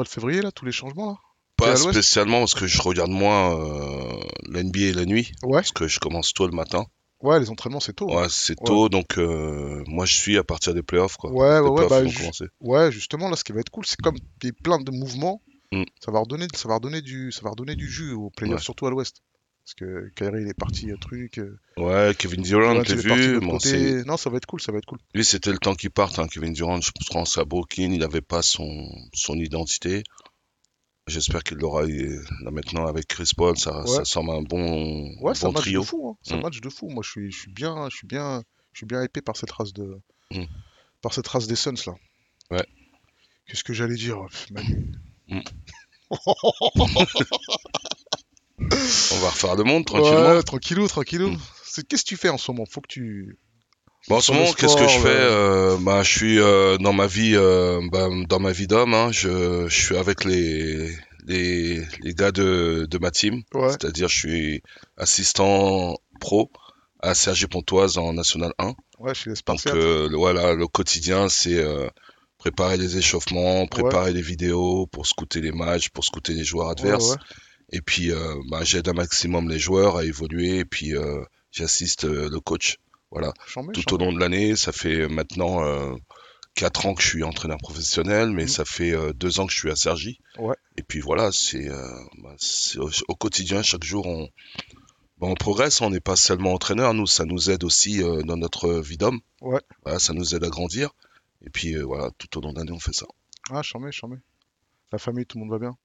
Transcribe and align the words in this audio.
mois 0.00 0.04
de 0.04 0.08
février, 0.08 0.40
là, 0.42 0.50
tous 0.52 0.64
les 0.64 0.72
changements, 0.72 1.10
là? 1.10 1.16
Pas 1.56 1.76
spécialement 1.76 2.38
parce 2.38 2.54
que 2.54 2.66
je 2.66 2.80
regarde 2.80 3.10
moins 3.10 3.54
euh, 3.54 4.20
la 4.48 4.62
NBA 4.62 4.92
la 4.94 5.04
nuit, 5.04 5.30
Ouais. 5.42 5.58
parce 5.60 5.72
que 5.72 5.86
je 5.88 6.00
commence 6.00 6.32
tôt 6.32 6.46
le 6.46 6.54
matin. 6.54 6.86
Ouais, 7.22 7.38
les 7.38 7.50
entraînements, 7.50 7.80
c'est 7.80 7.92
tôt. 7.92 8.10
Ouais, 8.10 8.28
c'est 8.30 8.56
tôt, 8.56 8.88
donc 8.88 9.18
euh, 9.18 9.84
moi 9.86 10.06
je 10.06 10.14
suis 10.14 10.38
à 10.38 10.42
partir 10.44 10.72
des 10.72 10.82
playoffs, 10.82 11.18
quoi. 11.18 11.30
Ouais, 11.30 11.38
ouais, 11.38 11.62
Les 11.62 11.68
ouais, 11.68 11.86
playoffs 11.86 12.04
bah, 12.16 12.32
ju-. 12.32 12.48
Ouais, 12.60 12.90
justement, 12.90 13.28
là, 13.28 13.36
ce 13.36 13.44
qui 13.44 13.52
va 13.52 13.60
être 13.60 13.68
cool, 13.68 13.84
c'est 13.84 14.00
comme 14.00 14.16
il 14.42 14.46
y 14.46 14.50
a 14.50 14.52
plein 14.64 14.78
de 14.80 14.90
mouvements, 14.90 15.42
Mm. 15.72 15.84
ça 16.04 16.10
va 16.10 16.18
redonner, 16.18 16.48
ça 16.56 16.66
va 16.68 16.74
redonner 16.76 17.00
du, 17.00 17.30
ça 17.30 17.42
va 17.44 17.50
redonner 17.50 17.76
du 17.76 17.88
jus 17.88 18.12
aux 18.12 18.30
playoffs, 18.30 18.62
surtout 18.62 18.86
à 18.86 18.90
l'ouest. 18.90 19.22
Parce 19.70 19.74
que 19.92 20.08
Kyrie, 20.16 20.42
il 20.42 20.48
est 20.48 20.54
parti, 20.54 20.90
euh, 20.90 20.96
truc. 20.96 21.38
euh, 21.38 21.56
Ouais, 21.76 22.12
Kevin 22.18 22.42
Durant, 22.42 22.74
de 22.82 22.92
vu. 22.94 23.38
Bon, 23.40 23.58
Non, 24.04 24.16
ça 24.16 24.28
va 24.28 24.38
être 24.38 24.46
cool, 24.46 24.60
ça 24.60 24.72
va 24.72 24.78
être 24.78 24.86
cool. 24.86 24.98
Lui, 25.14 25.24
c'était 25.24 25.52
le 25.52 25.58
temps 25.58 25.76
qu'il 25.76 25.90
parte, 25.92 26.18
hein, 26.18 26.26
Kevin 26.26 26.52
Durant. 26.52 26.80
Je 26.80 26.90
pense 27.10 27.38
à 27.38 27.44
Brooklyn, 27.44 27.92
il 27.92 28.00
n'avait 28.00 28.20
pas 28.20 28.42
son, 28.42 28.88
son 29.14 29.36
J'espère 31.06 31.42
qu'il 31.44 31.58
l'aura 31.58 31.82
là 31.86 32.50
maintenant 32.50 32.86
avec 32.86 33.06
Chris 33.06 33.30
Paul. 33.36 33.56
Ça, 33.56 33.80
Ouais. 33.82 33.86
ça 33.86 34.04
semble 34.04 34.30
un 34.30 34.42
bon, 34.42 35.14
Ouais, 35.20 35.34
c'est 35.36 35.44
un 35.44 35.48
bon 35.48 35.54
match 35.54 35.62
trio. 35.64 35.80
de 35.82 35.86
fou, 35.86 36.08
hein. 36.10 36.16
C'est 36.22 36.34
un 36.34 36.38
Mm. 36.38 36.42
match 36.42 36.60
de 36.60 36.68
fou. 36.68 36.88
Moi, 36.88 37.02
je 37.04 37.10
suis, 37.10 37.30
je 37.30 37.38
suis 37.38 37.50
bien, 37.52 37.88
je 37.90 37.96
suis 37.96 38.06
bien, 38.08 38.42
je 38.72 38.78
suis 38.78 38.86
bien 38.86 39.02
hypé 39.04 39.20
par 39.20 39.36
cette 39.36 39.50
race 39.52 39.72
de, 39.72 40.00
Mm. 40.32 40.44
par 41.00 41.14
cette 41.14 41.28
race 41.28 41.46
des 41.46 41.56
Suns 41.56 41.74
là. 41.86 41.94
Ouais. 42.50 42.66
Qu'est-ce 43.46 43.62
que 43.64 43.72
j'allais 43.72 43.94
dire, 43.96 44.18
Manu? 44.50 44.92
Mm. 45.28 45.40
On 49.12 49.18
va 49.18 49.30
refaire 49.30 49.56
le 49.56 49.64
monde 49.64 49.84
tranquillement. 49.86 50.30
Ouais, 50.34 50.42
tranquillou, 50.42 50.86
tranquillou. 50.88 51.30
Mm. 51.30 51.38
Qu'est-ce 51.88 52.02
que 52.04 52.08
tu 52.08 52.16
fais 52.16 52.28
en 52.28 52.38
ce 52.38 52.50
moment? 52.50 52.66
Faut 52.70 52.80
que 52.80 52.88
tu. 52.88 53.38
Bon, 54.08 54.16
en 54.16 54.20
ce 54.20 54.32
moment, 54.32 54.52
qu'est-ce 54.52 54.76
que 54.76 54.88
je 54.88 54.98
fais 54.98 55.08
euh, 55.08 55.74
Euh, 55.74 55.78
bah, 55.80 56.02
je 56.02 56.10
suis 56.10 56.38
euh, 56.40 56.78
dans 56.78 56.92
ma 56.92 57.06
vie, 57.06 57.32
euh, 57.36 57.80
bah, 57.92 58.08
dans 58.28 58.38
ma 58.40 58.52
vie 58.52 58.66
d'homme. 58.66 58.94
hein, 58.94 59.10
je, 59.12 59.66
je 59.68 59.74
suis 59.78 59.96
avec 59.96 60.24
les, 60.24 60.90
les, 61.26 61.84
les 62.00 62.14
gars 62.14 62.32
de, 62.32 62.86
de 62.90 62.98
ma 62.98 63.10
team. 63.10 63.42
Ouais. 63.54 63.68
C'est-à-dire, 63.70 64.08
je 64.08 64.16
suis 64.18 64.62
assistant 64.96 65.96
pro 66.20 66.50
à 67.00 67.14
Sergi 67.14 67.46
Pontoise 67.46 67.98
en 67.98 68.12
National 68.14 68.52
1. 68.58 68.74
Ouais, 68.98 69.14
je 69.14 69.20
suis 69.20 69.30
Donc 69.46 69.64
le- 69.74 70.16
voilà, 70.16 70.54
le 70.54 70.66
quotidien, 70.66 71.28
c'est 71.28 71.62
préparer 72.38 72.76
les 72.78 72.96
échauffements, 72.96 73.66
préparer 73.66 74.12
les 74.12 74.22
vidéos 74.22 74.86
pour 74.86 75.06
scouter 75.06 75.40
les 75.40 75.52
matchs, 75.52 75.88
pour 75.90 76.04
scouter 76.04 76.32
les 76.34 76.44
joueurs 76.44 76.70
adverses. 76.70 77.10
ouais. 77.10 77.16
Et 77.70 77.80
puis, 77.80 78.10
euh, 78.12 78.34
bah, 78.50 78.64
j'aide 78.64 78.88
un 78.88 78.92
maximum 78.92 79.48
les 79.48 79.58
joueurs 79.58 79.96
à 79.96 80.04
évoluer. 80.04 80.58
Et 80.58 80.64
puis, 80.64 80.96
euh, 80.96 81.22
j'assiste 81.52 82.04
euh, 82.04 82.28
le 82.30 82.40
coach. 82.40 82.76
Voilà, 83.10 83.32
Chambé, 83.46 83.72
tout 83.72 83.82
chambé. 83.82 83.94
au 83.94 84.06
long 84.06 84.12
de 84.12 84.20
l'année. 84.20 84.54
Ça 84.56 84.70
fait 84.72 85.08
maintenant 85.08 85.60
4 86.54 86.86
ans 86.86 86.94
que 86.94 87.02
je 87.02 87.08
suis 87.08 87.22
entraîneur 87.24 87.58
professionnel, 87.58 88.30
mais 88.30 88.42
Mhm. 88.42 88.48
ça 88.48 88.64
fait 88.64 88.92
euh, 88.92 89.12
2 89.12 89.40
ans 89.40 89.46
que 89.46 89.52
je 89.52 89.58
suis 89.58 89.70
à 89.70 89.76
Sergi. 89.76 90.18
Ouais. 90.38 90.54
Et 90.76 90.82
puis 90.82 91.00
voilà, 91.00 91.30
c'est 91.32 91.68
euh, 91.68 91.88
bah, 92.22 92.34
au, 92.78 92.90
au 93.08 93.14
quotidien, 93.16 93.62
chaque 93.62 93.82
jour, 93.84 94.06
on, 94.06 94.24
bah, 95.18 95.26
on 95.28 95.34
progresse. 95.34 95.80
On 95.80 95.90
n'est 95.90 96.00
pas 96.00 96.16
seulement 96.16 96.52
entraîneur, 96.52 96.94
nous, 96.94 97.06
ça 97.06 97.24
nous 97.24 97.50
aide 97.50 97.64
aussi 97.64 98.02
euh, 98.02 98.22
dans 98.22 98.36
notre 98.36 98.80
vie 98.80 98.96
d'homme. 98.96 99.20
Ouais. 99.40 99.60
Voilà, 99.84 99.98
ça 99.98 100.12
nous 100.12 100.34
aide 100.34 100.44
à 100.44 100.48
grandir. 100.48 100.90
Et 101.44 101.50
puis 101.50 101.74
voilà, 101.76 102.10
tout 102.18 102.36
au 102.38 102.40
long 102.42 102.52
de 102.52 102.58
l'année, 102.58 102.72
on 102.72 102.78
fait 102.80 102.92
ça. 102.92 103.06
Ah, 103.50 103.62
chambé, 103.62 103.90
chambé. 103.92 104.16
La 104.92 104.98
famille, 104.98 105.24
tout 105.26 105.38
le 105.38 105.44
monde 105.46 105.52
va 105.52 105.58
bien. 105.58 105.76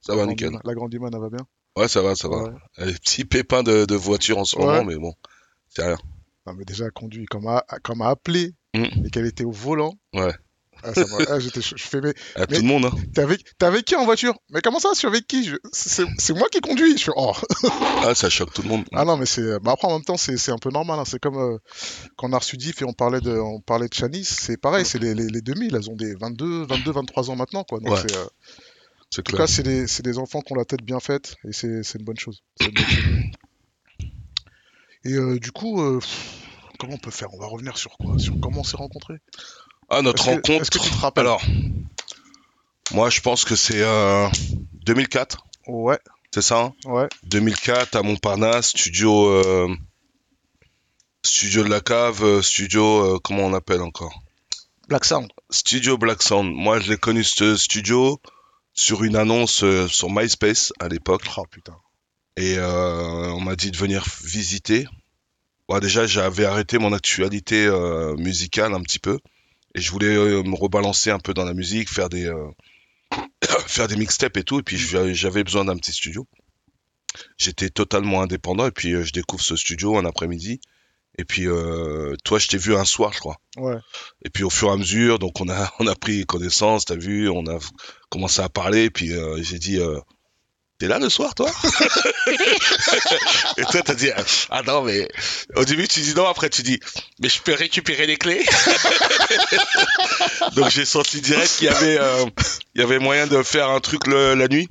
Ça 0.00 0.12
La 0.14 0.18
va 0.18 0.26
nickel. 0.26 0.52
La 0.64 0.74
grande 0.74 0.92
Iman, 0.94 1.10
elle 1.12 1.20
va 1.20 1.28
bien. 1.30 1.46
Ouais, 1.76 1.88
ça 1.88 2.02
va, 2.02 2.14
ça 2.14 2.28
va. 2.28 2.44
Elle 2.76 2.84
a 2.84 2.86
des 2.92 2.98
petits 2.98 3.24
pépins 3.24 3.62
de, 3.62 3.84
de 3.84 3.94
voiture 3.94 4.38
en 4.38 4.44
ce 4.44 4.58
moment, 4.58 4.84
mais 4.84 4.96
bon, 4.96 5.14
c'est 5.68 5.82
rien. 5.84 5.96
Non, 6.46 6.54
mais 6.54 6.64
déjà, 6.64 6.86
elle 6.86 6.92
conduit 6.92 7.26
comme 7.26 7.46
à, 7.46 7.64
comme 7.82 8.02
à 8.02 8.08
appeler 8.08 8.52
Mm. 8.74 9.06
et 9.06 9.10
qu'elle 9.10 9.24
était 9.26 9.44
au 9.44 9.50
volant. 9.50 9.94
Ouais. 10.14 10.32
Ah, 10.84 10.92
ça 10.94 11.02
ah, 11.30 11.40
j'étais, 11.40 11.60
je 11.62 11.74
je 11.74 11.82
fais, 11.82 12.00
mais 12.02 12.12
À 12.36 12.40
Mais- 12.40 12.46
tout 12.58 12.62
le 12.62 12.68
monde, 12.68 12.84
hein. 12.84 12.92
t'es 13.14 13.22
avec, 13.22 13.40
avec 13.62 13.84
qui 13.86 13.96
en 13.96 14.04
voiture? 14.04 14.34
Mais 14.50 14.60
comment 14.60 14.78
ça, 14.78 14.90
je 14.92 14.98
suis 14.98 15.08
avec 15.08 15.26
qui? 15.26 15.50
C'est 15.72 16.34
moi 16.34 16.48
qui 16.52 16.60
conduis. 16.60 16.96
Je 16.98 17.04
fais, 17.04 17.12
oh. 17.16 17.32
Ah, 18.04 18.14
ça 18.14 18.28
choque 18.28 18.52
tout 18.52 18.62
le 18.62 18.68
monde. 18.68 18.84
Ah 18.92 19.04
non, 19.06 19.16
mais 19.16 19.24
c'est. 19.26 19.58
Bah 19.60 19.72
après, 19.72 19.88
en 19.88 19.94
même 19.94 20.04
temps, 20.04 20.18
c'est 20.18 20.50
un 20.52 20.58
peu 20.58 20.70
normal. 20.70 20.98
hein. 21.00 21.04
C'est 21.06 21.18
comme 21.18 21.38
euh, 21.38 21.56
quand 22.16 22.28
on 22.28 22.32
a 22.34 22.38
reçu 22.38 22.56
Diff 22.58 22.80
et 22.82 22.84
on 22.84 22.92
parlait 22.92 23.20
de, 23.22 23.36
on 23.38 23.60
parlait 23.60 23.88
de 23.88 23.94
Chanis, 23.94 24.24
c'est 24.26 24.58
pareil, 24.58 24.84
c'est 24.84 24.98
les, 24.98 25.14
les, 25.14 25.26
les 25.28 25.40
2000, 25.40 25.74
elles 25.74 25.90
ont 25.90 25.96
des 25.96 26.14
22, 26.14 26.66
22, 26.66 26.92
23 26.92 27.30
ans 27.30 27.36
maintenant, 27.36 27.64
quoi. 27.64 27.80
Donc, 27.80 27.94
Ouais. 27.94 28.00
c'est, 28.06 28.16
euh, 28.16 28.26
en 29.16 29.22
tout 29.22 29.36
cas, 29.36 29.46
c'est 29.46 29.62
des, 29.62 30.18
enfants 30.18 30.40
qui 30.40 30.52
ont 30.52 30.56
la 30.56 30.64
tête 30.64 30.82
bien 30.82 31.00
faite 31.00 31.36
et 31.46 31.52
c'est 31.52 31.94
une 31.94 32.04
bonne 32.04 32.18
chose. 32.18 32.42
C'est 32.60 32.68
une 32.68 32.74
bonne 32.74 32.84
chose. 32.84 33.28
Et 35.04 35.12
euh, 35.14 35.38
du 35.38 35.52
coup, 35.52 35.80
euh, 35.80 36.00
comment 36.78 36.94
on 36.94 36.98
peut 36.98 37.10
faire? 37.10 37.32
On 37.32 37.38
va 37.38 37.46
revenir 37.46 37.78
sur 37.78 37.96
quoi? 37.96 38.18
Sur 38.18 38.34
comment 38.40 38.60
on 38.60 38.64
s'est 38.64 38.76
rencontrés? 38.76 39.18
Ah, 39.88 40.02
notre 40.02 40.24
rencontre. 40.24 40.50
est-ce 40.62 40.70
que 40.70 40.78
tu 40.78 40.90
te 40.90 40.96
rappelles? 40.96 41.24
Alors, 41.24 41.42
moi, 42.92 43.08
je 43.08 43.20
pense 43.20 43.44
que 43.44 43.56
c'est 43.56 43.80
euh, 43.80 44.28
2004, 44.84 45.46
Ouais, 45.68 45.98
c'est 46.32 46.40
ça 46.40 46.60
hein? 46.60 46.72
Ouais, 46.86 47.08
2004 47.24 47.94
à 47.96 48.02
Montparnasse, 48.02 48.68
studio, 48.68 49.26
euh, 49.26 49.68
studio 51.22 51.62
de 51.62 51.68
la 51.68 51.80
cave, 51.80 52.24
euh, 52.24 52.40
studio, 52.40 53.16
euh, 53.16 53.18
comment 53.22 53.44
on 53.44 53.52
appelle 53.52 53.82
encore? 53.82 54.22
Black 54.88 55.04
Sound. 55.04 55.30
Studio 55.50 55.98
Black 55.98 56.22
Sound. 56.22 56.50
Moi, 56.54 56.80
je 56.80 56.90
l'ai 56.90 56.96
connu 56.96 57.22
ce 57.22 57.54
studio 57.58 58.18
sur 58.78 59.02
une 59.02 59.16
annonce 59.16 59.64
euh, 59.64 59.88
sur 59.88 60.08
MySpace 60.08 60.72
à 60.78 60.88
l'époque. 60.88 61.24
Oh 61.36 61.44
putain. 61.50 61.76
Et 62.36 62.56
euh, 62.58 63.32
on 63.32 63.40
m'a 63.40 63.56
dit 63.56 63.72
de 63.72 63.76
venir 63.76 64.06
visiter. 64.22 64.86
Bon, 65.68 65.80
déjà, 65.80 66.06
j'avais 66.06 66.44
arrêté 66.44 66.78
mon 66.78 66.92
actualité 66.92 67.66
euh, 67.66 68.14
musicale 68.16 68.72
un 68.74 68.80
petit 68.80 69.00
peu. 69.00 69.18
Et 69.74 69.80
je 69.80 69.90
voulais 69.90 70.16
euh, 70.16 70.44
me 70.44 70.54
rebalancer 70.54 71.10
un 71.10 71.18
peu 71.18 71.34
dans 71.34 71.44
la 71.44 71.54
musique, 71.54 71.90
faire 71.90 72.08
des, 72.08 72.26
euh, 72.26 72.48
faire 73.66 73.88
des 73.88 73.96
mixtapes 73.96 74.36
et 74.36 74.44
tout. 74.44 74.60
Et 74.60 74.62
puis, 74.62 74.78
j'avais 74.78 75.42
besoin 75.42 75.64
d'un 75.64 75.76
petit 75.76 75.92
studio. 75.92 76.28
J'étais 77.36 77.70
totalement 77.70 78.22
indépendant. 78.22 78.66
Et 78.66 78.70
puis, 78.70 78.92
je 79.02 79.12
découvre 79.12 79.42
ce 79.42 79.56
studio 79.56 79.98
un 79.98 80.04
après-midi. 80.04 80.60
Et 81.20 81.24
puis, 81.24 81.48
euh, 81.48 82.14
toi, 82.24 82.38
je 82.38 82.46
t'ai 82.46 82.58
vu 82.58 82.76
un 82.76 82.84
soir, 82.84 83.12
je 83.12 83.18
crois. 83.18 83.36
Ouais. 83.56 83.74
Et 84.24 84.30
puis, 84.30 84.44
au 84.44 84.50
fur 84.50 84.68
et 84.68 84.72
à 84.72 84.76
mesure, 84.76 85.18
donc, 85.18 85.40
on 85.40 85.48
a, 85.48 85.72
on 85.80 85.86
a 85.88 85.94
pris 85.96 86.24
connaissance, 86.24 86.84
t'as 86.84 86.94
vu, 86.96 87.28
on 87.28 87.44
a 87.46 87.58
commencé 88.08 88.40
à 88.40 88.48
parler. 88.48 88.84
Et 88.84 88.90
puis, 88.90 89.12
euh, 89.12 89.42
j'ai 89.42 89.58
dit, 89.58 89.80
euh, 89.80 89.98
t'es 90.78 90.86
là 90.86 91.00
le 91.00 91.08
soir, 91.10 91.34
toi? 91.34 91.50
Et 93.56 93.64
toi, 93.64 93.82
t'as 93.82 93.94
dit, 93.94 94.10
ah 94.50 94.62
non, 94.62 94.82
mais 94.82 95.08
au 95.56 95.64
début, 95.64 95.88
tu 95.88 96.00
dis 96.00 96.14
non, 96.14 96.26
après, 96.28 96.50
tu 96.50 96.62
dis, 96.62 96.78
mais 97.20 97.28
je 97.28 97.40
peux 97.42 97.54
récupérer 97.54 98.06
les 98.06 98.16
clés? 98.16 98.46
Donc, 100.54 100.70
j'ai 100.70 100.84
senti 100.84 101.20
direct 101.20 101.50
qu'il 101.58 101.66
y 101.66 101.70
avait, 101.70 101.98
euh, 101.98 102.26
il 102.74 102.80
y 102.80 102.84
avait 102.84 102.98
moyen 103.00 103.26
de 103.26 103.42
faire 103.42 103.70
un 103.70 103.80
truc 103.80 104.06
le- 104.06 104.34
la 104.34 104.46
nuit. 104.48 104.68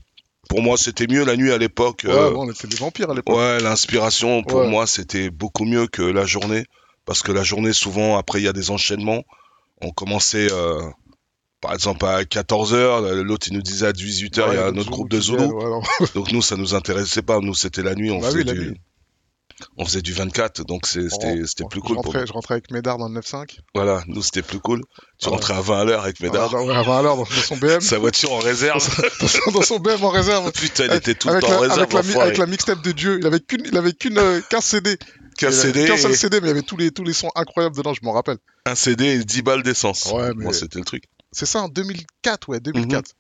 Pour 0.49 0.61
moi, 0.61 0.77
c'était 0.77 1.07
mieux 1.07 1.25
la 1.25 1.35
nuit 1.35 1.51
à 1.51 1.57
l'époque. 1.57 2.01
Ouais, 2.05 2.11
euh, 2.13 2.31
bon, 2.31 2.47
on 2.47 2.51
était 2.51 2.67
des 2.67 2.77
vampires 2.77 3.09
à 3.09 3.13
l'époque. 3.13 3.35
Ouais, 3.35 3.59
l'inspiration, 3.59 4.43
pour 4.43 4.59
Ouais. 4.61 4.67
moi, 4.69 4.87
c'était 4.87 5.29
beaucoup 5.29 5.65
mieux 5.65 5.87
que 5.87 6.01
la 6.01 6.25
journée. 6.25 6.65
Parce 7.05 7.21
que 7.21 7.31
la 7.31 7.43
journée, 7.43 7.73
souvent, 7.73 8.17
après, 8.17 8.39
il 8.41 8.43
y 8.43 8.47
a 8.49 8.53
des 8.53 8.69
enchaînements. 8.71 9.23
On 9.81 9.91
commençait, 9.91 10.47
euh, 10.51 10.81
par 11.61 11.73
exemple, 11.73 12.05
à 12.05 12.23
14h, 12.23 13.11
l'autre, 13.21 13.47
il 13.49 13.53
nous 13.55 13.61
disait 13.61 13.87
à 13.87 13.91
18h, 13.93 14.41
Ouais, 14.41 14.53
il 14.53 14.55
y 14.55 14.57
a 14.59 14.67
un 14.67 14.75
autre 14.77 14.89
groupe 14.91 15.09
de 15.09 15.19
Zulu. 15.21 15.47
Donc 16.15 16.31
nous, 16.31 16.41
ça 16.41 16.55
nous 16.57 16.75
intéressait 16.75 17.21
pas. 17.21 17.39
Nous, 17.39 17.53
c'était 17.53 17.83
la 17.83 17.95
nuit, 17.95 18.11
on, 18.11 18.19
Bah 18.19 18.27
faisait 18.27 18.39
oui, 18.39 18.43
la 18.45 18.53
du... 18.53 18.59
nuit. 18.71 18.81
On 19.77 19.85
faisait 19.85 20.01
du 20.01 20.13
24. 20.13 20.63
Donc 20.65 20.85
c'était 20.87 21.07
Oh, 21.63 21.67
plus 21.67 21.79
je 21.79 21.85
cool. 21.85 21.95
Pour... 21.95 22.05
rentrais, 22.05 22.27
je 22.27 22.33
rentrais 22.33 22.53
avec 22.55 22.71
Médard 22.71 22.97
dans 22.97 23.07
le 23.09 23.19
9-5. 23.19 23.59
Voilà, 23.73 24.03
nous, 24.07 24.21
c'était 24.21 24.41
plus 24.41 24.59
cool. 24.59 24.81
Tu 25.19 25.27
Ouais. 25.27 25.33
rentrais 25.33 25.53
à 25.55 25.61
20 25.61 25.79
à 25.79 25.83
l'heure 25.85 26.03
avec 26.03 26.19
Médard. 26.19 26.49
Ah, 26.51 26.53
bah 26.57 26.63
ouais, 26.63 26.75
avant 26.75 26.97
alors 26.97 27.17
dans, 27.17 27.23
dans 27.23 27.29
son 27.29 27.57
BM. 27.57 27.81
Sa 27.81 27.97
voiture 27.99 28.31
en 28.33 28.39
réserve. 28.39 28.87
dans, 29.19 29.27
son, 29.27 29.51
dans 29.51 29.61
son 29.61 29.79
BM 29.79 30.03
en 30.03 30.09
réserve. 30.09 30.51
Putain, 30.51 30.85
Avec- 30.85 30.97
était 31.07 31.15
tout 31.15 31.29
le 31.29 31.39
temps 31.39 31.51
en 31.53 31.59
réserve. 31.59 31.79
avec, 31.95 32.15
la, 32.15 32.21
avec 32.23 32.39
mixtape 32.49 32.81
de 32.83 32.91
Dieu. 32.91 33.17
Il 33.19 33.25
avait 33.25 33.39
qu'une, 33.39 33.63
il 33.65 33.75
avait 33.77 33.93
qu'une, 33.93 34.17
euh, 34.17 34.41
qu'un 34.49 34.61
CD. 34.61 34.97
Qu'un 35.37 35.49
Il 35.51 35.53
avait 35.53 35.55
CD, 35.73 35.85
Qu'un 35.85 35.97
seul 35.97 36.11
et- 36.11 36.15
CD, 36.15 36.39
mais 36.41 36.47
il 36.47 36.49
y 36.49 36.51
avait 36.51 36.61
tous 36.63 36.77
les, 36.77 36.91
tous 36.91 37.03
les 37.03 37.13
sons 37.13 37.29
incroyables 37.35 37.75
dedans, 37.75 37.93
je 37.93 37.99
m'en 38.03 38.11
rappelle. 38.13 38.37
un 38.65 38.75
CD 38.75 39.05
et 39.05 39.23
10 39.23 39.41
balles 39.43 39.63
d'essence. 39.63 40.11
Ouais, 40.11 40.29
mais- 40.35 40.43
Moi, 40.45 40.53
c'était 40.53 40.79
le 40.79 40.85
truc. 40.85 41.03
C'est 41.31 41.45
ça, 41.45 41.61
en 41.61 41.67
2004, 41.67 42.49
ouais, 42.49 42.59
2004. 42.59 43.11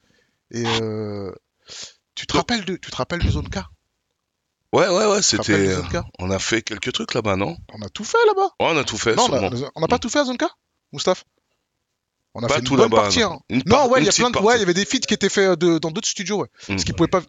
Mhm. 0.51 0.61
Et 0.61 0.65
euh, 0.81 1.31
tu 2.15 2.25
te 2.25 2.35
rappelles 2.37 2.63
de, 2.65 2.75
tu 2.77 2.89
te 2.89 2.95
rappelles 2.95 3.21
de 3.23 3.29
Zone 3.29 3.49
K 3.49 3.59
Ouais, 4.77 4.87
ouais, 4.89 5.05
ouais, 5.07 5.21
c'était. 5.21 5.75
K 5.91 5.97
On 6.19 6.29
a 6.31 6.39
fait 6.39 6.61
quelques 6.61 6.91
trucs 6.93 7.13
là-bas, 7.13 7.35
non? 7.35 7.57
On 7.73 7.81
a 7.81 7.89
tout 7.89 8.03
fait 8.03 8.17
là-bas. 8.27 8.49
Ouais, 8.59 8.67
on 8.71 8.77
a 8.77 8.83
tout 8.83 8.97
fait, 8.97 9.15
Non, 9.15 9.27
on 9.75 9.81
n'a 9.81 9.87
pas 9.87 9.99
tout 9.99 10.09
fait 10.09 10.19
à 10.19 10.25
Zone 10.25 10.37
K, 10.37 10.45
Moustaphe 10.91 11.23
On 12.35 12.43
a 12.43 12.47
Pas 12.47 12.55
fait 12.55 12.59
une 12.59 12.65
tout 12.67 12.75
bonne 12.75 12.89
là-bas, 12.89 13.03
partie. 13.03 13.19
non. 13.21 13.33
hein. 13.33 13.39
Une 13.49 13.63
Non, 13.65 13.89
ouais, 13.89 13.99
une 13.99 14.03
il 14.03 14.05
y 14.05 14.09
a 14.09 14.11
petite 14.11 14.21
plein 14.21 14.29
de, 14.29 14.33
partie. 14.33 14.47
ouais, 14.47 14.55
il 14.57 14.59
y 14.59 14.63
avait 14.63 14.73
des 14.75 14.85
feats 14.85 14.99
qui 14.99 15.13
étaient 15.13 15.29
faits 15.29 15.49
euh, 15.49 15.55
de- 15.55 15.79
dans 15.79 15.89
d'autres 15.91 16.07
studios, 16.09 16.41
ouais. 16.41 16.47
Mm. 16.69 16.77
Ce 16.77 16.85
qui 16.85 16.93
pouvaient 16.93 17.07
pas. 17.09 17.21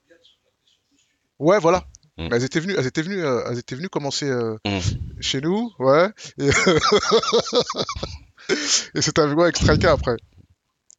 Ouais, 1.39 1.59
voilà. 1.59 1.85
Mm. 2.19 2.29
Elles 2.33 2.45
étaient 2.45 2.61
venues, 2.61 2.75
elles 2.77 2.87
étaient 2.87 3.03
venues, 3.03 3.25
euh, 3.25 3.43
elles 3.51 3.59
étaient 3.59 3.77
venues 3.77 3.89
commencer 3.89 4.29
euh, 4.29 4.57
Mm. 4.67 4.79
chez 5.21 5.41
nous, 5.41 5.73
ouais. 5.79 6.09
Et, 6.39 6.49
et 8.95 9.03
c'était 9.03 9.23
avec, 9.23 9.37
ouais, 9.37 9.45
avec 9.45 9.57
Striker 9.57 9.89
après. 9.89 10.17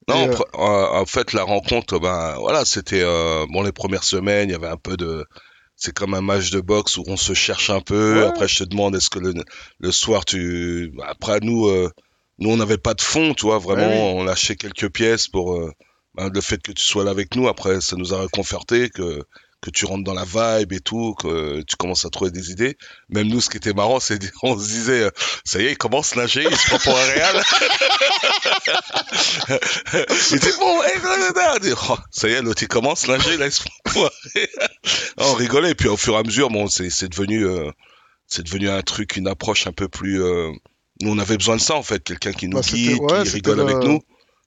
Non, 0.07 0.28
euh, 0.30 0.34
euh, 0.56 1.00
en 1.02 1.06
fait, 1.06 1.34
la 1.34 1.44
rencontre, 1.44 2.00
ben 2.00 2.36
voilà, 2.40 2.66
c'était 2.66 3.02
euh, 3.04 3.45
bon 3.52 3.62
les 3.62 3.72
premières 3.72 4.04
semaines, 4.04 4.50
il 4.50 4.54
y 4.54 4.56
avait 4.56 4.68
un 4.68 4.78
peu 4.78 4.98
de, 4.98 5.25
c'est 5.80 5.94
comme 5.94 6.14
un 6.14 6.22
match 6.22 6.52
de 6.52 6.60
boxe 6.60 6.98
où 6.98 7.04
on 7.08 7.16
se 7.16 7.34
cherche 7.34 7.70
un 7.70 7.80
peu. 7.80 8.20
Ouais. 8.20 8.26
Après, 8.26 8.48
je 8.48 8.60
te 8.60 8.64
demande, 8.66 8.96
est-ce 8.96 9.10
que 9.10 9.20
le, 9.20 9.34
le 9.80 9.92
soir 9.92 10.26
tu, 10.26 10.94
après 11.08 11.40
nous, 11.40 11.68
euh, 11.68 11.90
nous 12.38 12.52
on 12.52 12.58
n'avait 12.58 12.78
pas 12.78 12.94
de 12.94 13.02
fond, 13.02 13.34
tu 13.34 13.46
vois, 13.46 13.60
vraiment, 13.60 13.88
Ouais, 13.88 14.20
on 14.20 14.24
lâchait 14.24 14.58
quelques 14.58 14.90
pièces 14.90 15.30
pour 15.30 15.56
euh, 15.56 15.72
bah, 16.16 16.30
le 16.31 16.42
fait 16.42 16.62
que 16.62 16.74
tu 16.74 16.84
sois 16.84 17.06
là 17.06 17.12
avec 17.12 17.36
nous, 17.36 17.48
après, 17.48 17.80
ça 17.80 17.96
nous 17.96 18.14
a 18.14 18.22
réconforté 18.22 18.90
que 18.90 19.24
que 19.62 19.70
tu 19.70 19.86
rentres 19.86 20.04
dans 20.04 20.14
la 20.14 20.26
vibe 20.26 20.72
et 20.72 20.80
tout, 20.80 21.16
que 21.16 21.62
tu 21.64 21.76
commences 21.76 22.06
à 22.06 22.10
trouver 22.10 22.32
des 22.32 22.52
idées. 22.52 22.78
Même 23.10 23.28
nous, 23.28 23.42
ce 23.42 23.50
qui 23.50 23.58
était 23.58 23.74
marrant, 23.74 24.00
c'est 24.00 24.20
on 24.44 24.58
se 24.58 24.66
disait, 24.68 25.04
euh, 25.04 25.12
ça 25.44 25.62
y 25.62 25.66
est, 25.66 25.72
il 25.72 25.78
commence 25.78 26.14
à 26.14 26.22
nager, 26.22 26.46
il 26.50 26.58
se 26.58 26.68
prend 26.68 26.80
pour 26.80 26.98
un 26.98 27.04
réel. 27.04 27.42
il 30.32 30.40
dit 30.40 30.48
bon, 30.60 30.84
hey, 30.84 31.60
dit, 31.62 31.74
oh, 31.90 31.98
ça 32.12 32.30
y 32.30 32.34
est, 32.34 32.42
l'autre 32.42 32.64
il 32.64 32.68
commence 32.68 33.08
à 33.10 33.18
nager, 33.18 33.38
là, 33.38 33.48
il 33.48 33.52
se 33.52 33.62
prend 33.64 33.92
pour 33.92 34.06
un 34.06 34.10
réel. 34.36 34.50
on 35.18 35.34
rigolait, 35.34 35.72
et 35.72 35.76
puis 35.76 35.90
au 35.90 35.98
fur 35.98 36.14
et 36.16 36.18
à 36.18 36.24
mesure, 36.24 36.50
bon, 36.50 36.68
c'est 36.68 36.90
c'est 36.90 37.10
devenu, 37.10 37.46
euh, 37.46 37.72
c'est 38.28 38.44
devenu 38.44 38.70
un 38.70 38.82
truc, 38.82 39.18
une 39.18 39.28
approche 39.28 39.68
un 39.68 39.74
peu 39.74 39.90
plus. 39.90 40.24
Euh, 40.24 40.52
nous, 41.02 41.12
on 41.12 41.20
avait 41.20 41.38
besoin 41.38 41.56
de 41.58 41.62
ça 41.62 41.76
en 41.76 41.84
fait, 41.84 42.04
quelqu'un 42.04 42.34
qui 42.34 42.48
nous 42.48 42.58
Bah, 42.58 42.64
guide, 42.64 43.00
ouais, 43.00 43.24
qui 43.24 43.30
rigole 43.30 43.60
avec 43.62 43.78
le- 43.78 43.84
nous. 43.88 44.02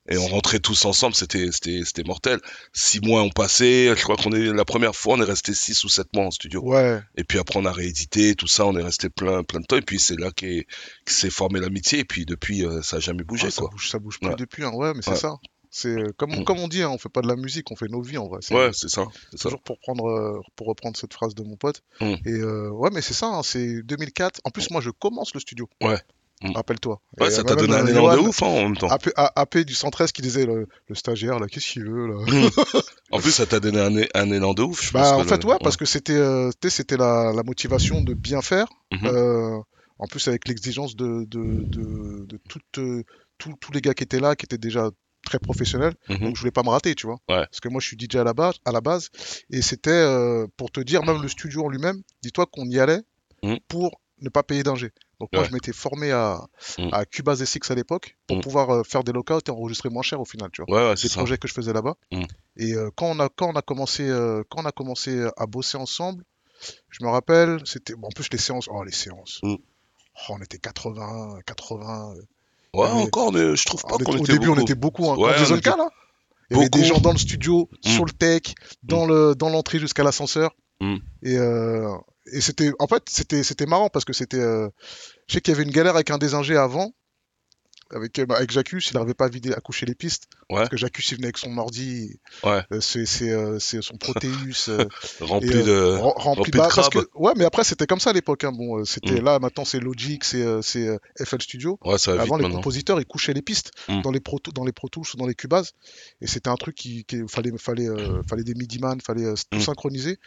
Et 0.09 0.17
on 0.19 0.27
rentrait 0.27 0.59
tous 0.59 0.85
ensemble, 0.85 1.15
c'était 1.15 1.53
c'était 1.53 1.83
c'était 1.85 2.03
mortel. 2.03 2.41
Six 2.73 3.01
mois 3.01 3.23
ont 3.23 3.31
passé, 3.31 3.93
je 3.97 4.03
crois 4.03 4.17
qu'on 4.17 4.33
est 4.33 4.53
la 4.53 4.65
première 4.65 4.97
fois, 4.97 5.15
on 5.15 5.21
est 5.23 5.25
resté 5.25 5.55
six 5.55 5.85
ou 5.85 5.89
sept 5.89 6.09
mois 6.15 6.25
en 6.27 6.31
studio. 6.33 6.61
Ouais, 6.65 7.01
Et 7.17 7.23
puis 7.23 7.39
après 7.39 7.59
on 7.61 7.65
a 7.65 7.73
réédité 7.73 8.35
tout 8.35 8.49
ça, 8.49 8.67
on 8.67 8.77
est 8.77 8.83
resté 8.83 9.11
plein 9.11 9.45
plein 9.45 9.61
de 9.61 9.67
temps. 9.67 9.77
Et 9.77 9.83
puis 9.83 10.01
c'est 10.01 10.19
là 10.19 10.31
qu'est- 10.35 10.67
que 11.05 11.13
s'est 11.13 11.31
formé 11.31 11.61
l'amitié. 11.61 12.01
Et 12.01 12.05
puis 12.05 12.27
depuis 12.27 12.67
euh, 12.67 12.83
ça 12.83 12.97
a 12.97 13.01
jamais 13.01 13.23
bougé 13.23 13.45
Ah, 13.47 13.51
ça 13.53 13.61
quoi. 13.63 13.71
bouge, 13.71 13.89
ça 13.91 13.99
bouge 14.01 14.19
plus 14.19 14.29
Ouais. 14.31 14.37
depuis. 14.37 14.65
hein. 14.65 14.73
Ouais, 14.75 14.93
mais 14.95 15.03
c'est 15.03 15.15
ça. 15.17 15.37
C'est 15.75 15.89
euh, 15.89 16.13
comme, 16.19 16.33
Mm. 16.41 16.45
comme 16.45 16.59
on 16.59 16.69
dit, 16.69 16.83
hein, 16.83 16.91
on 16.91 16.99
fait 16.99 17.09
pas 17.09 17.23
de 17.23 17.29
la 17.29 17.37
musique, 17.37 17.71
on 17.71 17.77
fait 17.77 17.89
nos 17.89 18.03
vies 18.03 18.19
en 18.19 18.27
vrai. 18.29 18.41
Ouais, 18.51 18.71
c'est 18.75 18.91
ça. 18.91 19.07
c'est 19.31 19.39
toujours 19.41 19.63
pour 19.63 19.79
prendre, 19.79 20.05
euh, 20.07 20.39
pour 20.55 20.67
reprendre 20.67 20.97
cette 20.99 21.15
phrase 21.15 21.35
de 21.35 21.43
mon 21.45 21.57
pote. 21.57 21.83
Mm. 22.01 22.15
Et 22.27 22.31
euh, 22.33 22.69
ouais, 22.71 22.91
mais 22.93 23.01
c'est 23.01 23.15
ça. 23.15 23.27
hein, 23.29 23.43
c'est 23.43 23.83
2004. 23.83 24.41
En 24.45 24.51
plus, 24.51 24.69
moi, 24.71 24.83
je 24.83 24.91
commence 24.91 25.33
le 25.33 25.41
studio. 25.41 25.71
Ouais. 25.81 25.99
Mm. 26.43 26.53
Rappelle-toi. 26.57 27.01
Ouais, 27.21 27.29
Et, 27.29 27.31
ça 27.31 27.45
t'a 27.45 27.55
donné 27.55 27.75
un 27.75 27.87
élan 27.87 28.13
de 28.15 28.19
ouf 28.21 28.43
hein, 28.43 28.47
en 28.47 28.63
même 28.65 28.77
temps. 28.77 28.89
AP, 28.89 29.11
A- 29.17 29.33
AP 29.41 29.59
du 29.59 29.75
113 29.75 30.13
qui 30.13 30.23
disait 30.23 30.45
le, 30.47 30.67
le 30.89 30.95
stagiaire 30.95 31.39
là, 31.39 31.47
qu'est-ce 31.47 31.73
qu'il 31.73 31.85
veut 31.85 32.07
là? 32.09 32.17
En 33.11 33.19
plus 33.21 33.31
ça 33.31 33.47
t'a 33.47 33.61
donné 33.61 33.79
un, 33.79 34.21
un 34.21 34.31
élan 34.33 34.55
de 34.55 34.63
ouf. 34.63 34.83
Je 34.89 34.93
Bah 34.93 35.01
pense 35.03 35.13
en 35.13 35.23
que 35.23 35.29
fait 35.29 35.43
le- 35.45 35.51
ouais, 35.51 35.57
parce 35.63 35.77
que 35.77 35.85
c'était 35.85 36.15
euh, 36.17 36.51
c'était 36.69 36.97
la, 36.97 37.33
la 37.35 37.43
motivation 37.43 38.01
de 38.01 38.15
bien 38.15 38.43
faire. 38.43 38.67
Mhm. 38.93 39.07
Euh, 39.07 39.59
en 39.99 40.07
plus 40.07 40.27
avec 40.29 40.49
l'exigence 40.49 40.97
de 40.97 41.25
de, 41.27 41.63
de, 41.65 42.25
de 42.27 42.39
toutes, 42.49 42.79
euh, 42.79 43.05
tous 43.39 43.55
tous 43.61 43.73
les 43.73 43.81
gars 43.81 43.95
qui 43.95 44.03
étaient 44.03 44.19
là, 44.21 44.35
qui 44.35 44.45
étaient 44.47 44.59
déjà 44.59 44.91
très 45.25 45.39
professionnels. 45.39 45.95
Mhm. 46.09 46.19
Donc 46.19 46.35
je 46.37 46.41
voulais 46.41 46.51
pas 46.51 46.63
me 46.65 46.71
rater, 46.71 46.95
tu 46.97 47.07
vois. 47.07 47.19
Ouais. 47.29 47.45
Parce 47.51 47.61
que 47.61 47.69
moi 47.69 47.81
je 47.81 47.87
suis 47.87 47.97
DJ 47.99 48.17
à 48.17 48.25
la 48.25 48.33
base, 48.35 48.55
à 48.65 48.73
la 48.73 48.81
base, 48.81 49.11
et 49.51 49.63
c'était 49.63 49.91
euh, 49.91 50.47
pour 50.57 50.71
te 50.73 50.81
dire 50.81 51.05
même 51.05 51.23
le 51.23 51.29
studio 51.29 51.65
en 51.65 51.69
lui-même. 51.69 52.03
Dis-toi 52.23 52.47
qu'on 52.51 52.65
y 52.69 52.81
allait 52.81 53.03
Mhm. 53.45 53.59
pour 53.69 54.01
ne 54.21 54.29
pas 54.29 54.43
payer 54.45 54.63
d'ingé. 54.63 54.91
Donc 55.23 55.31
moi 55.33 55.45
je 55.45 55.53
m'étais 55.53 55.73
formé 55.73 56.11
à, 56.11 56.41
Mhm. 56.79 56.89
à 56.93 57.05
Cubase 57.05 57.43
SX 57.45 57.71
à 57.71 57.75
l'époque 57.77 58.17
pour 58.27 58.37
Mhm. 58.39 58.43
pouvoir 58.43 58.71
euh, 58.71 58.83
faire 58.83 59.05
des 59.05 59.13
lockouts 59.13 59.39
et 59.47 59.51
enregistrer 59.51 59.89
moins 59.89 60.03
cher 60.03 60.21
au 60.21 60.25
final, 60.25 60.51
tu 60.53 60.63
vois 60.67 60.75
Ouais, 60.77 60.89
ouais, 60.91 60.97
c'est 60.97 61.05
des 61.05 61.09
ça. 61.15 61.21
projets 61.21 61.39
que 61.39 61.47
je 61.47 61.55
faisais 61.55 61.73
là-bas. 61.73 61.95
Mm. 62.11 62.23
Et 62.57 62.73
euh, 62.75 62.91
quand 62.97 63.07
on 63.07 63.21
a 63.21 63.29
quand 63.29 63.49
on 63.49 63.55
a 63.57 63.63
commencé 63.63 64.03
euh, 64.09 64.43
quand 64.51 64.63
on 64.63 64.67
a 64.67 64.73
commencé 64.73 65.25
à 65.37 65.47
bosser 65.47 65.79
ensemble, 65.79 66.25
je 66.91 67.05
me 67.05 67.09
rappelle, 67.11 67.61
c'était 67.65 67.95
bon, 67.95 68.09
en 68.09 68.11
plus 68.11 68.29
les 68.33 68.39
séances, 68.39 68.67
oh 68.69 68.83
les 68.83 68.91
séances. 68.93 69.39
Mm. 69.45 69.55
Oh, 69.55 70.35
on 70.39 70.43
était 70.43 70.59
80, 70.59 71.39
80. 71.47 72.15
euh, 72.17 72.23
Ouais, 72.75 72.89
encore, 72.89 73.33
mais 73.33 73.55
je 73.55 73.65
trouve 73.65 73.83
pas 73.83 73.95
était- 73.95 74.05
qu'on 74.05 74.13
au 74.19 74.25
début, 74.25 74.47
beaucoup. 74.47 74.59
on 74.59 74.63
était 74.63 74.75
beaucoup. 74.75 75.05
Hein. 75.11 75.17
Ouais, 75.17 75.35
on 75.39 75.55
là, 75.55 75.89
il 76.51 76.57
y 76.57 76.61
avait 76.61 76.69
des 76.69 76.85
gens 76.85 76.99
dans 77.01 77.13
le 77.13 77.19
studio, 77.19 77.69
Mm. 77.85 77.89
sur 77.89 78.05
le 78.05 78.13
tech, 78.13 78.43
dans 78.83 79.07
le 79.07 79.35
dans 79.35 79.51
l'entrée 79.51 79.79
jusqu'à 79.79 80.03
l'ascenseur. 80.03 80.51
Mm. 80.81 80.97
Et 81.23 81.37
euh, 81.37 81.89
et 82.27 82.41
c'était 82.41 82.71
en 82.79 82.87
fait 82.87 83.03
c'était 83.09 83.43
c'était 83.43 83.67
marrant 83.67 83.89
parce 83.89 84.05
que 84.05 84.13
c'était 84.13 84.39
euh, 84.41 84.69
je 85.29 85.35
sais 85.35 85.41
qu'il 85.41 85.53
y 85.53 85.57
avait 85.57 85.65
une 85.65 85.73
galère 85.73 85.95
avec 85.97 86.11
un 86.11 86.19
des 86.19 86.35
ingés 86.35 86.57
avant. 86.57 86.93
Avec, 87.95 88.19
bah, 88.23 88.37
avec 88.37 88.51
Jacques, 88.51 88.73
il 88.73 88.95
n'arrivait 88.95 89.13
pas 89.13 89.27
à 89.27 89.29
vider, 89.29 89.53
à 89.53 89.61
coucher 89.61 89.85
les 89.85 89.95
pistes. 89.95 90.25
Ouais. 90.49 90.61
Parce 90.61 90.71
que 90.71 90.79
Jacques, 90.79 90.97
il 91.11 91.15
venait 91.17 91.27
avec 91.27 91.37
son 91.37 91.59
ordi, 91.59 92.19
Ouais. 92.43 92.63
euh, 92.73 92.81
c'est 92.81 93.05
c'est, 93.05 93.29
euh, 93.29 93.59
c'est 93.59 93.83
son 93.83 93.99
Proteus, 93.99 94.31
euh, 94.71 94.87
Rempli 95.21 95.51
et, 95.51 95.63
de. 95.63 95.97
Rem- 95.99 96.15
rempli, 96.17 96.51
de 96.53 96.57
parce 96.57 96.89
crabes. 96.89 96.91
que 97.05 97.11
ouais 97.17 97.33
mais 97.37 97.45
après 97.45 97.65
c'était 97.65 97.87
comme 97.87 98.01
ça 98.01 98.09
à 98.09 98.13
l'époque 98.15 98.45
hein. 98.45 98.53
bon 98.53 98.83
c'était 98.87 99.21
Mm. 99.21 99.25
là 99.25 99.39
maintenant 99.41 99.67
c'est 99.67 99.79
Logic 99.79 100.25
c'est 100.25 100.43
c'est 100.63 100.99
FL 101.23 101.43
Studio 101.43 101.79
Ouais, 101.85 101.99
ça 101.99 102.13
avant 102.19 102.37
les 102.39 102.45
maintenant. 102.45 102.57
compositeurs 102.57 102.99
ils 102.99 103.05
couchaient 103.05 103.35
les 103.35 103.43
pistes 103.43 103.73
Mm. 103.89 104.01
dans 104.01 104.11
les 104.11 104.21
pro 104.21 104.39
dans 104.55 104.65
les 104.65 104.73
Pro 104.73 104.89
Tools 104.89 105.05
ou 105.13 105.19
dans 105.19 105.27
les 105.27 105.35
Cubase 105.35 105.73
et 106.23 106.27
c'était 106.27 106.49
un 106.49 106.57
truc 106.57 106.75
qui, 106.77 107.05
qui 107.05 107.21
fallait 107.29 107.53
fallait 107.59 107.89
euh, 107.91 108.23
fallait 108.27 108.45
des 108.45 108.55
MIDI 108.55 108.79
man 108.79 109.03
fallait 109.03 109.35
tout 109.51 109.59
Mm. 109.59 109.61
synchroniser 109.61 110.19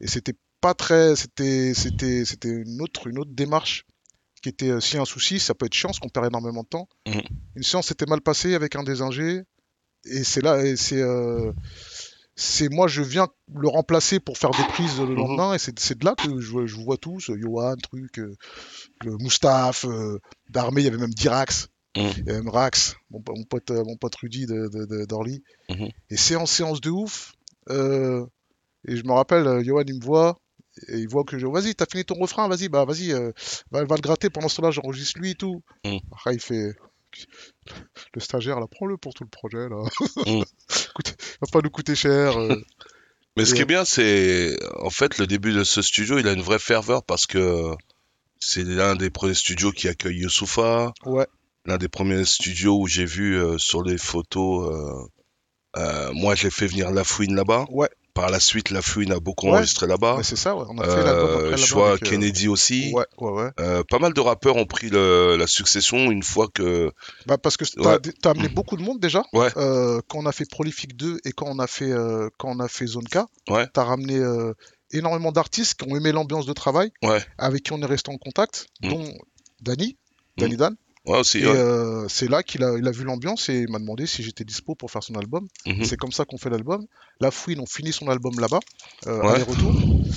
et 0.00 0.06
c'était 0.06 0.34
pas 0.60 0.74
très 0.74 1.14
c'était 1.16 1.72
c'était 1.74 2.24
c'était 2.24 2.48
une 2.48 2.80
autre 2.82 3.06
une 3.06 3.18
autre 3.18 3.30
démarche 3.32 3.84
qui 4.42 4.48
était 4.48 4.70
euh, 4.70 4.80
a 4.94 4.98
un 5.00 5.04
souci 5.04 5.38
ça 5.38 5.54
peut 5.54 5.66
être 5.66 5.74
chiant 5.74 5.88
parce 5.88 5.98
qu'on 6.00 6.08
perd 6.08 6.26
énormément 6.26 6.62
de 6.62 6.68
temps 6.68 6.88
Mm. 7.06 7.20
une 7.56 7.62
séance 7.62 7.86
s'était 7.88 8.06
mal 8.06 8.20
passée 8.20 8.54
avec 8.54 8.76
un 8.76 8.82
des 8.82 9.00
ingés 9.02 9.42
et 10.04 10.24
c'est 10.24 10.42
là 10.42 10.62
et 10.64 10.76
c'est 10.76 11.00
euh, 11.00 11.52
c'est 12.36 12.68
moi 12.68 12.86
je 12.88 13.02
viens 13.02 13.28
le 13.54 13.68
remplacer 13.68 14.20
pour 14.20 14.36
faire 14.38 14.50
des 14.50 14.62
prises 14.64 14.98
le 15.00 15.06
Mhm. 15.06 15.14
lendemain 15.16 15.54
et 15.54 15.58
c'est 15.58 15.78
c'est 15.78 15.98
de 15.98 16.04
là 16.04 16.14
que 16.14 16.40
je, 16.40 16.66
je 16.66 16.76
vois 16.76 16.96
tous 16.96 17.30
euh, 17.30 17.38
Johan 17.40 17.76
truc 17.76 18.18
euh, 18.18 18.34
le 19.04 19.16
Moustaphe 19.16 19.86
d'armée 20.50 20.82
il 20.82 20.84
y 20.84 20.88
avait 20.88 20.98
même 20.98 21.14
Dirax 21.14 21.68
Mhm. 21.96 22.12
il 22.18 22.26
y 22.26 22.30
avait 22.30 22.38
même 22.42 22.48
Rax 22.48 22.94
mon, 23.10 23.22
mon 23.28 23.44
pote 23.44 23.70
mon 23.70 23.96
pote 23.96 24.14
Rudy 24.16 24.46
de, 24.46 24.68
de- 24.68 24.84
de- 24.86 25.04
d'Orly 25.04 25.42
Mhm. 25.70 25.88
et 26.10 26.16
séance 26.16 26.50
séance 26.52 26.80
de 26.80 26.90
ouf 26.90 27.32
et 27.70 28.96
je 28.96 29.02
me 29.04 29.12
rappelle 29.12 29.64
Johan 29.64 29.82
il 29.86 29.94
me 29.98 30.04
voit 30.04 30.38
et 30.88 30.98
il 30.98 31.08
voit 31.08 31.24
que 31.24 31.38
je 31.38 31.46
vas-y 31.46 31.74
t'as 31.74 31.86
fini 31.90 32.04
ton 32.04 32.14
refrain 32.14 32.48
vas-y 32.48 32.68
bah 32.68 32.84
vas-y 32.84 33.12
euh, 33.12 33.32
va, 33.70 33.84
va 33.84 33.94
le 33.96 34.00
gratter 34.00 34.30
pendant 34.30 34.48
ce 34.48 34.56
temps-là 34.56 34.70
j'enregistre 34.70 35.18
lui 35.20 35.30
et 35.32 35.34
tout 35.34 35.62
Mhm. 35.84 35.98
après 36.12 36.34
il 36.34 36.40
fait 36.40 36.74
le 38.14 38.20
stagiaire 38.20 38.60
là 38.60 38.66
prends-le 38.70 38.96
pour 38.96 39.14
tout 39.14 39.24
le 39.24 39.30
projet 39.30 39.68
là. 39.68 39.82
Écoute, 40.90 41.16
va 41.40 41.46
pas 41.50 41.60
nous 41.62 41.70
coûter 41.70 41.94
cher 41.94 42.38
euh. 42.38 42.54
Mais 43.36 43.44
ce 43.44 43.54
qui 43.54 43.60
est 43.62 43.66
bien, 43.66 43.84
c'est 43.84 44.56
en 44.80 44.90
fait 44.90 45.18
le 45.18 45.26
début 45.28 45.52
de 45.52 45.62
ce 45.62 45.80
studio, 45.80 46.18
il 46.18 46.26
a 46.26 46.32
une 46.32 46.42
vraie 46.42 46.58
ferveur 46.58 47.04
parce 47.04 47.24
que 47.26 47.70
c'est 48.40 48.64
l'un 48.64 48.96
des 48.96 49.10
premiers 49.10 49.34
studios 49.34 49.70
qui 49.72 49.86
accueille 49.88 50.18
Youssoufa, 50.18 50.92
ouais 51.06 51.26
l'un 51.64 51.78
des 51.78 51.88
premiers 51.88 52.24
studios 52.24 52.78
où 52.80 52.86
j'ai 52.88 53.04
vu 53.04 53.36
euh, 53.36 53.56
sur 53.58 53.82
les 53.82 53.96
photos. 53.98 55.08
euh, 55.76 56.10
moi, 56.14 56.34
j'ai 56.34 56.50
fait 56.50 56.66
venir 56.66 56.90
Lafouine 56.90 57.34
là-bas. 57.36 57.66
ouais 57.70 57.90
Par 58.20 58.30
la 58.30 58.40
suite, 58.40 58.70
Lafouine 58.70 59.12
a 59.12 59.20
beaucoup 59.20 59.46
Ouais. 59.46 59.52
enregistré 59.58 59.86
là-bas. 59.86 60.18
c'est 60.22 60.36
ça 60.36 60.56
ouais 60.56 60.64
on 60.68 60.78
a 60.78 60.84
fait 60.84 61.02
l'album 61.04 61.30
après 61.30 61.42
Euh, 61.46 61.50
là-bas 61.50 61.56
je 61.56 61.74
vois 61.74 61.90
avec, 61.90 62.02
euh, 62.02 62.10
Kennedy 62.10 62.48
aussi. 62.48 62.90
ouais 62.92 63.06
ouais 63.18 63.30
ouais 63.30 63.50
Euh, 63.60 63.82
pas 63.88 63.98
mal 63.98 64.12
de 64.12 64.20
rappeurs 64.20 64.56
ont 64.56 64.66
pris 64.66 64.88
le- 64.90 65.36
la 65.36 65.46
succession 65.46 66.10
une 66.10 66.22
fois 66.22 66.48
que. 66.52 66.90
Bah 67.26 67.38
parce 67.38 67.56
que 67.56 67.64
t'as 67.64 67.98
t'as 68.20 68.30
amené 68.30 68.48
beaucoup 68.48 68.76
de 68.76 68.82
monde 68.82 68.98
déjà. 69.00 69.22
Ouais. 69.32 69.50
Euh, 69.56 70.00
quand 70.08 70.18
on 70.18 70.26
a 70.26 70.32
fait 70.32 70.48
Prolific 70.50 70.96
2 70.96 71.18
et 71.24 71.32
quand 71.32 71.46
on 71.48 71.58
a 71.58 71.66
fait 71.66 71.90
euh, 71.92 72.28
quand 72.38 72.48
on 72.50 72.60
a 72.60 72.68
fait 72.68 72.86
Zone 72.86 73.06
K, 73.08 73.18
Ouais. 73.50 73.66
t'as 73.72 73.84
ramené 73.84 74.16
euh, 74.16 74.52
énormément 74.90 75.32
d'artistes 75.32 75.74
qui 75.80 75.88
ont 75.90 75.94
aimé 75.96 76.12
l'ambiance 76.12 76.46
de 76.46 76.52
travail, 76.52 76.90
Ouais. 77.02 77.24
avec 77.38 77.62
qui 77.62 77.72
on 77.72 77.80
est 77.82 77.86
resté 77.86 78.10
en 78.10 78.16
contact, 78.18 78.66
Mm. 78.82 78.88
dont 78.90 79.12
Danny, 79.60 79.96
Danny 80.38 80.56
Dan. 80.56 80.74
Ouais, 81.08 81.24
ouais. 81.44 81.56
euh, 81.56 82.06
c'est 82.08 82.28
là 82.28 82.42
qu'il 82.42 82.62
a, 82.64 82.76
il 82.78 82.86
a 82.86 82.90
vu 82.90 83.04
l'ambiance 83.04 83.48
et 83.48 83.60
il 83.60 83.70
m'a 83.70 83.78
demandé 83.78 84.06
si 84.06 84.22
j'étais 84.22 84.44
dispo 84.44 84.74
pour 84.74 84.90
faire 84.90 85.02
son 85.02 85.14
album. 85.14 85.46
Mhm. 85.66 85.84
C'est 85.84 85.96
comme 85.96 86.12
ça 86.12 86.24
qu'on 86.24 86.38
fait 86.38 86.50
l'album. 86.50 86.86
La 87.20 87.30
Fouine, 87.30 87.60
on 87.60 87.66
finit 87.66 87.92
son 87.92 88.08
album 88.08 88.38
là-bas, 88.38 88.60
euh, 89.06 89.20
aller-retour. 89.22 89.74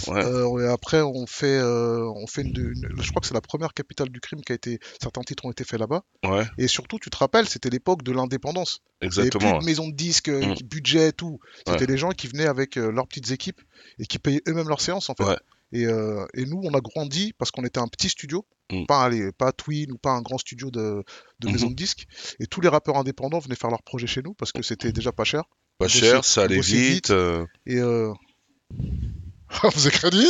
Ouais. 0.09 0.23
Euh, 0.25 0.63
et 0.63 0.67
après, 0.71 1.01
on 1.01 1.25
fait, 1.25 1.59
on 1.61 2.27
fait 2.27 2.41
une, 2.43 2.55
une- 2.57 3.01
je 3.01 3.09
crois 3.09 3.21
que 3.21 3.27
c'est 3.27 3.33
la 3.33 3.41
première 3.41 3.73
capitale 3.73 4.09
du 4.09 4.19
crime 4.19 4.41
qui 4.41 4.51
a 4.51 4.55
été, 4.55 4.79
certains 5.01 5.21
titres 5.21 5.45
ont 5.45 5.51
été 5.51 5.63
faits 5.63 5.79
là-bas. 5.79 6.03
Et 6.57 6.67
surtout, 6.67 6.99
tu 6.99 7.09
te 7.09 7.17
rappelles, 7.17 7.47
c'était 7.47 7.69
l'époque 7.69 8.03
de 8.03 8.11
l'indépendance. 8.11 8.81
Il 9.01 9.09
plus 9.09 9.21
exactement. 9.21 9.59
de 9.59 9.65
maisons 9.65 9.87
de 9.87 9.95
disques, 9.95 10.31
qui- 10.55 10.63
budget, 10.63 11.11
tout. 11.11 11.39
C'était 11.67 11.85
les 11.87 11.97
gens 11.97 12.11
qui 12.11 12.27
venaient 12.27 12.47
avec 12.47 12.75
leurs 12.75 13.07
petites 13.07 13.31
équipes 13.31 13.61
et 13.99 14.05
qui 14.05 14.19
payaient 14.19 14.41
eux-mêmes 14.47 14.67
leurs 14.69 14.81
séances, 14.81 15.09
en 15.09 15.15
fait. 15.15 15.23
Et, 15.73 15.85
euh, 15.85 16.25
et 16.33 16.45
nous, 16.45 16.59
on 16.63 16.73
a 16.73 16.81
grandi 16.81 17.33
parce 17.37 17.49
qu'on 17.49 17.63
était 17.63 17.79
un 17.79 17.87
petit 17.87 18.09
studio, 18.09 18.45
Mm. 18.71 18.85
pas, 18.85 19.03
allez, 19.03 19.31
pas 19.31 19.51
Twin 19.51 19.91
ou 19.91 19.97
pas 19.97 20.11
un 20.11 20.21
grand 20.21 20.37
studio 20.37 20.71
de, 20.71 21.03
de 21.39 21.47
Mhm. 21.47 21.53
maison 21.53 21.67
de 21.69 21.75
disques. 21.75 22.05
Et 22.39 22.47
tous 22.47 22.61
les 22.61 22.69
rappeurs 22.69 22.97
indépendants 22.97 23.39
venaient 23.39 23.55
faire 23.55 23.69
leurs 23.69 23.83
projets 23.83 24.07
chez 24.07 24.21
nous 24.21 24.33
parce 24.33 24.51
que 24.51 24.61
c'était 24.63 24.91
déjà 24.91 25.11
pas 25.11 25.23
cher. 25.25 25.43
Pas 25.77 25.87
cher, 25.87 26.23
ça 26.25 26.43
allait 26.43 26.59
vite. 26.59 26.93
vite. 26.93 27.09
euh, 27.11 27.45
Et 27.65 27.77
euh... 27.77 28.11
on 29.63 29.71
faisait 29.71 29.91
crédit. 29.91 30.27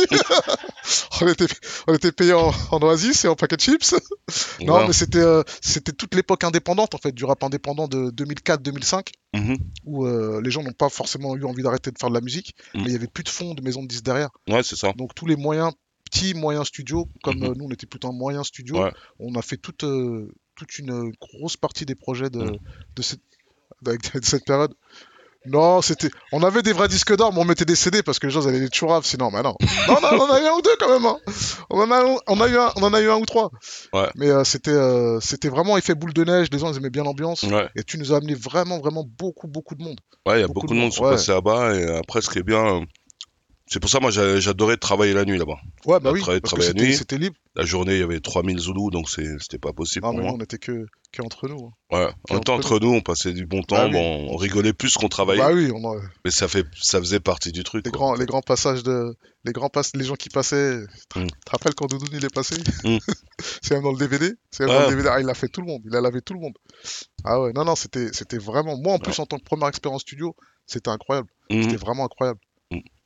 on, 1.20 1.28
était, 1.28 1.46
on 1.86 1.94
était 1.94 2.10
payé 2.12 2.32
en, 2.32 2.50
en 2.70 2.82
oasis 2.82 3.24
et 3.24 3.28
en 3.28 3.36
paquet 3.36 3.56
de 3.56 3.60
chips. 3.60 3.94
Non, 4.62 4.86
mais 4.86 4.92
c'était 4.92 5.18
euh, 5.18 5.42
c'était 5.60 5.92
toute 5.92 6.14
l'époque 6.14 6.42
indépendante, 6.44 6.94
en 6.94 6.98
fait, 6.98 7.12
du 7.12 7.24
rap 7.24 7.42
indépendant 7.44 7.86
de 7.88 8.10
2004-2005 8.10 9.08
Mhm. 9.34 9.56
où 9.86 10.04
euh, 10.06 10.42
les 10.44 10.50
gens 10.50 10.62
n'ont 10.62 10.72
pas 10.72 10.88
forcément 10.90 11.34
eu 11.36 11.44
envie 11.44 11.62
d'arrêter 11.62 11.90
de 11.90 11.96
faire 11.98 12.10
de 12.10 12.14
la 12.14 12.20
musique, 12.20 12.54
Mm. 12.74 12.80
mais 12.80 12.86
il 12.88 12.92
y 12.92 12.96
avait 12.96 13.06
plus 13.06 13.24
de 13.24 13.30
fonds 13.30 13.54
de 13.54 13.62
maisons 13.62 13.82
de 13.82 13.88
disques 13.88 14.04
derrière. 14.04 14.28
Ouais, 14.48 14.62
c'est 14.62 14.76
ça. 14.76 14.92
Donc 14.94 15.14
tous 15.14 15.26
les 15.26 15.36
moyens, 15.36 15.72
petits 16.12 16.34
moyens 16.34 16.66
studios, 16.66 17.08
comme 17.22 17.38
Mhm. 17.38 17.44
euh, 17.44 17.54
nous 17.56 17.64
on 17.66 17.70
était 17.70 17.86
plutôt 17.86 18.08
un 18.08 18.12
moyen 18.12 18.44
studio, 18.44 18.82
Ouais. 18.82 18.92
on 19.18 19.34
a 19.34 19.42
fait 19.42 19.56
toute, 19.56 19.84
euh, 19.84 20.30
toute 20.56 20.78
une 20.78 21.12
grosse 21.20 21.56
partie 21.56 21.86
des 21.86 21.94
projets 21.94 22.30
de, 22.30 22.40
Mm. 22.42 22.56
de, 22.96 23.02
cette, 23.02 23.20
de 23.82 24.24
cette 24.24 24.44
période. 24.44 24.72
Non, 25.44 25.82
c'était. 25.82 26.08
On 26.30 26.44
avait 26.44 26.62
des 26.62 26.72
vrais 26.72 26.86
disques 26.86 27.16
d'or, 27.16 27.32
mais 27.32 27.40
on 27.40 27.44
mettait 27.44 27.64
des 27.64 27.74
CD 27.74 28.04
parce 28.04 28.20
que 28.20 28.28
les 28.28 28.32
gens 28.32 28.46
allaient 28.46 28.60
les 28.60 28.68
chouraves, 28.72 29.04
sinon, 29.04 29.32
mais 29.32 29.42
non. 29.42 29.56
Non, 29.88 30.00
non, 30.00 30.08
on 30.12 30.20
en 30.20 30.30
a 30.34 30.40
eu 30.40 30.44
un 30.46 30.52
ou 30.52 30.62
deux 30.62 30.76
quand 30.78 30.88
même. 30.88 31.04
hein. 31.04 31.16
On, 31.68 31.80
en 31.80 31.90
a, 31.90 32.16
on, 32.28 32.40
a 32.40 32.48
eu 32.48 32.56
un, 32.56 32.70
on 32.76 32.82
en 32.84 32.94
a 32.94 33.00
eu 33.00 33.10
un 33.10 33.16
ou 33.16 33.26
trois. 33.26 33.50
Ouais. 33.92 34.08
Mais 34.14 34.28
euh, 34.30 34.44
c'était 34.44 34.70
euh, 34.70 35.18
c'était 35.20 35.48
vraiment 35.48 35.76
effet 35.76 35.96
boule 35.96 36.12
de 36.12 36.22
neige, 36.22 36.46
les 36.52 36.60
gens 36.60 36.70
ils 36.72 36.76
aimaient 36.76 36.90
bien 36.90 37.02
l'ambiance. 37.02 37.42
Ouais, 37.42 37.68
Et 37.74 37.82
tu 37.82 37.98
nous 37.98 38.12
as 38.12 38.18
amené 38.18 38.34
vraiment, 38.34 38.78
vraiment 38.78 39.04
beaucoup, 39.18 39.48
beaucoup 39.48 39.74
de 39.74 39.82
monde. 39.82 39.98
ouais, 40.26 40.38
il 40.38 40.40
y 40.42 40.44
a 40.44 40.46
Beaucoup 40.46 40.60
beaucoup 40.60 40.74
de 40.74 40.74
de 40.74 40.80
monde 40.80 40.90
qui 40.90 40.98
sont 40.98 41.04
ouais. 41.06 41.10
passés 41.10 41.32
là-bas. 41.32 41.74
Et 41.74 41.88
après, 41.96 42.20
ce 42.22 42.30
qui 42.30 42.38
est 42.38 42.44
bien, 42.44 42.64
euh, 42.64 42.84
c'est 43.72 43.80
pour 43.80 43.90
ça, 43.90 44.00
moi, 44.00 44.10
j'a- 44.10 44.38
j'adorais 44.38 44.76
travailler 44.76 45.14
la 45.14 45.24
nuit 45.24 45.38
là-bas. 45.38 45.56
Ouais, 45.86 45.98
bah 46.00 46.12
oui, 46.12 46.22
la 46.26 46.38
c'était 46.62 46.82
nuit. 46.82 46.94
c'était 46.94 47.18
libre. 47.18 47.36
La 47.54 47.64
journée, 47.64 47.94
il 47.94 48.00
y 48.00 48.02
avait 48.02 48.20
3000 48.20 48.58
Zoulous, 48.58 48.90
donc 48.90 49.08
c'était 49.08 49.58
pas 49.58 49.72
possible 49.72 50.06
Non, 50.06 50.12
pour 50.12 50.20
mais 50.22 50.30
on 50.30 50.38
était 50.38 50.58
que, 50.58 50.86
que 51.12 51.22
entre 51.22 51.48
nous. 51.48 51.70
hein. 51.90 51.96
Ouais. 52.30 52.36
Entre 52.36 52.78
nous, 52.80 52.92
on 52.94 53.00
passait 53.00 53.32
du 53.32 53.44
bon 53.46 53.62
temps, 53.62 53.76
Bah 53.76 53.86
oui. 53.86 53.92
bon, 53.92 54.28
on 54.30 54.36
rigolait 54.36 54.72
plus 54.72 54.94
qu'on 54.94 55.08
travaillait, 55.08 55.42
Bah 55.42 55.52
oui, 55.52 55.70
on 55.74 55.84
a- 55.92 56.00
mais 56.24 56.30
ça 56.30 56.48
fait, 56.48 56.64
ça 56.80 56.98
faisait 57.00 57.20
partie 57.20 57.52
du 57.52 57.62
truc. 57.64 57.84
les, 57.84 57.90
quoi. 57.92 57.98
grands, 57.98 58.14
les 58.14 58.26
grands 58.26 58.40
passages 58.42 58.82
de. 58.82 59.14
Les 59.44 59.52
grands 59.52 59.68
pass... 59.70 59.90
les 59.96 60.04
gens 60.04 60.14
qui 60.14 60.28
passaient. 60.28 60.78
Tu 61.12 61.18
Mm. 61.18 61.26
te 61.26 61.50
rappelles 61.50 61.74
quand 61.74 61.86
Doudoune 61.86 62.08
il 62.12 62.24
est 62.24 62.32
passé 62.32 62.54
Mm. 62.84 62.98
C'est 63.62 63.74
même 63.74 63.82
dans 63.82 63.90
le 63.92 63.98
DVD. 63.98 64.32
C'est 64.50 64.64
même 64.66 64.70
Ouais. 64.70 64.78
dans 64.82 64.90
le 64.90 64.96
DVD. 64.96 65.08
Ah, 65.12 65.20
il 65.20 65.28
a 65.28 65.34
fait 65.34 65.48
tout 65.48 65.60
le 65.62 65.66
monde. 65.66 65.82
Il 65.84 65.96
a 65.96 66.00
lavé 66.00 66.20
tout 66.22 66.34
le 66.34 66.40
monde. 66.40 66.54
Ah 67.24 67.40
ouais, 67.40 67.52
non, 67.52 67.64
non, 67.64 67.74
c'était 67.74 68.38
vraiment. 68.38 68.76
Moi, 68.78 68.94
en 68.94 68.98
plus, 68.98 69.18
en 69.18 69.26
tant 69.26 69.38
que 69.38 69.44
première 69.44 69.68
expérience 69.68 70.02
studio, 70.02 70.36
c'était 70.66 70.90
incroyable. 70.90 71.28
Mhm. 71.50 71.62
C'était 71.64 71.76
vraiment 71.76 72.04
incroyable. 72.04 72.38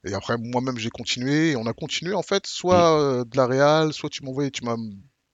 Mm. 0.07 0.11
Et 0.11 0.15
après, 0.15 0.37
moi-même, 0.39 0.79
j'ai 0.79 0.91
continué. 0.91 1.51
Et 1.51 1.57
on 1.57 1.67
a 1.67 1.73
continué, 1.73 2.15
en 2.15 2.23
fait, 2.23 2.47
soit 2.47 2.99
euh, 3.01 3.25
de 3.25 3.37
la 3.37 3.47
réal, 3.47 3.93
soit 3.93 4.09
tu 4.11 4.23
m'envoyais, 4.25 4.51
tu 4.51 4.65
m'as 4.65 4.77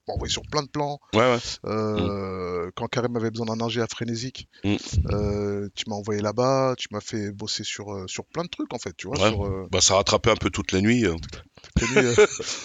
envoyé 0.08 0.32
sur 0.32 0.42
plein 0.42 0.62
de 0.62 0.68
plans. 0.68 0.98
Ouais, 1.14 1.20
ouais. 1.20 1.38
Euh, 1.66 2.70
Quand 2.74 2.86
Karim 2.88 3.16
avait 3.16 3.30
besoin 3.30 3.46
d'un 3.46 3.64
ingé 3.64 3.80
à 3.80 3.86
Frénésique, 3.86 4.48
Mm. 4.64 4.76
euh, 5.12 5.68
tu 5.74 5.84
m'as 5.88 5.96
envoyé 5.96 6.20
là-bas. 6.20 6.74
Tu 6.76 6.88
m'as 6.90 7.00
fait 7.00 7.30
bosser 7.32 7.64
sur, 7.64 8.04
sur 8.08 8.24
plein 8.26 8.42
de 8.44 8.48
trucs, 8.48 8.72
en 8.74 8.78
fait. 8.78 8.94
Tu 8.96 9.06
vois, 9.06 9.18
Ouais. 9.18 9.30
sur. 9.30 9.68
Bah, 9.70 9.80
ça 9.80 9.94
rattrapait 9.94 10.30
un 10.30 10.36
peu 10.36 10.50
toutes 10.50 10.72
les 10.72 10.80
nuits. 10.82 11.06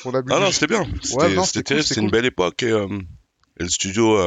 on 0.06 0.14
a 0.14 0.22
mis 0.22 0.28
Ah 0.32 0.40
non, 0.40 0.52
c'était 0.52 0.68
bien. 0.68 0.84
C'était 1.04 1.76
cool, 1.84 2.04
une 2.04 2.10
belle 2.12 2.26
époque. 2.26 2.64
Et, 2.64 2.70
et 2.70 3.64
le 3.64 3.70
studio, 3.70 4.18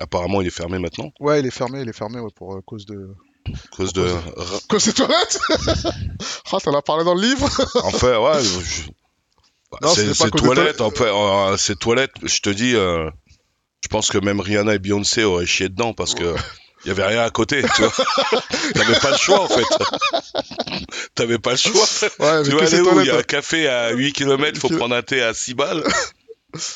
apparemment, 0.00 0.40
il 0.40 0.46
est 0.46 0.50
fermé 0.50 0.78
maintenant. 0.78 1.10
Ouais, 1.20 1.40
il 1.40 1.46
est 1.46 1.50
fermé, 1.50 1.80
il 1.82 1.88
est 1.88 1.92
fermé 1.96 2.20
pour 2.34 2.58
cause 2.64 2.86
de. 2.86 3.14
Cause 3.76 3.92
de. 3.92 4.06
Cause 4.68 4.84
des 4.86 4.92
toilettes? 4.92 5.38
Ah, 6.52 6.58
t'en 6.62 6.72
as 6.76 6.82
parlé 6.82 7.04
dans 7.04 7.14
le 7.14 7.20
livre? 7.22 7.48
Enfin, 7.82 8.18
ouais. 8.18 8.42
je- 8.42 8.88
bah, 9.72 9.78
Non, 9.82 9.88
c'est 9.94 10.14
c'est 10.14 10.30
toilettes, 10.30 10.80
en 10.80 10.90
fait, 10.90 11.04
euh, 11.10 11.56
ces 11.56 11.74
toilettes, 11.74 12.12
je 12.22 12.38
te 12.40 12.48
dis, 12.50 12.76
euh, 12.76 13.10
je 13.82 13.88
pense 13.88 14.08
que 14.08 14.18
même 14.18 14.38
Rihanna 14.40 14.74
et 14.74 14.78
Beyoncé 14.78 15.24
auraient 15.24 15.46
chié 15.46 15.68
dedans 15.68 15.92
parce 15.94 16.14
que. 16.14 16.34
Il 16.84 16.88
y 16.88 16.90
avait 16.90 17.06
rien 17.06 17.22
à 17.22 17.30
côté, 17.30 17.62
tu 17.76 17.80
vois. 17.82 17.92
T'avais 18.74 18.98
pas 19.00 19.10
le 19.12 19.16
choix, 19.16 19.40
en 19.40 19.48
fait. 19.48 19.64
T'avais 21.14 21.38
pas 21.38 21.52
le 21.52 21.56
choix. 21.56 21.82
Ouais, 22.18 22.42
mais 22.42 22.48
Tu 22.50 22.56
que 22.56 22.66
ces 22.66 22.74
aller 22.80 22.88
où? 22.88 23.00
Il 23.00 23.06
y 23.06 23.10
a 23.10 23.16
un 23.18 23.22
café 23.22 23.68
à 23.68 23.90
8 23.92 24.12
km, 24.12 24.58
faut 24.60 24.68
Que- 24.68 24.74
prendre 24.76 24.94
un 24.94 25.00
thé 25.02 25.22
à 25.22 25.32
6 25.34 25.54
balles. 25.54 25.82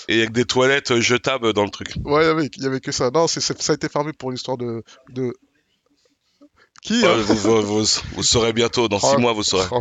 Et 0.08 0.18
avec 0.18 0.32
des 0.32 0.44
toilettes 0.44 0.98
jetables 1.00 1.52
dans 1.52 1.64
le 1.64 1.70
truc. 1.70 1.88
Ouais, 2.04 2.24
il 2.24 2.26
y 2.26 2.30
avait, 2.30 2.50
il 2.56 2.62
y 2.62 2.66
avait 2.66 2.80
que 2.80 2.90
ça. 2.90 3.10
Non, 3.10 3.28
c'est, 3.28 3.40
c'est- 3.40 3.60
ça 3.62 3.72
a 3.72 3.76
été 3.76 3.88
fermé 3.88 4.12
pour 4.12 4.30
une 4.30 4.36
histoire 4.36 4.56
de. 4.56 4.82
de... 5.10 5.32
Qui 6.82 7.02
Ouais, 7.02 7.08
hein 7.08 7.16
vous, 7.22 7.34
vous, 7.34 7.62
vous, 7.62 7.84
vous 8.14 8.22
saurez 8.22 8.52
bientôt, 8.52 8.88
dans 8.88 8.98
6 9.00 9.06
Oh. 9.14 9.18
mois, 9.18 9.32
vous 9.32 9.42
saurez. 9.42 9.66
Oh, 9.70 9.80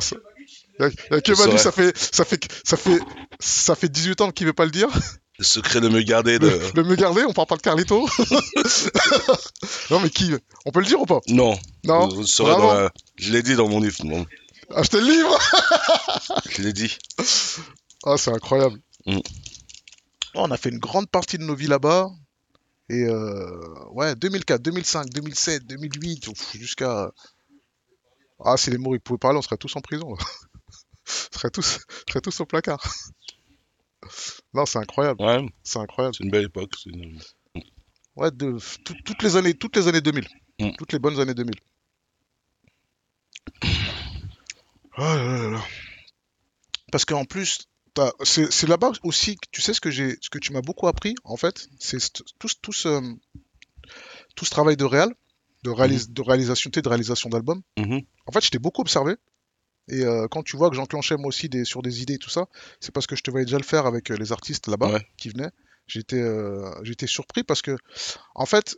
Il 0.79 0.85
y 1.11 1.15
a, 1.15 1.21
que 1.21 1.31
Manu, 1.37 1.57
ça 1.57 1.71
fait, 1.71 1.95
ça, 1.97 2.23
fait, 2.25 2.47
ça, 2.63 2.77
fait, 2.77 2.99
ça 3.39 3.75
fait 3.75 3.89
18 3.89 4.21
ans 4.21 4.31
qu'il 4.31 4.45
veut 4.47 4.53
pas 4.53 4.65
le 4.65 4.71
dire. 4.71 4.89
Le 5.39 5.43
secret 5.45 5.81
de 5.81 5.89
me 5.89 6.01
garder 6.01 6.39
de. 6.39 6.47
Le, 6.47 6.59
le 6.75 6.83
me 6.83 6.95
garder, 6.95 7.23
on 7.23 7.33
parle 7.33 7.47
pas 7.47 7.57
de 7.57 7.61
Carlito. 7.61 8.07
non, 9.91 9.99
mais 9.99 10.09
qui 10.09 10.31
On 10.65 10.71
peut 10.71 10.79
le 10.79 10.85
dire 10.85 10.99
ou 11.01 11.05
pas? 11.05 11.19
Non, 11.27 11.57
Non? 11.85 12.07
Vous, 12.07 12.15
vous 12.15 12.21
le 12.21 12.27
saurez 12.27 12.53
Vraiment? 12.53 12.67
dans 12.73 12.79
la- 12.81 12.91
Je 13.17 13.31
l'ai 13.31 13.43
dit 13.43 13.55
dans 13.55 13.67
mon 13.69 13.79
livre, 13.79 13.95
Achetez 14.75 14.99
le 14.99 15.07
livre? 15.07 15.39
Je 16.49 16.61
l'ai 16.61 16.73
dit. 16.73 16.97
Ah, 18.05 18.15
c'est 18.17 18.31
incroyable. 18.31 18.79
Mm. 19.05 19.19
On 20.35 20.51
a 20.51 20.57
fait 20.57 20.69
une 20.69 20.79
grande 20.79 21.09
partie 21.09 21.37
de 21.37 21.43
nos 21.43 21.55
vies 21.55 21.67
là-bas. 21.67 22.09
Et 22.89 23.03
euh, 23.03 23.85
ouais, 23.91 24.15
2004, 24.15 24.61
2005, 24.61 25.09
2007, 25.09 25.65
2008, 25.65 26.27
ouf, 26.29 26.55
jusqu'à. 26.55 27.11
Ah, 28.43 28.55
si 28.55 28.69
les 28.69 28.77
mots 28.77 28.95
ils 28.95 28.99
pouvaient 29.01 29.17
parler, 29.17 29.37
on 29.39 29.41
serait 29.41 29.57
tous 29.57 29.75
en 29.75 29.81
prison. 29.81 30.13
là. 30.13 30.23
on 30.25 31.05
serait 31.37 31.49
tous, 31.49 31.79
on 32.07 32.11
serait 32.11 32.21
tous 32.21 32.39
au 32.39 32.45
placard. 32.45 32.81
non, 34.53 34.65
c'est 34.65 34.79
incroyable, 34.79 35.21
Ouais, 35.21 35.45
c'est 35.63 35.79
incroyable. 35.79 36.15
c'est 36.15 36.23
une 36.23 36.31
belle 36.31 36.45
époque. 36.45 36.73
une- 36.85 37.19
Ouais, 38.15 38.31
de, 38.31 38.57
tout- 38.83 38.95
toutes 39.05 39.21
les 39.21 39.35
années, 39.35 39.53
toutes 39.53 39.75
les 39.75 39.87
années 39.87 40.01
2000, 40.01 40.27
Mm. 40.59 40.71
toutes 40.77 40.91
les 40.93 40.99
bonnes 40.99 41.19
années 41.19 41.33
2000. 41.35 41.53
Oh 44.99 45.01
là 45.03 45.15
là 45.37 45.49
là. 45.51 45.63
Parce 46.91 47.05
qu'en 47.05 47.25
plus, 47.25 47.67
c'est 48.23 48.51
c'est 48.51 48.67
là-bas 48.67 48.91
aussi 49.03 49.35
que 49.35 49.47
tu 49.51 49.61
sais 49.61 49.73
ce 49.73 49.81
que 49.81 49.89
j'ai, 49.91 50.17
ce 50.21 50.29
que 50.29 50.39
tu 50.39 50.53
m'as 50.53 50.61
beaucoup 50.61 50.87
appris 50.87 51.15
en 51.23 51.37
fait, 51.37 51.67
c'est 51.79 51.99
ce- 51.99 52.09
tout, 52.39 52.47
ce- 52.47 52.55
tout 52.61 52.73
ce, 52.73 53.01
tout 54.35 54.45
ce 54.45 54.49
travail 54.51 54.77
de 54.77 54.85
réal, 54.85 55.13
de, 55.63 55.69
réalis- 55.71 56.11
de 56.11 56.21
réalisation, 56.21 56.69
de 56.73 56.87
réalisation 56.89 57.29
d'albums. 57.29 57.61
Mhm. 57.77 58.01
En 58.25 58.31
fait, 58.31 58.41
je 58.43 58.49
t'ai 58.49 58.59
beaucoup 58.59 58.81
observé. 58.81 59.15
Et 59.89 60.03
euh, 60.03 60.27
quand 60.27 60.43
tu 60.43 60.57
vois 60.57 60.69
que 60.69 60.75
j'enclenchais 60.75 61.15
moi 61.15 61.27
aussi 61.27 61.47
des, 61.47 61.63
sur 61.63 61.81
des 61.81 62.01
idées 62.01 62.15
et 62.15 62.19
tout 62.19 62.29
ça, 62.29 62.47
c'est 62.81 62.91
parce 62.93 63.07
que 63.07 63.15
je 63.15 63.23
te 63.23 63.31
voyais 63.31 63.45
déjà 63.45 63.57
le 63.57 63.63
faire 63.63 63.85
avec 63.85 64.11
euh, 64.11 64.15
les 64.17 64.31
artistes 64.33 64.67
là-bas 64.67 64.91
Ouais. 64.91 65.07
qui 65.17 65.29
venaient. 65.29 65.51
J'étais 65.87 66.19
euh, 66.21 66.69
j'étais 66.83 67.07
surpris 67.07 67.43
parce 67.43 67.61
que, 67.61 67.77
en 68.35 68.45
fait, 68.45 68.77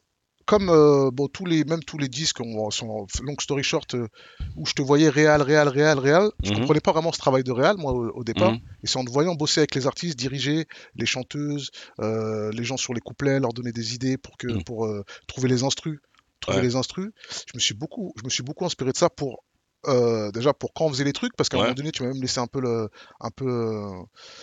comme 0.49 0.69
euh, 0.69 1.11
bon, 1.11 1.27
tous 1.27 1.45
les, 1.45 1.63
même 1.63 1.83
tous 1.83 1.99
les 1.99 2.07
disques 2.07 2.41
on, 2.41 2.71
sont 2.71 3.05
long 3.21 3.35
story 3.39 3.61
short, 3.61 3.93
euh, 3.93 4.07
où 4.55 4.65
je 4.65 4.73
te 4.73 4.81
voyais 4.81 5.07
réal, 5.07 5.43
réal, 5.43 5.67
réal, 5.67 5.99
réal, 5.99 6.31
je 6.43 6.49
Mhm. 6.49 6.55
comprenais 6.55 6.79
pas 6.79 6.91
vraiment 6.91 7.11
ce 7.11 7.19
travail 7.19 7.43
de 7.43 7.51
réal, 7.51 7.77
moi, 7.77 7.91
au, 7.93 8.09
au 8.09 8.23
départ. 8.23 8.53
Mhm. 8.53 8.59
Et 8.83 8.87
c'est 8.87 8.97
en 8.97 9.05
te 9.05 9.11
voyant 9.11 9.35
bosser 9.35 9.59
avec 9.59 9.75
les 9.75 9.85
artistes, 9.85 10.17
diriger 10.17 10.65
les 10.95 11.05
chanteuses, 11.05 11.69
euh, 11.99 12.49
les 12.51 12.63
gens 12.63 12.77
sur 12.77 12.95
les 12.95 12.99
couplets, 12.99 13.39
leur 13.39 13.53
donner 13.53 13.71
des 13.71 13.93
idées 13.93 14.17
pour, 14.17 14.37
que, 14.37 14.47
Mhm. 14.47 14.63
pour 14.63 14.89
trouver 15.27 15.49
les 15.49 15.63
instrus. 15.63 15.99
Trouver 16.39 16.61
Ouais. 16.61 16.67
les 16.67 16.75
instrus. 16.75 17.11
Je 17.29 17.51
me 17.53 17.59
suis 17.59 17.75
beaucoup, 17.75 18.13
je 18.17 18.23
me 18.23 18.29
suis 18.29 18.43
beaucoup 18.43 18.65
inspiré 18.65 18.91
de 18.91 18.97
ça 18.97 19.09
pour 19.09 19.43
euh, 19.87 20.31
déjà 20.31 20.53
pour 20.53 20.73
quand 20.73 20.85
on 20.85 20.89
faisait 20.89 21.03
les 21.03 21.13
trucs, 21.13 21.35
parce 21.35 21.47
qu'à 21.49 21.57
un 21.57 21.61
moment 21.61 21.73
donné, 21.73 21.91
tu 21.91 22.03
m'as 22.03 22.09
même 22.09 22.21
laissé 22.21 22.39
un 22.39 22.47
peu 22.47 22.59
le, 22.59 22.89
un 23.19 23.29
peu, 23.31 23.45
euh, 23.47 23.91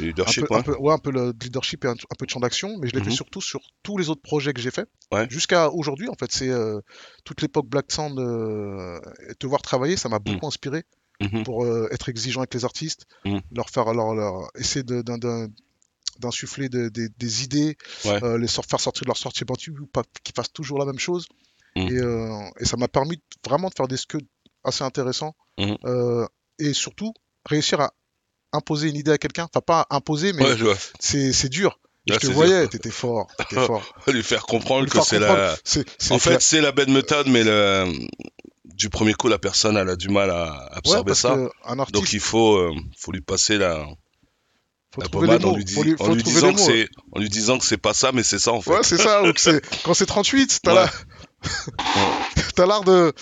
un 0.00 0.05
Leadership, 0.05 0.47
peu, 0.47 0.55
ouais. 0.55 0.61
un 0.61 0.62
peu, 0.62 0.76
ouais, 0.76 0.93
un 0.93 0.99
peu 0.99 1.11
le 1.11 1.33
leadership 1.43 1.85
et 1.85 1.88
un, 1.88 1.93
un 1.93 2.14
peu 2.19 2.25
de 2.26 2.31
champ 2.31 2.40
d'action, 2.40 2.76
mais 2.78 2.88
je 2.88 2.95
l'ai 2.95 3.00
fait 3.02 3.11
Mhm. 3.11 3.16
surtout 3.16 3.40
sur 3.40 3.61
tous 3.83 3.99
les 3.99 4.09
autres 4.09 4.23
projets 4.23 4.52
que 4.55 4.61
j'ai 4.61 4.71
fait. 4.71 4.88
Ouais. 5.12 5.26
Jusqu'à 5.31 5.71
aujourd'hui, 5.71 6.09
en 6.09 6.14
fait, 6.14 6.31
c'est 6.33 6.49
euh, 6.49 6.81
toute 7.25 7.43
l'époque 7.43 7.66
Black 7.66 7.87
euh, 7.99 8.99
et 9.28 9.35
te 9.35 9.47
voir 9.47 9.61
travailler, 9.62 9.97
ça 9.97 10.09
m'a 10.09 10.19
beaucoup 10.19 10.47
inspiré 10.47 10.85
Mhm. 11.21 11.45
pour 11.45 11.66
être 11.90 12.09
exigeant 12.09 12.40
avec 12.40 12.52
les 12.55 12.64
artistes, 12.64 13.07
Mhm. 13.25 13.40
leur 13.52 13.71
faire, 13.71 13.93
leur, 13.95 14.14
leur 14.14 14.49
essayer 14.59 14.83
de- 14.83 15.02
d'insuffler 16.19 16.69
de- 16.69 16.88
des- 16.88 17.09
des 17.11 17.45
idées, 17.45 17.76
Ouais. 18.05 18.23
euh, 18.25 18.38
les 18.38 18.49
faire 18.49 18.81
sortir 18.81 19.02
de 19.02 19.09
leur 19.09 19.16
sortie 19.16 19.45
battue, 19.45 19.71
ou 19.78 19.87
pas 19.87 20.02
qu'ils 20.23 20.35
fassent 20.35 20.52
toujours 20.52 20.78
la 20.78 20.85
même 20.87 20.99
chose. 20.99 21.26
Mhm. 21.76 21.88
Et, 21.88 21.99
euh, 22.00 22.38
et 22.59 22.64
ça 22.64 22.76
m'a 22.78 22.88
permis 22.88 23.21
vraiment 23.47 23.69
de 23.69 23.75
faire 23.75 23.87
des 23.88 23.99
scuds 23.99 24.26
assez 24.66 24.85
intéressants 24.85 25.35
Mhm. 25.58 25.76
euh, 25.87 26.26
et 26.58 26.73
surtout 26.75 27.12
réussir 27.49 27.80
à 27.80 27.92
imposer 28.52 28.88
une 28.88 28.96
idée 28.96 29.12
à 29.12 29.18
quelqu'un. 29.18 29.44
Enfin, 29.44 29.61
pas 29.61 29.87
imposer, 29.90 30.32
mais 30.32 30.44
Ouais, 30.44 30.75
c'est 31.32 31.49
dur. 31.49 31.78
Là, 32.08 32.18
je 32.23 32.28
te 32.28 32.32
voyais, 32.32 32.68
t'étais 32.68 32.90
fort, 32.90 33.26
t'étais 33.37 33.56
fort. 33.66 33.82
Lui 34.06 34.23
faire 34.23 34.42
comprendre 34.46 34.82
Lui 34.85 34.90
que 34.90 35.00
c'est 35.02 35.18
la. 35.18 35.56
c'est- 35.64 35.85
c'est 35.99 36.12
En 36.14 36.18
clair. 36.18 36.35
fait, 36.35 36.40
c'est 36.42 36.61
la 36.61 36.70
belle 36.73 36.90
méthode, 36.90 37.26
mais 37.26 37.42
le... 37.42 37.92
du 38.64 38.90
premier 38.90 39.14
coup, 39.14 39.26
la 39.28 39.38
personne, 39.38 39.76
elle 39.76 39.88
a 39.88 39.96
du 39.96 40.08
mal 40.08 40.30
à 40.30 40.44
Ouais, 40.70 40.76
absorber 40.76 41.08
parce 41.11 41.20
ça. 41.20 41.32
artiste, 41.64 41.94
Donc 41.94 42.12
il 42.12 42.20
faut, 42.20 42.56
euh, 42.56 42.73
faut 42.96 43.11
lui 43.11 43.23
passer 43.23 43.58
la, 43.58 43.85
faut 44.94 45.00
la 45.00 45.08
pommade 45.08 45.44
en 45.44 45.56
lui, 45.56 45.64
dis- 45.64 45.75
faut 45.75 45.82
lui, 45.82 45.94
en 45.99 46.04
faut 46.04 46.14
lui 46.14 46.23
trouver 46.23 46.40
disant 46.42 46.54
que 46.54 46.61
c'est, 46.61 46.88
en 47.12 47.18
lui 47.20 47.28
disant 47.28 47.58
que 47.58 47.64
c'est 47.64 47.76
pas 47.76 47.92
ça, 47.94 48.12
mais 48.12 48.23
c'est 48.23 48.38
ça 48.38 48.52
en 48.52 48.61
fait. 48.61 48.70
Ouais, 48.70 48.82
c'est 48.85 48.99
ça. 48.99 49.23
ou 49.25 49.32
que 49.32 49.61
quand 49.82 49.94
c'est 49.94 50.06
38, 50.06 50.61
t'as 50.62 50.75
Ouais. 50.75 50.85
la- 50.85 50.90
t'as 52.54 52.66
l'art 52.66 52.85
de. 52.85 53.12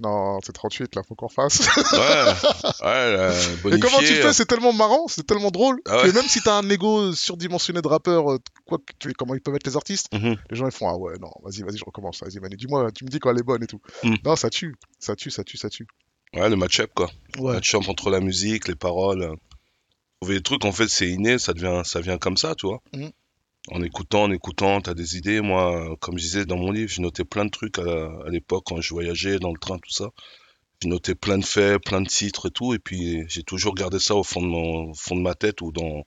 Non, 0.00 0.38
c'est 0.44 0.52
38 0.52 0.94
là, 0.94 1.02
faut 1.06 1.14
qu'on 1.14 1.28
fasse. 1.28 1.60
ouais, 1.92 2.86
ouais, 2.86 3.16
la 3.16 3.32
Et 3.76 3.80
comment 3.80 3.98
tu 3.98 4.06
fais? 4.06 4.32
C'est 4.32 4.46
tellement 4.46 4.72
marrant, 4.72 5.06
c'est 5.08 5.26
tellement 5.26 5.50
drôle. 5.50 5.80
Ah 5.86 5.98
ouais. 5.98 6.10
que 6.10 6.14
même 6.14 6.26
si 6.26 6.40
t'as 6.40 6.54
un 6.58 6.68
ego 6.70 7.12
surdimensionné 7.12 7.82
de 7.82 7.88
rappeur, 7.88 8.32
euh, 8.32 8.38
quoi 8.64 8.78
que 8.78 8.92
tu 8.98 9.12
comment 9.12 9.34
ils 9.34 9.40
peuvent 9.42 9.54
être 9.56 9.66
les 9.66 9.76
artistes, 9.76 10.08
mhm. 10.12 10.36
les 10.50 10.56
gens 10.56 10.66
ils 10.66 10.72
font 10.72 10.88
ah 10.88 10.96
ouais 10.96 11.14
non, 11.20 11.30
vas-y 11.42 11.62
vas-y 11.62 11.76
je 11.76 11.84
recommence, 11.84 12.22
vas-y 12.22 12.40
Manu, 12.40 12.56
dis-moi, 12.56 12.90
tu 12.92 13.04
me 13.04 13.10
dis 13.10 13.18
quand 13.18 13.30
elle 13.30 13.38
est 13.40 13.42
bonne 13.44 13.62
et 13.62 13.66
tout. 13.66 13.80
Mm. 14.02 14.14
Non, 14.24 14.36
ça 14.36 14.48
tue, 14.48 14.76
ça 14.98 15.14
tue, 15.16 15.30
ça 15.30 15.44
tue, 15.44 15.56
ça 15.58 15.68
tue. 15.68 15.86
Ouais, 16.34 16.48
le 16.48 16.56
match-up 16.56 16.90
quoi. 16.94 17.10
Ouais. 17.38 17.52
Match-up 17.54 17.82
entre 17.88 18.08
la 18.10 18.20
musique, 18.20 18.68
les 18.68 18.74
paroles. 18.76 19.22
euh. 19.22 19.34
Trouver 20.20 20.36
des 20.36 20.42
trucs, 20.42 20.64
en 20.66 20.72
fait, 20.72 20.86
c'est 20.88 21.08
inné, 21.08 21.38
ça 21.38 21.54
devient, 21.54 21.80
ça 21.84 22.00
vient 22.00 22.18
comme 22.18 22.36
ça, 22.36 22.54
tu 22.54 22.66
vois. 22.66 22.82
Mhm. 22.92 23.10
En 23.68 23.82
écoutant, 23.82 24.22
en 24.24 24.30
écoutant, 24.32 24.80
t'as 24.80 24.94
des 24.94 25.16
idées. 25.16 25.40
Moi, 25.40 25.96
comme 26.00 26.16
je 26.18 26.22
disais 26.24 26.46
dans 26.46 26.56
mon 26.56 26.70
livre, 26.72 26.90
j'ai 26.90 27.02
noté 27.02 27.24
plein 27.24 27.44
de 27.44 27.50
trucs 27.50 27.78
à, 27.78 27.82
à 28.26 28.30
l'époque 28.30 28.64
quand 28.66 28.80
je 28.80 28.94
voyageais 28.94 29.38
dans 29.38 29.52
le 29.52 29.58
train, 29.58 29.78
tout 29.78 29.90
ça. 29.92 30.08
J'ai 30.82 30.88
noté 30.88 31.14
plein 31.14 31.36
de 31.38 31.44
faits, 31.44 31.84
plein 31.84 32.00
de 32.00 32.08
titres 32.08 32.46
et 32.46 32.50
tout, 32.50 32.72
et 32.72 32.78
puis 32.78 33.22
j'ai 33.28 33.42
toujours 33.42 33.74
gardé 33.74 33.98
ça 33.98 34.14
au 34.14 34.24
fond 34.24 34.40
de 34.40 34.46
mon, 34.46 34.90
au 34.90 34.94
fond 34.94 35.14
de 35.14 35.20
ma 35.20 35.34
tête 35.34 35.60
ou 35.60 35.72
dans, 35.72 36.04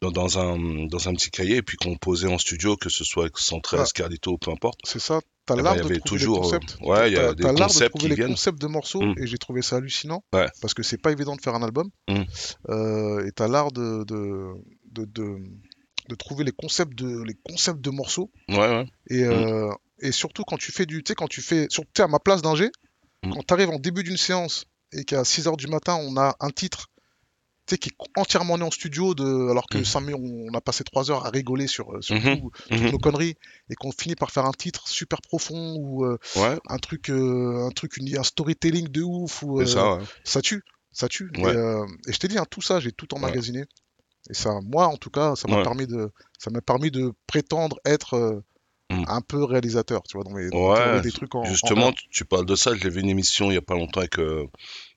dans, 0.00 0.10
dans 0.10 0.38
un, 0.38 0.86
dans 0.86 1.08
un 1.10 1.12
petit 1.12 1.30
cahier, 1.30 1.56
et 1.56 1.62
puis 1.62 1.76
qu'on 1.76 1.96
posait 1.98 2.28
en 2.28 2.38
studio, 2.38 2.76
que 2.76 2.88
ce 2.88 3.04
soit 3.04 3.24
avec 3.24 3.36
113, 3.36 3.80
Ah. 3.80 3.84
Carlito, 3.94 4.38
peu 4.38 4.50
importe. 4.50 4.80
C'est 4.84 5.00
ça. 5.00 5.20
t'as 5.44 5.52
Eh 5.52 5.56
ben, 5.58 5.62
l'art 5.64 5.74
de 5.74 5.80
trouver 5.80 6.00
toujours, 6.00 6.40
les 6.44 6.48
euh, 6.48 6.58
concepts. 6.58 6.78
ouais, 6.80 7.10
il 7.10 7.14
y 7.14 7.18
a 7.18 7.34
des 7.34 7.42
l'art 7.42 7.54
de 7.54 7.60
concepts 7.60 7.90
trouver 7.90 8.04
qui 8.04 8.08
les 8.08 8.14
viennent. 8.14 8.28
concepts 8.30 8.58
de 8.62 8.66
morceaux 8.68 9.02
Mm. 9.02 9.14
et 9.18 9.26
j'ai 9.26 9.36
trouvé 9.36 9.60
ça 9.60 9.76
hallucinant 9.76 10.24
Ouais. 10.32 10.46
parce 10.62 10.72
que 10.72 10.82
c'est 10.82 10.96
pas 10.96 11.12
évident 11.12 11.36
de 11.36 11.42
faire 11.42 11.54
un 11.54 11.62
album. 11.62 11.90
Mm. 12.08 12.22
Euh, 12.70 13.26
et 13.26 13.32
t'as 13.32 13.48
l'art 13.48 13.70
de, 13.70 14.04
de, 14.04 14.54
de, 14.92 15.04
de, 15.04 15.36
de 16.10 16.14
trouver 16.16 16.44
les 16.44 16.52
concepts 16.52 16.94
de, 16.94 17.22
les 17.24 17.34
concepts 17.44 17.80
de 17.80 17.90
morceaux. 17.90 18.30
Ouais, 18.48 18.56
ouais. 18.58 18.86
Et, 19.08 19.22
Mm. 19.24 19.30
euh, 19.32 19.72
et 20.00 20.12
surtout 20.12 20.42
quand 20.44 20.56
tu 20.58 20.72
fais 20.72 20.86
du. 20.86 21.02
Tu 21.02 21.10
sais, 21.10 21.14
quand 21.14 21.28
tu 21.28 21.40
fais. 21.40 21.66
Sur, 21.70 21.84
tu 21.84 21.90
sais, 21.96 22.02
à 22.02 22.08
ma 22.08 22.18
place 22.18 22.42
d'ingé, 22.42 22.70
Mm. 23.22 23.32
quand 23.32 23.42
tu 23.46 23.54
arrives 23.54 23.70
en 23.70 23.78
début 23.78 24.02
d'une 24.02 24.16
séance 24.16 24.64
et 24.92 25.04
qu'à 25.04 25.24
6h 25.24 25.56
du 25.56 25.66
matin, 25.68 25.96
on 26.00 26.16
a 26.16 26.34
un 26.40 26.50
titre. 26.50 26.88
Tu 27.66 27.74
sais, 27.74 27.78
qui 27.78 27.90
est 27.90 27.96
entièrement 28.20 28.58
né 28.58 28.64
en 28.64 28.70
studio, 28.72 29.14
de, 29.14 29.50
alors 29.50 29.66
que 29.70 29.78
Mm. 29.78 29.84
cinq 29.84 30.00
minutes, 30.00 30.20
on 30.50 30.54
a 30.56 30.60
passé 30.60 30.82
3 30.82 31.10
heures 31.12 31.24
à 31.26 31.30
rigoler 31.30 31.68
sur, 31.68 31.92
euh, 31.94 32.00
sur 32.00 32.16
Mhm. 32.16 32.40
tout- 32.40 32.50
toutes 32.68 32.80
Mhm. 32.80 32.90
nos 32.90 32.98
conneries, 32.98 33.36
et 33.70 33.74
qu'on 33.76 33.92
finit 33.92 34.16
par 34.16 34.30
faire 34.32 34.44
un 34.46 34.50
titre 34.52 34.88
super 34.88 35.20
profond, 35.22 35.76
ou 35.78 36.04
euh, 36.04 36.18
Ouais, 36.36 36.58
un 36.68 36.78
truc, 36.78 37.10
euh, 37.10 37.66
un, 37.66 37.70
truc 37.70 37.96
une- 37.98 38.16
un 38.18 38.24
storytelling 38.24 38.88
de 38.88 39.02
ouf, 39.02 39.42
ou, 39.44 39.60
euh, 39.60 39.66
ça, 39.66 39.94
ouais. 39.98 40.04
ça 40.24 40.40
tue, 40.42 40.62
ça 40.92 41.06
tue. 41.08 41.30
Ouais. 41.36 41.54
Et, 41.54 42.10
et 42.10 42.12
je 42.12 42.18
t'ai 42.18 42.26
dit, 42.26 42.38
hein, 42.38 42.46
tout 42.50 42.62
ça, 42.62 42.80
j'ai 42.80 42.90
tout 42.90 43.14
emmagasiné. 43.14 43.64
Et 44.28 44.34
ça, 44.34 44.60
moi, 44.64 44.86
en 44.86 44.96
tout 44.96 45.10
cas, 45.10 45.34
ça 45.36 45.48
m'a 45.48 45.56
Ouais. 45.58 45.62
permis 45.62 45.86
de, 45.86 46.10
ça 46.38 46.50
m'a 46.50 46.60
permis 46.60 46.90
de 46.90 47.12
prétendre 47.26 47.78
être 47.84 48.14
euh, 48.14 48.40
Mm. 48.92 49.04
un 49.06 49.20
peu 49.20 49.44
réalisateur, 49.44 50.02
tu 50.02 50.16
vois, 50.16 50.24
dans 50.24 50.32
mes, 50.32 50.50
dans 50.50 50.70
Ouais, 50.72 51.00
des 51.00 51.12
trucs 51.12 51.32
en, 51.36 51.42
en 51.42 51.44
Justement, 51.44 51.92
tu- 52.10 52.24
parles 52.24 52.44
de 52.44 52.56
ça. 52.56 52.74
J'ai 52.74 52.90
vu 52.90 53.00
une 53.00 53.08
émission 53.08 53.48
il 53.48 53.54
y 53.54 53.56
a 53.56 53.62
pas 53.62 53.74
longtemps 53.76 54.00
avec, 54.00 54.18
euh, 54.18 54.48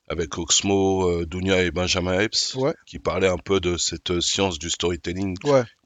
avec 0.09 0.35
Oxmo, 0.39 1.07
euh, 1.11 1.25
Dunia 1.27 1.61
et 1.61 1.69
Benjamin 1.69 2.19
Epps, 2.19 2.55
Ouais. 2.55 2.73
qui 2.87 2.97
parlaient 2.97 3.27
un 3.27 3.37
peu 3.37 3.59
de 3.59 3.77
cette 3.77 4.19
science 4.19 4.57
du 4.57 4.71
storytelling 4.71 5.37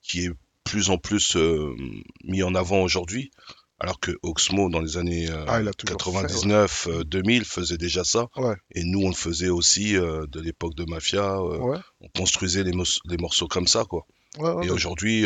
qui 0.02 0.28
est 0.28 0.32
plus 0.64 0.90
en 0.90 0.98
plus 0.98 1.36
mis 2.24 2.44
en 2.44 2.56
avant 2.56 2.80
aujourd'hui. 2.82 3.30
Alors 3.80 4.00
que 4.00 4.12
Oxmo, 4.24 4.70
dans 4.70 4.80
les 4.82 4.98
années 4.98 5.30
euh, 5.30 5.46
ah, 5.48 5.62
il 5.62 5.68
a 5.68 5.74
toujours 5.74 6.02
fait, 6.02 6.10
ouais. 6.10 6.22
99, 6.24 6.88
euh, 6.90 7.04
2000, 7.04 7.46
faisait 7.46 7.78
déjà 7.78 8.04
ça. 8.04 8.28
Ouais. 8.36 8.56
Et 8.74 8.84
nous, 8.84 9.02
on 9.02 9.10
le 9.10 9.16
faisait 9.16 9.50
aussi 9.50 9.96
euh, 9.96 10.26
de 10.28 10.42
l'époque 10.42 10.74
de 10.74 10.86
Mafia. 10.86 11.38
euh, 11.38 11.58
Ouais, 11.60 11.78
On 12.02 12.08
construisait 12.10 12.64
les, 12.64 12.72
morceaux 13.18 13.48
comme 13.48 13.68
ça, 13.68 13.86
quoi. 13.86 14.06
Et 14.64 14.70
aujourd'hui, 14.70 15.26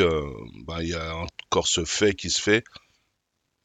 bah, 0.65 0.77
il 0.81 0.89
y 0.89 0.93
a 0.93 1.15
encore 1.15 1.67
ce 1.67 1.83
fait 1.83 2.13
qui 2.13 2.29
se 2.29 2.41
fait. 2.41 2.63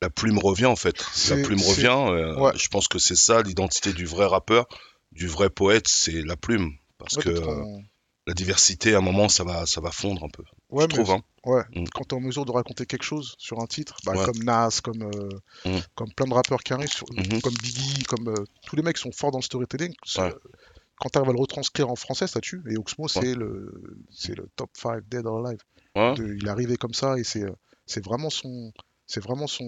La 0.02 0.10
plume 0.10 0.38
revient 0.38 0.66
en 0.66 0.76
fait. 0.76 1.04
La 1.30 1.36
plume 1.36 1.60
revient. 1.60 2.56
Je 2.56 2.68
pense 2.68 2.88
que 2.88 2.98
c'est 2.98 3.16
ça 3.16 3.42
l'identité 3.42 3.92
du 3.92 4.06
vrai 4.06 4.26
rappeur, 4.26 4.66
du 5.12 5.28
vrai 5.28 5.48
poète, 5.48 5.86
c'est 5.88 6.22
la 6.22 6.36
plume. 6.36 6.72
Parce 6.98 7.16
que 7.16 7.30
la 8.26 8.34
diversité, 8.34 8.94
à 8.94 8.98
un 8.98 9.02
moment, 9.02 9.28
ça 9.28 9.44
va, 9.44 9.66
ça 9.66 9.80
va 9.80 9.90
fondre 9.92 10.24
un 10.24 10.28
peu. 10.28 10.42
ouais, 10.70 10.86
je 10.90 10.96
mais 10.96 11.04
trouve. 11.04 11.10
Hein. 11.16 11.22
Ouais, 11.44 11.62
Mm. 11.74 11.84
quand 11.94 12.04
tu 12.08 12.14
es 12.14 12.18
en 12.18 12.20
mesure 12.20 12.44
de 12.44 12.50
raconter 12.52 12.86
quelque 12.86 13.04
chose 13.04 13.34
sur 13.38 13.60
un 13.60 13.66
titre, 13.66 13.96
bah, 14.04 14.12
Ouais. 14.16 14.24
comme 14.24 14.42
Nas, 14.42 14.80
comme, 14.82 15.02
euh, 15.02 15.28
Mm. 15.70 15.78
comme 15.94 16.12
plein 16.12 16.26
de 16.26 16.34
rappeurs 16.34 16.62
qui 16.62 16.72
arrivent, 16.72 16.92
sur- 16.92 17.06
Mhm. 17.12 17.40
comme 17.40 17.54
Biggie, 17.62 18.02
comme 18.04 18.28
euh, 18.28 18.44
tous 18.66 18.74
les 18.76 18.82
mecs 18.82 18.96
qui 18.96 19.02
sont 19.02 19.12
forts 19.12 19.30
dans 19.30 19.38
le 19.38 19.44
storytelling, 19.44 19.94
Ouais. 20.18 20.34
quand 20.98 21.08
tu 21.10 21.18
arrives 21.18 21.30
à 21.30 21.32
le 21.32 21.38
retranscrire 21.40 21.88
en 21.88 21.94
français, 21.96 22.26
ça 22.26 22.40
tue. 22.40 22.62
Et 22.68 22.76
Oxmo, 22.76 23.06
c'est 23.06 23.34
le, 23.34 23.72
c'est 24.10 24.34
le 24.36 24.48
top 24.56 24.70
5 24.74 25.04
Dead 25.08 25.24
or 25.26 25.46
Alive. 25.46 25.60
De- 25.94 26.34
il 26.34 26.46
est 26.46 26.50
arrivé 26.50 26.76
comme 26.76 26.94
ça 26.94 27.18
et 27.18 27.24
c'est 27.24 27.42
euh, 27.44 27.52
c'est 27.86 28.04
vraiment 28.04 28.28
son. 28.30 28.72
C'est 29.06 29.22
vraiment 29.22 29.46
son. 29.46 29.64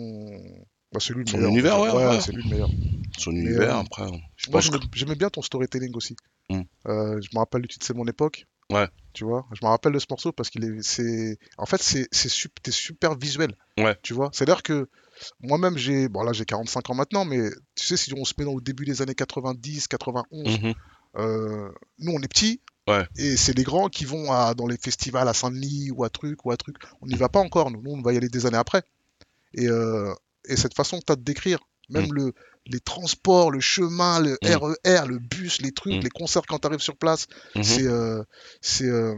Bah, 0.93 1.01
c'est 1.01 1.13
lui 1.13 1.25
le 1.25 1.31
Son 1.31 1.37
meilleur. 1.37 1.51
univers, 1.51 1.81
ouais, 1.81 1.91
ouais. 1.93 2.21
c'est 2.21 2.33
lui 2.33 2.43
le 2.43 2.49
meilleur. 2.51 2.71
Son 3.19 3.31
univers, 3.33 3.77
euh, 3.77 3.81
après. 3.81 4.07
Je 4.37 4.51
Moi, 4.51 4.61
pense 4.61 4.65
j'aimais 4.65 4.79
j'aimais 4.95 5.15
bien 5.17 5.29
ton 5.29 5.43
storytelling 5.43 5.95
aussi. 5.95 6.17
Mm. 6.49 6.61
Euh, 6.87 7.21
je 7.21 7.29
me 7.35 7.39
rappelle 7.39 7.63
du 7.63 7.69
titre 7.69 7.85
C'est 7.87 7.95
mon 7.95 8.07
époque. 8.07 8.47
Ouais. 8.71 8.89
Tu 9.13 9.25
vois, 9.25 9.47
je 9.53 9.65
me 9.65 9.69
rappelle 9.71 9.93
de 9.93 9.99
ce 9.99 10.07
morceau 10.11 10.31
parce 10.33 10.51
qu'il 10.51 10.65
est, 10.65 10.83
c'est, 10.83 11.39
en 11.57 11.67
fait, 11.67 11.83
c'est, 11.83 12.07
c'est 12.13 12.29
sup- 12.29 12.59
t'es 12.63 12.71
super 12.71 13.17
visuel. 13.17 13.55
Ouais. 13.79 13.97
Tu 14.03 14.13
vois, 14.15 14.31
c'est-à-dire 14.33 14.63
que 14.63 14.89
moi-même, 15.41 15.77
j'ai, 15.77 16.09
bon 16.09 16.23
là, 16.23 16.33
j'ai 16.33 16.45
45 16.45 16.91
ans 16.91 16.95
maintenant, 16.95 17.25
mais 17.25 17.51
tu 17.75 17.87
sais, 17.87 17.97
si 17.97 18.13
on 18.15 18.25
se 18.25 18.35
met 18.39 18.45
dans 18.45 18.53
au 18.53 18.61
début 18.61 18.85
des 18.85 19.03
années 19.03 19.15
90, 19.15 19.89
91, 19.89 20.59
Mhm. 20.61 20.75
euh, 21.17 21.69
nous, 21.99 22.13
on 22.13 22.21
est 22.23 22.29
petits. 22.29 22.61
Ouais. 22.87 23.07
Et 23.17 23.37
c'est 23.37 23.55
les 23.57 23.65
grands 23.65 23.89
qui 23.89 24.05
vont 24.07 24.31
à, 24.33 24.55
dans 24.55 24.67
les 24.67 24.77
festivals 24.79 25.29
à 25.29 25.35
Saint-Denis 25.35 25.91
ou 25.91 26.05
à 26.05 26.09
truc 26.11 26.45
ou 26.47 26.51
à 26.53 26.57
truc. 26.57 26.77
On 27.03 27.07
n'y 27.07 27.17
va 27.17 27.29
pas 27.29 27.41
encore, 27.41 27.71
nous. 27.71 27.83
Nous, 27.83 27.91
on 27.91 28.01
va 28.03 28.13
y 28.13 28.17
aller 28.17 28.29
des 28.31 28.47
années 28.47 28.57
après. 28.57 28.83
Et, 29.55 29.67
euh, 29.67 30.13
et 30.49 30.57
cette 30.57 30.75
façon 30.75 30.99
que 30.99 31.05
tu 31.07 31.13
as 31.13 31.17
de 31.17 31.23
décrire, 31.23 31.59
même 31.91 32.09
Mm. 32.09 32.15
le, 32.15 32.33
les 32.67 32.81
transports, 32.81 33.51
le 33.51 33.61
chemin, 33.61 34.21
le 34.21 34.37
Mm. 34.43 34.47
RER, 34.57 35.07
le 35.09 35.19
bus, 35.19 35.61
les 35.63 35.73
trucs, 35.73 35.95
Mm. 35.95 36.01
les 36.01 36.11
concerts 36.11 36.43
quand 36.47 36.59
tu 36.59 36.67
arrives 36.67 36.81
sur 36.81 36.97
place, 36.97 37.27
Mhm. 37.55 37.63
c'est, 37.63 37.87
euh, 37.87 38.23
c'est, 38.61 38.85
euh, 38.89 39.15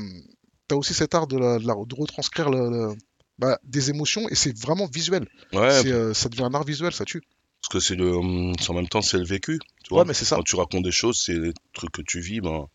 t'as 0.68 0.76
aussi 0.76 0.94
cet 0.94 1.14
art 1.14 1.26
de, 1.26 1.36
la- 1.38 1.58
de 1.58 1.66
la- 1.66 1.74
de 1.74 1.94
retranscrire 1.94 2.48
le- 2.50 2.70
le- 2.70 2.94
bah, 3.38 3.58
des 3.64 3.90
émotions 3.90 4.28
et 4.28 4.34
c'est 4.34 4.56
vraiment 4.56 4.86
visuel. 4.86 5.26
Ouais, 5.52 5.84
euh, 5.86 6.12
ça 6.14 6.28
devient 6.28 6.42
un 6.44 6.54
art 6.54 6.64
visuel, 6.64 6.92
ça 6.92 7.04
tue. 7.04 7.22
parce 7.62 7.72
que 7.74 7.80
c'est 7.80 7.94
le. 7.96 8.16
hum, 8.16 8.54
En 8.70 8.72
même 8.74 8.88
temps, 8.88 9.02
c'est 9.02 9.18
le 9.18 9.24
vécu. 9.24 9.58
Tu 9.84 9.92
Ouais, 9.92 9.98
vois 9.98 10.04
mais 10.06 10.14
c'est 10.14 10.24
ça. 10.24 10.36
Quand 10.36 10.42
tu 10.42 10.56
racontes 10.56 10.82
des 10.82 10.90
choses, 10.92 11.20
c'est 11.22 11.34
les 11.34 11.52
trucs 11.74 11.92
que 11.92 12.00
tu 12.00 12.18
vis, 12.20 12.40
ben, 12.40 12.66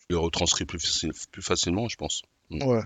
tu 0.00 0.06
les 0.10 0.16
retranscris 0.16 0.66
plus, 0.66 0.76
faci- 0.78 1.10
plus 1.32 1.40
facilement, 1.42 1.88
je 1.88 1.96
pense. 1.96 2.20
Ouais. 2.50 2.82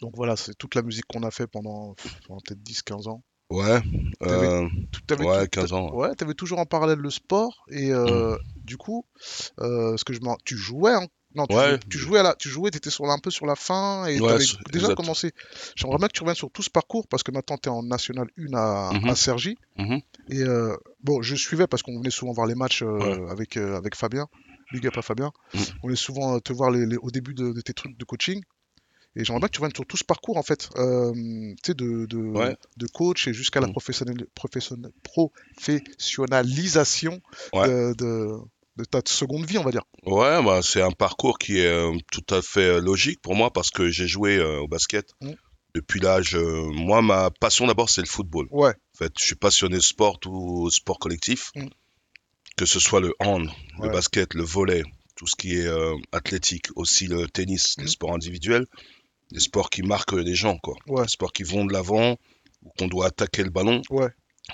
Donc 0.00 0.12
voilà, 0.16 0.36
c'est 0.36 0.54
toute 0.54 0.74
la 0.74 0.82
musique 0.82 1.04
qu'on 1.06 1.22
a 1.22 1.30
fait 1.30 1.46
pendant, 1.46 1.94
pendant 2.26 2.40
peut-être 2.40 2.62
10-15 2.62 3.06
ans. 3.08 3.22
Ouais. 3.52 3.80
T'avais- 4.20 4.46
euh, 4.46 4.68
t'avais 5.06 5.24
ouais, 5.24 5.42
tout- 5.44 5.60
15 5.60 5.72
ans. 5.72 5.92
Ouais, 5.94 6.14
t'avais 6.14 6.34
toujours 6.34 6.58
en 6.58 6.66
parallèle 6.66 6.98
le 6.98 7.10
sport 7.10 7.64
et 7.70 7.90
euh, 7.92 8.36
du 8.64 8.76
coup, 8.76 9.04
euh, 9.60 9.96
ce 9.96 10.04
que 10.04 10.12
je 10.12 10.20
tu 10.44 10.56
jouais, 10.56 10.92
hein 10.94 11.06
non, 11.34 11.46
tu, 11.46 11.56
Ouais. 11.56 11.68
jouais, 11.70 11.78
tu 11.90 11.98
jouais 11.98 12.18
à 12.18 12.22
la, 12.22 12.34
tu 12.34 12.48
jouais, 12.50 12.70
t'étais 12.70 12.90
sur 12.90 13.08
un 13.10 13.18
peu 13.18 13.30
sur 13.30 13.46
la 13.46 13.54
fin 13.56 14.04
et 14.06 14.20
Ouais, 14.20 14.28
t'avais 14.28 14.44
déjà 14.70 14.86
exact. 14.88 14.94
commencé. 14.96 15.32
J'aimerais 15.76 15.96
bien 15.96 16.08
que 16.08 16.12
tu 16.12 16.20
reviennes 16.20 16.36
sur 16.36 16.50
tout 16.50 16.62
ce 16.62 16.68
parcours 16.68 17.06
parce 17.08 17.22
que 17.22 17.30
maintenant 17.30 17.56
t'es 17.56 17.70
en 17.70 17.82
National 17.82 18.28
1 18.38 18.52
à, 18.54 18.92
Mhm. 18.92 19.08
à 19.08 19.14
Cergy 19.14 19.56
Mhm. 19.78 20.00
et 20.28 20.44
bon, 21.02 21.22
je 21.22 21.34
suivais 21.34 21.66
parce 21.66 21.82
qu'on 21.82 21.96
venait 21.98 22.10
souvent 22.10 22.32
voir 22.32 22.46
les 22.46 22.54
matchs 22.54 22.82
Ouais. 22.82 23.18
avec 23.30 23.56
avec 23.56 23.94
Fabien, 23.94 24.28
Big 24.72 24.86
up 24.86 24.96
à 24.98 25.02
Fabien. 25.02 25.32
Mhm. 25.54 25.60
On 25.84 25.90
est 25.90 25.96
souvent 25.96 26.38
te 26.38 26.52
voir 26.52 26.70
les- 26.70 26.84
les- 26.86 26.96
au 26.98 27.10
début 27.10 27.32
de, 27.34 27.52
de 27.52 27.60
tes 27.62 27.72
trucs 27.72 27.96
de 27.98 28.04
coaching. 28.04 28.42
Et 29.14 29.24
j'aimerais 29.24 29.40
bien 29.40 29.48
que 29.48 29.52
tu 29.52 29.60
reviennes 29.60 29.74
sur 29.74 29.84
tout 29.86 29.98
ce 29.98 30.04
parcours 30.04 30.38
en 30.38 30.42
fait, 30.42 30.70
euh, 30.76 31.12
tu 31.12 31.56
sais, 31.66 31.74
de, 31.74 32.06
de, 32.06 32.16
Ouais. 32.16 32.56
de 32.78 32.86
coach 32.86 33.28
et 33.28 33.34
jusqu'à 33.34 33.60
la 33.60 33.68
professionna- 33.68 34.14
professionnalisation 35.04 37.20
Ouais. 37.52 37.68
de, 37.68 37.94
de- 37.94 38.38
de 38.76 38.84
ta 38.84 39.02
seconde 39.04 39.44
vie, 39.44 39.58
on 39.58 39.64
va 39.64 39.70
dire. 39.70 39.82
Ouais, 40.04 40.42
bah, 40.42 40.60
c'est 40.62 40.80
un 40.80 40.92
parcours 40.92 41.38
qui 41.38 41.58
est 41.58 41.66
euh, 41.66 41.92
tout 42.10 42.24
à 42.34 42.40
fait 42.40 42.60
euh, 42.60 42.80
logique 42.80 43.20
pour 43.20 43.34
moi 43.34 43.52
parce 43.52 43.70
que 43.70 43.90
j'ai 43.90 44.08
joué 44.08 44.38
euh, 44.38 44.60
au 44.60 44.68
basket 44.68 45.10
Mm. 45.20 45.32
depuis 45.74 46.00
l'âge. 46.00 46.34
moi, 46.36 47.02
ma 47.02 47.30
passion 47.30 47.66
d'abord, 47.66 47.90
c'est 47.90 48.00
le 48.00 48.06
football. 48.06 48.46
Ouais, 48.50 48.70
En 48.94 48.98
fait, 48.98 49.12
je 49.18 49.24
suis 49.24 49.34
passionné 49.34 49.76
de 49.76 49.82
sport 49.82 50.18
ou 50.26 50.70
sport 50.70 50.98
collectif, 50.98 51.50
Mm. 51.54 51.66
que 52.56 52.64
ce 52.64 52.80
soit 52.80 53.00
le 53.00 53.14
hand, 53.20 53.50
le 53.82 53.90
basket, 53.90 54.32
le 54.32 54.42
volley, 54.42 54.82
tout 55.16 55.26
ce 55.26 55.36
qui 55.36 55.56
est 55.58 55.66
euh, 55.66 55.94
athlétique, 56.12 56.68
aussi 56.74 57.06
le 57.08 57.28
tennis, 57.28 57.74
les 57.76 57.84
Mm. 57.84 57.88
sports 57.88 58.14
individuels, 58.14 58.66
les 59.32 59.40
sports 59.40 59.70
qui 59.70 59.82
marquent 59.82 60.12
les 60.12 60.34
gens, 60.34 60.58
quoi. 60.58 60.74
ouais, 60.88 61.08
sports 61.08 61.32
qui 61.32 61.42
vont 61.42 61.64
de 61.64 61.72
l'avant, 61.72 62.16
ou 62.64 62.70
qu'on 62.78 62.86
doit 62.88 63.06
attaquer 63.06 63.42
le 63.42 63.50
ballon. 63.50 63.82
ouais, 63.90 64.08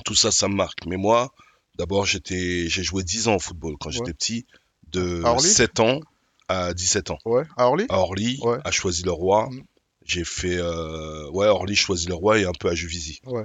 Tout 0.05 0.15
ça, 0.15 0.31
ça 0.31 0.49
me 0.49 0.55
marque. 0.55 0.87
Mais 0.87 0.97
moi, 0.97 1.33
d'abord, 1.77 2.07
j'étais, 2.07 2.69
j'ai 2.69 2.83
joué 2.83 3.03
10 3.03 3.29
ans 3.29 3.35
au 3.37 3.39
football 3.41 3.75
quand 3.81 3.91
Ouais. 3.91 3.97
j'étais 3.97 4.13
petit, 4.15 4.47
de 4.93 5.23
À 5.25 5.33
Orly? 5.33 5.49
7 5.49 5.81
ans 5.81 6.01
à 6.49 6.73
17 6.73 7.11
ans. 7.11 7.19
ouais. 7.27 7.43
À 7.57 7.67
Orly? 7.67 7.87
À 7.91 7.99
Orly, 7.99 8.41
à 8.65 8.71
Choisy-le-Roi. 8.71 9.49
Mm. 9.51 9.63
J'ai 10.07 10.25
fait, 10.25 10.57
euh, 10.57 11.29
ouais, 11.33 11.47
Orly, 11.49 11.75
Choisy-le-Roi 11.77 12.39
et 12.39 12.45
un 12.47 12.53
peu 12.59 12.69
à 12.71 12.75
Juvisy. 12.75 13.21
Ouais, 13.27 13.45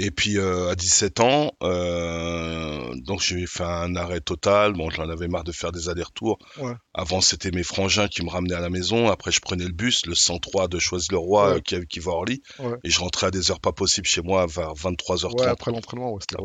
Et 0.00 0.12
puis 0.12 0.38
euh, 0.38 0.70
à 0.70 0.76
17 0.76 1.18
ans, 1.20 1.50
euh, 1.64 2.94
donc 2.98 3.20
j'ai 3.20 3.44
fait 3.48 3.64
un 3.64 3.96
arrêt 3.96 4.20
total. 4.20 4.74
Bon, 4.74 4.90
j'en 4.90 5.08
avais 5.08 5.26
marre 5.26 5.42
de 5.42 5.50
faire 5.50 5.72
des 5.72 5.88
allers-retours. 5.88 6.38
Ouais. 6.58 6.72
Avant, 6.94 7.20
c'était 7.20 7.50
mes 7.50 7.64
frangins 7.64 8.06
qui 8.06 8.24
me 8.24 8.30
ramenaient 8.30 8.54
à 8.54 8.60
la 8.60 8.70
maison. 8.70 9.08
Après, 9.08 9.32
je 9.32 9.40
prenais 9.40 9.64
le 9.64 9.72
bus, 9.72 10.06
le 10.06 10.14
103 10.14 10.68
de 10.68 10.78
Choisy-le-Roi 10.78 11.48
Ouais. 11.50 11.56
euh, 11.56 11.60
qui, 11.60 11.84
qui 11.88 11.98
va 11.98 12.12
à 12.12 12.14
Orly. 12.14 12.42
Ouais. 12.60 12.76
Et 12.84 12.90
je 12.90 13.00
rentrais 13.00 13.26
à 13.26 13.30
des 13.32 13.50
heures 13.50 13.60
pas 13.60 13.72
possibles 13.72 14.06
chez 14.06 14.22
moi, 14.22 14.46
vers 14.46 14.72
23h30. 14.74 15.40
ouais, 15.40 15.46
après 15.48 15.72
l'entraînement, 15.72 16.12
ouais, 16.12 16.20
c'était 16.20 16.36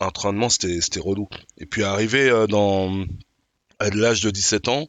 Après 0.00 0.48
c'était 0.50 0.80
c'était 0.80 1.00
relou. 1.00 1.28
Et 1.56 1.66
puis 1.66 1.84
arrivé 1.84 2.28
euh, 2.28 2.46
dans 2.48 3.04
à 3.78 3.90
l'âge 3.90 4.22
de 4.22 4.30
17 4.30 4.66
ans, 4.66 4.88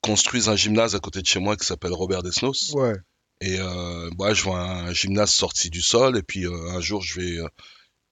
construisent 0.00 0.48
un 0.48 0.56
gymnase 0.56 0.94
à 0.94 0.98
côté 0.98 1.20
de 1.20 1.26
chez 1.26 1.40
moi 1.40 1.56
qui 1.56 1.66
s'appelle 1.66 1.92
Robert 1.92 2.22
Desnos. 2.22 2.72
Ouais, 2.74 2.94
Et 3.40 3.58
euh, 3.60 4.10
bah, 4.16 4.34
je 4.34 4.42
vois 4.42 4.60
un 4.60 4.92
gymnase 4.92 5.32
sorti 5.32 5.70
du 5.70 5.80
sol. 5.80 6.16
Et 6.18 6.22
puis 6.22 6.44
euh, 6.46 6.70
un 6.70 6.80
jour, 6.80 7.02
je 7.02 7.20
vais, 7.20 7.38
euh, 7.38 7.48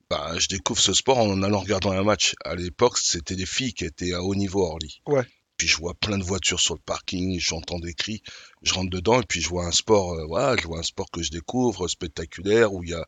bah, 0.08 0.34
je 0.38 0.46
découvre 0.48 0.80
ce 0.80 0.92
sport 0.92 1.18
en 1.18 1.42
allant 1.42 1.60
regarder 1.60 1.88
un 1.88 2.04
match. 2.04 2.34
À 2.44 2.54
l'époque, 2.54 2.98
c'était 2.98 3.34
des 3.36 3.46
filles 3.46 3.74
qui 3.74 3.84
étaient 3.84 4.12
à 4.12 4.22
haut 4.22 4.34
niveau 4.34 4.64
à 4.64 4.70
Orly. 4.70 5.00
Ouais. 5.06 5.24
Puis 5.56 5.66
je 5.68 5.78
vois 5.78 5.94
plein 5.94 6.18
de 6.18 6.22
voitures 6.22 6.60
sur 6.60 6.74
le 6.74 6.80
parking, 6.84 7.40
j'entends 7.40 7.78
des 7.78 7.94
cris, 7.94 8.20
je 8.62 8.74
rentre 8.74 8.90
dedans 8.90 9.22
et 9.22 9.24
puis 9.26 9.40
je 9.40 9.48
vois 9.48 9.64
un 9.64 9.72
sport, 9.72 10.12
euh, 10.12 10.26
voilà, 10.26 10.54
je 10.60 10.66
vois 10.66 10.80
un 10.80 10.82
sport 10.82 11.10
que 11.10 11.22
je 11.22 11.30
découvre, 11.30 11.88
spectaculaire, 11.88 12.74
où 12.74 12.84
il 12.84 12.90
y 12.90 12.94
a 12.94 13.06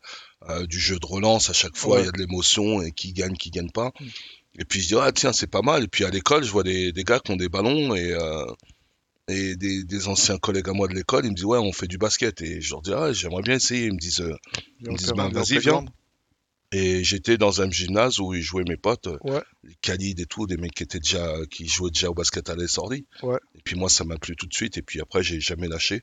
euh, 0.49 0.65
du 0.65 0.79
jeu 0.79 0.97
de 0.97 1.05
relance 1.05 1.51
à 1.51 1.53
chaque 1.53 1.77
fois, 1.77 1.97
il 1.97 1.99
Ouais. 1.99 2.05
y 2.07 2.09
a 2.09 2.11
de 2.11 2.17
l'émotion 2.17 2.81
et 2.81 2.91
qui 2.91 3.13
gagne, 3.13 3.35
qui 3.35 3.51
gagne 3.51 3.69
pas. 3.69 3.91
Mm. 3.99 4.05
Et 4.61 4.65
puis 4.65 4.81
je 4.81 4.87
dis, 4.87 4.95
ah 4.99 5.11
tiens, 5.11 5.31
c'est 5.31 5.45
pas 5.45 5.61
mal. 5.61 5.83
Et 5.83 5.87
puis 5.87 6.05
à 6.05 6.09
l'école, 6.09 6.43
je 6.43 6.49
vois 6.49 6.63
des, 6.63 6.91
des 6.91 7.03
gars 7.03 7.19
qui 7.19 7.29
ont 7.31 7.35
des 7.35 7.49
ballons 7.49 7.93
et, 7.93 8.13
euh, 8.13 8.45
et 9.29 9.55
des, 9.55 9.83
des 9.83 10.07
anciens 10.07 10.37
collègues 10.37 10.69
à 10.69 10.73
moi 10.73 10.87
de 10.87 10.93
l'école, 10.93 11.25
ils 11.25 11.29
me 11.31 11.35
disent, 11.35 11.45
ouais, 11.45 11.57
on 11.57 11.71
fait 11.71 11.87
du 11.87 11.97
basket. 11.97 12.41
Et 12.41 12.61
je 12.61 12.71
leur 12.71 12.81
dis, 12.81 12.91
ah, 12.93 13.13
j'aimerais 13.13 13.41
bien 13.43 13.55
essayer. 13.55 13.85
Ils 13.85 13.93
me 13.93 13.99
disent, 13.99 14.21
euh, 14.21 14.35
Viens 14.81 14.93
au 14.93 14.95
disent, 14.97 15.07
ben, 15.09 15.29
viens 15.29 15.39
vas-y, 15.41 15.59
playground. 15.59 15.89
Et 16.71 17.03
j'étais 17.03 17.37
dans 17.37 17.61
un 17.61 17.69
gymnase 17.71 18.19
où 18.19 18.33
ils 18.35 18.43
jouaient 18.43 18.63
mes 18.67 18.77
potes, 18.77 19.07
euh, 19.07 19.17
Ouais, 19.23 19.41
Khalid 19.81 20.19
et 20.19 20.25
tout, 20.27 20.45
des 20.45 20.57
mecs 20.57 20.73
qui 20.75 20.83
étaient 20.83 20.99
déjà, 20.99 21.35
qui 21.49 21.67
jouaient 21.67 21.89
déjà 21.89 22.09
au 22.09 22.13
basket 22.13 22.47
à 22.49 22.55
l'Essordi. 22.55 23.05
ouais, 23.23 23.39
Et 23.55 23.61
puis 23.63 23.75
moi, 23.75 23.89
ça 23.89 24.03
m'a 24.03 24.17
plu 24.17 24.35
tout 24.35 24.45
de 24.45 24.53
suite. 24.53 24.77
Et 24.77 24.81
puis 24.83 25.01
après, 25.01 25.23
j'ai 25.23 25.39
jamais 25.39 25.67
lâché. 25.67 26.01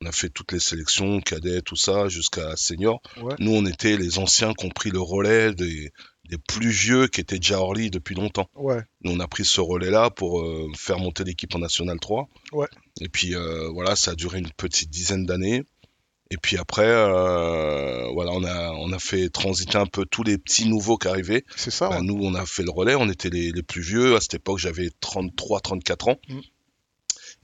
On 0.00 0.06
a 0.06 0.12
fait 0.12 0.28
toutes 0.28 0.52
les 0.52 0.60
sélections, 0.60 1.20
cadets, 1.20 1.62
tout 1.62 1.74
ça, 1.74 2.08
jusqu'à 2.08 2.54
senior. 2.54 3.02
ouais. 3.20 3.34
Nous, 3.40 3.50
on 3.50 3.66
était 3.66 3.96
les 3.96 4.18
anciens 4.20 4.54
qui 4.54 4.66
ont 4.66 4.70
pris 4.70 4.90
le 4.90 5.00
relais 5.00 5.52
des, 5.52 5.90
des 6.28 6.38
plus 6.38 6.70
vieux 6.70 7.08
qui 7.08 7.20
étaient 7.20 7.38
déjà 7.38 7.58
hors 7.60 7.74
depuis 7.74 8.14
longtemps. 8.14 8.48
Ouais, 8.54 8.82
Nous, 9.02 9.12
on 9.12 9.20
a 9.20 9.28
pris 9.28 9.44
ce 9.44 9.60
relais-là 9.60 10.10
pour 10.10 10.40
euh, 10.40 10.68
faire 10.76 10.98
monter 10.98 11.24
l'équipe 11.24 11.54
en 11.54 11.58
National 11.58 11.98
3. 11.98 12.28
Ouais. 12.52 12.66
Et 13.00 13.08
puis 13.08 13.34
euh, 13.34 13.68
voilà, 13.68 13.96
ça 13.96 14.12
a 14.12 14.14
duré 14.14 14.38
une 14.38 14.50
petite 14.50 14.90
dizaine 14.90 15.24
d'années. 15.24 15.64
Et 16.30 16.36
puis 16.36 16.58
après, 16.58 16.86
euh, 16.86 18.06
voilà, 18.12 18.32
on 18.32 18.44
a, 18.44 18.72
on 18.72 18.92
a 18.92 18.98
fait 18.98 19.30
transiter 19.30 19.78
un 19.78 19.86
peu 19.86 20.04
tous 20.04 20.22
les 20.22 20.36
petits 20.36 20.68
nouveaux 20.68 20.98
qui 20.98 21.08
arrivaient. 21.08 21.44
c'est 21.56 21.70
ça. 21.70 21.88
Bah, 21.88 21.96
ouais. 21.96 22.02
nous, 22.02 22.18
on 22.20 22.34
a 22.34 22.44
fait 22.44 22.62
le 22.62 22.70
relais, 22.70 22.94
on 22.94 23.08
était 23.08 23.30
les, 23.30 23.50
les 23.50 23.62
plus 23.62 23.80
vieux. 23.80 24.14
À 24.14 24.20
cette 24.20 24.34
époque, 24.34 24.58
j'avais 24.58 24.90
33, 25.00 25.60
34 25.60 26.08
ans. 26.08 26.16
Mm. 26.28 26.40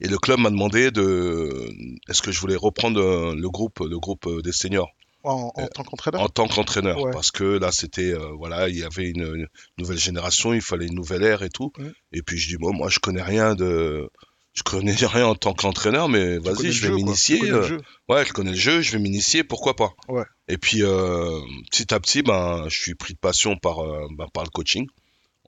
Et 0.01 0.07
le 0.07 0.17
club 0.17 0.39
m'a 0.39 0.49
demandé 0.49 0.91
de, 0.91 1.69
est-ce 2.09 2.21
que 2.21 2.31
je 2.31 2.39
voulais 2.39 2.57
reprendre 2.57 3.33
le 3.33 3.49
groupe, 3.49 3.79
le 3.79 3.97
groupe 3.97 4.27
des 4.43 4.51
seniors? 4.51 4.91
En, 5.25 5.51
en 5.55 5.67
tant 5.67 5.83
qu'entraîneur 5.83 6.21
en 6.21 6.29
tant 6.29 6.47
qu'entraîneur, 6.47 7.01
Ouais. 7.01 7.11
parce 7.11 7.31
que 7.31 7.43
là, 7.43 7.71
c'était, 7.71 8.13
euh, 8.13 8.29
voilà, 8.37 8.69
il 8.69 8.77
y 8.77 8.83
avait 8.83 9.09
une, 9.09 9.23
une 9.35 9.47
nouvelle 9.77 9.97
génération, 9.97 10.53
il 10.53 10.61
fallait 10.61 10.85
une 10.87 10.95
nouvelle 10.95 11.23
ère 11.23 11.43
et 11.43 11.49
tout. 11.49 11.71
Et 12.11 12.21
puis 12.21 12.37
je 12.37 12.47
dis, 12.49 12.57
bon, 12.57 12.73
moi, 12.73 12.89
je 12.89 12.99
connais 12.99 13.21
rien 13.23 13.55
de, 13.55 14.09
je 14.53 14.63
connais 14.63 14.93
rien 15.05 15.25
en 15.27 15.35
tant 15.35 15.53
qu'entraîneur, 15.53 16.07
mais 16.09 16.37
vas-y, 16.37 16.71
je 16.71 16.87
vais 16.87 16.93
m'initier. 16.93 17.39
euh. 17.51 17.79
Ouais, 18.07 18.25
je 18.25 18.33
connais 18.33 18.51
le 18.51 18.57
jeu, 18.57 18.81
je 18.81 18.91
vais 18.91 18.99
m'initier, 18.99 19.43
pourquoi 19.43 19.75
pas. 19.75 19.93
Ouais. 20.07 20.23
Et 20.47 20.57
puis 20.57 20.83
euh, 20.83 21.39
petit 21.71 21.93
à 21.93 21.99
petit, 21.99 22.21
ben, 22.21 22.65
je 22.69 22.79
suis 22.79 22.95
pris 22.95 23.13
de 23.13 23.19
passion 23.19 23.57
par, 23.57 23.79
euh, 23.79 24.07
ben, 24.17 24.27
par 24.33 24.43
le 24.43 24.49
coaching, 24.49 24.87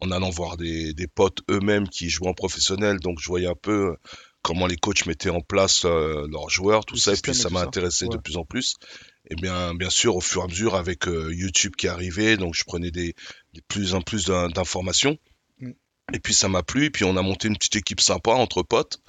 en 0.02 0.12
allant 0.12 0.30
voir 0.32 0.58
des, 0.58 0.94
des 0.94 1.08
potes 1.08 1.40
eux-mêmes 1.50 1.88
qui 1.88 2.10
jouaient 2.10 2.30
en 2.30 2.34
professionnel, 2.34 3.00
donc 3.00 3.20
je 3.20 3.28
voyais 3.28 3.48
un 3.48 3.56
peu 3.56 3.92
euh, 3.92 3.96
comment 4.44 4.68
les 4.68 4.78
coachs 4.78 5.06
mettaient 5.08 5.30
en 5.30 5.42
place 5.42 5.84
euh, 5.86 6.28
leurs 6.32 6.50
joueurs, 6.50 6.86
tout 6.86 6.96
Le 6.96 7.00
ça, 7.00 7.12
et 7.14 7.16
puis 7.18 7.34
ça 7.36 7.50
m'a 7.50 7.62
intéressé 7.62 8.08
de 8.08 8.18
plus 8.18 8.38
en 8.38 8.46
plus. 8.46 8.76
Et 9.30 9.36
bien, 9.36 9.74
bien 9.76 9.90
sûr, 9.90 10.16
au 10.16 10.22
fur 10.22 10.42
et 10.42 10.46
à 10.46 10.48
mesure, 10.48 10.76
avec 10.76 11.08
euh, 11.08 11.34
YouTube 11.34 11.76
qui 11.78 11.88
arrivait, 11.88 12.38
donc 12.38 12.56
je 12.56 12.64
prenais 12.64 12.92
des, 12.92 13.14
des 13.54 13.62
plus 13.68 13.94
en 13.94 14.02
plus 14.02 14.26
d'in- 14.26 14.48
d'informations. 14.50 15.18
Mm. 15.60 15.72
Et 16.14 16.20
puis 16.20 16.34
ça 16.34 16.48
m'a 16.48 16.64
plu, 16.64 16.86
et 16.86 16.90
puis 16.90 17.04
on 17.06 17.18
a 17.18 17.22
monté 17.22 17.48
une 17.50 17.58
petite 17.58 17.76
équipe 17.78 18.00
sympa 18.02 18.32
entre 18.32 18.64
potes. 18.64 19.00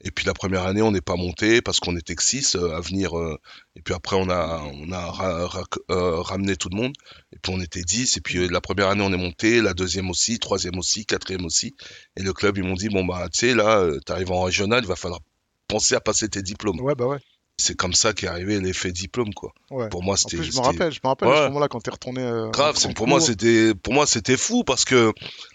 Et 0.00 0.12
puis 0.12 0.24
la 0.26 0.32
première 0.34 0.62
année, 0.64 0.80
on 0.82 0.92
n'est 0.92 1.00
pas 1.00 1.16
monté 1.16 1.60
parce 1.60 1.80
qu'on 1.80 1.96
était 1.96 2.14
que 2.14 2.22
six 2.22 2.54
euh, 2.54 2.72
à 2.76 2.80
venir. 2.80 3.18
euh, 3.18 3.36
et 3.74 3.82
puis 3.82 3.94
après, 3.94 4.14
on 4.16 4.30
a, 4.30 4.62
on 4.72 4.92
a 4.92 5.10
ra- 5.10 5.46
ra- 5.48 5.64
euh, 5.90 6.20
ramené 6.20 6.56
tout 6.56 6.68
le 6.68 6.76
monde. 6.76 6.92
Et 7.32 7.38
puis 7.42 7.52
on 7.52 7.60
était 7.60 7.82
10. 7.82 8.16
Et 8.16 8.20
puis 8.20 8.48
la 8.48 8.60
première 8.60 8.88
année, 8.90 9.02
on 9.02 9.12
est 9.12 9.16
monté. 9.16 9.60
La 9.60 9.74
deuxième 9.74 10.08
aussi, 10.08 10.38
troisième 10.38 10.78
aussi, 10.78 11.04
quatrième 11.04 11.44
aussi. 11.44 11.74
Et 12.16 12.22
le 12.22 12.32
club, 12.32 12.58
ils 12.58 12.62
m'ont 12.64 12.74
dit, 12.74 12.88
bon, 12.88 13.04
bah, 13.04 13.28
tu 13.32 13.40
sais, 13.40 13.54
là, 13.54 13.80
euh, 13.80 13.98
t'arrives 14.06 14.30
en 14.30 14.42
régional, 14.42 14.84
il 14.84 14.86
va 14.88 14.94
falloir 14.94 15.20
penser 15.66 15.96
à 15.96 16.00
passer 16.00 16.28
tes 16.28 16.42
diplômes. 16.42 16.80
Ouais, 16.80 16.94
bah 16.94 17.06
ouais. 17.06 17.18
C'est 17.60 17.76
comme 17.76 17.92
ça 17.92 18.12
qu'est 18.12 18.28
arrivé 18.28 18.60
l'effet 18.60 18.92
diplôme, 18.92 19.34
quoi. 19.34 19.52
ouais. 19.70 19.88
Pour 19.88 20.04
moi, 20.04 20.16
c'était. 20.16 20.40
je 20.44 20.52
me 20.56 20.60
rappelle, 20.60 20.92
je 20.92 21.00
me 21.02 21.08
rappelle 21.08 21.28
à 21.28 21.36
ce 21.36 21.42
moment-là 21.48 21.66
quand 21.68 21.80
t'es 21.80 21.90
retourné. 21.90 22.22
euh, 22.22 22.48
Grave, 22.50 22.76
c'est 22.78 22.94
pour 22.94 23.08
moi 23.08 23.20
c'était 23.20 23.74
pour 23.74 23.92
moi 23.92 24.06
c'était 24.06 24.36
fou 24.36 24.62
parce 24.62 24.84
que 24.84 25.12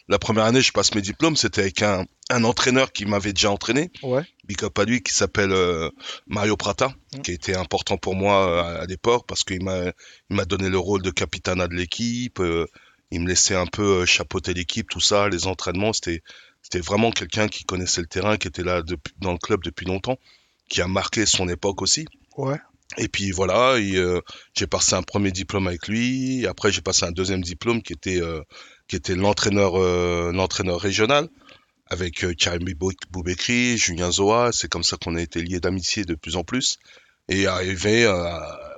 la 0.09 0.19
première 0.19 0.43
année 0.43 0.61
je 0.61 0.73
passe 0.73 0.93
mes 0.95 1.01
diplômes 1.01 1.37
c'était 1.37 1.61
avec 1.61 1.81
un, 1.81 2.05
un 2.29 2.43
entraîneur 2.43 2.91
qui 2.91 3.05
m'avait 3.05 3.31
déjà 3.31 3.51
entraîné 3.51 3.89
Ouais, 4.03 4.21
big 4.45 4.61
up 4.65 4.77
à 4.79 4.83
lui 4.83 5.01
qui 5.01 5.13
s'appelle 5.13 5.53
euh, 5.53 5.89
Mario 6.27 6.57
Prata 6.57 6.93
Mm. 7.15 7.21
qui 7.21 7.31
été 7.31 7.55
important 7.55 7.97
pour 7.97 8.15
moi 8.15 8.47
euh, 8.49 8.61
à, 8.79 8.81
à 8.81 8.85
l'époque 8.85 9.25
parce 9.27 9.43
qu'il 9.45 9.63
m'a 9.63 9.85
il 10.29 10.35
m'a 10.35 10.45
donné 10.45 10.67
le 10.69 10.79
rôle 10.79 11.03
de 11.03 11.11
capitana 11.11 11.67
de 11.67 11.75
l'équipe 11.75 12.39
euh, 12.41 12.65
il 13.11 13.21
me 13.21 13.27
laissait 13.29 13.55
un 13.55 13.67
peu 13.67 14.05
chapeauter 14.05 14.53
l'équipe 14.53 14.89
tout 14.89 14.99
ça 14.99 15.29
les 15.29 15.45
entraînements 15.47 15.93
c'était 15.93 16.21
c'était 16.63 16.79
vraiment 16.79 17.11
quelqu'un 17.11 17.47
qui 17.47 17.63
connaissait 17.65 18.01
le 18.01 18.07
terrain 18.07 18.37
qui 18.37 18.47
était 18.47 18.63
là 18.63 18.81
depuis, 18.81 19.13
dans 19.19 19.31
le 19.31 19.37
club 19.37 19.63
depuis 19.63 19.85
longtemps 19.85 20.17
qui 20.69 20.81
a 20.81 20.87
marqué 20.87 21.25
son 21.25 21.47
époque 21.49 21.81
aussi 21.81 22.05
ouais, 22.37 22.59
et 22.97 23.07
puis 23.07 23.31
voilà, 23.31 23.73
euh, 23.75 24.21
j'ai 24.55 24.67
passé 24.67 24.93
un 24.95 25.01
premier 25.03 25.31
diplôme 25.31 25.67
avec 25.67 25.87
lui. 25.87 26.45
Après, 26.47 26.71
j'ai 26.71 26.81
passé 26.81 27.05
un 27.05 27.11
deuxième 27.11 27.41
diplôme 27.41 27.81
qui 27.81 27.93
était 27.93 28.21
euh, 28.21 28.41
qui 28.87 28.95
était 28.95 29.15
l'entraîneur 29.15 29.79
euh, 29.79 30.31
l'entraîneur 30.31 30.79
régional 30.79 31.27
avec 31.87 32.23
euh, 32.23 32.33
Karim 32.33 32.63
Bou- 32.75 32.91
Boubekri, 33.11 33.77
Julien 33.77 34.11
Zoa. 34.11 34.51
C'est 34.51 34.67
comme 34.69 34.83
ça 34.83 34.97
qu'on 34.97 35.15
a 35.15 35.21
été 35.21 35.41
liés 35.41 35.59
d'amitié 35.59 36.05
de 36.05 36.13
plus 36.15 36.35
en 36.35 36.43
plus. 36.43 36.77
Et 37.29 37.47
arrivé, 37.47 38.05
euh, 38.05 38.29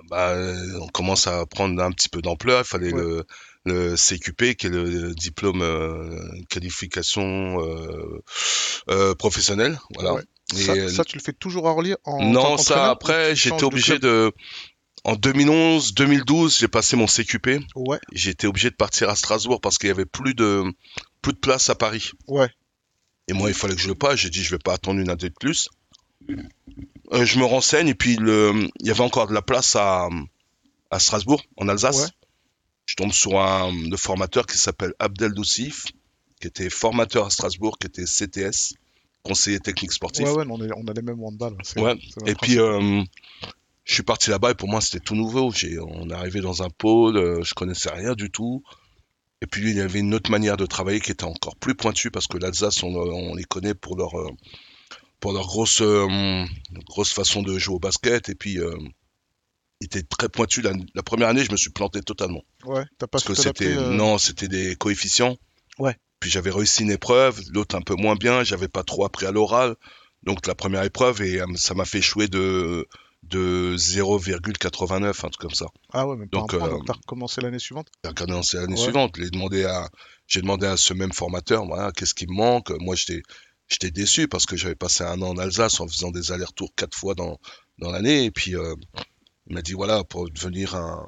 bah, 0.10 0.36
on 0.80 0.88
commence 0.88 1.28
à 1.28 1.46
prendre 1.46 1.82
un 1.84 1.92
petit 1.92 2.10
peu 2.10 2.22
d'ampleur. 2.22 2.62
Il 2.62 2.68
fallait 2.68 2.94
Ouais. 2.94 3.02
le 3.02 3.24
le 3.68 3.96
CQP, 3.98 4.56
qui 4.56 4.68
est 4.68 4.70
le 4.70 5.14
diplôme 5.16 5.62
euh, 5.64 6.20
qualification 6.50 7.60
euh, 7.62 8.22
euh, 8.90 9.16
professionnelle. 9.16 9.80
Voilà. 9.96 10.14
Ouais. 10.14 10.24
Ça, 10.54 10.74
euh, 10.74 10.90
ça, 10.90 11.04
tu 11.04 11.18
le 11.18 11.24
fais 11.24 11.34
toujours 11.34 11.68
à 11.68 11.72
Orly 11.72 11.96
en 12.04 12.24
non, 12.24 12.58
ça 12.58 12.90
après, 12.92 13.36
j'étais 13.36 13.58
de 13.58 13.66
obligé 13.66 14.00
de. 14.00 14.32
En 15.04 15.16
2011, 15.16 15.94
2012, 15.94 16.58
j'ai 16.58 16.68
passé 16.68 16.96
mon 16.96 17.06
CQP. 17.06 17.60
Ouais, 17.76 18.00
J'étais 18.12 18.48
obligé 18.48 18.72
de 18.72 18.76
partir 18.76 19.10
à 19.10 19.16
Strasbourg 19.16 19.62
parce 19.62 19.78
qu'il 19.78 19.88
y 19.88 19.92
avait 19.92 20.06
plus 20.06 20.34
de 20.34 20.64
plus 21.22 21.34
de 21.34 21.38
place 21.38 21.70
à 21.70 21.76
Paris. 21.76 22.12
ouais, 22.28 22.50
Et 23.28 23.34
moi, 23.34 23.50
il 23.50 23.56
fallait 23.56 23.76
que 23.76 23.82
je 23.82 23.88
le 23.88 23.96
passe. 23.96 24.16
J'ai 24.16 24.30
dit, 24.32 24.44
je 24.44 24.52
vais 24.52 24.60
pas 24.60 24.74
attendre 24.74 25.00
une 25.00 25.10
année 25.10 25.30
de 25.30 25.36
plus. 25.40 25.70
Euh, 27.14 27.24
je 27.26 27.38
me 27.38 27.46
renseigne 27.46 27.88
et 27.88 27.94
puis 27.96 28.16
le... 28.16 28.68
il 28.80 28.88
y 28.88 28.90
avait 28.90 29.02
encore 29.02 29.28
de 29.28 29.34
la 29.34 29.44
place 29.44 29.76
à, 29.76 30.10
à 30.90 31.00
Strasbourg, 31.00 31.44
en 31.58 31.68
Alsace. 31.68 32.02
Ouais. 32.02 32.10
Je 32.88 32.96
tombe 32.96 33.12
sur 33.12 33.40
un 33.40 33.72
le 33.72 33.98
formateur 33.98 34.46
qui 34.46 34.58
s'appelle 34.58 34.94
Abdel 35.00 35.34
Doucif, 35.34 35.86
qui 36.40 36.48
était 36.48 36.70
formateur 36.70 37.28
à 37.28 37.30
Strasbourg, 37.30 37.78
qui 37.80 37.88
était 37.88 38.06
CTS, 38.06 38.74
conseiller 39.26 39.60
technique 39.60 39.92
sportif. 39.92 40.26
ouais, 40.26 40.32
ouais, 40.32 40.46
on, 40.50 40.62
est- 40.64 40.72
on 40.78 40.88
a 40.88 40.94
les 40.94 41.02
mêmes 41.02 41.22
handballs. 41.24 41.58
Ouais, 41.76 41.96
Et 42.26 42.36
puis, 42.36 42.60
euh, 42.60 43.04
je 43.84 43.94
suis 43.94 44.04
parti 44.04 44.30
là-bas 44.30 44.52
et 44.52 44.56
pour 44.56 44.70
moi, 44.70 44.80
c'était 44.82 45.00
tout 45.04 45.16
nouveau. 45.16 45.52
J'ai, 45.52 45.78
on 45.80 46.10
est 46.10 46.14
arrivé 46.14 46.40
dans 46.42 46.62
un 46.64 46.70
pôle, 46.70 47.18
euh, 47.18 47.44
je 47.44 47.54
connaissais 47.54 47.90
rien 47.90 48.14
du 48.14 48.30
tout. 48.32 48.64
Et 49.42 49.48
puis, 49.48 49.70
il 49.70 49.76
y 49.76 49.82
avait 49.82 50.00
une 50.00 50.14
autre 50.14 50.32
manière 50.32 50.58
de 50.58 50.66
travailler 50.66 51.00
qui 51.02 51.12
était 51.12 51.26
encore 51.26 51.56
plus 51.58 51.76
pointue 51.76 52.10
parce 52.12 52.28
que 52.28 52.38
l'Alsace, 52.38 52.82
on, 52.84 52.96
on 52.96 53.36
les 53.36 53.44
connaît 53.44 53.74
pour 53.76 53.98
leur, 53.98 54.18
euh, 54.20 54.30
pour 55.20 55.34
leur 55.34 55.46
grosse, 55.46 55.82
euh, 55.82 56.46
grosse 56.88 57.12
façon 57.14 57.42
de 57.44 57.58
jouer 57.58 57.76
au 57.76 57.80
basket. 57.80 58.30
Et 58.30 58.36
puis, 58.36 58.60
euh, 58.60 58.78
il 59.82 59.86
était 59.86 60.04
très 60.04 60.30
pointu. 60.30 60.62
La, 60.62 60.72
la 60.94 61.04
première 61.04 61.28
année, 61.28 61.44
je 61.44 61.52
me 61.52 61.58
suis 61.58 61.70
planté 61.72 62.02
totalement. 62.02 62.44
ouais, 62.66 62.84
t'as 62.98 63.08
pas 63.08 63.20
Parce 63.20 63.24
que 63.26 63.34
c'était, 63.36 63.66
euh, 63.76 63.90
non, 63.94 64.18
c'était 64.18 64.48
des 64.48 64.76
coefficients. 64.76 65.36
Ouais. 65.80 65.98
Puis 66.26 66.32
j'avais 66.32 66.50
réussi 66.50 66.82
une 66.82 66.90
épreuve, 66.90 67.40
l'autre 67.52 67.76
un 67.76 67.82
peu 67.82 67.94
moins 67.94 68.16
bien. 68.16 68.44
J'avais 68.44 68.68
pas 68.68 68.82
trop 68.82 69.06
appris 69.06 69.28
à 69.28 69.32
l'oral. 69.32 69.76
Donc 70.24 70.48
la 70.48 70.56
première 70.56 70.82
épreuve, 70.82 71.22
et 71.22 71.40
euh, 71.40 71.46
ça 71.56 71.76
m'a 71.76 71.86
fait 71.86 72.00
échouer 72.00 72.28
de, 72.28 72.88
de 73.22 73.76
0,89, 73.78 75.06
un 75.06 75.12
truc 75.12 75.38
comme 75.38 75.54
ça. 75.54 75.68
Ah 75.94 76.08
ouais, 76.08 76.16
mais 76.18 76.26
Donc, 76.26 76.56
euh, 76.56 76.80
t'as 76.88 76.94
recommencé 76.94 77.42
l'année 77.42 77.60
suivante? 77.60 77.90
J'ai 78.04 78.10
en 78.10 78.42
l'année 78.58 78.74
Ouais. 78.74 78.78
suivante. 78.82 79.14
J'ai 79.20 79.30
demandé 79.30 79.66
à, 79.66 79.88
j'ai 80.26 80.42
demandé 80.42 80.66
à 80.66 80.78
ce 80.78 80.96
même 80.96 81.14
formateur, 81.14 81.64
voilà, 81.68 81.92
qu'est-ce 81.92 82.16
qui 82.16 82.26
me 82.26 82.34
manque. 82.34 82.72
Moi, 82.80 82.96
j'étais, 82.96 83.22
j'étais 83.68 83.92
déçu 83.92 84.28
parce 84.28 84.48
que 84.48 84.56
j'avais 84.58 84.74
passé 84.74 85.04
un 85.04 85.22
an 85.22 85.28
en 85.30 85.38
Alsace 85.38 85.80
en 85.80 85.88
faisant 85.88 86.10
des 86.10 86.32
allers-retours 86.32 86.74
quatre 86.76 86.98
fois 86.98 87.14
dans, 87.14 87.38
dans 87.78 87.92
l'année. 87.92 88.24
Et 88.24 88.32
puis, 88.32 88.56
euh, 88.56 88.74
il 89.46 89.54
m'a 89.54 89.62
dit, 89.62 89.74
voilà, 89.74 90.04
pour 90.04 90.28
devenir 90.32 90.74
un, 90.74 91.08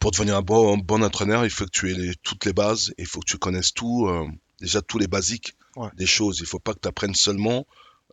pour 0.00 0.10
devenir 0.10 0.36
un 0.36 0.42
bon, 0.42 0.74
un 0.74 0.78
bon 0.78 1.02
entraîneur, 1.02 1.44
il 1.44 1.50
faut 1.50 1.64
que 1.64 1.70
tu 1.70 1.90
aies 1.90 1.94
les- 1.94 2.14
toutes 2.22 2.44
les 2.44 2.52
bases, 2.52 2.92
il 2.98 3.06
faut 3.06 3.20
que 3.20 3.26
tu 3.30 3.38
connaisses 3.38 3.72
tout, 3.72 4.06
euh, 4.08 4.26
déjà 4.60 4.82
tous 4.82 4.98
les 4.98 5.06
basiques 5.06 5.54
Ouais. 5.76 5.90
des 5.96 6.06
choses. 6.06 6.38
Il 6.40 6.46
faut 6.46 6.58
pas 6.58 6.72
que 6.74 6.80
tu 6.80 6.88
apprennes 6.88 7.14
seulement 7.14 7.66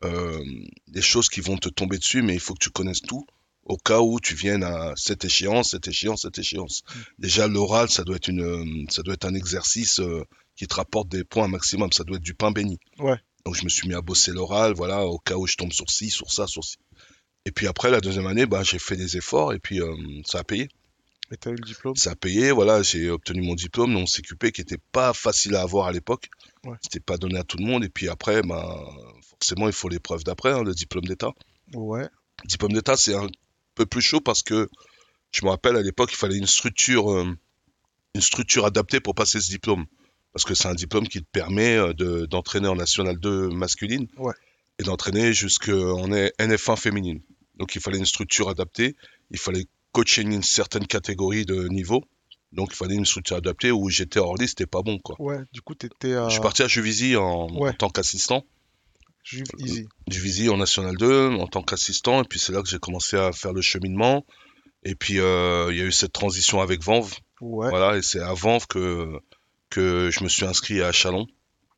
euh, 0.04 0.44
des 0.90 1.02
choses 1.02 1.30
qui 1.30 1.40
vont 1.40 1.56
te 1.58 1.70
tomber 1.70 1.98
dessus, 1.98 2.22
mais 2.24 2.34
il 2.34 2.40
faut 2.42 2.54
que 2.54 2.60
tu 2.64 2.70
connaisses 2.72 3.02
tout 3.02 3.26
au 3.66 3.78
cas 3.78 4.02
où 4.02 4.20
tu 4.20 4.36
viennes 4.36 4.64
à 4.64 4.92
cette 4.98 5.24
échéance, 5.24 5.70
cette 5.72 5.88
échéance, 5.88 6.24
cette 6.24 6.38
échéance. 6.38 6.84
Déjà, 7.20 7.48
l'oral, 7.48 7.90
ça 7.90 8.04
doit 8.04 8.18
être 8.18 8.28
une, 8.28 8.86
ça 8.90 9.02
doit 9.04 9.14
être 9.14 9.24
un 9.24 9.34
exercice 9.34 10.02
euh, 10.02 10.26
qui 10.58 10.68
te 10.68 10.76
rapporte 10.76 11.08
des 11.08 11.24
points 11.24 11.48
maximum. 11.48 11.94
Ça 11.94 12.04
doit 12.04 12.18
être 12.18 12.24
du 12.24 12.34
pain 12.34 12.52
béni. 12.52 12.78
Ouais. 13.00 13.16
Donc, 13.46 13.56
je 13.56 13.64
me 13.64 13.70
suis 13.70 13.88
mis 13.88 13.94
à 13.94 14.02
bosser 14.02 14.32
l'oral, 14.34 14.74
voilà, 14.74 15.06
au 15.06 15.18
cas 15.20 15.36
où 15.38 15.48
je 15.48 15.56
tombe 15.56 15.72
sur 15.72 15.90
ci, 15.90 16.10
sur 16.10 16.30
ça, 16.34 16.48
sur 16.48 16.66
ci. 16.66 16.76
Et 17.46 17.52
puis 17.52 17.68
après, 17.68 17.90
la 17.90 18.02
deuxième 18.02 18.28
année, 18.28 18.46
bah, 18.46 18.64
j'ai 18.64 18.80
fait 18.80 18.98
des 18.98 19.16
efforts 19.16 19.54
et 19.54 19.60
puis 19.60 19.80
ça 20.26 20.40
a 20.40 20.44
payé. 20.44 20.68
Et 21.34 21.38
t'as 21.38 21.50
eu 21.50 21.56
le 21.56 21.66
diplôme? 21.66 21.96
Ça 21.96 22.12
a 22.12 22.16
payé, 22.16 22.52
voilà, 22.52 22.84
j'ai 22.84 23.10
obtenu 23.10 23.42
mon 23.42 23.56
diplôme, 23.56 23.92
mon 23.92 24.06
CQP, 24.06 24.52
qui 24.52 24.62
était 24.62 24.78
pas 24.92 25.14
facile 25.14 25.56
à 25.56 25.62
avoir 25.62 25.88
à 25.88 25.92
l'époque. 25.92 26.30
Ouais. 26.64 26.78
C'était 26.82 27.00
pas 27.00 27.18
donné 27.18 27.40
à 27.40 27.44
tout 27.44 27.58
le 27.58 27.66
monde. 27.66 27.84
Et 27.84 27.90
puis 27.90 28.08
après, 28.08 28.44
bah, 28.44 28.80
forcément, 29.30 29.68
il 29.68 29.74
faut 29.74 29.90
l'épreuve 29.90 30.24
d'après, 30.24 30.52
hein, 30.52 30.64
le 30.64 30.74
diplôme 30.74 31.06
d'État. 31.06 31.32
Ouais, 31.74 32.08
Diplôme 32.46 32.74
d'État, 32.74 32.96
c'est 32.98 33.16
un 33.16 33.28
peu 33.74 33.86
plus 33.88 34.02
chaud 34.02 34.22
parce 34.22 34.44
que 34.44 34.70
je 35.32 35.44
me 35.46 35.50
rappelle 35.50 35.76
à 35.76 35.82
l'époque, 35.82 36.12
il 36.12 36.18
fallait 36.18 36.38
une 36.38 36.46
structure, 36.46 37.12
euh, 37.12 37.36
une 38.14 38.22
structure 38.22 38.66
adaptée 38.66 39.00
pour 39.00 39.16
passer 39.16 39.42
ce 39.42 39.50
diplôme. 39.50 39.86
Parce 40.34 40.46
que 40.46 40.54
c'est 40.54 40.68
un 40.68 40.76
diplôme 40.76 41.08
qui 41.08 41.20
te 41.20 41.28
permet 41.32 41.76
euh, 41.78 41.94
de- 41.94 42.26
d'entraîner 42.28 42.68
en 42.68 42.76
National 42.76 43.18
2 43.18 43.50
masculine 43.50 44.08
Ouais. 44.18 44.34
et 44.78 44.84
d'entraîner 44.84 45.34
jusqu'en 45.34 46.08
NF1 46.12 46.76
féminine. 46.76 47.22
Donc 47.56 47.74
il 47.76 47.82
fallait 47.82 47.98
une 48.00 48.06
structure 48.06 48.50
adaptée, 48.50 48.96
il 49.32 49.40
fallait 49.40 49.66
coacher 49.94 50.24
une 50.24 50.44
certaine 50.44 50.86
catégorie 50.88 51.46
de 51.46 51.68
niveau, 51.70 52.04
Donc 52.52 52.70
il 52.74 52.76
fallait 52.76 52.96
une 52.96 53.06
structure 53.06 53.38
adaptée 53.38 53.72
où 53.72 53.90
j'étais 53.90 54.20
hors 54.20 54.36
liste, 54.36 54.60
c'était 54.60 54.70
pas 54.70 54.82
bon 54.84 55.00
quoi. 55.00 55.16
Ouais, 55.20 55.40
du 55.54 55.62
coup, 55.62 55.74
t'étais 55.76 56.14
Je 56.26 56.30
suis 56.30 56.42
parti 56.42 56.62
à 56.64 56.68
Juvisy 56.68 57.16
en, 57.16 57.48
Ouais. 57.56 57.70
en 57.70 57.74
tant 57.74 57.90
qu'assistant, 57.90 58.44
Juve 59.24 59.46
Easy. 59.60 59.88
Juvisy 60.10 60.50
en 60.50 60.58
National 60.58 60.98
2 60.98 61.30
en 61.40 61.48
tant 61.48 61.62
qu'assistant, 61.64 62.22
et 62.22 62.26
puis 62.28 62.40
c'est 62.40 62.52
là 62.52 62.62
que 62.62 62.68
j'ai 62.70 62.78
commencé 62.80 63.16
à 63.18 63.32
faire 63.32 63.54
le 63.54 63.62
cheminement. 63.62 64.26
Et 64.84 64.96
puis 64.96 65.20
euh, 65.20 65.70
il 65.72 65.78
y 65.78 65.82
a 65.82 65.86
eu 65.86 65.92
cette 65.94 66.12
transition 66.12 66.60
avec 66.62 66.84
Vanves, 66.84 67.14
Ouais, 67.40 67.70
voilà, 67.70 67.98
et 67.98 68.02
c'est 68.02 68.20
à 68.20 68.34
Vanves 68.34 68.68
que, 68.68 69.18
que 69.70 70.10
je 70.12 70.24
me 70.24 70.30
suis 70.30 70.46
inscrit 70.46 70.82
à 70.82 70.92
Chalon, 70.92 71.26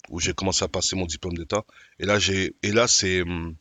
où 0.10 0.20
j'ai 0.20 0.34
commencé 0.34 0.64
à 0.64 0.68
passer 0.68 0.96
mon 0.96 1.06
diplôme 1.06 1.36
d'état. 1.36 1.64
Et 2.00 2.06
là 2.06 2.18
j'ai 2.20 2.56
et 2.64 2.72
là 2.72 2.88
c'est 2.88 3.22
hum, 3.22 3.56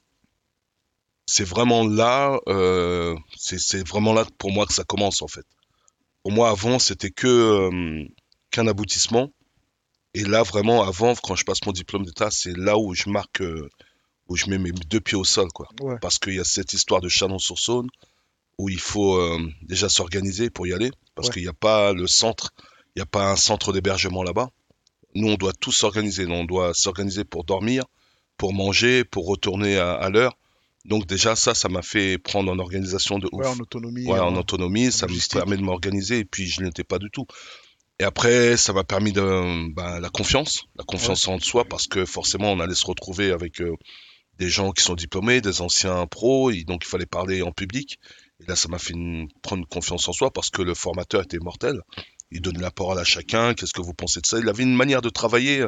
c'est 1.26 1.44
vraiment 1.44 1.86
là, 1.86 2.38
euh, 2.48 3.14
c'est 3.36 3.86
vraiment 3.86 4.12
là 4.12 4.24
pour 4.38 4.52
moi 4.52 4.66
que 4.66 4.72
ça 4.74 4.84
commence 4.84 5.22
en 5.22 5.28
fait. 5.28 5.46
Pour 6.22 6.32
moi 6.32 6.50
avant 6.50 6.78
c'était 6.78 7.10
que 7.10 7.26
euh, 7.26 8.04
qu'un 8.50 8.66
aboutissement. 8.66 9.30
Et 10.14 10.22
là 10.24 10.42
vraiment 10.42 10.82
avant 10.82 11.14
quand 11.16 11.34
je 11.34 11.44
passe 11.44 11.64
mon 11.66 11.72
diplôme 11.72 12.04
d'état, 12.04 12.30
c'est 12.30 12.56
là 12.56 12.78
où 12.78 12.94
je 12.94 13.08
marque, 13.08 13.40
euh, 13.40 13.68
où 14.28 14.36
je 14.36 14.48
mets 14.48 14.58
mes 14.58 14.70
deux 14.70 15.00
pieds 15.00 15.16
au 15.18 15.24
sol 15.24 15.48
quoi. 15.52 15.68
ouais, 15.80 15.96
Parce 16.00 16.18
qu'il 16.18 16.34
y 16.34 16.40
a 16.40 16.44
cette 16.44 16.72
histoire 16.72 17.00
de 17.00 17.08
Chalon-sur-Saône 17.08 17.88
où 18.58 18.68
il 18.68 18.78
faut 18.78 19.20
déjà 19.62 19.88
s'organiser 19.88 20.48
pour 20.48 20.68
y 20.68 20.72
aller, 20.72 20.92
parce 21.16 21.26
Ouais. 21.26 21.34
qu'il 21.34 21.42
n'y 21.42 21.48
a 21.48 21.52
pas 21.52 21.92
le 21.92 22.06
centre, 22.06 22.52
il 22.94 22.98
n'y 23.00 23.02
a 23.02 23.06
pas 23.06 23.28
un 23.28 23.34
centre 23.34 23.72
d'hébergement 23.72 24.22
là-bas. 24.22 24.48
Nous, 25.16 25.28
on 25.28 25.34
doit 25.34 25.52
tous 25.52 25.72
s'organiser. 25.72 26.24
On 26.28 26.44
doit 26.44 26.72
s'organiser 26.72 27.24
pour 27.24 27.42
dormir, 27.42 27.82
pour 28.36 28.52
manger, 28.52 29.02
pour 29.04 29.26
retourner 29.26 29.76
à, 29.76 29.94
à 29.94 30.08
l'heure. 30.08 30.36
Donc 30.84 31.06
déjà, 31.06 31.34
ça, 31.36 31.54
ça 31.54 31.68
m'a 31.68 31.82
fait 31.82 32.18
prendre 32.18 32.52
en 32.52 32.58
organisation 32.58 33.18
de 33.18 33.26
ouf. 33.32 33.40
ouais, 33.40 33.46
en 33.48 33.58
autonomie. 33.58 34.06
Ouais, 34.06 34.18
en 34.18 34.34
euh, 34.34 34.40
autonomie, 34.40 34.92
ça 34.92 35.06
me 35.06 35.12
permet 35.38 35.56
de 35.56 35.62
m'organiser 35.62 36.18
et 36.18 36.24
puis 36.24 36.46
je 36.46 36.60
n'étais 36.62 36.84
pas 36.84 36.98
du 36.98 37.10
tout. 37.10 37.26
Et 38.00 38.04
après, 38.04 38.56
ça 38.56 38.72
m'a 38.72 38.84
permis 38.84 39.12
de 39.12 39.72
bah, 39.72 40.00
la 40.00 40.10
confiance, 40.10 40.64
la 40.76 40.84
confiance 40.84 41.26
en 41.28 41.38
soi 41.38 41.64
parce 41.64 41.86
que 41.86 42.04
forcément, 42.04 42.52
on 42.52 42.60
allait 42.60 42.74
se 42.74 42.86
retrouver 42.86 43.30
avec 43.30 43.60
euh, 43.62 43.74
des 44.38 44.48
gens 44.50 44.72
qui 44.72 44.82
sont 44.82 44.94
diplômés, 44.94 45.40
des 45.40 45.60
anciens 45.60 46.06
pros, 46.06 46.50
et 46.50 46.64
donc 46.64 46.82
il 46.84 46.88
fallait 46.88 47.06
parler 47.06 47.40
en 47.42 47.52
public. 47.52 47.98
Et 48.40 48.46
là, 48.46 48.56
ça 48.56 48.68
m'a 48.68 48.78
fait 48.78 48.92
une- 48.94 49.28
prendre 49.42 49.66
confiance 49.68 50.08
en 50.08 50.12
soi 50.12 50.32
parce 50.32 50.50
que 50.50 50.60
le 50.60 50.74
formateur 50.74 51.22
était 51.22 51.38
mortel. 51.38 51.80
Il 52.32 52.40
donnait 52.40 52.58
la 52.60 52.72
parole 52.72 52.98
à 52.98 53.04
chacun. 53.04 53.54
Qu'est-ce 53.54 53.72
que 53.72 53.80
vous 53.80 53.94
pensez 53.94 54.20
de 54.20 54.26
ça? 54.26 54.38
Il 54.40 54.48
avait 54.48 54.64
une 54.64 54.74
manière 54.74 55.00
de 55.02 55.08
travailler. 55.08 55.64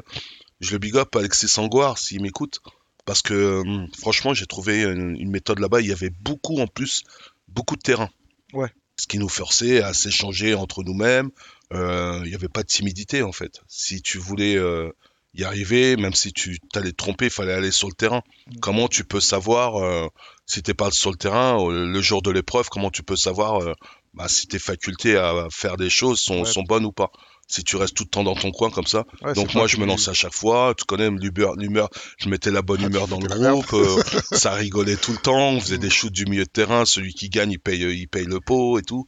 Je 0.61 0.73
le 0.73 0.79
big 0.79 0.97
up, 0.97 1.15
Alexis 1.15 1.49
Sangoire, 1.49 1.97
s'il 1.97 2.21
m'écoute. 2.23 2.59
Parce 3.07 3.23
que 3.23 3.61
hum, 3.61 3.89
franchement, 3.99 4.35
j'ai 4.35 4.47
trouvé 4.47 4.83
une, 4.83 5.17
une 5.19 5.31
méthode 5.31 5.59
là-bas. 5.61 5.81
Il 5.81 5.87
y 5.87 5.93
avait 5.93 6.11
beaucoup 6.11 6.59
en 6.61 6.67
plus, 6.67 7.03
beaucoup 7.49 7.77
de 7.77 7.81
terrain. 7.81 8.11
Ouais. 8.53 8.69
Ce 8.99 9.07
qui 9.07 9.19
nous 9.19 9.29
forçait 9.29 9.83
à 9.83 9.95
s'échanger 9.95 10.55
entre 10.55 10.83
nous-mêmes. 10.83 11.31
Euh, 11.73 12.21
il 12.25 12.29
n'y 12.29 12.35
avait 12.35 12.49
pas 12.49 12.63
de 12.63 12.69
timidité 12.69 13.23
en 13.23 13.33
fait. 13.33 13.61
Si 13.69 14.01
tu 14.03 14.19
voulais 14.19 14.57
euh, 14.57 14.91
y 15.35 15.45
arriver, 15.45 15.97
même 15.97 16.15
si 16.15 16.33
tu 16.33 16.59
t'allais 16.73 16.93
te 16.93 16.97
tromper, 16.97 17.27
il 17.27 17.31
fallait 17.31 17.53
aller 17.53 17.71
sur 17.73 17.89
le 17.89 17.95
terrain. 17.95 18.23
Mm. 18.47 18.59
Comment 18.61 18.89
tu 18.89 19.05
peux 19.05 19.21
savoir 19.21 19.77
euh, 19.77 20.09
si 20.47 20.63
t'es 20.63 20.75
pas 20.75 20.91
sur 20.91 21.11
le 21.11 21.17
terrain 21.17 21.59
euh, 21.61 21.87
le 21.87 22.01
jour 22.01 22.23
de 22.23 22.31
l'épreuve 22.31 22.69
Comment 22.71 22.91
tu 22.91 23.03
peux 23.03 23.17
savoir 23.17 23.63
euh, 23.63 23.73
bah, 24.15 24.29
si 24.29 24.47
tes 24.47 24.59
facultés 24.61 25.17
à 25.17 25.49
faire 25.51 25.77
des 25.77 25.91
choses 25.91 26.21
sont, 26.21 26.41
Ouais. 26.41 26.45
sont 26.53 26.63
bonnes 26.63 26.85
ou 26.87 26.93
pas? 26.93 27.11
Si 27.49 27.63
tu 27.63 27.77
restes 27.77 27.95
tout 27.97 28.03
le 28.05 28.09
temps 28.09 28.25
dans 28.25 28.35
ton 28.35 28.51
coin 28.51 28.71
comme 28.71 28.87
ça. 28.87 29.05
Ouais, 29.23 29.33
Donc 29.35 29.55
moi 29.55 29.67
je 29.69 29.77
me 29.77 29.87
lançais 29.87 30.11
à 30.11 30.15
chaque 30.15 30.35
fois. 30.35 30.75
Tu 30.77 30.85
connais 30.85 31.09
l'humeur. 31.11 31.89
Je 32.19 32.29
mettais 32.29 32.51
la 32.51 32.63
bonne 32.63 32.81
Ah, 32.83 32.87
humeur 32.89 33.07
dans 33.07 33.21
le 33.21 33.29
groupe. 33.29 33.73
euh, 33.75 34.03
ça 34.33 34.53
rigolait 34.53 34.97
tout 34.97 35.13
le 35.13 35.19
temps. 35.19 35.51
On 35.51 35.61
faisait 35.61 35.77
Mm. 35.77 35.81
des 35.81 35.91
shoots 35.91 36.13
du 36.13 36.25
milieu 36.27 36.45
de 36.45 36.51
terrain. 36.51 36.85
Celui 36.85 37.15
qui 37.15 37.29
gagne, 37.29 37.53
il 37.53 37.59
paye, 37.61 37.83
il 37.83 38.09
paye 38.09 38.25
le 38.27 38.41
pot 38.41 38.79
et 38.81 38.83
tout. 38.83 39.07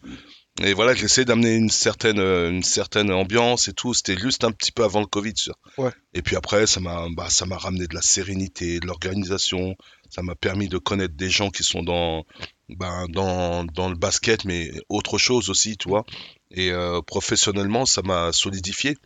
Et 0.62 0.72
voilà, 0.72 0.92
j'essayais 0.94 1.24
d'amener 1.24 1.54
une 1.54 1.70
certaine, 1.70 2.18
euh, 2.18 2.50
une 2.50 2.64
certaine 2.64 3.12
ambiance 3.12 3.68
et 3.68 3.72
tout. 3.72 3.92
C'était 3.94 4.16
juste 4.18 4.42
un 4.44 4.50
petit 4.52 4.72
peu 4.72 4.82
avant 4.84 5.00
le 5.00 5.06
Covid, 5.06 5.34
ça. 5.36 5.52
Ouais. 5.76 5.90
Et 6.14 6.22
puis 6.22 6.34
après, 6.36 6.66
ça 6.66 6.80
m'a, 6.80 7.06
bah, 7.16 7.30
ça 7.30 7.44
m'a 7.46 7.56
ramené 7.56 7.86
de 7.86 7.94
la 7.94 8.02
sérénité, 8.02 8.80
de 8.80 8.86
l'organisation. 8.86 9.74
Ça 10.10 10.22
m'a 10.22 10.34
permis 10.34 10.68
de 10.68 10.78
connaître 10.78 11.14
des 11.14 11.30
gens 11.30 11.50
qui 11.50 11.62
sont 11.62 11.82
dans, 11.84 12.24
ben, 12.68 13.06
dans, 13.08 13.64
dans 13.64 13.88
le 13.88 13.94
basket, 13.96 14.44
mais 14.44 14.72
autre 14.88 15.16
chose 15.18 15.48
aussi, 15.48 15.76
tu 15.76 15.88
vois. 15.88 16.04
Et 16.50 16.70
euh, 16.72 17.00
professionnellement, 17.02 17.86
ça 17.86 18.02
m'a 18.02 18.32
solidifié. 18.32 18.96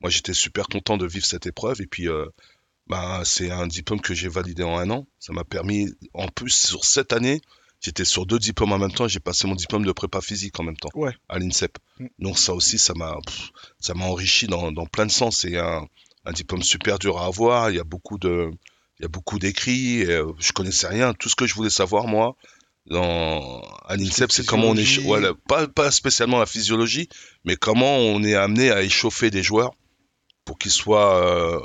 Moi, 0.00 0.10
j'étais 0.10 0.34
super 0.34 0.66
content 0.68 0.96
de 0.96 1.06
vivre 1.06 1.26
cette 1.26 1.46
épreuve. 1.46 1.80
Et 1.82 1.86
puis, 1.86 2.08
euh, 2.08 2.26
ben, 2.86 3.22
c'est 3.24 3.50
un 3.50 3.66
diplôme 3.66 4.00
que 4.00 4.14
j'ai 4.14 4.28
validé 4.28 4.62
en 4.62 4.78
un 4.78 4.88
an. 4.90 5.06
Ça 5.18 5.32
m'a 5.32 5.44
permis, 5.44 5.88
en 6.14 6.28
plus, 6.28 6.50
sur 6.50 6.84
cette 6.84 7.12
année, 7.12 7.40
j'étais 7.80 8.04
sur 8.04 8.26
deux 8.26 8.38
diplômes 8.38 8.72
en 8.72 8.78
même 8.78 8.92
temps. 8.92 9.08
J'ai 9.08 9.20
passé 9.20 9.46
mon 9.46 9.54
diplôme 9.54 9.84
de 9.84 9.92
prépa 9.92 10.20
physique 10.20 10.58
en 10.60 10.62
même 10.64 10.76
temps 10.76 10.88
Ouais. 10.94 11.14
à 11.28 11.38
l'INSEP. 11.38 11.78
Mm. 11.98 12.06
Donc 12.20 12.38
ça 12.38 12.54
aussi, 12.54 12.78
ça 12.78 12.94
m'a, 12.94 13.16
pff, 13.26 13.50
ça 13.80 13.94
m'a 13.94 14.04
enrichi 14.06 14.46
dans, 14.46 14.72
dans 14.72 14.86
plein 14.86 15.06
de 15.06 15.10
sens. 15.10 15.38
C'est 15.40 15.56
un, 15.58 15.86
un 16.24 16.32
diplôme 16.32 16.62
super 16.62 16.98
dur 16.98 17.18
à 17.18 17.26
avoir. 17.26 17.70
Il 17.70 17.76
y 17.76 17.80
a 17.80 17.84
beaucoup 17.84 18.18
de, 18.18 18.50
il 18.98 19.02
y 19.02 19.04
a 19.04 19.08
beaucoup 19.08 19.38
d'écrits. 19.38 20.04
euh, 20.06 20.26
Je 20.38 20.52
connaissais 20.52 20.86
rien. 20.88 21.12
Tout 21.14 21.28
ce 21.28 21.36
que 21.36 21.46
je 21.46 21.54
voulais 21.54 21.70
savoir, 21.70 22.06
moi, 22.06 22.36
dans, 22.88 23.60
à 23.86 23.96
l'INSEP, 23.96 24.30
c'est 24.32 24.46
comment 24.46 24.68
on 24.68 24.74
est, 24.76 24.84
physiologie. 24.84 25.06
voilà, 25.08 25.32
pas, 25.48 25.66
pas 25.68 25.90
spécialement 25.90 26.38
la 26.38 26.46
physiologie, 26.46 27.08
mais 27.44 27.56
comment 27.56 27.96
on 27.98 28.22
est 28.22 28.34
amené 28.34 28.70
à 28.70 28.82
échauffer 28.82 29.30
des 29.30 29.42
joueurs 29.42 29.72
pour 30.44 30.58
qu'ils 30.58 30.70
soient 30.70 31.16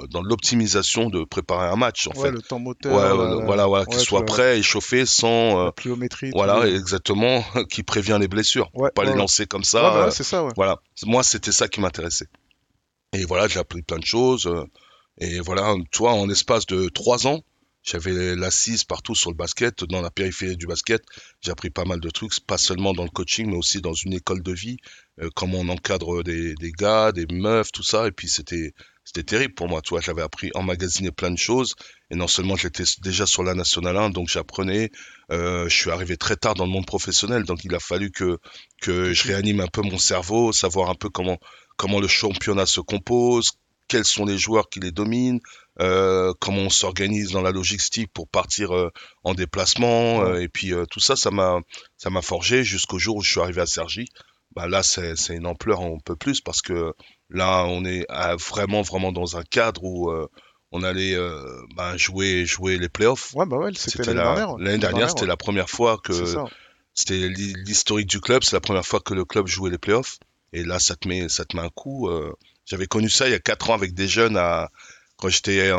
euh, 0.02 0.08
dans 0.08 0.24
l'optimisation 0.24 1.10
de 1.12 1.24
préparer 1.24 1.68
un 1.68 1.76
match, 1.76 2.08
en 2.08 2.14
Ouais, 2.14 2.24
fait. 2.24 2.32
le 2.32 2.42
temps 2.42 2.58
moteur. 2.58 2.92
Ouais, 2.92 3.04
la- 3.04 3.14
voilà, 3.14 3.46
voilà, 3.46 3.70
ouais, 3.70 3.86
qu'ils 3.86 4.00
soient 4.00 4.26
prêts, 4.26 4.58
échauffés, 4.60 5.06
sans, 5.06 5.60
euh, 5.62 5.66
la 5.66 5.72
pliométrie. 5.72 6.32
voilà, 6.34 6.68
exactement, 6.68 7.44
qui 7.70 7.84
prévient 7.84 8.18
les 8.20 8.28
blessures. 8.28 8.72
Ouais, 8.74 8.90
Pas 8.96 9.04
ouais, 9.04 9.10
les 9.10 9.14
ouais. 9.14 9.18
lancer 9.20 9.46
comme 9.46 9.62
Ouais, 9.62 9.66
ça. 9.66 9.82
bah 9.82 10.00
ouais, 10.02 10.08
euh, 10.08 10.12
c'est 10.12 10.24
ça, 10.24 10.44
ouais. 10.44 10.52
voilà, 10.56 10.78
moi 11.04 11.22
c'était 11.22 11.52
ça 11.52 11.68
qui 11.68 11.80
m'intéressait. 11.80 12.28
Et 13.14 13.26
voilà, 13.26 13.48
j'ai 13.48 13.60
appris 13.60 13.84
plein 13.84 14.00
de 14.00 14.06
choses. 14.06 14.48
euh, 14.48 14.64
Et 15.20 15.40
voilà, 15.42 15.76
toi, 15.92 16.14
en 16.14 16.28
espace 16.30 16.66
de 16.66 16.90
trois 16.90 17.28
ans, 17.28 17.42
j'avais 17.84 18.36
l'assise 18.36 18.84
partout 18.84 19.16
sur 19.16 19.32
le 19.32 19.36
basket, 19.36 19.84
dans 19.86 20.02
la 20.02 20.12
périphérie 20.12 20.58
du 20.58 20.68
basket. 20.68 21.02
J'ai 21.42 21.52
appris 21.52 21.70
pas 21.70 21.86
mal 21.86 22.00
de 22.00 22.10
trucs, 22.10 22.40
pas 22.46 22.58
seulement 22.58 22.94
dans 22.94 23.04
le 23.04 23.10
coaching, 23.10 23.48
mais 23.50 23.58
aussi 23.58 23.82
dans 23.82 23.94
une 23.94 24.14
école 24.14 24.44
de 24.44 24.52
vie, 24.54 24.78
euh, 25.22 25.30
comment 25.36 25.60
on 25.60 25.70
encadre 25.70 26.24
des, 26.24 26.54
des 26.56 26.72
gars, 26.72 27.12
des 27.12 27.26
meufs, 27.32 27.72
tout 27.72 27.84
ça. 27.84 28.08
Et 28.08 28.12
puis 28.12 28.30
c'était 28.30 28.74
c'était 29.04 29.24
terrible 29.24 29.56
pour 29.56 29.68
moi, 29.68 29.82
tu. 29.82 29.96
J'avais 30.02 30.22
appris, 30.22 30.52
emmagasiner 30.54 31.12
plein 31.12 31.32
de 31.32 31.38
choses. 31.38 31.76
Et 32.12 32.16
non 32.16 32.28
seulement 32.28 32.56
j'étais 32.56 32.84
déjà 33.02 33.26
sur 33.26 33.44
la 33.44 33.56
Nationale 33.56 33.98
1, 33.98 34.10
donc 34.12 34.30
j'apprenais. 34.30 34.92
euh, 35.32 35.68
je 35.70 35.76
suis 35.76 35.90
arrivé 35.92 36.18
très 36.18 36.36
tard 36.36 36.54
dans 36.56 36.66
le 36.66 36.72
monde 36.72 36.86
professionnel, 36.86 37.44
donc 37.44 37.64
il 37.64 37.74
a 37.76 37.80
fallu 37.80 38.12
que 38.12 38.38
que 38.82 39.14
je 39.14 39.28
réanime 39.28 39.60
un 39.62 39.68
peu 39.68 39.82
mon 39.82 39.98
cerveau, 39.98 40.52
savoir 40.52 40.90
un 40.90 40.96
peu 40.96 41.10
comment 41.10 41.40
comment 41.78 42.00
le 42.00 42.08
championnat 42.08 42.66
se 42.66 42.80
compose, 42.82 43.52
quels 43.88 44.06
sont 44.06 44.26
les 44.26 44.38
joueurs 44.38 44.70
qui 44.70 44.80
les 44.80 44.92
dominent, 44.92 45.40
euh, 45.80 46.34
comment 46.40 46.64
on 46.64 46.70
s'organise 46.70 47.32
dans 47.32 47.42
la 47.42 47.52
logistique 47.52 48.12
pour 48.14 48.28
partir 48.28 48.76
euh, 48.76 48.90
en 49.24 49.34
déplacement, 49.34 50.24
euh, 50.26 50.42
et 50.42 50.48
puis 50.50 50.74
tout 50.90 51.00
ça, 51.00 51.16
ça 51.16 51.32
m'a 51.32 51.60
ça 51.98 52.10
m'a 52.10 52.22
forgé 52.22 52.64
jusqu'au 52.64 53.00
jour 53.00 53.18
où 53.18 53.22
je 53.22 53.32
suis 53.32 53.40
arrivé 53.40 53.62
à 53.62 53.66
Sergi. 53.66 54.08
Bah 54.56 54.68
là, 54.68 54.84
c'est 54.84 55.16
c'est 55.16 55.36
une 55.36 55.46
ampleur 55.48 55.82
un 55.82 55.98
peu 56.04 56.16
plus 56.18 56.42
parce 56.42 56.62
que 56.62 56.94
là, 57.30 57.64
on 57.66 57.86
est 57.86 58.06
vraiment 58.50 58.82
vraiment 58.82 59.14
dans 59.14 59.38
un 59.38 59.44
cadre 59.44 59.82
où 59.84 60.12
on 60.74 60.84
allait 60.84 61.18
bah, 61.76 61.96
jouer 61.96 62.46
jouer 62.46 62.78
les 62.78 62.90
playoffs. 62.90 63.34
Ouais, 63.34 63.46
bah 63.46 63.58
ouais, 63.58 63.72
c'était 63.74 64.04
l'année 64.04 64.18
la- 64.18 64.24
dernière. 64.36 64.58
L'année 64.58 64.78
dernière, 64.78 65.10
c'était 65.10 65.22
ouais. 65.22 65.28
la 65.28 65.38
première 65.38 65.70
fois 65.70 65.98
que 66.04 66.12
c'était 66.94 67.30
l'hi- 67.30 67.56
l'historique 67.66 68.08
du 68.10 68.20
club, 68.20 68.44
c'est 68.44 68.58
la 68.58 68.60
première 68.60 68.86
fois 68.86 69.00
que 69.00 69.14
le 69.14 69.24
club 69.24 69.48
jouait 69.48 69.70
les 69.70 69.78
playoffs. 69.78 70.18
Et 70.52 70.66
là, 70.66 70.80
ça 70.80 70.98
te 70.98 71.08
met, 71.08 71.30
ça 71.30 71.46
te 71.46 71.56
met 71.56 71.64
un 71.64 71.70
coup. 71.70 72.10
J'avais 72.66 72.88
connu 72.88 73.10
ça 73.10 73.30
il 73.30 73.32
y 73.32 73.36
a 73.36 73.40
quatre 73.40 73.70
ans 73.70 73.74
avec 73.74 73.94
des 73.94 74.10
jeunes 74.10 74.36
à, 74.36 74.70
quand 75.22 75.30
j'étais 75.30 75.70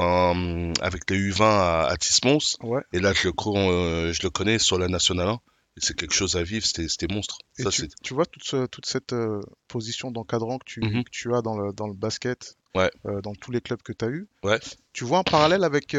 avec 0.81 1.11
les 1.11 1.17
U20 1.19 1.43
à, 1.43 1.87
à 1.91 1.97
Tismons. 1.97 2.39
Ouais. 2.63 2.83
Et 2.93 3.01
là, 3.01 3.13
je 3.13 3.25
le, 3.29 3.33
co- 3.33 3.57
euh, 3.57 4.13
je 4.13 4.23
le 4.23 4.31
connais 4.31 4.59
sur 4.59 4.79
la 4.79 4.89
Nationale 4.89 5.29
1. 5.29 5.33
Et 5.77 5.81
c'est 5.81 5.97
quelque 5.97 6.15
chose 6.15 6.37
à 6.37 6.43
vivre, 6.43 6.67
c'était 6.67 7.07
monstre. 7.13 7.39
Et 7.59 7.63
Ça, 7.63 7.71
tu, 8.03 8.13
vois 8.15 8.27
toute, 8.27 8.45
ce- 8.45 8.67
toute 8.67 8.85
cette 8.87 9.15
euh, 9.15 9.41
position 9.69 10.11
d'encadrant 10.11 10.59
que 10.59 10.65
tu, 10.67 10.81
Mhm. 10.81 11.03
que 11.05 11.11
tu 11.11 11.35
as 11.35 11.41
dans 11.41 11.59
le, 11.59 11.73
dans 11.73 11.87
le 11.87 11.95
basket, 11.95 12.57
Ouais. 12.75 12.91
euh, 13.07 13.21
dans 13.23 13.33
tous 13.35 13.51
les 13.53 13.61
clubs 13.63 13.81
que 13.83 13.93
tu 13.95 14.05
as 14.05 14.09
eu. 14.09 14.29
Ouais. 14.45 14.61
Tu 14.93 15.05
vois 15.05 15.19
un 15.19 15.23
parallèle 15.23 15.65
avec, 15.65 15.95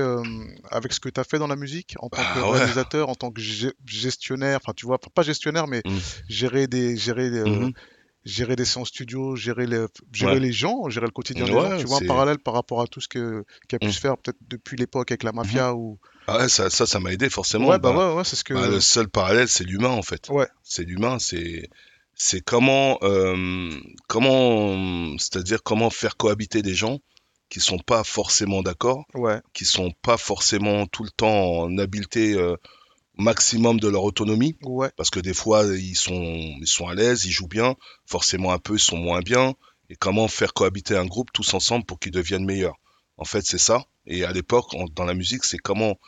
avec 0.69 0.93
ce 0.93 0.99
que 0.99 1.09
tu 1.09 1.19
as 1.19 1.23
fait 1.23 1.39
dans 1.39 1.47
la 1.47 1.55
musique 1.55 1.95
en 1.99 2.09
tant 2.09 2.21
que 2.21 2.39
Bah 2.39 2.49
ouais. 2.51 2.57
réalisateur, 2.59 3.09
en 3.09 3.15
tant 3.15 3.31
que 3.31 3.41
gestionnaire, 3.85 4.59
enfin 4.61 4.73
tu 4.75 4.85
vois, 4.85 4.99
pas 4.99 5.23
gestionnaire, 5.23 5.65
mais 5.67 5.81
Mhm. 5.85 5.99
gérer 6.29 6.67
des, 6.67 6.95
gérer, 6.95 7.29
Mhm. 7.31 7.73
Gérer 8.25 8.55
des 8.55 8.65
séances 8.65 8.87
studio, 8.89 9.35
gérer 9.35 9.65
les, 9.67 9.85
gérer 10.11 10.33
Ouais. 10.33 10.39
les 10.39 10.51
gens, 10.53 10.89
gérer 10.89 11.05
le 11.07 11.11
quotidien 11.11 11.45
des 11.45 11.51
Ouais, 11.51 11.69
gens. 11.71 11.77
Tu 11.77 11.85
vois 11.85 11.97
un 11.97 11.99
c'est- 11.99 12.05
parallèle 12.07 12.39
par 12.39 12.53
rapport 12.53 12.81
à 12.81 12.87
tout 12.87 13.01
ce 13.01 13.07
que, 13.07 13.43
qui 13.67 13.75
a 13.75 13.79
pu 13.79 13.87
Mhm. 13.87 13.91
se 13.93 13.99
faire 13.99 14.17
peut-être 14.17 14.37
depuis 14.49 14.77
l'époque 14.77 15.11
avec 15.11 15.23
la 15.23 15.31
mafia 15.33 15.73
ou... 15.73 15.99
Ah 16.27 16.37
ouais, 16.37 16.49
ça, 16.49 16.69
ça, 16.69 16.85
ça 16.85 16.99
m'a 16.99 17.11
aidé 17.11 17.29
forcément. 17.29 17.67
Ouais, 17.67 17.79
bah, 17.79 17.91
Bah, 17.91 18.09
ouais, 18.11 18.15
ouais, 18.17 18.23
c'est 18.23 18.35
ce 18.37 18.43
que... 18.45 18.53
bah, 18.53 18.67
le 18.69 18.79
seul 18.79 19.09
parallèle, 19.09 19.47
c'est 19.49 19.65
l'humain 19.65 19.89
en 19.89 20.03
fait. 20.03 20.29
Ouais. 20.29 20.47
C'est 20.63 20.83
l'humain, 20.83 21.19
c'est 21.19 21.69
c'est 22.15 22.41
comment 22.41 22.99
euh, 23.01 23.69
comment 24.07 25.17
c'est-à-dire 25.17 25.63
comment 25.63 25.89
faire 25.89 26.15
cohabiter 26.15 26.61
des 26.61 26.75
gens 26.75 26.99
qui 27.49 27.59
sont 27.59 27.79
pas 27.79 28.03
forcément 28.03 28.61
d'accord, 28.63 29.03
Ouais, 29.13 29.41
qui 29.53 29.65
sont 29.65 29.91
pas 30.01 30.17
forcément 30.17 30.85
tout 30.87 31.03
le 31.03 31.09
temps 31.09 31.59
en 31.61 31.77
habileté 31.77 32.33
euh, 32.33 32.55
maximum 33.17 33.79
de 33.79 33.87
leur 33.87 34.03
autonomie. 34.03 34.55
Ouais, 34.63 34.91
Parce 34.97 35.09
que 35.09 35.19
des 35.19 35.33
fois, 35.33 35.65
ils 35.65 35.95
sont, 35.95 36.55
ils 36.59 36.67
sont 36.67 36.87
à 36.87 36.95
l'aise, 36.95 37.25
ils 37.25 37.31
jouent 37.31 37.47
bien. 37.47 37.75
Forcément, 38.05 38.51
un 38.51 38.59
peu, 38.59 38.75
ils 38.75 38.79
sont 38.79 38.97
moins 38.97 39.21
bien. 39.21 39.53
Et 39.89 39.95
comment 39.95 40.27
faire 40.27 40.53
cohabiter 40.53 40.95
un 40.95 41.05
groupe 41.05 41.31
tous 41.33 41.53
ensemble 41.53 41.85
pour 41.85 41.99
qu'ils 41.99 42.11
deviennent 42.11 42.45
meilleurs? 42.45 42.77
En 43.17 43.25
fait, 43.25 43.45
c'est 43.45 43.59
ça. 43.59 43.85
Et 44.05 44.23
à 44.25 44.31
l'époque, 44.31 44.75
dans 44.95 45.05
la 45.05 45.13
musique, 45.13 45.43
c'est 45.43 45.57
comment 45.57 45.99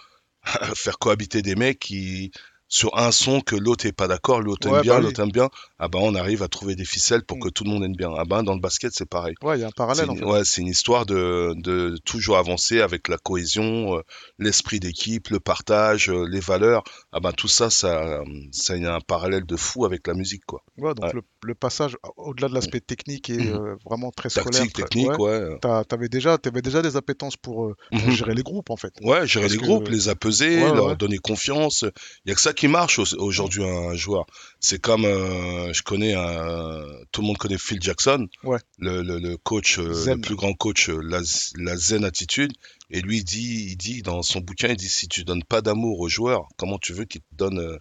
faire 0.76 0.98
cohabiter 0.98 1.42
des 1.42 1.56
mecs 1.56 1.80
qui, 1.80 2.32
sur 2.68 2.98
un 2.98 3.12
son 3.12 3.42
que 3.42 3.56
l'autre 3.56 3.86
est 3.86 3.92
pas 3.92 4.08
d'accord, 4.08 4.42
l'autre 4.42 4.68
Ouais, 4.70 4.78
aime 4.78 4.82
bien, 4.82 4.94
bah 4.94 5.00
oui. 5.00 5.06
l'autre 5.06 5.22
aime 5.22 5.32
bien. 5.32 5.50
Ah 5.78 5.88
ben, 5.88 6.00
on 6.02 6.16
arrive 6.16 6.42
à 6.42 6.48
trouver 6.48 6.76
des 6.76 6.86
ficelles 6.86 7.24
pour 7.24 7.38
Mm. 7.38 7.42
que 7.42 7.50
tout 7.50 7.64
le 7.64 7.70
monde 7.70 7.84
aime 7.84 7.96
bien. 7.96 8.10
Ah 8.18 8.24
ben, 8.26 8.42
dans 8.44 8.54
le 8.56 8.60
basket, 8.60 8.92
c'est 8.94 9.08
pareil. 9.08 9.36
ouais, 9.44 9.58
il 9.58 9.62
y 9.62 9.64
a 9.64 9.68
un 9.68 9.70
C'est 9.70 9.76
parallèle 9.76 10.10
en 10.10 10.14
une, 10.14 10.20
fait. 10.20 10.26
ouais, 10.26 10.44
c'est 10.46 10.62
une 10.62 10.68
histoire 10.68 11.06
de, 11.06 11.54
de 11.58 11.98
toujours 12.06 12.38
avancer 12.38 12.82
avec 12.82 13.08
la 13.08 13.18
cohésion, 13.18 13.98
euh, 13.98 14.02
l'esprit 14.40 14.80
d'équipe, 14.80 15.28
le 15.30 15.40
partage, 15.40 16.10
euh, 16.10 16.26
les 16.30 16.40
valeurs. 16.40 16.84
Ah 17.12 17.20
ben 17.20 17.32
tout 17.34 17.48
ça, 17.48 17.70
ça, 17.70 18.22
ça 18.52 18.74
a 18.74 18.96
un 18.96 19.00
parallèle 19.00 19.46
de 19.46 19.56
fou 19.56 19.86
avec 19.86 20.08
la 20.08 20.14
musique, 20.16 20.44
quoi. 20.46 20.64
Ouais, 20.78 20.94
donc 20.96 21.06
Ouais. 21.06 21.14
le, 21.14 21.22
le 21.44 21.54
passage, 21.56 21.96
au-delà 22.18 22.48
de 22.50 22.54
l'aspect 22.56 22.80
technique 22.82 23.30
et 23.30 23.38
Mhm. 23.38 23.56
euh, 23.56 23.76
vraiment 23.86 24.10
très 24.12 24.30
scolaire, 24.30 24.52
Tactique, 24.62 24.74
très- 24.74 24.84
technique, 24.86 25.20
ouais, 25.20 25.60
t'avais 25.88 26.10
déjà, 26.10 26.38
t'avais 26.40 26.62
déjà 26.64 26.82
des 26.82 26.96
appétences 26.96 27.38
pour, 27.38 27.66
euh, 27.66 27.76
pour 27.92 28.00
Mhm. 28.08 28.12
gérer 28.12 28.34
les 28.34 28.44
groupes 28.44 28.70
en 28.72 28.76
fait. 28.78 28.94
Ouais, 29.02 29.28
gérer 29.28 29.44
Parce 29.46 29.54
les 29.54 29.60
que- 29.60 29.66
groupes, 29.66 29.88
les 29.90 30.10
apaiser, 30.10 30.60
leur 30.62 30.98
donner 30.98 31.18
confiance. 31.20 31.86
Il 32.26 32.30
y 32.30 32.32
a 32.32 32.36
que 32.36 32.42
ça 32.42 32.54
qui 32.56 32.68
marche 32.68 33.00
au- 33.00 33.16
aujourd'hui 33.20 33.64
un 33.64 33.94
joueur. 33.96 34.26
C'est 34.60 34.80
comme 34.82 35.06
euh, 35.06 35.72
je 35.74 35.84
connais 35.84 36.14
un, 36.16 36.84
tout 37.12 37.22
le 37.22 37.28
monde 37.28 37.38
connaît 37.38 37.58
Phil 37.58 37.82
Jackson, 37.82 38.28
Ouais. 38.44 38.60
le, 38.80 39.04
le, 39.04 39.20
le 39.20 39.38
coach, 39.38 39.78
euh, 39.80 39.94
Zen. 39.94 40.16
le 40.16 40.22
plus 40.22 40.36
grand 40.36 40.54
coach, 40.54 40.90
euh, 40.90 41.00
la, 41.04 41.20
la 41.58 41.78
zen 41.78 42.04
attitude. 42.04 42.52
Et 42.90 43.02
lui 43.02 43.18
il 43.18 43.24
dit, 43.24 43.68
il 43.72 43.78
dit 43.78 44.02
dans 44.02 44.22
son 44.24 44.40
bouquin, 44.42 44.70
il 44.70 44.78
dit 44.78 44.90
si 44.90 45.08
tu 45.08 45.24
donnes 45.24 45.44
pas 45.44 45.62
d'amour 45.62 46.00
aux 46.00 46.10
joueurs, 46.10 46.48
comment 46.58 46.80
tu 46.80 46.94
veux 46.94 47.06
qu'ils 47.06 47.22
te 47.22 47.36
donnent, 47.36 47.78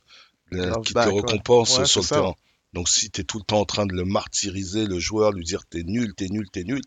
qu'ils 0.83 0.95
te 0.95 0.99
ouais. 0.99 1.15
récompensent 1.15 1.79
Ouais, 1.81 1.87
sur 1.87 2.01
c'est 2.01 2.01
le 2.01 2.07
ça. 2.09 2.17
terrain. 2.17 2.35
Donc 2.73 2.89
si 2.89 3.11
tu 3.11 3.21
es 3.21 3.25
tout 3.25 3.39
le 3.39 3.45
temps 3.45 3.61
en 3.61 3.65
train 3.65 3.87
de 3.87 3.95
le 3.95 4.05
martyriser, 4.05 4.87
le 4.87 4.99
joueur, 4.99 5.33
lui 5.33 5.45
dire 5.45 5.65
t'es 5.71 5.83
nul, 5.85 6.13
t'es 6.17 6.27
nul, 6.29 6.47
t'es 6.53 6.65
nul, 6.65 6.81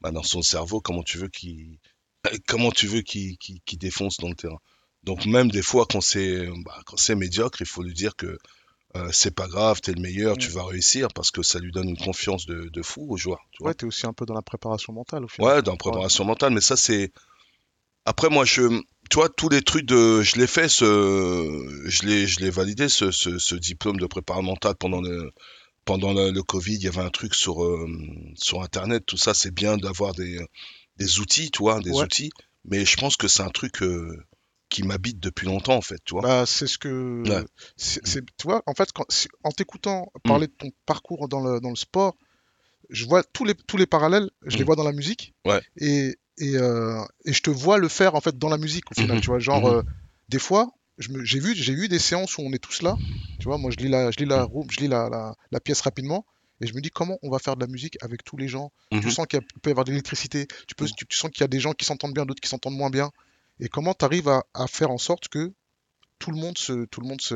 bah, 0.00 0.10
dans 0.10 0.22
son 0.22 0.40
cerveau, 0.42 0.80
comment 0.80 1.02
tu 1.02 1.18
veux 1.18 1.28
qu'il 1.28 1.78
comment 2.48 2.70
tu 2.70 2.86
veux 2.86 3.02
qu'il 3.02 3.36
qu'il- 3.38 3.60
qu'il 3.66 3.78
défonce 3.78 4.16
dans 4.18 4.28
le 4.28 4.34
terrain? 4.34 4.58
Donc 5.04 5.26
même 5.26 5.50
des 5.50 5.62
fois 5.62 5.86
quand 5.88 6.00
c'est 6.00 6.48
bah, 6.64 6.80
quand 6.86 6.96
c'est 6.96 7.14
médiocre, 7.14 7.60
il 7.60 7.66
faut 7.66 7.82
lui 7.82 7.94
dire 7.94 8.16
que 8.16 8.38
euh, 8.96 9.08
c'est 9.12 9.34
pas 9.34 9.48
grave, 9.48 9.80
t'es 9.80 9.92
le 9.92 10.00
meilleur, 10.00 10.36
tu 10.38 10.50
vas 10.50 10.64
réussir 10.64 11.08
parce 11.14 11.30
que 11.30 11.42
ça 11.42 11.58
lui 11.58 11.72
donne 11.72 11.88
une 11.88 11.98
confiance 11.98 12.46
de, 12.46 12.68
de 12.72 12.82
fou 12.82 13.06
au 13.10 13.16
joueur. 13.16 13.40
Tu 13.50 13.58
vois. 13.62 13.68
Ouais, 13.70 13.74
t'es 13.74 13.86
aussi 13.86 14.06
un 14.06 14.12
peu 14.12 14.24
dans 14.24 14.34
la 14.34 14.42
préparation 14.42 14.92
mentale 14.92 15.24
au 15.24 15.28
final. 15.28 15.56
Ouais, 15.56 15.62
dans 15.62 15.72
la 15.72 15.76
préparation 15.78 16.24
mentale, 16.24 16.52
mais 16.52 16.60
ça 16.60 16.76
c'est. 16.76 17.12
Après 18.06 18.28
moi 18.28 18.44
je, 18.44 18.62
tu 19.10 19.14
vois, 19.16 19.28
tous 19.28 19.48
les 19.48 19.62
trucs 19.62 19.86
de, 19.86 20.22
je 20.22 20.36
l'ai 20.36 20.46
fait, 20.46 20.68
ce, 20.68 20.84
je 21.86 22.06
l'ai, 22.06 22.26
je 22.26 22.40
l'ai 22.40 22.50
validé 22.50 22.88
ce, 22.88 23.10
ce, 23.10 23.38
ce 23.38 23.54
diplôme 23.54 23.96
de 23.98 24.06
préparation 24.06 24.44
mentale 24.44 24.74
pendant 24.78 25.00
le, 25.00 25.32
pendant 25.84 26.12
le, 26.12 26.30
le 26.30 26.42
Covid. 26.42 26.74
Il 26.74 26.82
y 26.82 26.88
avait 26.88 27.00
un 27.00 27.10
truc 27.10 27.34
sur, 27.34 27.64
euh, 27.64 27.88
sur 28.36 28.62
Internet, 28.62 29.04
tout 29.06 29.16
ça, 29.16 29.34
c'est 29.34 29.50
bien 29.52 29.76
d'avoir 29.78 30.12
des, 30.14 30.38
des 30.98 31.18
outils, 31.18 31.50
tu 31.50 31.58
vois, 31.60 31.80
des 31.80 31.90
Ouais. 31.90 32.04
outils. 32.04 32.30
Mais 32.66 32.84
je 32.84 32.96
pense 32.96 33.16
que 33.16 33.26
c'est 33.28 33.42
un 33.42 33.50
truc 33.50 33.82
euh, 33.82 34.22
qui 34.74 34.82
m'habite 34.82 35.20
depuis 35.20 35.46
longtemps 35.46 35.76
en 35.76 35.80
fait, 35.80 35.98
tu 36.04 36.14
vois. 36.14 36.22
Bah, 36.22 36.44
c'est 36.46 36.66
ce 36.66 36.78
que. 36.78 37.22
Ouais. 37.28 37.44
c'est- 37.76 38.04
c'est- 38.04 38.24
tu 38.36 38.44
vois, 38.48 38.62
en 38.66 38.74
fait, 38.74 38.90
quand, 38.92 39.06
en 39.44 39.50
t'écoutant 39.52 40.10
parler 40.24 40.46
de 40.48 40.52
ton 40.52 40.70
parcours 40.84 41.28
dans 41.28 41.40
le, 41.40 41.60
dans 41.60 41.70
le 41.70 41.76
sport, 41.76 42.16
je 42.90 43.04
vois 43.06 43.22
tous 43.22 43.44
les, 43.44 43.54
tous 43.54 43.76
les 43.76 43.86
parallèles, 43.86 44.28
je 44.46 44.56
les 44.56 44.62
Mm. 44.64 44.66
vois 44.66 44.76
dans 44.76 44.84
la 44.84 44.92
musique. 44.92 45.32
Ouais. 45.46 45.60
Et, 45.78 46.16
et, 46.38 46.56
euh, 46.56 47.00
et 47.24 47.32
je 47.32 47.40
te 47.42 47.50
vois 47.50 47.78
le 47.78 47.88
faire, 47.88 48.14
en 48.16 48.20
fait, 48.20 48.36
dans 48.36 48.48
la 48.48 48.58
musique, 48.58 48.90
au 48.90 48.94
final. 48.94 49.16
Mhm. 49.16 49.22
Tu 49.22 49.30
vois, 49.30 49.38
genre, 49.38 49.64
Mhm. 49.66 49.74
euh, 49.78 49.82
des 50.28 50.38
fois, 50.40 50.70
je 50.98 51.10
me- 51.12 51.24
j'ai 51.24 51.38
vu, 51.38 51.54
j'ai 51.54 51.72
eu 51.72 51.86
des 51.88 51.98
séances 52.00 52.36
où 52.38 52.42
on 52.42 52.52
est 52.52 52.58
tous 52.58 52.82
là. 52.82 52.96
Tu 53.38 53.44
vois, 53.48 53.58
moi, 53.58 53.70
je 53.70 53.76
lis 53.76 53.88
la, 53.88 54.10
je 54.10 54.18
lis 54.18 54.26
la, 54.26 54.46
je 54.70 54.80
lis 54.80 54.88
la, 54.88 55.08
la, 55.08 55.34
la 55.52 55.60
pièce 55.60 55.80
rapidement. 55.82 56.26
Et 56.60 56.66
je 56.66 56.74
me 56.74 56.80
dis, 56.80 56.90
comment 56.90 57.18
on 57.22 57.30
va 57.30 57.38
faire 57.38 57.56
de 57.56 57.60
la 57.60 57.66
musique 57.70 57.96
avec 58.00 58.22
tous 58.24 58.36
les 58.36 58.48
gens? 58.48 58.72
Tu 58.90 58.98
Mhm. 58.98 59.10
sens 59.10 59.26
qu'il 59.26 59.40
peut 59.62 59.70
y 59.70 59.72
avoir 59.72 59.84
de 59.84 59.90
l'électricité. 59.90 60.46
Tu, 60.68 60.74
peux, 60.76 60.86
tu, 60.96 61.06
tu 61.06 61.16
sens 61.16 61.30
qu'il 61.30 61.40
y 61.42 61.44
a 61.44 61.48
des 61.48 61.60
gens 61.60 61.72
qui 61.72 61.84
s'entendent 61.84 62.14
bien, 62.14 62.24
d'autres 62.26 62.40
qui 62.40 62.48
s'entendent 62.48 62.76
moins 62.76 62.90
bien. 62.90 63.10
Et 63.60 63.68
comment 63.68 63.94
tu 63.94 64.04
arrives 64.04 64.28
à, 64.28 64.44
à 64.54 64.66
faire 64.66 64.90
en 64.90 64.98
sorte 64.98 65.28
que 65.28 65.52
tout 66.18 66.30
le 66.30 66.36
monde 66.36 66.56
se, 66.58 66.84
tout 66.86 67.00
le 67.00 67.06
monde 67.08 67.20
se, 67.20 67.34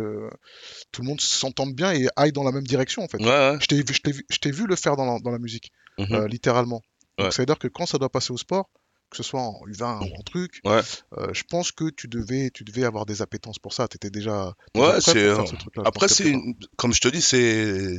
tout 0.92 1.02
le 1.02 1.08
monde 1.08 1.20
s'entende 1.20 1.74
bien 1.74 1.92
et 1.92 2.08
aille 2.16 2.32
dans 2.32 2.44
la 2.44 2.52
même 2.52 2.66
direction 2.66 3.02
en 3.02 3.08
fait? 3.08 3.18
Ouais, 3.18 3.26
ouais. 3.26 3.58
Je 3.60 3.66
t'ai 3.66 3.76
vu, 3.82 3.84
je 4.30 4.38
t'ai 4.38 4.50
vu, 4.50 4.62
vu 4.62 4.66
le 4.66 4.76
faire 4.76 4.96
dans 4.96 5.04
la, 5.04 5.18
dans 5.20 5.30
la 5.30 5.38
musique, 5.38 5.70
Mhm. 5.98 6.14
euh, 6.16 6.26
littéralement. 6.28 6.82
Donc 7.18 7.26
Ouais. 7.26 7.30
ça 7.32 7.42
veut 7.42 7.46
dire 7.46 7.58
que 7.58 7.68
quand 7.68 7.86
ça 7.86 7.98
doit 7.98 8.08
passer 8.10 8.32
au 8.32 8.38
sport, 8.38 8.68
que 9.10 9.16
ce 9.16 9.22
soit 9.22 9.40
en 9.40 9.60
U20 9.66 10.00
ou 10.02 10.14
en 10.16 10.22
truc, 10.22 10.60
euh, 10.66 11.32
je 11.32 11.42
pense 11.48 11.72
que 11.72 11.88
tu 11.90 12.08
devais, 12.08 12.50
tu 12.52 12.62
devais 12.64 12.84
avoir 12.84 13.06
des 13.06 13.22
appétences 13.22 13.58
pour 13.58 13.72
ça. 13.72 13.88
Tu 13.88 13.96
étais 13.96 14.10
déjà, 14.10 14.54
Ouais, 14.74 15.00
c'est. 15.00 15.16
euh, 15.16 15.44
ce. 15.46 15.54
Je 15.74 15.80
Après, 15.84 16.08
c'est 16.08 16.28
une- 16.30 16.54
comme 16.76 16.92
je 16.92 17.00
te 17.00 17.08
dis, 17.08 17.22
c'est. 17.22 17.94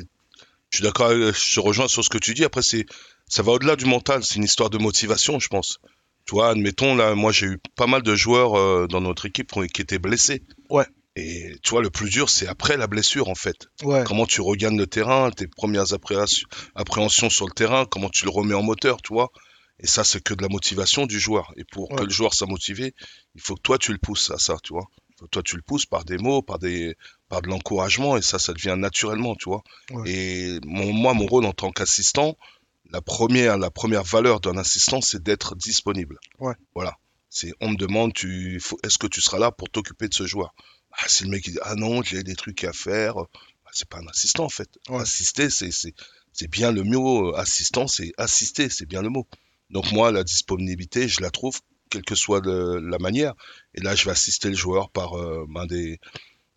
Je 0.72 0.78
suis 0.78 0.84
d'accord, 0.84 1.10
je 1.12 1.60
rejoins 1.60 1.88
sur 1.88 2.04
ce 2.04 2.10
que 2.10 2.20
tu 2.20 2.36
dis. 2.36 2.46
Après, 2.46 2.62
c'est, 2.62 2.86
ça 3.28 3.42
va 3.42 3.54
au-delà 3.54 3.76
du 3.76 3.86
mental. 3.86 4.24
C'est 4.24 4.36
une 4.36 4.44
histoire 4.44 4.70
de 4.70 4.78
motivation, 4.78 5.40
je 5.40 5.48
pense. 5.48 5.80
Tu 6.30 6.36
vois, 6.36 6.50
admettons 6.50 6.94
là, 6.94 7.16
moi 7.16 7.32
j'ai 7.32 7.48
eu 7.48 7.58
pas 7.76 7.88
mal 7.88 8.04
de 8.04 8.16
joueurs 8.16 8.54
euh, 8.54 8.86
dans 8.86 9.02
notre 9.02 9.26
équipe 9.26 9.52
qui, 9.74 9.82
étaient 9.82 9.98
blessés. 9.98 10.44
Ouais. 10.70 10.86
Et 11.16 11.56
tu 11.64 11.72
vois, 11.72 11.82
le 11.82 11.90
plus 11.90 12.08
dur, 12.12 12.30
c'est 12.30 12.46
après 12.46 12.78
la 12.78 12.86
blessure 12.86 13.30
en 13.30 13.34
fait. 13.34 13.68
Ouais, 13.82 14.04
Comment 14.06 14.28
tu 14.28 14.40
regagnes 14.40 14.78
le 14.78 14.86
terrain, 14.86 15.32
tes 15.32 15.48
premières 15.48 15.92
appréhensions, 15.92 17.32
sur 17.32 17.48
le 17.48 17.52
terrain, 17.52 17.88
comment 17.88 18.10
tu 18.10 18.26
le 18.26 18.30
remets 18.30 18.54
en 18.54 18.62
moteur, 18.62 19.02
tu 19.02 19.12
vois. 19.12 19.32
Et 19.80 19.88
ça, 19.88 20.04
c'est 20.04 20.22
que 20.22 20.36
de 20.36 20.44
la 20.44 20.50
motivation 20.50 21.08
du 21.08 21.20
joueur. 21.20 21.52
Et 21.58 21.64
pour 21.64 21.90
Ouais. 21.90 21.98
que 21.98 22.04
le 22.04 22.12
joueur 22.12 22.36
soit 22.36 22.46
motivé, 22.46 22.94
il 23.34 23.42
faut 23.42 23.56
que 23.56 23.62
toi, 23.62 23.80
tu 23.80 23.92
le 23.92 23.98
pousses 23.98 24.30
à 24.30 24.38
ça, 24.38 24.58
tu 24.64 24.74
vois. 24.74 24.88
Faut 25.18 25.26
que 25.26 25.32
toi, 25.32 25.42
tu 25.42 25.56
le 25.56 25.64
pousses 25.64 25.88
par 25.88 26.06
des 26.06 26.20
mots, 26.20 26.44
par 26.44 26.60
des, 26.60 26.96
par 27.28 27.42
de 27.42 27.48
l'encouragement, 27.48 28.18
et 28.18 28.22
ça, 28.22 28.38
ça 28.38 28.54
devient 28.54 28.76
naturellement, 28.78 29.34
tu 29.34 29.50
vois. 29.50 29.64
Ouais. 29.90 30.12
Et 30.12 30.60
mon, 30.64 30.94
moi, 30.94 31.16
mon 31.16 31.26
rôle 31.26 31.46
en 31.46 31.54
tant 31.54 31.72
qu'assistant, 31.72 32.38
la 32.92 33.02
première, 33.02 33.58
la 33.58 33.72
première 33.72 34.04
valeur 34.04 34.40
d'un 34.40 34.58
assistant, 34.58 35.02
c'est 35.02 35.22
d'être 35.22 35.56
disponible. 35.56 36.18
Ouais. 36.40 36.56
Voilà. 36.76 36.98
C'est, 37.30 37.54
on 37.62 37.70
me 37.70 37.76
demande, 37.76 38.14
tu, 38.14 38.62
est-ce 38.84 38.98
que 38.98 39.08
tu 39.08 39.22
seras 39.22 39.40
là 39.40 39.52
pour 39.52 39.70
t'occuper 39.70 40.08
de 40.08 40.14
ce 40.14 40.26
joueur? 40.26 40.54
Ah, 40.92 41.08
si 41.08 41.24
le 41.24 41.30
mec 41.30 41.46
il 41.46 41.54
dit, 41.54 41.60
ah 41.62 41.76
non, 41.76 42.02
j'ai 42.02 42.24
des 42.24 42.36
trucs 42.36 42.64
à 42.64 42.74
faire, 42.74 43.16
bah, 43.16 43.72
c'est 43.72 43.88
pas 43.88 44.00
un 44.00 44.08
assistant, 44.08 44.46
en 44.46 44.50
fait. 44.50 44.70
Ouais. 44.90 45.02
Assister, 45.02 45.50
c'est, 45.52 45.72
c'est, 45.72 45.94
c'est 46.34 46.50
bien 46.50 46.72
le 46.72 46.84
mot, 46.84 47.36
assistant, 47.36 47.88
c'est 47.88 48.12
assister, 48.18 48.70
c'est 48.70 48.88
bien 48.88 49.04
le 49.04 49.10
mot. 49.10 49.28
Donc 49.70 49.92
moi, 49.92 50.12
la 50.12 50.24
disponibilité, 50.24 51.08
je 51.08 51.22
la 51.22 51.30
trouve, 51.30 51.60
quelle 51.92 52.04
que 52.04 52.16
soit 52.16 52.42
le- 52.44 52.80
la 52.80 52.98
manière. 52.98 53.36
Et 53.76 53.82
là, 53.82 53.94
je 53.94 54.06
vais 54.06 54.12
assister 54.12 54.50
le 54.50 54.56
joueur 54.56 54.90
par 54.90 55.14
euh, 55.14 55.46
ben, 55.50 55.68
des, 55.68 56.00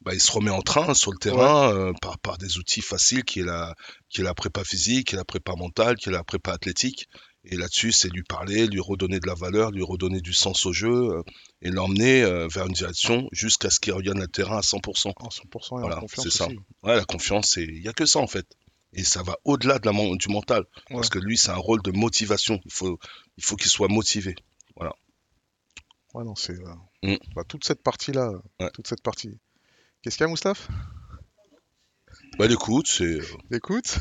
bah, 0.04 0.14
il 0.14 0.20
se 0.20 0.30
remet 0.32 0.50
en 0.50 0.62
train 0.62 0.94
sur 0.94 1.12
le 1.12 1.18
terrain 1.18 1.72
euh, 1.74 1.92
par, 2.00 2.18
par 2.18 2.38
des 2.38 2.58
outils 2.58 2.80
faciles 2.82 3.24
qui 3.24 3.40
est 3.40 3.44
la, 3.44 3.74
qui 4.08 4.20
est 4.20 4.24
la 4.24 4.34
prépa 4.34 4.64
physique, 4.64 5.08
qui 5.08 5.14
est 5.14 5.18
la 5.18 5.24
prépa 5.24 5.54
mentale, 5.56 5.96
qui 5.96 6.08
est 6.08 6.12
la 6.12 6.24
prépa 6.24 6.52
athlétique. 6.52 7.08
Et 7.44 7.56
là-dessus, 7.56 7.90
c'est 7.90 8.08
lui 8.08 8.22
parler, 8.22 8.66
lui 8.68 8.78
redonner 8.80 9.18
de 9.18 9.26
la 9.26 9.34
valeur, 9.34 9.72
lui 9.72 9.82
redonner 9.82 10.20
du 10.20 10.32
sens 10.32 10.64
au 10.66 10.72
jeu 10.72 10.92
euh, 10.92 11.22
et 11.60 11.70
l'emmener 11.70 12.22
euh, 12.22 12.46
vers 12.48 12.66
une 12.66 12.72
direction 12.72 13.28
jusqu'à 13.32 13.68
ce 13.70 13.80
qu'il 13.80 13.92
regagne 13.92 14.20
le 14.20 14.28
terrain 14.28 14.58
à 14.58 14.60
100%. 14.60 15.12
en 15.16 15.28
100% 15.28 15.78
et 15.78 15.80
Voilà, 15.80 15.96
confiance 15.96 16.24
c'est 16.24 16.30
ça. 16.30 16.46
Ouais, 16.84 16.94
la 16.96 17.04
confiance, 17.04 17.56
il 17.56 17.80
n'y 17.80 17.88
a 17.88 17.92
que 17.92 18.06
ça 18.06 18.20
en 18.20 18.28
fait. 18.28 18.46
Et 18.92 19.02
ça 19.04 19.22
va 19.22 19.36
au-delà 19.44 19.78
de 19.80 19.86
la, 19.86 19.92
men- 19.92 20.16
du 20.16 20.28
mental. 20.28 20.64
Parce 20.90 21.08
que 21.08 21.18
lui, 21.18 21.36
c'est 21.38 21.50
un 21.50 21.56
rôle 21.56 21.82
de 21.82 21.90
motivation. 21.92 22.60
Il 22.64 22.72
faut, 22.72 22.98
il 23.38 23.42
faut 23.44 23.56
qu'il 23.56 23.70
soit 23.70 23.88
motivé. 23.88 24.34
Ouais, 26.14 26.24
non, 26.24 26.34
c'est 26.34 26.52
euh, 26.52 26.74
Mm. 27.02 27.16
bah, 27.34 27.42
toute 27.48 27.64
cette 27.64 27.82
partie-là, 27.82 28.30
Ouais. 28.60 28.70
toute 28.74 28.86
cette 28.86 29.02
partie. 29.02 29.30
Qu'est-ce 30.02 30.16
qu'il 30.16 30.24
y 30.24 30.26
a, 30.26 30.28
Moustaphe 30.28 30.68
Bah 32.38 32.46
écoute, 32.50 32.88
c'est 32.88 33.04
euh, 33.04 33.24
Écoute. 33.52 33.98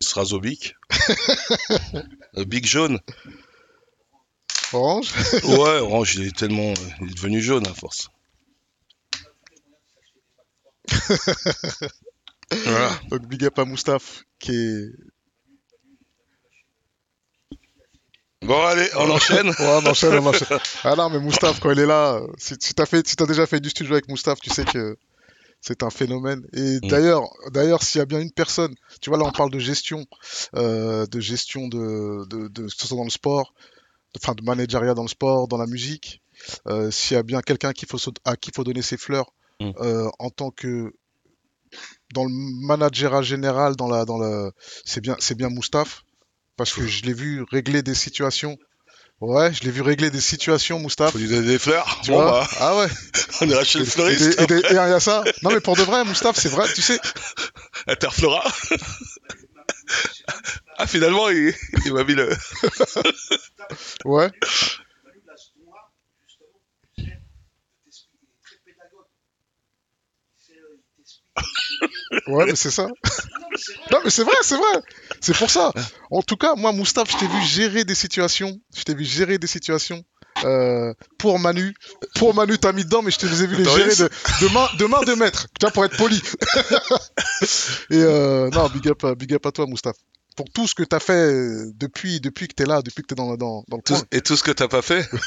Srazovic. 0.00 0.74
Euh, 2.36 2.44
Big 2.46 2.66
jaune. 2.66 3.00
Orange? 4.72 5.12
Ouais, 5.44 5.78
Orange, 5.78 6.16
il 6.16 6.26
est 6.26 6.36
tellement. 6.36 6.74
Il 7.00 7.10
est 7.10 7.14
devenu 7.14 7.40
jaune 7.40 7.66
à 7.66 7.72
force. 7.72 8.10
voilà. 12.64 13.00
Donc, 13.10 13.26
big 13.26 13.44
up 13.44 13.58
à 13.58 13.64
Moustaphe, 13.64 14.24
qui 14.38 14.52
est. 14.52 14.90
Bon, 18.46 18.62
allez, 18.64 18.88
on 18.96 19.10
enchaîne. 19.10 19.48
Ouais, 19.58 19.80
on 19.82 19.86
enchaîne, 19.86 20.14
on 20.14 20.26
enchaîne. 20.26 20.58
Ah 20.84 20.94
non, 20.96 21.10
mais 21.10 21.18
Moustaphe, 21.18 21.60
quand 21.60 21.70
il 21.70 21.78
est 21.80 21.86
là, 21.86 22.20
si, 22.38 22.54
si 22.60 22.74
t'as 22.74 22.86
fait, 22.86 23.06
si 23.06 23.16
t'as 23.16 23.26
déjà 23.26 23.46
fait 23.46 23.60
du 23.60 23.70
studio 23.70 23.92
avec 23.94 24.08
Moustaphe, 24.08 24.40
tu 24.40 24.50
sais 24.50 24.64
que 24.64 24.96
c'est 25.60 25.82
un 25.82 25.90
phénomène. 25.90 26.46
Et 26.52 26.76
Mm. 26.82 26.88
d'ailleurs, 26.88 27.22
d'ailleurs, 27.50 27.82
s'il 27.82 27.98
y 27.98 28.02
a 28.02 28.06
bien 28.06 28.20
une 28.20 28.30
personne, 28.32 28.74
tu 29.00 29.10
vois, 29.10 29.18
là, 29.18 29.24
on 29.24 29.32
parle 29.32 29.50
de 29.50 29.58
gestion, 29.58 30.04
euh, 30.54 31.06
de 31.06 31.20
gestion 31.20 31.68
de, 31.68 32.26
de, 32.28 32.48
de, 32.48 32.62
que 32.66 32.68
ce 32.76 32.86
soit 32.86 32.96
dans 32.96 33.04
le 33.04 33.10
sport, 33.10 33.52
enfin, 34.16 34.34
de 34.34 34.42
managériat 34.42 34.94
dans 34.94 35.02
le 35.02 35.08
sport, 35.08 35.48
dans 35.48 35.58
la 35.58 35.66
musique. 35.66 36.22
Euh, 36.68 36.90
s'il 36.90 37.16
y 37.16 37.18
a 37.18 37.22
bien 37.22 37.40
quelqu'un 37.40 37.72
faut, 37.88 37.98
à 38.24 38.36
qui 38.36 38.50
il 38.50 38.54
faut 38.54 38.64
donner 38.64 38.82
ses 38.82 38.96
fleurs 38.96 39.32
Mm. 39.58 39.70
euh, 39.80 40.08
en 40.18 40.28
tant 40.28 40.50
que 40.50 40.92
dans 42.12 42.24
le 42.24 42.30
managériat 42.66 43.22
général, 43.22 43.74
dans 43.74 43.88
la, 43.88 44.04
dans 44.04 44.18
le, 44.18 44.52
c'est 44.84 45.00
bien, 45.00 45.16
c'est 45.18 45.34
bien 45.34 45.48
Moustaphe, 45.48 46.04
parce 46.56 46.72
que 46.72 46.86
je 46.86 47.02
l'ai 47.04 47.12
vu 47.12 47.44
régler 47.50 47.82
des 47.82 47.94
situations 47.94 48.56
Ouais, 49.22 49.50
je 49.54 49.62
l'ai 49.62 49.70
vu 49.70 49.80
régler 49.80 50.10
des 50.10 50.20
situations, 50.20 50.78
Moustapha. 50.78 51.12
Faut 51.12 51.16
lui 51.18 51.26
donner 51.28 51.46
des 51.46 51.58
fleurs. 51.58 52.00
Tu 52.02 52.10
Bon, 52.10 52.20
vois 52.20 52.42
bah, 52.42 52.48
Ah 52.60 52.76
ouais. 52.76 52.86
on 53.40 53.48
ira 53.48 53.64
chez 53.64 53.78
le 53.78 53.86
fleuriste. 53.86 54.38
et 54.38 54.44
il 54.70 54.74
y 54.74 54.78
a 54.78 55.00
ça. 55.00 55.24
Non 55.42 55.50
mais 55.52 55.60
pour 55.60 55.74
de 55.74 55.80
vrai, 55.82 56.04
Moustapha, 56.04 56.38
c'est 56.38 56.50
vrai. 56.50 56.66
Tu 56.74 56.82
sais, 56.82 57.00
Interflora. 57.86 58.44
ah, 60.76 60.86
finalement, 60.86 61.30
il, 61.30 61.54
il 61.86 61.94
m'a 61.94 62.04
mis 62.04 62.12
le. 62.14 62.28
ouais. 64.04 64.30
Manu, 64.30 65.22
là, 65.26 65.34
ce 65.36 65.48
ton-là, 65.54 65.90
justement, 66.26 66.60
tu 66.94 67.04
sais, 67.04 67.08
il 67.08 67.12
t'explique, 67.84 68.20
il 68.20 68.28
est 68.28 68.42
très 68.44 68.58
pédagogue. 68.66 69.08
Il 70.36 70.40
sait, 70.44 70.60
euh, 70.60 70.76
il 70.76 70.82
t'explique. 70.94 71.32
Ouais, 72.26 72.46
mais 72.46 72.56
c'est 72.56 72.70
ça. 72.70 72.86
Non, 73.92 73.98
mais 74.04 74.10
c'est 74.10 74.24
vrai. 74.24 74.34
C'est 74.42 74.56
vrai, 74.56 74.82
c'est 75.20 75.36
pour 75.36 75.50
ça. 75.50 75.72
En 76.10 76.22
tout 76.22 76.36
cas, 76.36 76.54
moi, 76.56 76.72
Moustapha, 76.72 77.10
je 77.12 77.18
t'ai 77.18 77.26
vu 77.26 77.42
gérer 77.42 77.84
des 77.84 77.94
situations. 77.94 78.58
Je 78.76 78.82
t'ai 78.82 78.94
vu 78.94 79.04
gérer 79.04 79.38
des 79.38 79.46
situations. 79.46 80.02
euh, 80.44 80.92
pour 81.18 81.38
Manu, 81.38 81.74
pour 82.16 82.34
Manu, 82.34 82.58
t'as 82.58 82.72
mis 82.72 82.84
dedans, 82.84 83.00
mais 83.02 83.10
je 83.10 83.18
te 83.18 83.26
les 83.26 83.42
ai 83.42 83.46
vu 83.46 83.56
les 83.56 83.64
gérer 83.64 83.94
de, 83.96 84.10
de 84.46 84.52
main, 84.52 84.68
de 84.78 84.84
main 84.84 85.00
de 85.02 85.14
maître. 85.14 85.46
Tu 85.58 85.64
vois, 85.64 85.70
pour 85.70 85.84
être 85.86 85.96
poli. 85.96 86.20
Et 87.90 88.02
euh, 88.02 88.50
non, 88.50 88.68
big 88.68 88.88
up, 88.88 89.04
big 89.18 89.32
up 89.34 89.46
à 89.46 89.52
toi, 89.52 89.66
Moustapha. 89.66 89.98
Pour 90.36 90.50
tout 90.50 90.66
ce 90.66 90.74
que 90.74 90.82
t'as 90.82 91.00
fait 91.00 91.12
euh, 91.14 91.72
depuis, 91.74 92.20
depuis 92.20 92.46
que 92.46 92.54
t'es 92.54 92.66
là, 92.66 92.82
depuis 92.82 93.02
que 93.02 93.06
t'es 93.08 93.14
dans, 93.14 93.36
dans, 93.36 93.64
dans 93.68 93.76
le 93.78 93.82
Tout- 93.82 93.94
et 94.12 94.20
tout 94.20 94.36
ce 94.36 94.42
que 94.42 94.50
t'as 94.50 94.68
pas 94.68 94.82
fait. 94.82 95.08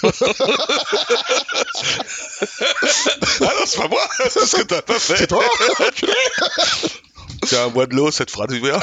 Ah 3.42 3.54
non, 3.58 3.66
c'est 3.66 3.78
pas 3.80 3.88
moi. 3.88 4.06
Tout 4.34 4.46
ce 4.46 4.56
que 4.58 4.62
t'as 4.64 4.82
pas 4.82 5.00
fait. 5.00 5.18
C'est 5.18 5.28
toi. 5.28 5.44
Tiens, 7.48 7.70
bois 7.70 7.88
de 7.88 7.96
l'eau, 7.96 8.12
ça 8.12 8.26
te 8.26 8.32
fera 8.32 8.48
du 8.48 8.60
bien. 8.60 8.78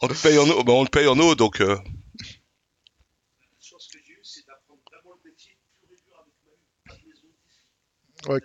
on 0.00 0.08
te 0.08 0.14
paye 0.14 0.38
en 0.38 0.48
eau, 0.48 0.64
bah, 0.64 0.72
on 0.72 0.82
le 0.82 0.88
paye 0.88 1.06
en 1.06 1.18
eau, 1.18 1.34
donc 1.34 1.60
euh. 1.60 1.76
Ouais, 8.28 8.40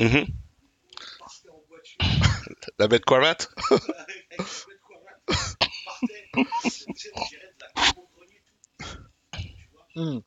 mhm. 0.00 0.26
La 2.78 2.88
bête 2.88 3.04
cravate 3.04 3.50
Hmm. 9.96 10.20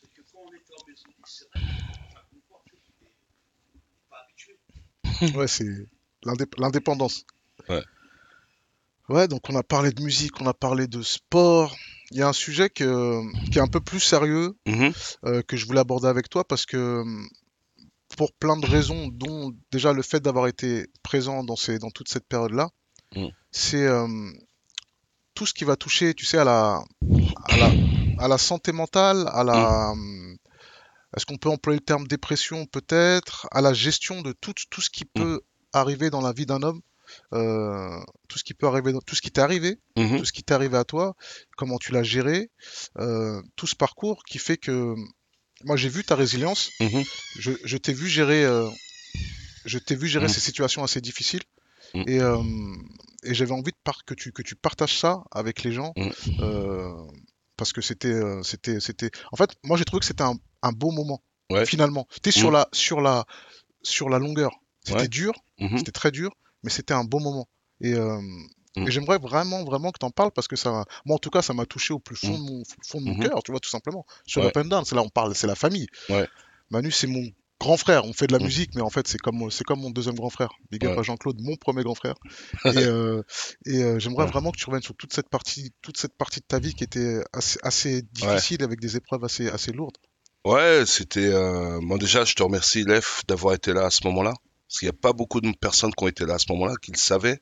C'est 0.00 0.08
que 0.12 0.22
quand 0.32 0.40
on 0.40 0.52
était 0.54 0.72
en 0.74 0.86
maison 0.88 1.08
10, 1.08 1.24
c'est 1.24 1.44
vrai 1.50 1.60
que 1.60 1.66
enfin, 2.10 2.20
confort, 2.32 2.64
tu 2.66 2.76
sais, 2.76 2.92
t'es 3.00 4.08
pas 4.10 4.16
habitué. 4.24 5.38
Ouais, 5.38 5.46
c'est 5.48 5.68
l'indép- 6.24 6.58
l'indépendance. 6.60 7.24
Ouais. 7.68 7.82
Ouais, 9.08 9.28
donc 9.28 9.48
on 9.50 9.56
a 9.56 9.62
parlé 9.62 9.92
de 9.92 10.02
musique, 10.02 10.40
on 10.40 10.46
a 10.46 10.54
parlé 10.54 10.86
de 10.88 11.02
sport. 11.02 11.76
Il 12.10 12.18
y 12.18 12.22
a 12.22 12.28
un 12.28 12.32
sujet 12.32 12.70
que, 12.70 13.20
qui 13.50 13.58
est 13.58 13.62
un 13.62 13.66
peu 13.68 13.80
plus 13.80 14.00
sérieux 14.00 14.54
Mhm. 14.66 14.92
euh, 15.26 15.42
que 15.42 15.56
je 15.56 15.66
voulais 15.66 15.80
aborder 15.80 16.08
avec 16.08 16.28
toi 16.28 16.44
parce 16.44 16.66
que 16.66 17.02
pour 18.16 18.32
plein 18.34 18.56
de 18.56 18.66
raisons, 18.66 19.08
dont 19.08 19.52
déjà 19.70 19.92
le 19.92 20.02
fait 20.02 20.20
d'avoir 20.20 20.46
été 20.48 20.86
présent 21.02 21.44
dans 21.44 21.56
ces, 21.56 21.78
dans 21.78 21.90
toute 21.90 22.08
cette 22.08 22.26
période-là, 22.26 22.68
Mm. 23.16 23.28
C'est 23.54 23.86
euh, 23.86 24.06
tout 25.34 25.46
ce 25.46 25.54
qui 25.54 25.64
va 25.64 25.76
toucher, 25.76 26.12
tu 26.14 26.24
sais, 26.26 26.38
à 26.38 26.44
la, 26.44 26.82
à 27.44 27.56
la, 27.56 27.72
à 28.18 28.28
la 28.28 28.36
santé 28.38 28.72
mentale, 28.72 29.28
à 29.32 29.44
la, 29.44 29.90
hum, 29.92 30.36
est-ce 31.16 31.24
qu'on 31.24 31.36
peut 31.38 31.48
employer 31.48 31.78
le 31.78 31.84
terme 31.84 32.06
dépression 32.08 32.66
peut-être, 32.66 33.46
à 33.52 33.60
la 33.60 33.72
gestion 33.72 34.22
de 34.22 34.32
tout, 34.32 34.54
tout 34.70 34.80
ce 34.80 34.90
qui 34.90 35.04
peut 35.04 35.40
arriver 35.72 36.10
dans 36.10 36.20
la 36.20 36.32
vie 36.32 36.46
d'un 36.46 36.62
homme, 36.62 36.80
euh, 37.32 38.00
tout 38.28 38.38
ce 38.38 38.44
qui 38.44 38.54
peut 38.54 38.66
arriver, 38.66 38.92
tout 39.06 39.14
ce 39.14 39.22
qui 39.22 39.30
t'est 39.30 39.40
arrivé, 39.40 39.78
Mhm. 39.96 40.18
tout 40.18 40.24
ce 40.24 40.32
qui 40.32 40.42
t'est 40.42 40.54
arrivé 40.54 40.76
à 40.76 40.84
toi, 40.84 41.14
comment 41.56 41.78
tu 41.78 41.92
l'as 41.92 42.02
géré, 42.02 42.50
euh, 42.98 43.40
tout 43.54 43.68
ce 43.68 43.76
parcours 43.76 44.24
qui 44.24 44.38
fait 44.38 44.56
que 44.56 44.94
moi 45.64 45.76
j'ai 45.76 45.88
vu 45.88 46.02
ta 46.04 46.16
résilience, 46.16 46.72
Mhm. 46.80 47.04
je, 47.36 47.52
je 47.62 47.76
t'ai 47.76 47.92
vu 47.92 48.08
gérer, 48.08 48.44
euh, 48.44 48.68
je 49.64 49.78
t'ai 49.78 49.94
vu 49.94 50.08
gérer 50.08 50.26
Mhm. 50.26 50.32
ces 50.32 50.40
situations 50.40 50.82
assez 50.82 51.00
difficiles 51.00 51.42
et, 52.06 52.18
et 53.24 53.34
j'avais 53.34 53.52
envie 53.52 53.72
de 53.72 53.76
par 53.84 54.04
que 54.04 54.14
tu 54.14 54.32
que 54.32 54.42
tu 54.42 54.54
partages 54.56 54.98
ça 54.98 55.22
avec 55.30 55.62
les 55.62 55.72
gens 55.72 55.92
Mhm. 55.96 56.12
euh, 56.40 56.92
parce 57.56 57.72
que 57.72 57.80
c'était 57.80 58.08
euh, 58.08 58.42
c'était 58.42 58.80
c'était 58.80 59.10
en 59.32 59.36
fait 59.36 59.50
moi 59.64 59.76
j'ai 59.76 59.84
trouvé 59.84 60.00
que 60.00 60.06
c'était 60.06 60.22
un, 60.24 60.36
un 60.62 60.72
beau 60.72 60.90
moment 60.90 61.22
Ouais. 61.50 61.66
finalement. 61.66 62.06
T'es 62.22 62.30
sur 62.30 62.48
Mhm. 62.48 62.54
la 62.54 62.68
sur 62.72 63.00
la 63.00 63.24
sur 63.82 64.08
la 64.08 64.18
longueur. 64.18 64.50
C'était 64.82 65.02
Ouais. 65.02 65.08
dur, 65.08 65.32
Mhm. 65.58 65.78
c'était 65.78 65.92
très 65.92 66.10
dur, 66.10 66.30
mais 66.62 66.70
c'était 66.70 66.94
un 66.94 67.04
beau 67.04 67.18
moment. 67.20 67.46
Et, 67.80 67.94
euh, 67.94 68.20
Mm. 68.76 68.88
et 68.88 68.90
j'aimerais 68.90 69.18
vraiment, 69.18 69.62
vraiment 69.64 69.92
que 69.92 69.98
tu 69.98 70.06
en 70.06 70.10
parles 70.10 70.32
parce 70.32 70.48
que 70.48 70.56
ça, 70.56 70.84
moi 71.04 71.14
en 71.16 71.18
tout 71.18 71.30
cas, 71.30 71.42
ça 71.42 71.52
m'a 71.54 71.64
touché 71.66 71.92
au 71.94 71.98
plus 72.00 72.16
fond 72.16 72.36
Mm. 72.38 72.46
de 72.46 72.50
mon, 72.50 72.62
fond 72.82 73.00
de 73.00 73.06
mon 73.06 73.14
Mhm. 73.14 73.22
cœur, 73.28 73.42
tu 73.44 73.50
vois, 73.52 73.60
tout 73.60 73.68
simplement. 73.70 74.04
Sur 74.26 74.42
Ouais. 74.42 74.48
Up 74.48 74.56
and 74.56 74.64
Down, 74.64 74.84
c'est 74.84 74.94
là 74.96 75.02
on 75.02 75.08
parle, 75.10 75.34
c'est 75.36 75.46
la 75.46 75.54
famille. 75.54 75.86
Ouais. 76.08 76.26
Manu, 76.70 76.90
c'est 76.90 77.06
mon 77.06 77.24
grand 77.64 77.76
frère. 77.76 78.04
On 78.04 78.12
fait 78.12 78.26
de 78.28 78.32
la 78.32 78.38
Mm. 78.38 78.44
musique, 78.44 78.74
mais 78.76 78.80
en 78.82 78.90
fait, 78.90 79.08
c'est 79.08 79.18
comme, 79.18 79.50
c'est 79.50 79.64
comme 79.64 79.80
mon 79.80 79.90
deuxième 79.90 80.14
grand 80.14 80.30
frère. 80.30 80.52
Big 80.70 80.84
up 80.86 80.96
Ouais. 80.96 81.04
Jean-Claude, 81.04 81.40
mon 81.40 81.56
premier 81.56 81.82
grand 81.82 81.94
frère. 81.96 82.14
et 82.64 82.84
euh, 82.84 83.22
et 83.66 83.82
euh, 83.82 83.98
j'aimerais 83.98 84.24
Ouais. 84.24 84.30
vraiment 84.30 84.52
que 84.52 84.58
tu 84.58 84.66
reviennes 84.66 84.82
sur 84.82 84.94
toute 84.96 85.12
cette 85.12 85.28
partie, 85.28 85.72
toute 85.82 85.96
cette 85.98 86.16
partie 86.16 86.40
de 86.40 86.44
ta 86.46 86.58
vie 86.60 86.74
qui 86.74 86.84
était 86.84 87.22
assez, 87.32 87.58
assez 87.62 88.02
difficile 88.02 88.62
avec 88.62 88.80
des 88.80 88.96
épreuves 88.96 89.24
assez, 89.24 89.48
assez 89.48 89.72
lourdes. 89.72 89.96
Ouais, 90.44 90.84
c'était. 90.86 91.28
Euh... 91.32 91.80
Moi, 91.80 91.98
déjà, 91.98 92.24
je 92.24 92.34
te 92.34 92.42
remercie, 92.42 92.84
Lef, 92.84 93.22
d'avoir 93.26 93.54
été 93.54 93.72
là 93.72 93.86
à 93.86 93.90
ce 93.90 94.06
moment-là. 94.06 94.34
Parce 94.68 94.78
qu'il 94.80 94.86
n'y 94.88 94.94
a 94.94 94.98
pas 95.00 95.12
beaucoup 95.12 95.40
de 95.40 95.50
personnes 95.52 95.92
qui 95.94 96.04
ont 96.04 96.08
été 96.08 96.26
là 96.26 96.34
à 96.34 96.38
ce 96.38 96.46
moment-là, 96.52 96.74
qui 96.82 96.90
le 96.92 96.98
savaient. 96.98 97.40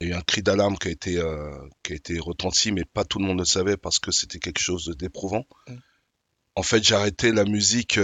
Il 0.00 0.08
y 0.08 0.12
a 0.12 0.14
eu 0.14 0.18
un 0.18 0.22
cri 0.22 0.42
d'alarme 0.42 0.76
qui 0.78 0.88
a 0.88 0.90
été, 0.90 1.18
euh, 1.18 1.50
qui 1.82 1.92
a 1.92 1.96
été 1.96 2.18
retenti, 2.18 2.72
mais 2.72 2.84
pas 2.84 3.04
tout 3.04 3.18
le 3.20 3.24
monde 3.26 3.38
le 3.38 3.44
savait 3.44 3.76
parce 3.76 3.98
que 3.98 4.10
c'était 4.12 4.38
quelque 4.38 4.60
chose 4.60 4.94
d'éprouvant. 4.98 5.44
Mm. 5.68 5.74
En 6.56 6.62
fait, 6.62 6.82
j'ai 6.82 6.94
arrêté 6.94 7.32
la 7.32 7.44
musique, 7.44 7.98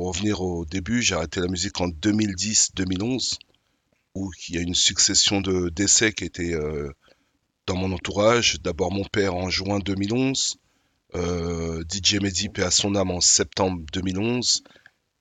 pour 0.00 0.14
revenir 0.14 0.40
au 0.40 0.64
début, 0.64 1.02
j'ai 1.02 1.14
arrêté 1.14 1.40
la 1.40 1.46
musique 1.46 1.78
en 1.78 1.88
2010-2011, 1.88 3.36
où 4.14 4.30
il 4.48 4.54
y 4.54 4.58
a 4.58 4.62
une 4.62 4.74
succession 4.74 5.42
de 5.42 5.68
décès 5.68 6.14
qui 6.14 6.24
étaient 6.24 6.54
euh, 6.54 6.90
dans 7.66 7.76
mon 7.76 7.92
entourage. 7.92 8.62
D'abord 8.62 8.92
mon 8.92 9.04
père 9.04 9.34
en 9.34 9.50
juin 9.50 9.78
2011, 9.78 10.56
euh, 11.16 11.84
DJ 11.92 12.14
Mehdi, 12.14 12.48
paix 12.48 12.62
à 12.62 12.70
son 12.70 12.94
âme, 12.94 13.10
en 13.10 13.20
septembre 13.20 13.82
2011, 13.92 14.62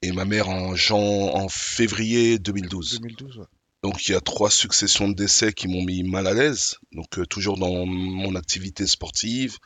et 0.02 0.14
ma 0.14 0.24
mère 0.24 0.48
en, 0.48 0.76
jan- 0.78 0.98
en 1.36 1.50
février 1.50 2.40
2012. 2.40 3.02
2012, 3.02 3.38
ouais. 3.40 3.46
Donc 3.84 4.08
il 4.08 4.14
y 4.14 4.16
a 4.16 4.22
trois 4.22 4.50
successions 4.50 5.10
de 5.10 5.14
décès 5.14 5.52
qui 5.52 5.68
m'ont 5.68 5.84
mis 5.84 6.04
mal 6.04 6.26
à 6.26 6.34
l'aise. 6.34 6.76
Donc 6.94 7.20
euh, 7.20 7.26
toujours 7.26 7.58
dans 7.58 7.86
mon 7.86 8.34
activité 8.36 8.88
sportive, 8.88 9.58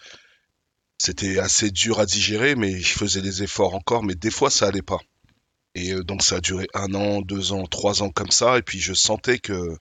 c'était 1.03 1.37
assez 1.37 1.69
dur 1.69 1.99
à 1.99 2.05
digérer, 2.05 2.55
mais 2.55 2.79
je 2.79 2.93
faisais 2.97 3.21
des 3.21 3.43
efforts 3.43 3.75
encore, 3.75 4.03
mais 4.03 4.15
des 4.15 4.31
fois 4.31 4.49
ça 4.49 4.67
allait 4.67 4.81
pas. 4.81 4.99
Et 5.75 5.91
euh, 5.91 6.01
donc 6.01 6.23
ça 6.23 6.37
a 6.37 6.39
duré 6.39 6.65
un 6.73 6.93
an, 6.93 7.21
deux 7.21 7.51
ans, 7.51 7.65
trois 7.65 8.03
ans 8.03 8.09
comme 8.09 8.31
ça, 8.31 8.57
et 8.57 8.61
puis 8.61 8.79
je 8.79 8.93
sentais 8.93 9.37
que 9.39 9.75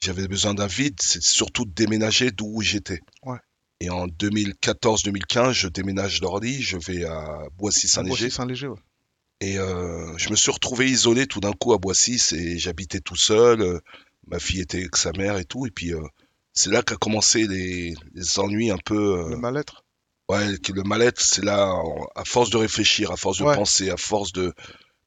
j'avais 0.00 0.26
besoin 0.26 0.54
d'un 0.54 0.66
vide, 0.66 0.96
c'est 1.00 1.22
surtout 1.22 1.66
de 1.66 1.70
déménager 1.70 2.32
d'où 2.32 2.62
j'étais. 2.62 3.00
Ouais. 3.22 3.38
Et 3.78 3.90
en 3.90 4.08
2014-2015, 4.08 5.52
je 5.52 5.68
déménage 5.68 6.20
d'Orly, 6.20 6.60
je 6.60 6.78
vais 6.78 7.04
à 7.04 7.44
Boissy-Saint-Léger. 7.58 8.66
Ouais. 8.66 8.76
Et 9.40 9.60
euh, 9.60 10.18
je 10.18 10.30
me 10.30 10.34
suis 10.34 10.50
retrouvé 10.50 10.90
isolé 10.90 11.28
tout 11.28 11.38
d'un 11.38 11.52
coup 11.52 11.74
à 11.74 11.78
Boissy. 11.78 12.18
C'est, 12.18 12.58
j'habitais 12.58 13.00
tout 13.00 13.16
seul. 13.16 13.60
euh, 13.60 13.78
ma 14.26 14.40
fille 14.40 14.62
était 14.62 14.78
avec 14.78 14.96
sa 14.96 15.12
mère 15.12 15.36
et 15.36 15.44
tout. 15.44 15.64
Et 15.66 15.70
puis 15.70 15.94
euh, 15.94 16.02
c'est 16.54 16.70
là 16.70 16.82
qu'a 16.82 16.96
commencé 16.96 17.46
les, 17.46 17.94
les 18.14 18.38
ennuis 18.40 18.70
un 18.72 18.78
peu. 18.84 19.28
Le 19.28 19.36
mal-être. 19.36 19.85
Ouais, 20.28 20.46
le 20.74 20.82
mal-être, 20.82 21.20
c'est 21.20 21.44
là, 21.44 21.72
à 22.14 22.24
force 22.24 22.50
de 22.50 22.56
réfléchir, 22.56 23.10
à 23.12 23.16
force 23.16 23.38
de 23.38 23.44
Ouais. 23.44 23.54
penser, 23.54 23.90
à 23.90 23.96
force 23.96 24.32
de 24.32 24.52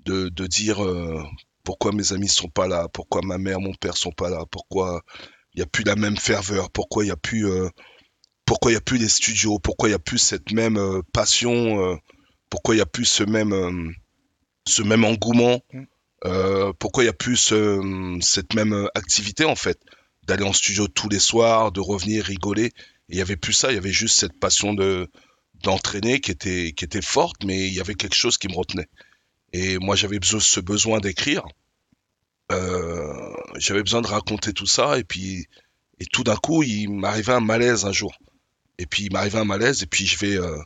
de, 0.06 0.30
de 0.30 0.48
dire 0.48 0.84
euh, 0.84 1.22
pourquoi 1.64 1.92
mes 1.92 2.14
amis 2.14 2.30
sont 2.30 2.48
pas 2.48 2.68
là, 2.68 2.88
pourquoi 2.94 3.22
ma 3.22 3.38
mère, 3.38 3.60
mon 3.60 3.74
père 3.74 3.98
sont 3.98 4.12
pas 4.14 4.30
là, 4.30 4.46
pourquoi 4.50 5.02
il 5.54 5.60
y 5.60 5.64
a 5.64 5.66
plus 5.66 5.84
la 5.84 5.96
même 5.96 6.16
ferveur, 6.18 6.72
pourquoi 6.72 7.04
il 7.04 7.10
y 7.10 7.12
a 7.12 7.18
plus 7.18 7.48
euh, 7.48 7.68
pourquoi 8.46 8.72
il 8.72 8.76
y 8.76 8.78
a 8.78 8.82
plus 8.82 8.98
les 8.98 9.10
studios, 9.10 9.60
pourquoi 9.60 9.90
il 9.90 9.92
y 9.92 9.96
a 9.96 10.00
plus 10.00 10.18
cette 10.20 10.52
même 10.54 10.78
euh, 10.78 11.02
passion, 11.14 12.00
pourquoi 12.50 12.76
il 12.76 12.80
y 12.80 12.82
a 12.82 12.86
plus 12.86 13.06
ce 13.06 13.24
même 13.24 13.94
ce 14.68 14.82
même 14.84 15.04
engouement, 15.04 15.60
Mm. 15.74 16.72
pourquoi 16.80 17.04
il 17.04 17.08
y 17.08 17.10
a 17.10 17.14
plus 17.14 17.38
ce- 17.38 18.18
cette 18.22 18.54
même 18.54 18.88
activité 18.96 19.46
en 19.46 19.56
fait, 19.56 19.80
d'aller 20.28 20.44
en 20.46 20.54
studio 20.54 20.88
tous 20.88 21.10
les 21.10 21.20
soirs, 21.20 21.72
de 21.72 21.80
revenir 21.82 22.24
rigoler. 22.26 22.72
Il 23.10 23.18
y 23.18 23.22
avait 23.22 23.38
plus 23.38 23.54
ça, 23.54 23.72
il 23.72 23.76
y 23.76 23.78
avait 23.78 23.92
juste 23.92 24.20
cette 24.20 24.40
passion 24.40 24.74
de 24.74 25.10
d'entraîner 25.64 26.22
qui 26.22 26.32
était 26.32 26.74
qui 26.74 26.86
était 26.86 27.02
forte, 27.02 27.44
mais 27.44 27.68
il 27.68 27.74
y 27.74 27.82
avait 27.82 27.96
quelque 27.96 28.16
chose 28.16 28.38
qui 28.38 28.48
me 28.48 28.56
retenait. 28.56 28.88
Et 29.54 29.78
moi 29.80 29.96
j'avais 29.96 30.20
besoin 30.20 30.40
ce 30.40 30.60
besoin 30.60 31.00
d'écrire. 31.00 31.44
Euh, 32.52 33.34
j'avais 33.58 33.84
besoin 33.84 34.02
de 34.02 34.08
raconter 34.08 34.54
tout 34.54 34.66
ça 34.66 34.98
et 34.98 35.04
puis 35.04 35.48
et 36.00 36.06
tout 36.06 36.24
d'un 36.24 36.38
coup 36.38 36.64
il 36.64 36.90
m'arrivait 36.90 37.34
un 37.34 37.42
malaise 37.42 37.86
un 37.86 37.92
jour. 37.92 38.16
Et 38.78 38.86
puis 38.86 39.04
il 39.06 39.14
m'arrivait 39.14 39.40
un 39.40 39.46
malaise 39.46 39.84
et 39.84 39.88
puis 39.88 40.06
je 40.06 40.18
vais 40.20 40.38
euh, 40.38 40.58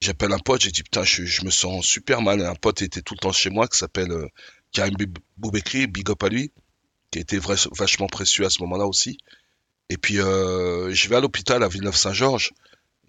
j'appelle 0.00 0.32
un 0.32 0.38
pote, 0.38 0.62
j'ai 0.62 0.70
dit 0.70 0.82
putain 0.82 1.04
je, 1.04 1.24
je 1.24 1.44
me 1.44 1.50
sens 1.50 1.84
super 1.86 2.22
mal. 2.22 2.42
Un 2.42 2.54
pote 2.54 2.82
était 2.82 3.02
tout 3.02 3.14
le 3.14 3.20
temps 3.20 3.32
chez 3.32 3.50
moi 3.50 3.66
qui 3.66 3.78
s'appelle 3.78 4.12
euh, 4.12 4.28
Karim 4.72 4.96
Boubekri, 5.36 5.86
big 5.86 6.10
up 6.10 6.22
à 6.22 6.28
lui, 6.28 6.52
qui 7.10 7.18
était 7.18 7.40
vachement 7.72 8.06
précieux 8.06 8.44
à 8.46 8.50
ce 8.50 8.62
moment-là 8.62 8.86
aussi. 8.86 9.18
Et 9.92 9.98
puis 9.98 10.20
euh, 10.20 10.94
je 10.94 11.08
vais 11.10 11.16
à 11.16 11.20
l'hôpital 11.20 11.62
à 11.62 11.68
Villeneuve-Saint-Georges 11.68 12.52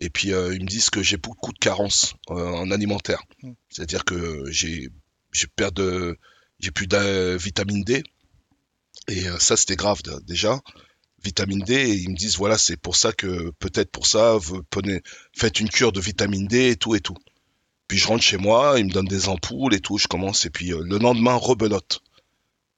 Et 0.01 0.09
puis 0.09 0.33
euh, 0.33 0.53
ils 0.53 0.61
me 0.61 0.67
disent 0.67 0.89
que 0.89 1.01
j'ai 1.01 1.15
beaucoup 1.15 1.53
de 1.53 1.57
carences 1.57 2.15
euh, 2.29 2.33
en 2.35 2.71
alimentaire. 2.71 3.23
Mm. 3.41 3.53
C'est-à-dire 3.69 4.03
que 4.03 4.43
j'ai 4.51 4.89
j'ai 5.31 5.47
perdu 5.47 5.81
de 5.81 6.17
j'ai 6.59 6.71
plus 6.71 6.87
de 6.87 7.37
vitamine 7.37 7.85
D. 7.85 8.03
Et 9.07 9.23
ça 9.39 9.55
c'était 9.55 9.77
grave 9.77 10.01
déjà. 10.23 10.59
Vitamine 11.23 11.63
D, 11.63 11.73
et 11.73 11.93
ils 11.93 12.09
me 12.09 12.17
disent 12.17 12.35
voilà, 12.37 12.57
c'est 12.57 12.75
pour 12.75 12.97
ça 12.97 13.13
que 13.13 13.51
peut-être 13.59 13.91
pour 13.91 14.05
ça, 14.05 14.35
vous 14.35 14.61
prenez, 14.69 15.01
faites 15.33 15.61
une 15.61 15.69
cure 15.69 15.93
de 15.93 16.01
vitamine 16.01 16.47
D 16.47 16.71
et 16.71 16.75
tout 16.75 16.95
et 16.95 16.99
tout. 16.99 17.15
Puis 17.87 17.97
je 17.97 18.07
rentre 18.07 18.23
chez 18.23 18.37
moi, 18.37 18.75
ils 18.77 18.85
me 18.85 18.91
donnent 18.91 19.05
des 19.05 19.29
ampoules 19.29 19.73
et 19.73 19.79
tout, 19.79 19.97
je 19.97 20.07
commence, 20.07 20.45
et 20.45 20.49
puis 20.49 20.73
euh, 20.73 20.81
le 20.83 20.97
lendemain, 20.97 21.35
rebelote. 21.35 22.01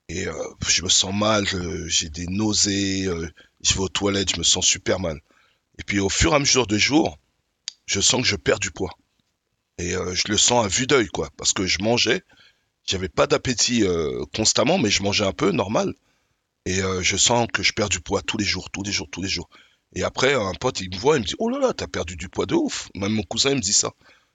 Et 0.10 0.28
euh, 0.28 0.34
je 0.68 0.84
me 0.84 0.90
sens 0.90 1.14
mal, 1.14 1.46
j'ai 1.88 2.10
des 2.10 2.28
nausées, 2.28 3.08
euh, 3.08 3.28
je 3.66 3.74
vais 3.74 3.82
aux 3.82 3.90
toilettes, 3.90 4.34
je 4.34 4.40
me 4.40 4.44
sens 4.44 4.66
super 4.66 5.00
mal. 5.00 5.20
Et 5.80 5.84
puis 5.84 6.00
au 6.00 6.10
fur 6.10 6.34
et 6.34 6.36
à 6.36 6.40
mesure 6.40 6.68
des 6.68 6.80
jours, 6.80 7.18
je 7.86 8.00
sens 8.00 8.22
que 8.22 8.28
je 8.28 8.36
perds 8.36 8.60
du 8.60 8.72
poids. 8.72 8.92
Et 9.78 9.96
euh, 9.96 10.14
je 10.16 10.24
le 10.30 10.38
sens 10.38 10.66
à 10.66 10.68
vue 10.68 10.88
d'œil, 10.88 11.08
quoi, 11.08 11.30
parce 11.38 11.54
que 11.54 11.66
je 11.66 11.82
mangeais, 11.82 12.24
j'avais 12.86 13.10
pas 13.10 13.28
d'appétit 13.28 13.84
euh, 13.84 14.24
constamment, 14.34 14.78
mais 14.78 14.90
je 14.90 15.04
mangeais 15.04 15.26
un 15.26 15.34
peu, 15.34 15.52
normal. 15.52 15.94
Et 16.66 16.82
euh, 16.82 17.02
je 17.02 17.18
sens 17.18 17.48
que 17.52 17.62
je 17.62 17.74
perds 17.74 17.90
du 17.90 18.00
poids 18.00 18.22
tous 18.22 18.38
les 18.38 18.46
jours, 18.46 18.70
tous 18.72 18.84
les 18.84 18.92
jours, 18.92 19.08
tous 19.12 19.22
les 19.22 19.30
jours. 19.30 19.50
Et 19.94 20.04
après, 20.04 20.34
un 20.34 20.54
pote, 20.54 20.82
il 20.82 20.90
me 20.90 20.98
voit, 20.98 21.18
il 21.18 21.22
me 21.22 21.26
dit, 21.26 21.36
oh 21.40 21.50
là 21.50 21.60
là, 21.60 21.74
t'as 21.74 21.88
perdu 21.88 22.16
du 22.16 22.30
poids 22.30 22.46
de 22.46 22.56
ouf. 22.56 22.90
Même 22.96 23.14
mon 23.14 23.24
cousin, 23.24 23.52
il 23.52 23.58
me 23.58 23.62
dit 23.62 23.74
ça. 23.74 23.92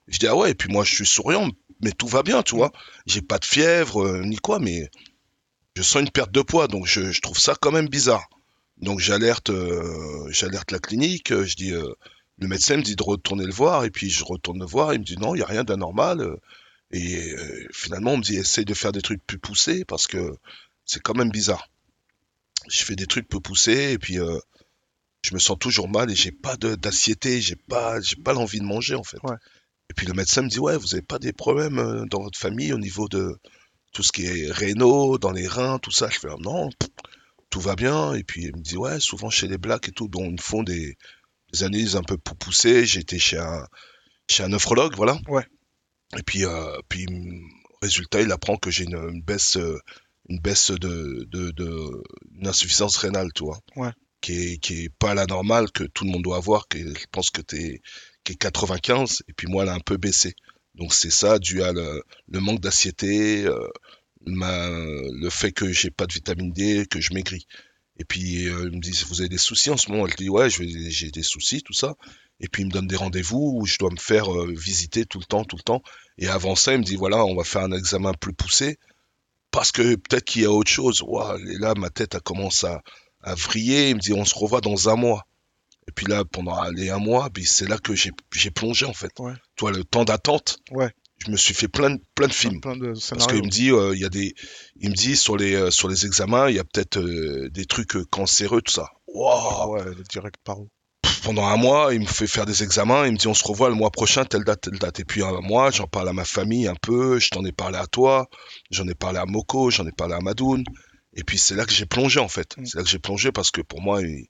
Je 0.07 0.17
dis, 0.17 0.27
ah 0.27 0.35
ouais, 0.35 0.51
et 0.51 0.55
puis 0.55 0.71
moi, 0.71 0.83
je 0.83 0.93
suis 0.93 1.05
souriant, 1.05 1.49
mais 1.81 1.91
tout 1.91 2.07
va 2.07 2.23
bien, 2.23 2.43
tu 2.43 2.55
vois. 2.55 2.71
J'ai 3.05 3.21
pas 3.21 3.37
de 3.37 3.45
fièvre, 3.45 4.19
ni 4.23 4.37
quoi, 4.37 4.59
mais 4.59 4.89
je 5.75 5.83
sens 5.83 6.01
une 6.01 6.09
perte 6.09 6.31
de 6.31 6.41
poids, 6.41 6.67
donc 6.67 6.85
je 6.87 7.19
trouve 7.21 7.39
ça 7.39 7.55
quand 7.59 7.71
même 7.71 7.87
bizarre. 7.87 8.27
Donc 8.81 8.99
j'alerte, 8.99 9.51
euh, 9.51 10.27
j'alerte 10.29 10.71
la 10.71 10.79
clinique, 10.79 11.31
euh, 11.31 11.45
je 11.45 11.55
dis, 11.55 11.71
euh, 11.71 11.93
le 12.39 12.47
médecin 12.47 12.77
me 12.77 12.81
dit 12.81 12.95
de 12.95 13.03
retourner 13.03 13.45
le 13.45 13.53
voir, 13.53 13.85
et 13.85 13.91
puis 13.91 14.09
je 14.09 14.23
retourne 14.23 14.59
le 14.59 14.65
voir, 14.65 14.93
il 14.93 14.99
me 14.99 15.05
dit 15.05 15.17
non, 15.17 15.35
il 15.35 15.39
y 15.39 15.43
a 15.43 15.45
rien 15.45 15.63
d'anormal. 15.63 16.37
et 16.91 17.35
finalement, 17.71 18.13
on 18.13 18.17
me 18.17 18.23
dit, 18.23 18.35
essaye 18.35 18.65
de 18.65 18.73
faire 18.73 18.91
des 18.91 19.01
trucs 19.01 19.25
plus 19.25 19.37
poussés, 19.37 19.85
parce 19.85 20.07
que 20.07 20.35
c'est 20.85 21.01
quand 21.01 21.15
même 21.15 21.29
bizarre. 21.29 21.69
Je 22.67 22.83
fais 22.83 22.95
des 22.95 23.07
trucs 23.07 23.29
peu 23.29 23.39
poussés, 23.39 23.93
et 23.93 23.97
puis 23.99 24.15
je 24.15 25.33
me 25.33 25.39
sens 25.39 25.57
toujours 25.59 25.87
mal, 25.87 26.11
et 26.11 26.15
j'ai 26.15 26.31
pas 26.31 26.57
d'assiété, 26.57 27.39
j'ai 27.39 27.55
pas, 27.55 28.01
j'ai 28.01 28.17
pas 28.17 28.33
l'envie 28.33 28.59
de 28.59 28.65
manger, 28.65 28.95
en 28.95 29.03
fait. 29.03 29.19
Ouais. 29.23 29.37
Et 29.91 29.93
puis 29.93 30.07
le 30.07 30.13
médecin 30.13 30.41
me 30.41 30.49
dit, 30.49 30.59
ouais, 30.59 30.77
vous 30.77 30.95
avez 30.95 31.03
pas 31.03 31.19
des 31.19 31.33
problèmes 31.33 32.07
dans 32.09 32.23
votre 32.23 32.39
famille 32.39 32.73
au 32.73 32.79
niveau 32.79 33.07
de 33.07 33.37
tout 33.93 34.03
ce 34.03 34.11
qui 34.11 34.25
est 34.25 34.51
rénaux, 34.51 35.19
dans 35.19 35.31
les 35.31 35.47
reins, 35.47 35.77
tout 35.79 35.91
ça? 35.91 36.09
Je 36.09 36.17
fais, 36.19 36.29
ah, 36.31 36.37
non, 36.39 36.69
pff, 36.71 36.89
tout 37.51 37.59
va 37.61 37.75
bien. 37.75 38.15
Et 38.15 38.23
puis 38.23 38.45
il 38.45 38.55
me 38.57 38.61
dit, 38.63 38.77
ouais, 38.77 38.99
souvent 38.99 39.29
chez 39.29 39.47
les 39.47 39.59
blacks 39.59 39.89
et 39.89 39.91
tout, 39.91 40.07
dont 40.07 40.25
ils 40.25 40.31
me 40.33 40.41
font 40.41 40.63
des, 40.63 40.97
des 41.53 41.63
analyses 41.63 41.95
un 41.95 42.03
peu 42.03 42.17
pou- 42.17 42.35
poussées. 42.35 42.85
J'étais 42.87 43.19
chez 43.19 43.37
un, 43.37 43.67
chez 44.29 44.43
un 44.43 44.49
nephrologue, 44.49 44.95
voilà. 44.95 45.19
Ouais. 45.27 45.45
Et 46.17 46.23
puis, 46.23 46.45
euh, 46.45 46.79
puis 46.89 47.05
résultat, 47.81 48.21
il 48.21 48.31
apprend 48.31 48.57
que 48.57 48.71
j'ai 48.71 48.85
une, 48.85 48.95
une 48.95 49.21
baisse, 49.21 49.57
une 50.29 50.39
baisse 50.39 50.71
de, 50.71 51.25
de, 51.29 51.51
de 51.51 52.03
une 52.35 52.47
insuffisance 52.47 52.97
rénale, 52.97 53.29
tu 53.33 53.43
vois. 53.43 53.59
Ouais. 53.75 53.91
Qui 54.21 54.33
est, 54.53 54.57
qui 54.57 54.83
est 54.83 54.89
pas 54.99 55.15
la 55.15 55.25
normale 55.25 55.71
que 55.71 55.83
tout 55.83 56.05
le 56.05 56.11
monde 56.11 56.23
doit 56.23 56.37
avoir, 56.37 56.67
que 56.67 56.77
je 56.79 57.05
pense 57.11 57.31
que 57.31 57.41
t'es, 57.41 57.81
qui 58.23 58.33
est 58.33 58.35
95, 58.35 59.23
et 59.27 59.33
puis 59.33 59.47
moi, 59.47 59.63
elle 59.63 59.69
a 59.69 59.73
un 59.73 59.79
peu 59.79 59.97
baissé. 59.97 60.33
Donc 60.75 60.93
c'est 60.93 61.09
ça, 61.11 61.39
dû 61.39 61.63
à 61.63 61.73
le, 61.73 62.03
le 62.29 62.39
manque 62.39 62.59
d'assiété, 62.61 63.45
euh, 63.45 63.67
ma- 64.25 64.69
le 64.69 65.29
fait 65.29 65.51
que 65.51 65.71
j'ai 65.71 65.91
pas 65.91 66.05
de 66.07 66.13
vitamine 66.13 66.51
D, 66.51 66.85
que 66.89 66.99
je 67.01 67.13
maigris. 67.13 67.45
Et 67.97 68.05
puis 68.05 68.47
euh, 68.47 68.69
il 68.71 68.77
me 68.77 68.81
dit, 68.81 68.97
vous 69.07 69.21
avez 69.21 69.29
des 69.29 69.37
soucis 69.37 69.69
en 69.69 69.77
ce 69.77 69.91
moment? 69.91 70.07
Je 70.07 70.15
dis, 70.15 70.29
ouais, 70.29 70.49
j'ai 70.49 71.11
des 71.11 71.23
soucis, 71.23 71.61
tout 71.61 71.73
ça. 71.73 71.95
Et 72.39 72.47
puis 72.47 72.63
il 72.63 72.65
me 72.67 72.71
donne 72.71 72.87
des 72.87 72.95
rendez-vous 72.95 73.57
où 73.59 73.65
je 73.65 73.77
dois 73.77 73.91
me 73.91 73.97
faire 73.99 74.33
euh, 74.33 74.51
visiter 74.55 75.05
tout 75.05 75.19
le 75.19 75.25
temps, 75.25 75.43
tout 75.43 75.57
le 75.57 75.61
temps. 75.63 75.83
Et 76.17 76.27
avant 76.27 76.55
ça, 76.55 76.73
il 76.73 76.79
me 76.79 76.83
dit, 76.83 76.95
voilà, 76.95 77.23
on 77.25 77.35
va 77.35 77.43
faire 77.43 77.61
un 77.61 77.71
examen 77.71 78.13
plus 78.13 78.33
poussé, 78.33 78.79
parce 79.51 79.71
que 79.71 79.95
peut-être 79.95 80.23
qu'il 80.25 80.41
y 80.41 80.45
a 80.45 80.51
autre 80.51 80.71
chose. 80.71 81.01
Ouah, 81.03 81.37
et 81.47 81.57
là, 81.59 81.73
ma 81.75 81.89
tête, 81.89 82.15
elle 82.15 82.21
commence 82.21 82.63
à, 82.63 82.81
à 83.21 83.35
vriller. 83.35 83.89
Il 83.89 83.95
me 83.97 83.99
dit, 84.01 84.13
on 84.13 84.25
se 84.25 84.33
revoit 84.35 84.61
dans 84.61 84.89
un 84.89 84.95
mois. 84.95 85.27
Et 85.87 85.91
puis 85.91 86.05
là, 86.07 86.23
pendant 86.25 86.63
les 86.71 86.89
un 86.89 86.99
mois, 86.99 87.29
puis 87.29 87.45
c'est 87.45 87.67
là 87.67 87.77
que 87.77 87.93
j'ai 87.95 88.11
j'ai 88.33 88.49
plongé, 88.51 88.85
en 88.85 88.93
fait. 88.93 89.11
Ouais. 89.19 89.33
Toi, 89.55 89.71
le 89.71 89.83
temps 89.83 90.05
d'attente, 90.05 90.59
Ouais. 90.71 90.91
Je 91.25 91.31
me 91.31 91.37
suis 91.37 91.53
fait 91.53 91.67
plein 91.67 91.91
de, 91.91 92.01
plein 92.15 92.27
de 92.27 92.33
films. 92.33 92.61
Plein 92.61 92.75
de 92.77 92.93
Parce 93.09 93.27
qu'il 93.27 93.43
me 93.43 93.49
dit, 93.49 93.69
euh, 93.71 93.93
il 93.95 94.01
y 94.01 94.05
a 94.05 94.09
des, 94.09 94.33
il 94.77 94.89
me 94.89 94.95
dit 94.95 95.15
sur 95.15 95.37
les, 95.37 95.53
euh, 95.55 95.71
sur 95.71 95.87
les 95.87 96.05
examens, 96.05 96.49
il 96.49 96.55
y 96.55 96.59
a 96.59 96.63
peut-être 96.63 96.97
euh, 96.97 97.49
des 97.49 97.65
trucs 97.65 97.97
cancéreux, 98.09 98.61
tout 98.61 98.73
ça. 98.73 98.89
Waouh 99.07 99.73
ouais, 99.73 99.83
le 99.83 100.03
direct 100.09 100.35
par 100.43 100.59
où? 100.59 100.69
Pff, 101.03 101.21
Pendant 101.21 101.45
un 101.45 101.57
mois, 101.57 101.93
il 101.93 102.01
me 102.01 102.05
fait 102.05 102.27
faire 102.27 102.45
des 102.45 102.63
examens, 102.63 103.05
il 103.05 103.13
me 103.13 103.17
dit, 103.17 103.27
on 103.27 103.33
se 103.33 103.43
revoit 103.43 103.69
le 103.69 103.75
mois 103.75 103.91
prochain, 103.91 104.25
telle 104.25 104.43
date, 104.43 104.61
telle 104.61 104.79
date. 104.79 104.99
Et 104.99 105.05
puis 105.05 105.23
un 105.23 105.41
mois, 105.41 105.69
j'en 105.71 105.87
parle 105.87 106.09
à 106.09 106.13
ma 106.13 106.25
famille 106.25 106.67
un 106.67 106.75
peu, 106.81 107.19
je 107.19 107.29
t'en 107.29 107.43
ai 107.45 107.51
parlé 107.51 107.77
à 107.77 107.87
toi, 107.87 108.29
j'en 108.71 108.87
ai 108.87 108.95
parlé 108.95 109.19
à 109.19 109.25
Moko, 109.25 109.69
j'en 109.69 109.85
ai 109.85 109.91
parlé 109.91 110.15
à 110.15 110.19
Madoun. 110.19 110.63
Et 111.13 111.23
puis 111.23 111.37
c'est 111.37 111.55
là 111.55 111.65
que 111.65 111.73
j'ai 111.73 111.85
plongé 111.85 112.19
en 112.19 112.29
fait. 112.29 112.57
Mm. 112.57 112.65
C'est 112.65 112.77
là 112.77 112.83
que 112.83 112.89
j'ai 112.89 112.99
plongé 112.99 113.31
parce 113.31 113.51
que 113.51 113.61
pour 113.61 113.81
moi, 113.81 114.01
il- 114.01 114.27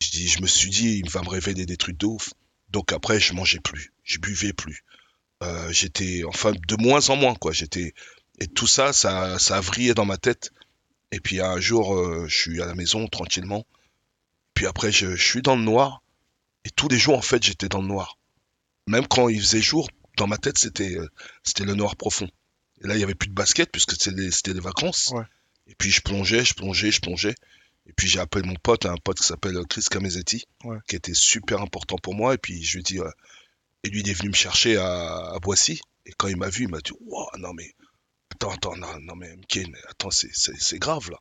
je, 0.00 0.10
dis, 0.10 0.28
je 0.28 0.42
me 0.42 0.46
suis 0.46 0.70
dit, 0.70 1.00
il 1.04 1.08
va 1.10 1.22
me 1.22 1.28
révéler 1.28 1.66
des 1.66 1.76
trucs 1.76 1.98
de 1.98 2.06
ouf. 2.06 2.30
Donc 2.70 2.92
après, 2.92 3.20
je 3.20 3.32
mangeais 3.34 3.60
plus, 3.60 3.92
je 4.02 4.18
buvais 4.18 4.52
plus. 4.52 4.82
Euh, 5.42 5.70
j'étais, 5.72 6.22
enfin, 6.24 6.52
de 6.52 6.76
moins 6.82 7.08
en 7.10 7.16
moins, 7.16 7.34
quoi. 7.34 7.52
J'étais, 7.52 7.92
et 8.40 8.46
tout 8.46 8.66
ça, 8.66 8.92
ça, 8.92 9.38
ça 9.38 9.56
a 9.56 9.60
vrillé 9.60 9.94
dans 9.94 10.04
ma 10.06 10.16
tête. 10.16 10.52
Et 11.12 11.20
puis 11.20 11.40
un 11.40 11.60
jour, 11.60 11.94
euh, 11.94 12.26
je 12.28 12.36
suis 12.36 12.62
à 12.62 12.66
la 12.66 12.74
maison 12.74 13.06
tranquillement. 13.08 13.66
Puis 14.54 14.66
après, 14.66 14.90
je, 14.92 15.16
je 15.16 15.22
suis 15.22 15.42
dans 15.42 15.56
le 15.56 15.62
noir. 15.62 16.02
Et 16.64 16.70
tous 16.70 16.88
les 16.88 16.98
jours, 16.98 17.18
en 17.18 17.22
fait, 17.22 17.42
j'étais 17.42 17.68
dans 17.68 17.82
le 17.82 17.88
noir. 17.88 18.18
Même 18.86 19.06
quand 19.06 19.28
il 19.28 19.40
faisait 19.40 19.60
jour, 19.60 19.88
dans 20.16 20.26
ma 20.26 20.38
tête, 20.38 20.58
c'était, 20.58 20.96
euh, 20.96 21.08
c'était 21.42 21.64
le 21.64 21.74
noir 21.74 21.96
profond. 21.96 22.28
Et 22.82 22.86
là, 22.86 22.94
il 22.94 23.00
y 23.00 23.04
avait 23.04 23.14
plus 23.14 23.28
de 23.28 23.34
basket 23.34 23.70
puisque 23.70 23.92
c'était 23.92 24.12
les, 24.12 24.30
c'était 24.30 24.52
les 24.54 24.60
vacances. 24.60 25.10
Ouais. 25.14 25.24
Et 25.66 25.74
puis 25.74 25.90
je 25.90 26.00
plongeais, 26.00 26.44
je 26.44 26.54
plongeais, 26.54 26.90
je 26.90 27.00
plongeais. 27.00 27.34
Et 27.86 27.92
puis 27.92 28.08
j'ai 28.08 28.18
appelé 28.20 28.46
mon 28.46 28.54
pote, 28.54 28.86
un 28.86 28.96
pote 28.96 29.18
qui 29.18 29.26
s'appelle 29.26 29.56
Chris 29.68 29.84
Camezetti, 29.90 30.44
Ouais. 30.64 30.78
qui 30.88 30.96
était 30.96 31.14
super 31.14 31.60
important 31.60 31.96
pour 31.98 32.14
moi. 32.14 32.34
Et 32.34 32.38
puis 32.38 32.62
je 32.62 32.76
lui 32.78 32.82
dis, 32.82 32.98
euh, 32.98 33.10
et 33.84 33.90
lui 33.90 34.00
il 34.00 34.08
est 34.08 34.14
venu 34.14 34.30
me 34.30 34.34
chercher 34.34 34.76
à, 34.76 35.38
Boissy. 35.40 35.80
Et 36.06 36.12
quand 36.12 36.28
il 36.28 36.36
m'a 36.36 36.48
vu, 36.48 36.64
il 36.64 36.70
m'a 36.70 36.80
dit, 36.80 36.92
wow, 37.06 37.28
non 37.38 37.52
mais, 37.54 37.72
attends, 38.32 38.50
attends, 38.50 38.76
non, 38.76 38.88
non 39.00 39.14
mais 39.14 39.34
MK, 39.36 39.68
mais 39.70 39.78
attends, 39.88 40.10
c'est, 40.10 40.78
grave 40.78 41.10
là. 41.10 41.18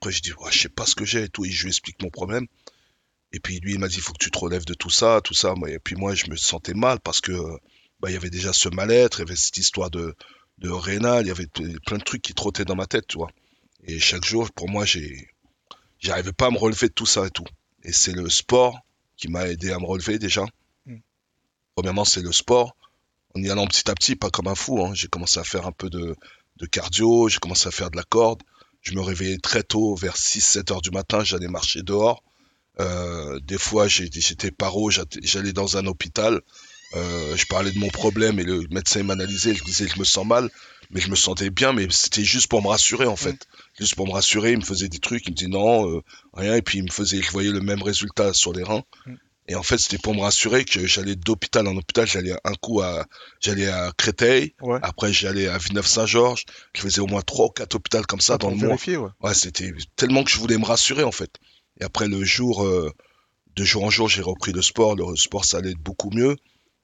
Après 0.00 0.12
je 0.12 0.22
dis, 0.22 0.32
ouais, 0.32 0.50
je 0.50 0.60
sais 0.60 0.68
pas 0.68 0.86
ce 0.86 0.94
que 0.94 1.04
j'ai 1.04 1.24
et 1.24 1.28
tout. 1.28 1.44
Et 1.44 1.50
je 1.50 1.62
lui 1.64 1.70
explique 1.70 2.00
mon 2.02 2.10
problème. 2.10 2.46
Et 3.32 3.40
puis 3.40 3.60
lui 3.60 3.74
il 3.74 3.78
m'a 3.78 3.88
dit, 3.88 3.96
il 3.96 4.02
faut 4.02 4.12
que 4.12 4.24
tu 4.24 4.30
te 4.30 4.38
relèves 4.38 4.64
de 4.64 4.74
tout 4.74 4.90
ça, 4.90 5.20
tout 5.22 5.34
ça. 5.34 5.54
Et 5.66 5.78
puis 5.78 5.96
moi 5.96 6.14
je 6.14 6.30
me 6.30 6.36
sentais 6.36 6.74
mal 6.74 7.00
parce 7.00 7.20
que 7.20 7.32
bah, 8.00 8.10
il 8.10 8.14
y 8.14 8.16
avait 8.16 8.30
déjà 8.30 8.52
ce 8.52 8.68
mal-être, 8.68 9.18
il 9.18 9.22
y 9.22 9.28
avait 9.28 9.36
cette 9.36 9.58
histoire 9.58 9.90
de, 9.90 10.14
de 10.58 10.70
rénal, 10.70 11.24
il 11.24 11.28
y 11.28 11.32
avait 11.32 11.46
plein 11.46 11.98
de 11.98 12.04
trucs 12.04 12.22
qui 12.22 12.34
trottaient 12.34 12.64
dans 12.64 12.76
ma 12.76 12.86
tête, 12.86 13.06
tu 13.06 13.18
vois. 13.18 13.30
Et 13.84 13.98
chaque 13.98 14.24
jour, 14.24 14.50
pour 14.52 14.68
moi, 14.68 14.84
j'arrivais 15.98 16.32
pas 16.32 16.46
à 16.46 16.50
me 16.50 16.58
relever 16.58 16.88
de 16.88 16.92
tout 16.92 17.06
ça 17.06 17.26
et 17.26 17.30
tout. 17.30 17.46
Et 17.84 17.92
c'est 17.92 18.12
le 18.12 18.28
sport 18.28 18.78
qui 19.16 19.28
m'a 19.28 19.48
aidé 19.48 19.70
à 19.70 19.78
me 19.78 19.86
relever 19.86 20.18
déjà. 20.18 20.44
Premièrement, 21.78 22.04
c'est 22.04 22.22
le 22.22 22.32
sport. 22.32 22.74
En 23.36 23.40
y 23.40 23.48
allant 23.50 23.68
petit 23.68 23.88
à 23.88 23.94
petit, 23.94 24.16
pas 24.16 24.30
comme 24.30 24.48
un 24.48 24.56
fou. 24.56 24.84
hein. 24.84 24.90
J'ai 24.94 25.06
commencé 25.06 25.38
à 25.38 25.44
faire 25.44 25.64
un 25.64 25.70
peu 25.70 25.88
de, 25.88 26.16
de 26.56 26.66
cardio, 26.66 27.28
j'ai 27.28 27.38
commencé 27.38 27.68
à 27.68 27.70
faire 27.70 27.88
de 27.92 27.96
la 27.96 28.02
corde. 28.02 28.42
Je 28.82 28.94
me 28.94 29.00
réveillais 29.00 29.38
très 29.38 29.62
tôt, 29.62 29.94
vers 29.94 30.16
6-7 30.16 30.72
heures 30.72 30.80
du 30.80 30.90
matin, 30.90 31.22
j'allais 31.22 31.46
marcher 31.46 31.82
dehors. 31.84 32.24
Euh, 32.80 33.38
des 33.44 33.58
fois, 33.58 33.86
j'étais 33.86 34.50
paro, 34.50 34.90
j'allais 34.90 35.52
dans 35.52 35.76
un 35.76 35.86
hôpital. 35.86 36.40
Euh, 36.96 37.36
je 37.36 37.46
parlais 37.46 37.70
de 37.70 37.78
mon 37.78 37.90
problème 37.90 38.40
et 38.40 38.44
le 38.44 38.66
médecin 38.72 39.04
m'analysait. 39.04 39.54
Je 39.54 39.62
disais, 39.62 39.86
je 39.86 40.00
me 40.00 40.04
sens 40.04 40.26
mal, 40.26 40.50
mais 40.90 41.00
je 41.00 41.10
me 41.10 41.14
sentais 41.16 41.50
bien, 41.50 41.72
mais 41.72 41.86
c'était 41.90 42.24
juste 42.24 42.48
pour 42.48 42.60
me 42.60 42.66
rassurer 42.68 43.06
en 43.06 43.14
fait. 43.14 43.46
Juste 43.78 43.94
pour 43.94 44.08
me 44.08 44.12
rassurer, 44.14 44.50
il 44.50 44.58
me 44.58 44.64
faisait 44.64 44.88
des 44.88 44.98
trucs, 44.98 45.26
il 45.28 45.30
me 45.30 45.36
dit 45.36 45.46
non, 45.48 45.88
euh, 45.88 46.02
rien, 46.34 46.56
et 46.56 46.62
puis 46.62 46.78
il 46.78 46.84
me 46.84 46.90
faisait, 46.90 47.22
je 47.22 47.30
voyais 47.30 47.52
le 47.52 47.60
même 47.60 47.82
résultat 47.84 48.32
sur 48.34 48.52
les 48.52 48.64
reins. 48.64 48.82
Et 49.50 49.54
en 49.54 49.62
fait, 49.62 49.78
c'était 49.78 49.96
pour 49.98 50.14
me 50.14 50.20
rassurer 50.20 50.64
que 50.66 50.86
j'allais 50.86 51.16
d'hôpital 51.16 51.66
en 51.66 51.74
hôpital, 51.76 52.06
j'allais 52.06 52.34
un 52.44 52.52
coup 52.60 52.82
à, 52.82 53.06
j'allais 53.40 53.66
à 53.68 53.92
Créteil, 53.96 54.54
Ouais. 54.60 54.78
après 54.82 55.10
j'allais 55.12 55.46
à 55.48 55.56
Villeneuve-Saint-Georges, 55.56 56.44
je 56.74 56.82
faisais 56.82 57.00
au 57.00 57.06
moins 57.06 57.22
trois 57.22 57.46
ou 57.46 57.50
quatre 57.50 57.74
hôpitaux 57.76 58.02
comme 58.02 58.20
ça 58.20 58.34
Ah, 58.34 58.38
dans 58.38 58.50
le 58.50 58.56
mois. 58.56 58.76
ouais. 58.76 58.96
Ouais, 59.22 59.34
c'était 59.34 59.72
tellement 59.96 60.22
que 60.22 60.30
je 60.30 60.38
voulais 60.38 60.58
me 60.58 60.66
rassurer 60.66 61.02
en 61.02 61.12
fait. 61.12 61.30
Et 61.80 61.84
après 61.84 62.08
le 62.08 62.22
jour, 62.24 62.62
euh, 62.64 62.92
de 63.56 63.64
jour 63.64 63.84
en 63.84 63.90
jour, 63.90 64.08
j'ai 64.08 64.20
repris 64.22 64.52
le 64.52 64.60
sport. 64.62 64.96
Le 64.96 65.16
sport, 65.16 65.44
ça 65.46 65.56
allait 65.58 65.74
beaucoup 65.74 66.10
mieux. 66.10 66.36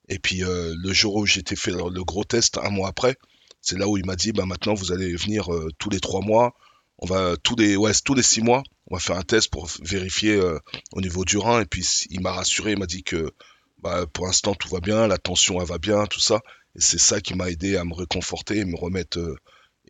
Et 0.09 0.19
puis 0.19 0.43
euh, 0.43 0.75
le 0.77 0.93
jour 0.93 1.17
où 1.17 1.27
j'étais 1.27 1.57
fait 1.57 1.71
le, 1.71 1.83
le 1.93 2.05
gros 2.05 2.25
test, 2.25 2.59
un 2.59 2.71
mois 2.71 2.89
après, 2.89 3.17
c'est 3.61 3.79
là 3.79 3.89
où 3.89 3.97
il 3.99 4.07
m'a 4.07 4.17
dit, 4.17 4.33
bah 4.33 4.47
maintenant 4.47 4.75
vous 4.75 4.91
allez 4.93 5.15
venir 5.17 5.53
euh, 5.53 5.69
tous 5.79 5.91
les 5.91 6.01
trois 6.01 6.21
mois. 6.23 6.55
On 6.99 7.07
va 7.07 7.37
tous 7.43 7.57
les, 7.57 7.77
ouais, 7.77 7.93
tous 8.05 8.15
les 8.15 8.23
six 8.23 8.41
mois, 8.41 8.63
on 8.89 8.97
va 8.97 9.01
faire 9.01 9.17
un 9.17 9.23
test 9.23 9.51
pour 9.51 9.69
vérifier 9.83 10.35
euh, 10.35 10.59
au 10.93 11.01
niveau 11.01 11.25
du 11.25 11.39
rein. 11.39 11.61
Et 11.63 11.67
puis 11.67 11.87
il 12.11 12.21
m'a 12.21 12.33
rassuré, 12.33 12.73
il 12.73 12.79
m'a 12.79 12.87
dit 12.87 13.03
que 13.03 13.31
bah, 13.79 14.07
pour 14.13 14.27
l'instant 14.27 14.55
tout 14.55 14.69
va 14.69 14.81
bien, 14.81 15.07
la 15.07 15.19
tension 15.19 15.61
elle 15.61 15.67
va 15.69 15.79
bien, 15.79 16.07
tout 16.07 16.21
ça. 16.21 16.41
Et 16.77 16.81
c'est 16.81 16.99
ça 16.99 17.21
qui 17.21 17.35
m'a 17.35 17.51
aidé 17.51 17.77
à 17.77 17.85
me 17.85 17.95
réconforter, 17.95 18.59
et 18.59 18.65
me 18.65 18.77
remettre. 18.77 19.19
euh, 19.19 19.37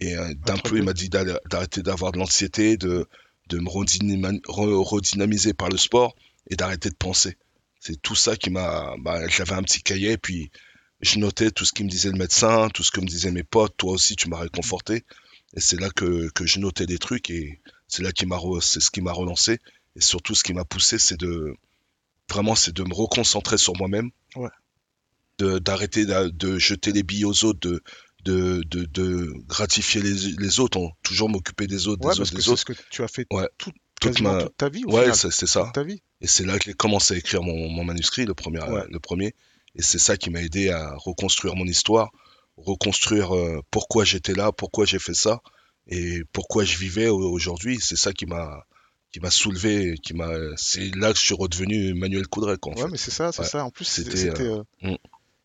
et 0.01 0.17
euh, 0.17 0.35
d'un 0.35 0.55
Entre 0.55 0.71
peu, 0.71 0.77
il 0.79 0.83
m'a 0.85 0.93
dit 0.93 1.09
d'arrêter 1.09 1.83
d'avoir 1.83 2.13
de 2.13 2.19
l'anxiété, 2.19 2.77
de, 2.77 3.07
de 3.49 3.59
me 3.59 3.69
redynamiser 4.83 5.55
par 5.55 5.69
le 5.69 5.77
sport 5.77 6.15
et 6.51 6.57
d'arrêter 6.57 6.91
de 6.91 6.97
penser. 6.97 7.37
c'est 7.81 8.01
tout 8.03 8.15
ça 8.15 8.37
qui 8.37 8.51
m'a. 8.51 8.95
Bah, 8.99 9.27
j'avais 9.29 9.53
un 9.55 9.63
petit 9.63 9.83
cahier, 9.83 10.17
puis 10.19 10.51
je 11.01 11.19
notais 11.19 11.51
tout 11.51 11.65
ce 11.65 11.73
qui 11.73 11.85
me 11.85 11.89
disait 11.89 12.11
le 12.11 12.19
médecin, 12.19 12.69
tout 12.71 12.83
ce 12.83 12.91
que 12.91 13.01
me 13.01 13.07
disaient 13.07 13.31
mes 13.31 13.43
potes. 13.45 13.77
Toi 13.77 13.93
aussi, 13.93 14.17
tu 14.17 14.29
m'as 14.29 14.39
réconforté. 14.39 15.05
Et 15.57 15.61
c'est 15.61 15.81
là 15.81 15.91
que, 15.91 16.29
que 16.31 16.47
je 16.47 16.59
notais 16.61 16.87
des 16.87 16.99
trucs 16.99 17.31
et 17.31 17.61
c'est 17.95 18.03
là 18.03 18.13
qui 18.13 18.27
m'a, 18.27 18.39
c'est 18.61 18.81
ce 18.81 18.91
qui 18.91 19.01
m'a 19.01 19.13
relancé. 19.13 19.59
Et 19.97 20.01
surtout, 20.01 20.35
ce 20.35 20.43
qui 20.43 20.53
m'a 20.55 20.65
poussé, 20.65 20.99
c'est 20.99 21.17
de 21.19 21.55
vraiment, 22.29 22.55
c'est 22.57 22.73
de 22.75 22.83
me 22.83 22.93
reconcentrer 22.95 23.59
sur 23.59 23.77
moi-même. 23.77 24.11
Ouais. 24.37 24.49
De, 25.39 25.59
d'arrêter 25.59 26.05
de, 26.07 26.29
de 26.31 26.59
jeter 26.59 26.93
les 26.93 27.03
billes 27.03 27.25
aux 27.25 27.45
autres, 27.45 27.61
de, 27.61 27.83
de, 28.25 28.63
de, 28.67 28.85
de 28.85 29.33
gratifier 29.47 30.01
les, 30.03 30.15
les 30.39 30.61
autres, 30.61 30.81
toujours 31.03 31.29
m'occuper 31.29 31.67
des 31.67 31.87
autres, 31.89 32.05
Ouais, 32.07 32.13
des 32.15 32.19
parce 32.19 32.31
autres, 32.31 32.37
que 32.37 32.43
c'est 32.43 32.57
ce 32.57 32.65
que 32.65 32.73
tu 32.91 33.03
as 33.03 33.09
fait 33.09 33.27
Ouais. 33.33 33.49
toute, 33.59 34.21
ma- 34.21 34.43
toute 34.45 34.57
ta 34.57 34.69
vie 34.69 34.85
au 34.85 34.93
Ouais, 34.97 35.13
c'est, 35.15 35.31
ça. 35.47 35.71
Ta 35.75 35.83
vie. 35.85 36.03
Et 36.21 36.27
c'est 36.27 36.45
là 36.45 36.59
que 36.59 36.65
j'ai 36.65 36.75
commencé 36.75 37.15
à 37.15 37.17
écrire 37.17 37.43
mon, 37.43 37.69
mon 37.69 37.85
manuscrit, 37.85 38.25
le 38.27 38.35
premier, 38.35 38.61
Ouais. 38.63 38.85
le 38.91 38.99
premier. 39.01 39.35
Et 39.77 39.83
c'est 39.83 39.99
ça 39.99 40.17
qui 40.17 40.31
m'a 40.31 40.41
aidé 40.43 40.71
à 40.71 40.95
reconstruire 40.97 41.55
mon 41.57 41.67
histoire, 41.67 42.11
reconstruire 42.57 43.35
euh, 43.37 43.61
pourquoi 43.71 44.05
j'étais 44.05 44.35
là, 44.35 44.53
pourquoi 44.53 44.85
j'ai 44.85 44.99
fait 45.01 45.15
ça 45.15 45.41
et 45.89 46.23
pourquoi 46.33 46.65
je 46.65 46.79
vivais 46.79 47.09
au- 47.09 47.31
aujourd'hui. 47.31 47.79
C'est 47.81 47.97
ça 47.97 48.13
qui 48.13 48.27
m'a 48.27 48.65
qui 49.13 49.21
m'a 49.21 49.31
soulevé, 49.31 49.95
qui 50.03 50.13
m'a. 50.13 50.29
C'est 50.57 50.95
là 50.97 51.13
que 51.13 51.19
je 51.21 51.25
suis 51.25 51.35
redevenu 51.37 51.95
Manuel 51.95 52.27
Coudray, 52.27 52.59
quoi. 52.59 52.73
En 52.73 52.77
Ouais, 52.77 52.83
fait. 52.83 52.89
mais 52.91 52.97
c'est 52.99 53.13
ça, 53.13 53.31
c'est 53.31 53.43
Ouais. 53.43 53.49
ça. 53.49 53.65
En 53.65 53.71
plus, 53.71 53.85
c'est- 53.85 54.03
C'était, 54.03 54.17
c'était. 54.17 54.43
euh, 54.43 54.63
mm. 54.83 54.97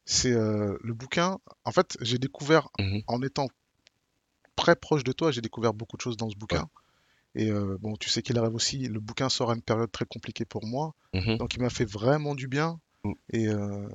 C'est 0.05 0.31
euh, 0.31 0.75
le 0.81 0.93
bouquin. 0.95 1.37
En 1.65 1.71
fait, 1.71 1.95
j'ai 2.01 2.17
découvert, 2.17 2.69
Mhm. 2.79 3.03
en 3.05 3.21
étant 3.21 3.47
très 4.55 4.75
proche 4.75 5.03
de 5.03 5.11
toi, 5.11 5.31
j'ai 5.31 5.41
découvert 5.41 5.73
beaucoup 5.73 5.97
de 5.97 6.01
choses 6.01 6.17
dans 6.17 6.29
ce 6.29 6.35
bouquin. 6.35 6.67
Et 7.35 7.51
euh, 7.51 7.77
bon, 7.79 7.95
tu 7.95 8.09
sais 8.09 8.21
qu'il 8.23 8.37
arrive 8.39 8.55
aussi, 8.55 8.79
le 8.79 8.99
bouquin 8.99 9.29
sort 9.29 9.51
à 9.51 9.53
une 9.53 9.61
période 9.61 9.91
très 9.91 10.05
compliquée 10.05 10.45
pour 10.45 10.65
moi. 10.65 10.95
Mhm. 11.13 11.37
Donc 11.37 11.53
il 11.53 11.61
m'a 11.61 11.69
fait 11.69 11.85
vraiment 11.85 12.33
du 12.35 12.47
bien. 12.47 12.79
Mm. 13.03 13.11
Et 13.33 13.47
euh, 13.49 13.87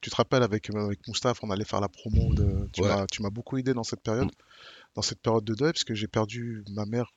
tu 0.00 0.08
te 0.10 0.14
rappelles, 0.16 0.44
avec, 0.44 0.70
euh, 0.70 0.86
avec 0.86 1.06
Moustaphe, 1.08 1.40
on 1.42 1.50
allait 1.50 1.64
faire 1.64 1.80
la 1.80 1.88
promo 1.88 2.32
de. 2.32 2.68
Tu 2.72 2.82
Ouais. 2.82 2.88
m'as, 2.88 3.06
tu 3.06 3.22
m'as 3.22 3.30
beaucoup 3.30 3.58
aidé 3.58 3.74
dans 3.74 3.82
cette 3.82 4.02
période, 4.02 4.30
dans 4.96 5.02
cette 5.02 5.20
période 5.20 5.44
de 5.44 5.54
deuil, 5.54 5.72
parce 5.72 5.84
que 5.84 5.94
j'ai 5.94 6.08
perdu 6.08 6.64
ma 6.72 6.84
mère 6.86 7.12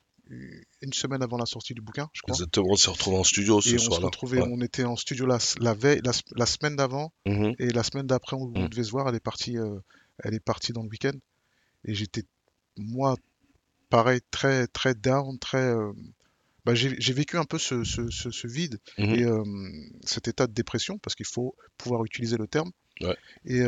une 0.80 0.92
semaine 0.92 1.22
avant 1.24 1.36
la 1.38 1.46
sortie 1.46 1.74
du 1.74 1.80
bouquin, 1.80 2.08
je 2.12 2.22
crois. 2.22 2.34
Exactement, 2.36 2.68
on 2.70 2.76
s'est 2.76 2.90
retrouvés 2.90 3.16
en 3.16 3.24
studio 3.24 3.60
ce 3.60 3.74
on 3.74 3.78
soir-là. 3.78 4.06
retrouvait, 4.06 4.40
Ouais. 4.40 4.48
on 4.52 4.60
était 4.60 4.84
en 4.84 4.94
studio 4.94 5.26
la, 5.26 5.38
la 5.58 5.74
veille, 5.74 6.00
la, 6.04 6.12
la 6.36 6.46
semaine 6.46 6.76
d'avant, 6.76 7.12
Mhm. 7.26 7.54
et 7.58 7.70
la 7.70 7.82
semaine 7.82 8.06
d'après, 8.06 8.36
on, 8.36 8.52
on 8.54 8.64
Mm. 8.66 8.68
devait 8.68 8.84
se 8.84 8.92
voir. 8.92 9.08
Elle 9.08 9.16
est 9.16 9.20
partie, 9.20 9.58
euh, 9.58 9.80
elle 10.20 10.34
est 10.34 10.38
partie 10.44 10.72
dans 10.72 10.82
le 10.84 10.88
week-end. 10.88 11.18
Et 11.84 11.94
j'étais, 11.94 12.22
moi, 12.76 13.16
pareil, 13.88 14.20
très, 14.30 14.68
très 14.68 14.94
down, 14.94 15.36
très. 15.40 15.58
euh, 15.74 15.92
bah, 16.64 16.74
j'ai 16.76 17.12
vécu 17.12 17.36
un 17.38 17.44
peu 17.44 17.58
ce, 17.58 17.82
ce- 17.82 18.10
ce- 18.10 18.30
ce 18.30 18.46
vide 18.46 18.78
Mhm. 18.98 19.14
et 19.14 19.24
euh, 19.24 19.42
cet 20.04 20.28
état 20.28 20.46
de 20.46 20.52
dépression, 20.52 20.98
parce 20.98 21.16
qu'il 21.16 21.26
faut 21.26 21.56
pouvoir 21.76 22.04
utiliser 22.04 22.36
le 22.36 22.46
terme. 22.46 22.70
Ouais. 23.00 23.16
Et, 23.46 23.60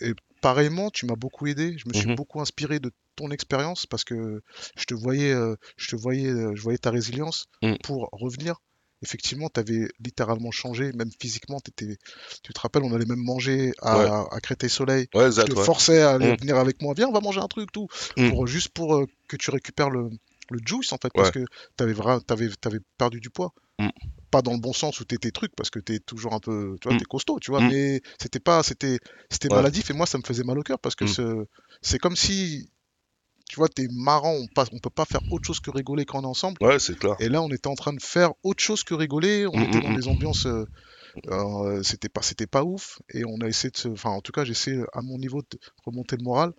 et 0.00 0.12
pareillement, 0.40 0.90
tu 0.90 1.06
m'as 1.06 1.16
beaucoup 1.16 1.46
aidé. 1.46 1.76
Je 1.78 1.88
me 1.88 1.94
suis 1.94 2.08
Mhm. 2.08 2.14
beaucoup 2.16 2.40
inspiré 2.40 2.80
de 2.80 2.90
ton 3.16 3.30
expérience 3.30 3.86
parce 3.86 4.04
que 4.04 4.40
je 4.76 4.84
te 4.84 4.94
voyais, 4.94 5.32
euh, 5.32 5.54
je 5.76 5.88
te 5.90 5.96
voyais, 5.96 6.28
euh, 6.30 6.52
je 6.54 6.62
voyais 6.62 6.78
ta 6.78 6.90
résilience 6.90 7.46
Mm. 7.62 7.74
pour 7.82 8.08
revenir. 8.12 8.56
Effectivement, 9.02 9.48
tu 9.48 9.60
avais 9.60 9.88
littéralement 9.98 10.50
changé, 10.50 10.92
même 10.92 11.10
physiquement. 11.20 11.58
tu 11.64 11.96
te 12.52 12.60
rappelles, 12.60 12.82
on 12.82 12.92
allait 12.94 13.06
même 13.06 13.22
manger 13.22 13.72
à, 13.80 13.98
Ouais. 13.98 14.26
à 14.30 14.40
Créteil-Soleil. 14.40 15.08
Ouais, 15.14 15.30
Je 15.32 15.40
te 15.42 15.52
ouais. 15.54 15.64
forçais 15.64 16.02
à 16.02 16.10
aller 16.10 16.32
Mm. 16.32 16.36
venir 16.40 16.56
avec 16.58 16.82
moi. 16.82 16.92
Viens, 16.94 17.08
on 17.08 17.12
va 17.12 17.20
manger 17.20 17.40
un 17.40 17.48
truc, 17.48 17.72
tout. 17.72 17.88
Mm. 18.18 18.28
Pour, 18.28 18.46
juste 18.46 18.68
pour 18.70 18.96
euh, 18.96 19.06
que 19.28 19.36
tu 19.36 19.50
récupères 19.50 19.88
le, 19.90 20.10
le 20.50 20.58
juice, 20.66 20.92
en 20.92 20.98
fait, 20.98 21.10
parce 21.14 21.30
que 21.30 21.44
tu 21.78 21.82
avais, 21.84 22.48
t'avais 22.60 22.80
perdu 22.98 23.20
du 23.20 23.30
poids. 23.30 23.52
Pas 24.30 24.42
dans 24.42 24.52
le 24.52 24.60
bon 24.60 24.72
sens 24.72 25.00
où 25.00 25.04
tu 25.04 25.14
étais 25.16 25.30
truc, 25.32 25.52
parce 25.56 25.70
que 25.70 25.78
tu 25.80 25.94
es 25.94 25.98
toujours 25.98 26.34
un 26.34 26.38
peu, 26.40 26.76
tu 26.80 26.88
vois, 26.88 26.94
Mm. 26.94 26.98
t'es 26.98 27.04
costaud, 27.04 27.38
tu 27.40 27.50
vois, 27.50 27.60
Mm. 27.60 27.68
mais 27.68 28.00
c'était 28.20 28.38
pas, 28.40 28.62
c'était, 28.62 28.98
c'était 29.30 29.48
Ouais. 29.48 29.56
maladif 29.56 29.90
et 29.90 29.92
moi, 29.92 30.06
ça 30.06 30.18
me 30.18 30.22
faisait 30.22 30.44
mal 30.44 30.58
au 30.58 30.62
cœur 30.62 30.78
parce 30.78 30.94
que 30.94 31.04
Mm. 31.04 31.08
ce- 31.08 31.46
c'est 31.82 31.98
comme 31.98 32.14
si, 32.16 32.70
tu 33.48 33.56
vois, 33.56 33.68
t'es 33.68 33.88
marrant, 33.90 34.32
on, 34.34 34.46
passe, 34.46 34.68
on 34.72 34.78
peut 34.78 34.90
pas 34.90 35.04
faire 35.04 35.20
autre 35.30 35.44
chose 35.46 35.58
que 35.58 35.70
rigoler 35.70 36.04
quand 36.04 36.20
on 36.20 36.22
est 36.22 36.26
ensemble. 36.26 36.58
Ouais, 36.60 36.78
c'est 36.78 36.96
clair. 36.96 37.16
Et 37.18 37.28
là, 37.28 37.42
on 37.42 37.48
était 37.50 37.66
en 37.66 37.74
train 37.74 37.92
de 37.92 38.00
faire 38.00 38.32
autre 38.44 38.62
chose 38.62 38.84
que 38.84 38.94
rigoler. 38.94 39.46
On 39.48 39.56
Mm, 39.58 39.62
était 39.64 39.80
dans 39.80 39.92
des 39.92 40.06
ambiances, 40.06 40.46
euh, 40.46 40.64
euh, 41.26 41.82
c'était 41.82 42.08
pas, 42.08 42.22
c'était 42.22 42.46
pas 42.46 42.62
ouf. 42.62 43.00
Et 43.12 43.24
on 43.26 43.40
a 43.40 43.48
essayé 43.48 43.70
de, 43.72 43.76
se- 43.76 43.88
enfin, 43.88 44.10
en 44.10 44.20
tout 44.20 44.30
cas, 44.32 44.44
j'essaie 44.44 44.78
à 44.92 45.02
mon 45.02 45.18
niveau 45.18 45.42
de 45.42 45.58
remonter 45.84 46.16
le 46.16 46.22
moral. 46.22 46.52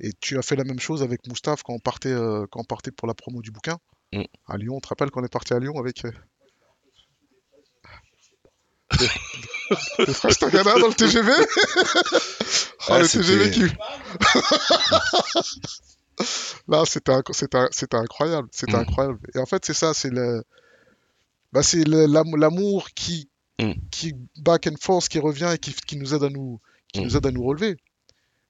Et 0.00 0.12
tu 0.20 0.38
as 0.38 0.42
fait 0.42 0.56
la 0.56 0.64
même 0.64 0.80
chose 0.80 1.02
avec 1.02 1.26
Moustaphe 1.28 1.62
quand 1.62 1.74
on 1.74 1.78
partait, 1.78 2.08
euh, 2.08 2.46
quand 2.50 2.60
on 2.60 2.64
partait 2.64 2.90
pour 2.90 3.06
la 3.06 3.14
promo 3.14 3.42
du 3.42 3.50
bouquin 3.50 3.76
à 4.46 4.56
Lyon. 4.56 4.76
On 4.76 4.80
te 4.80 4.88
rappelle 4.88 5.10
qu'on 5.10 5.22
est 5.24 5.32
parti 5.32 5.52
à 5.52 5.58
Lyon 5.58 5.74
avec 5.78 6.02
des- 8.98 10.06
des 10.06 10.14
frères 10.14 10.32
Stagana 10.32 10.74
dans 10.78 10.88
le 10.88 10.94
TGV. 10.94 11.32
Oh, 12.88 12.92
Ouais, 12.92 13.00
le 13.02 13.08
TGV 13.08 13.50
qui. 13.50 13.62
Là, 16.68 16.84
c'était 16.86 17.12
inc- 17.12 17.96
incroyable, 17.96 18.48
c'était 18.52 18.72
Mm. 18.76 18.80
incroyable. 18.80 19.18
Et 19.34 19.38
en 19.38 19.46
fait, 19.46 19.64
c'est 19.64 19.74
ça, 19.74 19.94
c'est 19.94 20.10
le, 20.10 20.42
bah, 21.52 21.62
c'est 21.62 21.84
le- 21.84 22.06
l'am- 22.06 22.36
l'amour 22.36 22.88
qui, 22.94 23.28
Mm. 23.60 23.72
qui 23.90 24.14
back 24.36 24.66
and 24.66 24.76
forth, 24.80 25.08
qui 25.08 25.18
revient 25.18 25.50
et 25.54 25.58
qui, 25.58 25.72
qui 25.74 25.96
nous 25.96 26.14
aide 26.14 26.22
à 26.22 26.28
nous, 26.30 26.60
qui 26.92 27.00
Mm. 27.00 27.04
nous 27.04 27.16
aide 27.16 27.26
à 27.26 27.30
nous 27.30 27.42
relever. 27.42 27.76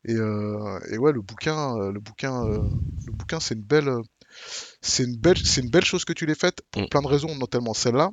Et, 0.04 0.14
euh, 0.14 0.78
et 0.90 0.98
ouais, 0.98 1.12
le 1.12 1.22
bouquin, 1.22 1.76
euh, 1.78 1.92
le 1.92 2.00
bouquin, 2.00 2.44
euh, 2.44 2.68
le 3.06 3.12
bouquin, 3.12 3.38
c'est 3.40 3.54
une 3.54 3.62
belle, 3.62 3.90
c'est 4.80 5.04
une 5.04 5.16
belle, 5.16 5.38
c'est 5.38 5.60
une 5.60 5.70
belle 5.70 5.84
chose 5.84 6.04
que 6.04 6.12
tu 6.12 6.26
l'aies 6.26 6.34
faite 6.34 6.60
pour 6.72 6.82
Mm. 6.82 6.88
plein 6.88 7.02
de 7.02 7.06
raisons, 7.06 7.34
notamment 7.36 7.74
celle-là. 7.74 8.10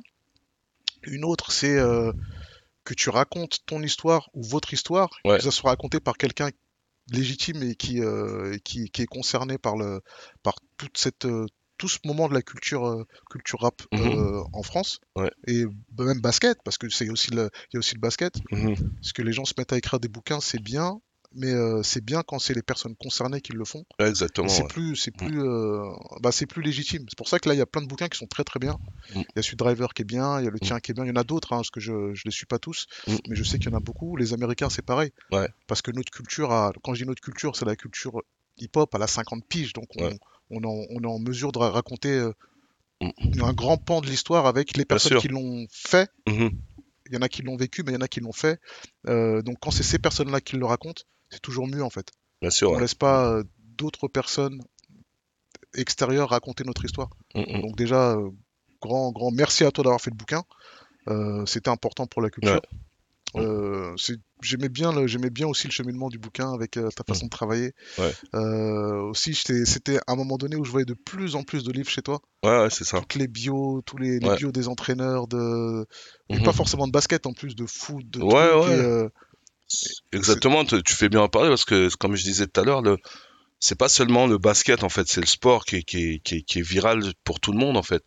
Une 1.02 1.24
autre, 1.24 1.52
c'est 1.52 1.76
euh, 1.78 2.12
que 2.84 2.94
tu 2.94 3.10
racontes 3.10 3.58
ton 3.66 3.82
histoire 3.82 4.30
ou 4.34 4.42
votre 4.42 4.72
histoire, 4.72 5.10
Ouais. 5.24 5.38
que 5.38 5.42
ça 5.44 5.50
soit 5.50 5.70
raconté 5.70 6.00
par 6.00 6.16
quelqu'un 6.16 6.50
légitime 7.12 7.62
et 7.62 7.74
qui, 7.74 8.00
euh, 8.00 8.56
qui, 8.64 8.90
qui 8.90 9.02
est 9.02 9.06
concerné 9.06 9.58
par, 9.58 9.76
le, 9.76 10.00
par 10.42 10.54
toute 10.76 10.96
cette, 10.98 11.24
euh, 11.24 11.46
tout 11.76 11.88
ce 11.88 11.98
moment 12.04 12.28
de 12.28 12.34
la 12.34 12.42
culture, 12.42 12.86
euh, 12.86 13.04
culture 13.30 13.60
rap 13.60 13.82
Mhm. 13.92 14.44
en 14.52 14.62
France. 14.62 15.00
Ouais. 15.16 15.30
Et 15.46 15.64
bah, 15.90 16.04
même 16.04 16.20
basket, 16.20 16.58
parce 16.64 16.78
que 16.78 16.88
c'est 16.88 17.08
aussi 17.08 17.28
il 17.32 17.38
y 17.38 17.76
a 17.76 17.78
aussi 17.78 17.94
le 17.94 18.00
basket. 18.00 18.34
Mhm. 18.52 18.76
Parce 19.00 19.12
que 19.12 19.22
les 19.22 19.32
gens 19.32 19.44
se 19.44 19.54
mettent 19.56 19.72
à 19.72 19.78
écrire 19.78 19.98
des 19.98 20.08
bouquins, 20.08 20.40
c'est 20.40 20.62
bien, 20.62 21.00
mais 21.34 21.52
euh, 21.52 21.82
c'est 21.82 22.04
bien 22.04 22.22
quand 22.22 22.38
c'est 22.38 22.54
les 22.54 22.62
personnes 22.62 22.96
concernées 22.96 23.40
qui 23.40 23.52
le 23.52 23.64
font. 23.64 23.84
Ouais, 23.98 24.08
exactement. 24.08 24.48
c'est 24.48 24.62
ouais. 24.62 24.68
plus, 24.68 24.96
c'est 24.96 25.10
plus, 25.10 25.40
euh, 25.42 25.82
bah, 26.20 26.32
c'est 26.32 26.46
plus 26.46 26.62
légitime. 26.62 27.04
C'est 27.08 27.16
pour 27.16 27.28
ça 27.28 27.38
que 27.38 27.48
là, 27.48 27.54
il 27.54 27.58
y 27.58 27.62
a 27.62 27.66
plein 27.66 27.82
de 27.82 27.86
bouquins 27.86 28.08
qui 28.08 28.18
sont 28.18 28.26
très 28.26 28.44
très 28.44 28.58
bien. 28.58 28.78
Mm. 29.14 29.20
Il 29.20 29.24
y 29.36 29.38
a 29.38 29.42
celui 29.42 29.56
de 29.56 29.64
Driver 29.64 29.94
qui 29.94 30.02
est 30.02 30.04
bien, 30.04 30.40
il 30.40 30.44
y 30.44 30.48
a 30.48 30.50
le 30.50 30.56
Mm. 30.56 30.66
tien 30.66 30.80
qui 30.80 30.90
est 30.90 30.94
bien, 30.94 31.04
il 31.04 31.08
y 31.08 31.12
en 31.12 31.16
a 31.16 31.24
d'autres, 31.24 31.52
hein, 31.52 31.58
parce 31.58 31.70
que 31.70 31.80
je 31.80 32.14
je 32.14 32.22
les 32.24 32.30
suis 32.32 32.46
pas 32.46 32.58
tous, 32.58 32.86
Mm. 33.06 33.16
mais 33.28 33.36
je 33.36 33.44
sais 33.44 33.58
qu'il 33.58 33.70
y 33.70 33.74
en 33.74 33.76
a 33.76 33.80
beaucoup. 33.80 34.16
Les 34.16 34.32
Américains, 34.32 34.70
c'est 34.70 34.82
pareil. 34.84 35.10
Ouais. 35.32 35.48
Parce 35.66 35.82
que 35.82 35.90
notre 35.92 36.10
culture, 36.10 36.50
a, 36.52 36.72
quand 36.82 36.94
je 36.94 37.02
dis 37.04 37.08
notre 37.08 37.22
culture, 37.22 37.54
c'est 37.56 37.64
la 37.64 37.76
culture 37.76 38.20
hip-hop 38.58 38.94
à 38.94 38.98
la 38.98 39.06
50 39.06 39.44
piges, 39.46 39.72
donc 39.72 39.86
on, 39.98 40.10
on, 40.50 40.60
est 40.62 40.66
en, 40.66 40.84
on 40.90 41.02
est 41.02 41.06
en 41.06 41.18
mesure 41.18 41.52
de 41.52 41.58
ra- 41.58 41.70
raconter 41.70 42.10
euh, 42.10 42.32
Mm. 43.02 43.42
un 43.44 43.52
grand 43.54 43.78
pan 43.78 44.02
de 44.02 44.06
l'histoire 44.08 44.44
avec 44.46 44.76
les 44.76 44.84
personnes 44.84 45.16
qui 45.18 45.28
l'ont 45.28 45.66
fait. 45.70 46.10
Mhm. 46.28 46.50
Il 47.06 47.14
y 47.14 47.16
en 47.16 47.22
a 47.22 47.30
qui 47.30 47.40
l'ont 47.40 47.56
vécu, 47.56 47.82
mais 47.82 47.92
il 47.92 47.94
y 47.94 47.96
en 47.96 48.02
a 48.02 48.08
qui 48.08 48.20
l'ont 48.20 48.30
fait. 48.34 48.60
Euh, 49.08 49.40
donc 49.40 49.56
quand 49.58 49.70
c'est 49.70 49.82
ces 49.82 49.98
personnes-là 49.98 50.42
qui 50.42 50.56
le 50.56 50.66
racontent, 50.66 51.02
c'est 51.30 51.40
toujours 51.40 51.66
mieux 51.66 51.82
en 51.82 51.90
fait. 51.90 52.10
Bien 52.40 52.50
sûr. 52.50 52.70
On 52.70 52.74
ouais. 52.74 52.80
laisse 52.80 52.94
pas 52.94 53.30
euh, 53.30 53.44
d'autres 53.76 54.08
personnes 54.08 54.60
extérieures 55.74 56.30
raconter 56.30 56.64
notre 56.64 56.84
histoire. 56.84 57.10
Mhm. 57.34 57.62
Donc 57.62 57.76
déjà, 57.76 58.12
euh, 58.16 58.30
grand, 58.80 59.12
grand 59.12 59.30
merci 59.30 59.64
à 59.64 59.70
toi 59.70 59.84
d'avoir 59.84 60.00
fait 60.00 60.10
le 60.10 60.16
bouquin. 60.16 60.42
Euh, 61.08 61.46
C'était 61.46 61.70
important 61.70 62.06
pour 62.06 62.22
la 62.22 62.30
culture. 62.30 62.60
Ouais. 63.34 63.44
Euh, 63.44 63.94
j'aimais 64.42 64.68
bien, 64.68 64.92
le- 64.92 65.06
j'aimais 65.06 65.30
bien 65.30 65.46
aussi 65.46 65.68
le 65.68 65.72
cheminement 65.72 66.08
du 66.08 66.18
bouquin 66.18 66.52
avec 66.52 66.76
euh, 66.76 66.88
ta 66.90 67.04
façon 67.04 67.26
de 67.26 67.30
travailler. 67.30 67.72
Mm. 67.96 68.00
Ouais. 68.02 68.12
Euh, 68.34 69.00
aussi, 69.02 69.34
c'était 69.34 70.00
un 70.08 70.16
moment 70.16 70.36
donné 70.36 70.56
où 70.56 70.64
je 70.64 70.70
voyais 70.72 70.84
de 70.84 70.94
plus 70.94 71.36
en 71.36 71.44
plus 71.44 71.62
de 71.62 71.70
livres 71.70 71.88
chez 71.88 72.02
toi. 72.02 72.20
Ouais, 72.42 72.58
ouais, 72.62 72.70
c'est 72.70 72.82
ça. 72.84 72.98
Toutes 73.00 73.14
les 73.14 73.28
bios, 73.28 73.82
tous 73.86 73.98
les, 73.98 74.18
les 74.18 74.34
bios 74.36 74.50
des 74.50 74.66
entraîneurs, 74.66 75.28
de... 75.28 75.86
et 76.28 76.38
Mhm. 76.38 76.42
pas 76.42 76.52
forcément 76.52 76.88
de 76.88 76.92
basket 76.92 77.24
en 77.26 77.32
plus, 77.32 77.54
de 77.54 77.66
foot, 77.66 78.04
de 78.10 78.20
Ouais, 78.20 78.48
trucs, 78.50 78.64
ouais. 78.72 78.78
et, 78.78 79.08
Exactement, 80.12 80.64
tu 80.64 80.82
tu 80.82 80.94
fais 80.94 81.08
bien 81.08 81.20
en 81.20 81.28
parler 81.28 81.48
parce 81.48 81.64
que, 81.64 81.88
comme 81.96 82.16
je 82.16 82.22
disais 82.24 82.46
tout 82.46 82.60
à 82.60 82.64
l'heure, 82.64 82.82
le... 82.82 82.96
c'est 83.60 83.78
pas 83.78 83.88
seulement 83.88 84.26
le 84.26 84.38
basket 84.38 84.82
en 84.84 84.88
fait, 84.88 85.06
c'est 85.08 85.20
le 85.20 85.26
sport 85.26 85.64
qui 85.64 85.76
est, 85.76 85.82
qui 85.82 86.14
est, 86.14 86.18
qui 86.20 86.36
est, 86.36 86.42
qui 86.42 86.58
est 86.58 86.62
viral 86.62 87.02
pour 87.24 87.40
tout 87.40 87.52
le 87.52 87.58
monde 87.58 87.76
en 87.76 87.82
fait. 87.82 88.02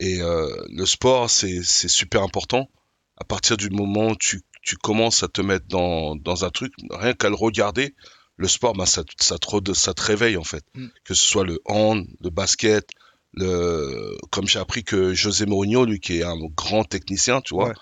Et 0.00 0.20
euh, 0.22 0.48
le 0.70 0.86
sport, 0.86 1.30
c'est 1.30 1.62
super 1.62 2.22
important. 2.22 2.68
À 3.16 3.24
partir 3.24 3.56
du 3.56 3.70
moment 3.70 4.08
où 4.08 4.16
tu, 4.16 4.42
tu 4.62 4.76
commences 4.76 5.22
à 5.22 5.28
te 5.28 5.40
mettre 5.40 5.66
dans, 5.68 6.16
dans 6.16 6.44
un 6.44 6.50
truc, 6.50 6.72
rien 6.90 7.12
qu'à 7.14 7.28
le 7.28 7.36
regarder, 7.36 7.94
le 8.36 8.48
sport, 8.48 8.72
ben, 8.72 8.86
ça, 8.86 9.04
te- 9.04 9.12
ça, 9.22 9.38
te, 9.38 9.72
ça 9.74 9.94
te 9.94 10.02
réveille 10.02 10.36
en 10.36 10.42
fait. 10.42 10.64
Mm. 10.74 10.86
Que 11.04 11.14
ce 11.14 11.22
soit 11.22 11.44
le 11.44 11.60
hand, 11.66 12.04
le 12.20 12.30
basket, 12.30 12.88
le... 13.34 14.16
comme 14.30 14.48
j'ai 14.48 14.58
appris 14.58 14.82
que 14.82 15.14
José 15.14 15.46
Mourinho, 15.46 15.84
lui 15.84 16.00
qui 16.00 16.18
est 16.18 16.24
un 16.24 16.38
grand 16.56 16.82
technicien, 16.84 17.40
tu 17.40 17.54
vois, 17.54 17.68
Ouais. 17.68 17.74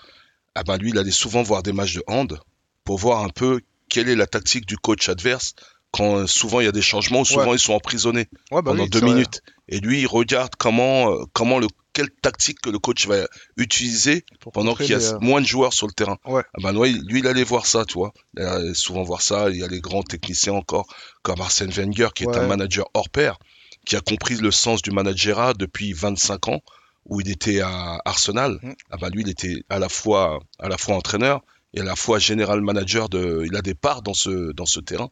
ah 0.55 0.63
ben, 0.63 0.77
lui, 0.77 0.89
il 0.91 0.97
allait 0.99 1.09
souvent 1.11 1.41
voir 1.41 1.63
des 1.63 1.73
matchs 1.73 1.95
de 1.95 2.03
hand 2.07 2.39
pour 2.83 2.97
voir 2.97 3.23
un 3.23 3.29
peu 3.29 3.61
quelle 3.89 4.09
est 4.09 4.15
la 4.15 4.27
tactique 4.27 4.65
du 4.65 4.77
coach 4.77 5.09
adverse 5.09 5.55
quand 5.93 6.15
euh, 6.17 6.27
souvent 6.27 6.59
il 6.59 6.65
y 6.65 6.67
a 6.67 6.71
des 6.71 6.81
changements 6.81 7.21
ou 7.21 7.25
souvent 7.25 7.53
ils 7.53 7.59
sont 7.59 7.73
emprisonnés 7.73 8.27
ouais, 8.51 8.61
bah 8.61 8.71
pendant 8.71 8.83
oui, 8.83 8.89
deux 8.89 8.99
vrai. 8.99 9.09
minutes. 9.13 9.41
Et 9.69 9.79
lui, 9.79 10.01
il 10.01 10.07
regarde 10.07 10.55
comment, 10.57 11.11
euh, 11.11 11.23
comment 11.33 11.59
le, 11.59 11.67
quelle 11.93 12.09
tactique 12.09 12.59
que 12.61 12.71
le 12.71 12.79
coach 12.79 13.07
va 13.07 13.27
utiliser 13.57 14.25
Pour 14.39 14.51
pendant 14.51 14.73
qu'il 14.73 14.89
y 14.89 14.93
a 14.95 14.97
les, 14.97 15.13
euh, 15.13 15.19
moins 15.19 15.39
de 15.39 15.45
joueurs 15.45 15.71
sur 15.71 15.85
le 15.85 15.93
terrain. 15.93 16.17
Ouais. 16.25 16.41
Ah 16.55 16.61
ben, 16.63 16.75
ouais, 16.75 16.91
lui, 16.91 17.19
il 17.19 17.27
allait 17.27 17.43
voir 17.43 17.67
ça, 17.67 17.85
tu 17.85 17.93
vois. 17.93 18.11
Il 18.35 18.43
allait 18.43 18.73
souvent 18.73 19.03
voir 19.03 19.21
ça. 19.21 19.51
Il 19.51 19.57
y 19.57 19.63
a 19.63 19.67
les 19.67 19.81
grands 19.81 20.01
techniciens 20.01 20.53
encore, 20.53 20.87
comme 21.21 21.39
Arsène 21.39 21.69
Wenger, 21.69 22.09
qui 22.15 22.23
est 22.23 22.35
un 22.35 22.47
manager 22.47 22.89
hors 22.95 23.09
pair, 23.09 23.37
qui 23.85 23.95
a 23.95 24.01
compris 24.01 24.35
le 24.35 24.49
sens 24.49 24.81
du 24.81 24.89
managerat 24.89 25.53
depuis 25.53 25.93
25 25.93 26.47
ans, 26.47 26.61
où 27.05 27.21
il 27.21 27.29
était 27.29 27.61
à 27.61 28.01
Arsenal. 28.03 28.59
Ah 28.89 28.97
ben, 28.97 29.09
lui, 29.09 29.21
il 29.21 29.29
était 29.29 29.63
à 29.69 29.77
la 29.77 29.89
fois, 29.89 30.39
à 30.57 30.69
la 30.69 30.77
fois 30.79 30.95
entraîneur 30.95 31.43
et 31.73 31.81
à 31.81 31.83
la 31.83 31.95
fois 31.95 32.19
général 32.19 32.61
manager 32.61 33.09
de, 33.09 33.43
il 33.45 33.55
a 33.55 33.61
des 33.61 33.73
parts 33.75 34.01
dans 34.01 34.13
ce, 34.13 34.51
dans 34.53 34.65
ce 34.65 34.79
terrain. 34.79 35.09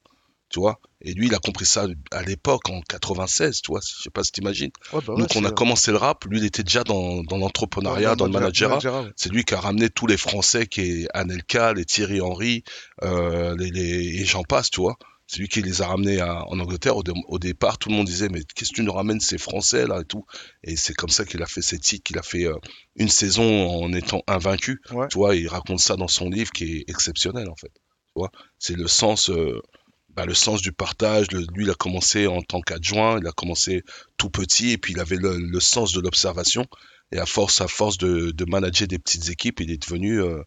Tu 0.50 0.60
vois, 0.60 0.82
et 1.00 1.14
lui, 1.14 1.28
il 1.28 1.34
a 1.34 1.40
compris 1.40 1.66
ça 1.66 1.88
à 2.12 2.24
l'époque, 2.24 2.70
en 2.70 2.82
96, 2.82 3.62
tu 3.62 3.72
vois, 3.72 3.80
je 3.82 4.04
sais 4.04 4.10
pas 4.10 4.22
si 4.22 4.34
t'imagines. 4.34 4.70
ouais, 4.92 5.00
bah 5.08 5.14
ouais, 5.14 5.22
Donc, 5.22 5.30
on 5.38 5.46
a 5.46 5.52
commencé 5.52 5.92
le 5.92 5.98
rap, 5.98 6.26
lui, 6.26 6.40
il 6.40 6.46
était 6.46 6.64
déjà 6.64 6.84
dans, 6.84 7.24
dans 7.24 7.38
l'entrepreneuriat, 7.38 8.16
dans 8.18 8.26
le 8.26 8.32
manager- 8.42 8.70
ouais. 9.06 9.12
C'est 9.16 9.32
lui 9.32 9.46
qui 9.46 9.54
a 9.54 9.62
ramené 9.62 9.90
tous 9.90 10.08
les 10.08 10.18
Français, 10.18 10.68
qui 10.68 10.82
est 10.82 11.08
Anelka, 11.14 11.72
les 11.72 11.86
Thierry 11.86 12.20
Henry, 12.20 12.66
euh, 13.02 13.56
les, 13.58 13.70
les- 13.72 14.22
et 14.22 14.26
j'en 14.26 14.44
passe, 14.44 14.70
tu 14.70 14.82
vois. 14.82 14.98
C'est 15.32 15.40
lui 15.40 15.48
qui 15.48 15.62
les 15.62 15.82
a 15.82 15.88
ramenés 15.88 16.20
à- 16.20 16.44
en 16.50 16.60
Angleterre. 16.60 16.98
Au, 16.98 17.04
dé- 17.04 17.14
au 17.30 17.40
départ, 17.40 17.78
tout 17.78 17.88
le 17.88 17.96
monde 17.96 18.06
disait, 18.06 18.28
mais 18.28 18.42
qu'est-ce 18.54 18.72
que 18.72 18.76
tu 18.76 18.84
nous 18.84 18.92
ramènes 18.92 19.22
ces 19.22 19.38
Français 19.38 19.88
là 19.88 20.02
et 20.02 20.04
tout. 20.04 20.26
Et 20.66 20.76
c'est 20.76 20.94
comme 20.94 21.10
ça 21.10 21.24
qu'il 21.24 21.42
a 21.42 21.46
fait 21.46 21.62
ses 21.62 21.80
titres, 21.80 22.04
qu'il 22.04 22.18
a 22.18 22.22
fait 22.22 22.44
euh, 22.48 22.58
une 22.98 23.08
saison 23.08 23.70
en 23.70 23.94
étant 23.94 24.24
invaincu. 24.28 24.82
Ouais. 24.92 25.08
Tu 25.08 25.18
vois, 25.18 25.38
il 25.38 25.48
raconte 25.48 25.80
ça 25.80 25.96
dans 25.96 26.10
son 26.10 26.30
livre 26.30 26.52
qui 26.52 26.80
est 26.80 26.90
exceptionnel 26.90 27.50
en 27.50 27.56
fait. 27.56 27.70
Tu 27.70 28.14
vois, 28.18 28.30
c'est 28.60 28.76
le 28.76 28.90
sens, 28.90 29.30
euh, 29.30 29.62
bah, 30.10 30.26
le 30.26 30.34
sens 30.34 30.62
du 30.62 30.74
partage. 30.74 31.32
Le- 31.32 31.46
lui, 31.54 31.64
il 31.64 31.70
a 31.72 31.76
commencé 31.76 32.28
en 32.28 32.42
tant 32.42 32.60
qu'adjoint, 32.60 33.18
il 33.18 33.26
a 33.26 33.32
commencé 33.32 33.84
tout 34.18 34.30
petit 34.30 34.72
et 34.72 34.78
puis 34.78 34.92
il 34.92 35.00
avait 35.00 35.16
le, 35.16 35.38
le 35.38 35.60
sens 35.62 35.94
de 35.94 36.02
l'observation. 36.02 36.66
Et 37.14 37.20
à 37.20 37.26
force, 37.26 37.62
à 37.62 37.70
force 37.70 37.98
de, 37.98 38.32
de 38.32 38.46
manager 38.50 38.86
des 38.86 39.00
petites 39.00 39.30
équipes, 39.30 39.62
il 39.62 39.72
est 39.72 39.82
devenu 39.82 40.22
euh, 40.22 40.42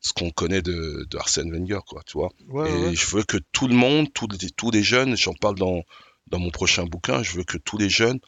ce 0.00 0.12
qu'on 0.12 0.30
connaît 0.30 0.62
de, 0.62 1.06
de 1.10 1.18
Arsène 1.18 1.52
Wenger, 1.52 1.80
quoi, 1.86 2.02
tu 2.06 2.14
vois. 2.18 2.30
Ouais, 2.48 2.70
et 2.70 2.86
ouais, 2.88 2.94
je 2.94 3.06
veux 3.16 3.22
que 3.22 3.36
tout 3.52 3.68
le 3.68 3.74
monde, 3.74 4.12
tous 4.12 4.28
les, 4.28 4.50
tous 4.50 4.70
les 4.70 4.82
jeunes, 4.82 5.16
j'en 5.16 5.34
parle 5.34 5.56
dans, 5.56 5.82
dans 6.28 6.38
mon 6.38 6.50
prochain 6.50 6.84
bouquin, 6.84 7.22
je 7.22 7.32
veux 7.36 7.44
que 7.44 7.58
tous 7.58 7.76
les 7.78 7.90
jeunes 7.90 8.18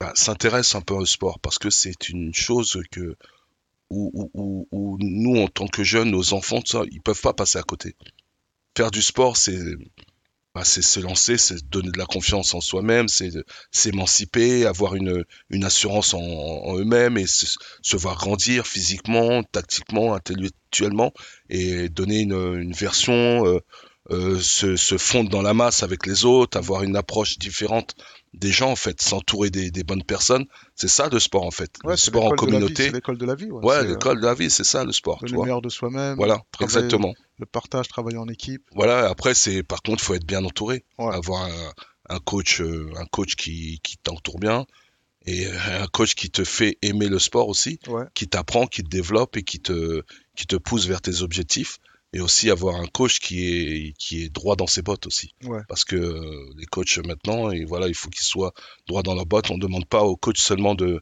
bah, 0.00 0.12
s'intéressent 0.14 0.76
un 0.76 0.80
peu 0.82 0.94
au 0.94 1.06
sport 1.06 1.40
parce 1.40 1.58
que 1.58 1.70
c'est 1.70 2.08
une 2.08 2.32
chose 2.34 2.78
que 2.90 3.16
où, 3.90 4.10
où- 4.14 4.30
où- 4.34 4.68
où 4.70 4.96
nous, 5.00 5.40
en 5.42 5.48
tant 5.48 5.66
que 5.66 5.84
jeunes, 5.84 6.10
nos 6.10 6.32
enfants, 6.34 6.60
ça, 6.64 6.82
ils 6.90 7.02
peuvent 7.02 7.20
pas 7.20 7.34
passer 7.34 7.58
à 7.58 7.62
côté. 7.62 7.94
Faire 8.76 8.90
du 8.90 9.02
sport, 9.02 9.36
c'est 9.36 9.58
bah, 10.54 10.64
c'est 10.64 10.82
se 10.82 11.00
lancer, 11.00 11.38
c'est 11.38 11.66
donner 11.70 11.90
de 11.90 11.98
la 11.98 12.06
confiance 12.06 12.54
en 12.54 12.60
soi-même, 12.60 13.08
c'est 13.08 13.30
s'émanciper, 13.70 14.66
avoir 14.66 14.94
une, 14.94 15.24
une 15.50 15.64
assurance 15.64 16.12
en, 16.14 16.76
eux-mêmes 16.78 17.16
et 17.16 17.26
se, 17.26 17.46
se 17.80 17.96
voir 17.96 18.16
grandir 18.16 18.66
physiquement, 18.66 19.42
tactiquement, 19.44 20.14
intellectuellement 20.14 21.12
et 21.48 21.88
donner 21.88 22.20
une, 22.20 22.32
une 22.32 22.72
version, 22.72 23.46
euh, 23.46 23.60
euh, 24.10 24.38
se, 24.40 24.76
se 24.76 24.98
fondre 24.98 25.30
dans 25.30 25.42
la 25.42 25.54
masse 25.54 25.82
avec 25.82 26.06
les 26.06 26.24
autres, 26.24 26.58
avoir 26.58 26.82
une 26.82 26.96
approche 26.96 27.38
différente 27.38 27.94
des 28.34 28.50
gens 28.50 28.70
en 28.70 28.76
fait, 28.76 29.00
s'entourer 29.02 29.50
des, 29.50 29.70
des 29.70 29.84
bonnes 29.84 30.02
personnes. 30.02 30.46
C'est 30.74 30.88
ça 30.88 31.08
le 31.10 31.18
sport 31.18 31.44
en 31.44 31.50
fait. 31.50 31.76
Ouais, 31.84 31.92
le 31.92 31.96
sport 31.96 32.24
en 32.26 32.30
l'école 32.30 32.48
de 32.48 32.52
la 32.52 32.58
vie, 32.58 32.64
communauté. 32.64 32.84
C'est 32.84 32.92
l'école 32.92 33.18
de 33.18 33.26
la 33.26 33.34
vie. 33.34 33.50
Ouais, 33.50 33.64
Ouais, 33.64 33.74
C'est, 33.80 33.86
euh, 33.86 33.88
l'école 33.90 34.20
de 34.20 34.26
la 34.26 34.34
vie, 34.34 34.50
c'est 34.50 34.64
ça 34.64 34.84
le 34.84 34.92
sport, 34.92 35.18
le 35.22 35.38
meilleur 35.38 35.60
de 35.62 35.68
soi-même. 35.68 36.16
Voilà, 36.16 36.40
exactement. 36.60 37.14
Le 37.38 37.46
partage, 37.46 37.88
travailler 37.88 38.16
en 38.18 38.28
équipe. 38.28 38.62
Voilà, 38.74 39.08
après 39.08 39.34
c'est 39.34 39.62
par 39.62 39.82
contre, 39.82 40.02
faut 40.02 40.14
être 40.14 40.26
bien 40.26 40.44
entouré, 40.44 40.84
Ouais. 40.98 41.14
avoir 41.14 41.42
un, 41.44 41.72
un 42.08 42.18
coach 42.20 42.60
euh, 42.60 42.90
un 42.96 43.04
coach 43.06 43.34
qui, 43.36 43.80
qui 43.82 43.96
t'entoure 43.98 44.38
bien 44.38 44.66
et 45.26 45.46
euh, 45.46 45.82
un 45.82 45.86
coach 45.86 46.14
qui 46.14 46.30
te 46.30 46.42
fait 46.44 46.78
aimer 46.82 47.08
le 47.08 47.18
sport 47.18 47.48
aussi, 47.48 47.78
qui 48.14 48.28
t'apprend, 48.28 48.66
qui 48.66 48.82
te 48.82 48.88
développe 48.88 49.36
et 49.36 49.42
qui 49.42 49.60
te 49.60 50.02
qui 50.36 50.46
te 50.46 50.56
pousse 50.56 50.86
vers 50.86 51.00
tes 51.02 51.20
objectifs 51.22 51.78
et 52.12 52.20
aussi 52.20 52.50
avoir 52.50 52.76
un 52.76 52.86
coach 52.86 53.20
qui 53.20 53.46
est 53.46 53.92
qui 53.98 54.22
est 54.22 54.28
droit 54.28 54.56
dans 54.56 54.66
ses 54.66 54.82
bottes 54.82 55.06
aussi. 55.06 55.34
Ouais. 55.44 55.60
Parce 55.68 55.84
que 55.84 55.96
euh, 55.96 56.52
les 56.58 56.66
coachs 56.66 56.98
maintenant, 56.98 57.50
et 57.50 57.64
voilà, 57.64 57.88
il 57.88 57.94
faut 57.94 58.10
qu'ils 58.10 58.24
soient 58.24 58.52
droits 58.86 59.02
dans 59.02 59.14
leurs 59.14 59.26
bottes. 59.26 59.50
On 59.50 59.56
ne 59.56 59.62
demande 59.62 59.86
pas 59.86 60.02
au 60.02 60.16
coach 60.16 60.40
seulement 60.40 60.74
de 60.74 61.00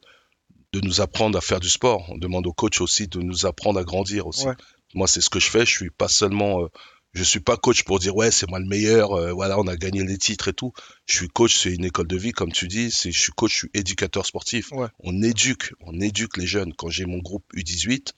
de 0.73 0.81
nous 0.81 1.01
apprendre 1.01 1.37
à 1.37 1.41
faire 1.41 1.59
du 1.61 1.69
sport. 1.69 2.07
On 2.11 2.17
demande 2.19 2.47
au 2.47 2.53
coach 2.53 2.81
aussi 2.81 3.09
de 3.09 3.21
nous 3.21 3.45
apprendre 3.45 3.81
à 3.81 3.85
grandir 3.85 4.27
aussi. 4.29 4.47
Ouais. 4.47 4.55
Moi, 4.95 5.09
c'est 5.09 5.21
ce 5.21 5.31
que 5.31 5.41
je 5.41 5.51
fais. 5.51 5.67
Je 5.67 5.71
suis 5.71 5.91
pas 5.91 6.07
seulement, 6.09 6.63
euh, 6.63 6.69
je 7.13 7.25
suis 7.25 7.41
pas 7.41 7.57
coach 7.57 7.83
pour 7.83 7.99
dire 7.99 8.15
ouais, 8.15 8.31
c'est 8.31 8.49
moi 8.49 8.61
le 8.61 8.67
meilleur. 8.67 9.13
euh, 9.13 9.33
voilà, 9.33 9.59
on 9.59 9.67
a 9.67 9.77
gagné 9.77 10.05
les 10.05 10.17
titres 10.17 10.47
et 10.47 10.53
tout. 10.53 10.73
Je 11.07 11.17
suis 11.17 11.29
coach, 11.29 11.57
c'est 11.57 11.73
une 11.75 11.85
école 11.85 12.07
de 12.07 12.17
vie, 12.17 12.31
comme 12.31 12.53
tu 12.53 12.69
dis. 12.69 12.93
C'est, 12.93 13.11
je 13.11 13.21
suis 13.21 13.33
coach, 13.33 13.51
je 13.53 13.57
suis 13.59 13.71
éducateur 13.75 14.27
sportif. 14.27 14.71
Ouais. 14.71 14.87
On 15.01 15.21
éduque, 15.23 15.73
on 15.81 16.01
éduque 16.01 16.37
les 16.37 16.47
jeunes. 16.47 16.73
Quand 16.75 16.89
j'ai 16.89 17.05
mon 17.05 17.19
groupe 17.19 17.45
U18, 17.57 18.13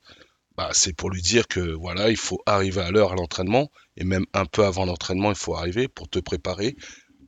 bah, 0.56 0.70
c'est 0.72 0.94
pour 0.94 1.10
lui 1.10 1.22
dire 1.22 1.48
que 1.48 1.60
voilà, 1.60 2.10
il 2.10 2.16
faut 2.16 2.40
arriver 2.46 2.82
à 2.82 2.90
l'heure 2.90 3.12
à 3.12 3.16
l'entraînement 3.16 3.70
et 3.96 4.04
même 4.04 4.26
un 4.34 4.44
peu 4.44 4.64
avant 4.64 4.84
l'entraînement, 4.84 5.30
il 5.30 5.36
faut 5.36 5.54
arriver 5.54 5.88
pour 5.88 6.08
te 6.08 6.18
préparer, 6.18 6.76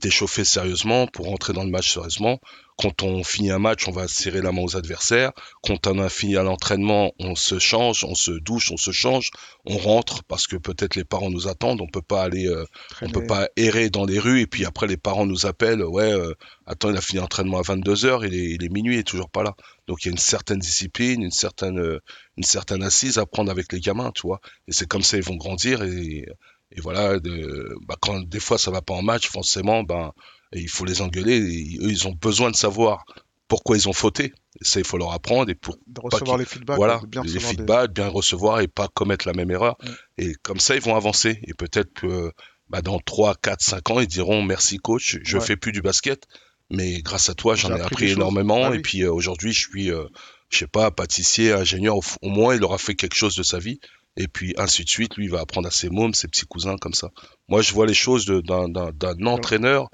t'échauffer 0.01 0.45
sérieusement, 0.45 1.07
pour 1.07 1.27
rentrer 1.27 1.53
dans 1.53 1.65
le 1.65 1.71
match 1.71 1.93
sérieusement. 1.93 2.41
Quand 2.77 3.03
on 3.03 3.23
finit 3.23 3.51
un 3.51 3.61
match, 3.61 3.87
on 3.87 3.93
va 3.93 4.09
serrer 4.09 4.43
la 4.43 4.51
main 4.51 4.63
aux 4.63 4.77
adversaires. 4.77 5.33
Quand 5.63 5.87
on 5.87 5.99
a 6.01 6.09
fini 6.09 6.37
à 6.37 6.43
l'entraînement, 6.43 7.13
on 7.21 7.37
se 7.37 7.61
change, 7.61 8.05
on 8.05 8.17
se 8.17 8.33
douche, 8.33 8.73
on 8.73 8.77
se 8.77 8.91
change, 8.91 9.31
on 9.65 9.79
rentre 9.79 10.25
parce 10.25 10.49
que 10.49 10.57
peut-être 10.57 10.97
les 10.97 11.05
parents 11.05 11.31
nous 11.31 11.47
attendent. 11.47 11.81
On 11.81 11.87
peut 11.87 12.03
pas 12.03 12.25
aller, 12.25 12.49
euh, 12.49 12.67
on 13.01 13.11
peut 13.11 13.27
pas 13.27 13.49
errer 13.57 13.91
dans 13.91 14.05
les 14.05 14.19
rues 14.19 14.41
et 14.41 14.47
puis 14.47 14.65
après 14.65 14.89
les 14.89 14.97
parents 14.97 15.25
nous 15.25 15.47
appellent. 15.47 15.85
Ouais, 15.85 16.13
euh, 16.13 16.35
attends, 16.67 16.91
il 16.91 16.97
a 16.97 17.01
fini 17.01 17.21
l'entraînement 17.21 17.59
à 17.59 17.63
22 17.63 17.95
h 17.95 18.27
il 18.27 18.35
est, 18.35 18.51
il 18.55 18.65
est 18.65 18.69
minuit, 18.69 18.97
il 18.97 19.01
est 19.01 19.05
toujours 19.05 19.31
pas 19.31 19.45
là. 19.45 19.55
Donc 19.87 20.03
il 20.05 20.07
y 20.07 20.09
a 20.09 20.13
une 20.13 20.19
certaine 20.19 20.59
discipline, 20.59 21.23
une 21.23 21.31
certaine, 21.31 21.79
euh, 21.79 22.01
une 22.37 22.45
certaine 22.45 22.83
assise 22.83 23.19
à 23.19 23.27
prendre 23.27 23.51
avec 23.51 23.73
les 23.73 23.81
gamins, 23.81 24.11
tu 24.15 24.23
vois. 24.27 24.41
Et 24.69 24.73
c'est 24.73 24.87
comme 24.87 25.03
ça 25.03 25.17
ils 25.17 25.23
vont 25.23 25.37
grandir 25.37 25.83
et, 25.83 26.27
et 26.73 26.81
voilà. 26.81 27.19
De, 27.21 27.75
bah, 27.87 27.97
quand 28.01 28.21
des 28.27 28.41
fois 28.41 28.59
ça 28.59 28.71
va 28.71 28.81
pas 28.83 28.95
en 28.95 29.03
match, 29.03 29.29
forcément, 29.29 29.83
ben 29.83 30.13
il 30.53 30.69
faut 30.69 30.85
les 30.85 31.03
engueuler. 31.03 31.37
Et 31.37 31.79
eux, 31.81 31.91
ils 31.91 32.07
ont 32.09 32.13
besoin 32.13 32.51
de 32.51 32.57
savoir 32.57 33.05
pourquoi 33.49 33.77
ils 33.77 33.89
ont 33.89 33.93
fauté. 33.93 34.33
Et 34.61 34.65
ça, 34.65 34.79
il 34.81 34.87
faut 34.87 34.97
leur 34.99 35.13
apprendre 35.13 35.51
et 35.51 35.55
pour 35.55 35.77
De 35.89 36.01
recevoir 36.01 36.39
les 36.39 36.45
feedbacks. 36.45 36.77
voilà, 36.77 37.01
bien 37.09 37.23
les 37.23 37.29
recevoir 37.33 37.51
des- 37.53 37.57
feedbacks, 37.59 37.91
bien 37.93 38.09
recevoir 38.09 38.61
et 38.61 38.69
pas 38.69 38.89
commettre 38.89 39.27
la 39.27 39.35
même 39.35 39.51
erreur. 39.51 39.77
Mm. 39.83 39.89
Et 40.19 40.35
comme 40.43 40.61
ça, 40.61 40.77
ils 40.77 40.81
vont 40.81 40.95
avancer. 40.97 41.41
Et 41.43 41.55
peut-être 41.55 41.93
que 41.93 42.31
bah, 42.71 42.81
dans 42.83 42.99
3, 43.01 43.35
4, 43.43 43.61
5 43.61 43.91
ans, 43.91 44.01
ils 44.01 44.07
diront 44.07 44.43
merci 44.43 44.79
coach, 44.79 45.19
je 45.25 45.37
Ouais. 45.39 45.45
fais 45.45 45.57
plus 45.57 45.73
du 45.73 45.83
basket, 45.83 46.25
mais 46.71 47.01
grâce 47.03 47.29
à 47.29 47.35
toi, 47.35 47.55
j'en 47.55 47.75
ai 47.77 47.81
appris 47.81 48.11
énormément. 48.11 48.67
Ah 48.67 48.75
et 48.75 48.81
puis 48.81 49.03
euh, 49.03 49.13
aujourd'hui, 49.13 49.53
je 49.53 49.61
suis, 49.61 49.91
euh, 49.91 50.05
je 50.51 50.59
sais 50.59 50.67
pas, 50.67 50.91
pâtissier, 50.91 51.53
ingénieur. 51.53 51.97
Au, 51.97 52.29
moins, 52.29 52.55
il 52.55 52.63
aura 52.65 52.79
fait 52.79 52.95
quelque 52.95 53.15
chose 53.17 53.37
de 53.37 53.43
sa 53.43 53.59
vie. 53.59 53.81
Et 54.17 54.29
puis 54.29 54.55
ainsi 54.59 54.85
de 54.85 54.89
suite, 54.89 55.17
lui, 55.17 55.25
il 55.25 55.31
va 55.31 55.41
apprendre 55.41 55.67
à 55.69 55.71
ses 55.73 55.91
mômes, 55.91 56.15
ses 56.15 56.29
petits 56.29 56.47
cousins, 56.47 56.77
comme 56.77 56.95
ça. 56.95 57.11
Moi, 57.49 57.63
je 57.63 57.73
vois 57.73 57.87
les 57.87 57.95
choses 57.95 58.27
d'un 58.27 59.27
entraîneur, 59.27 59.89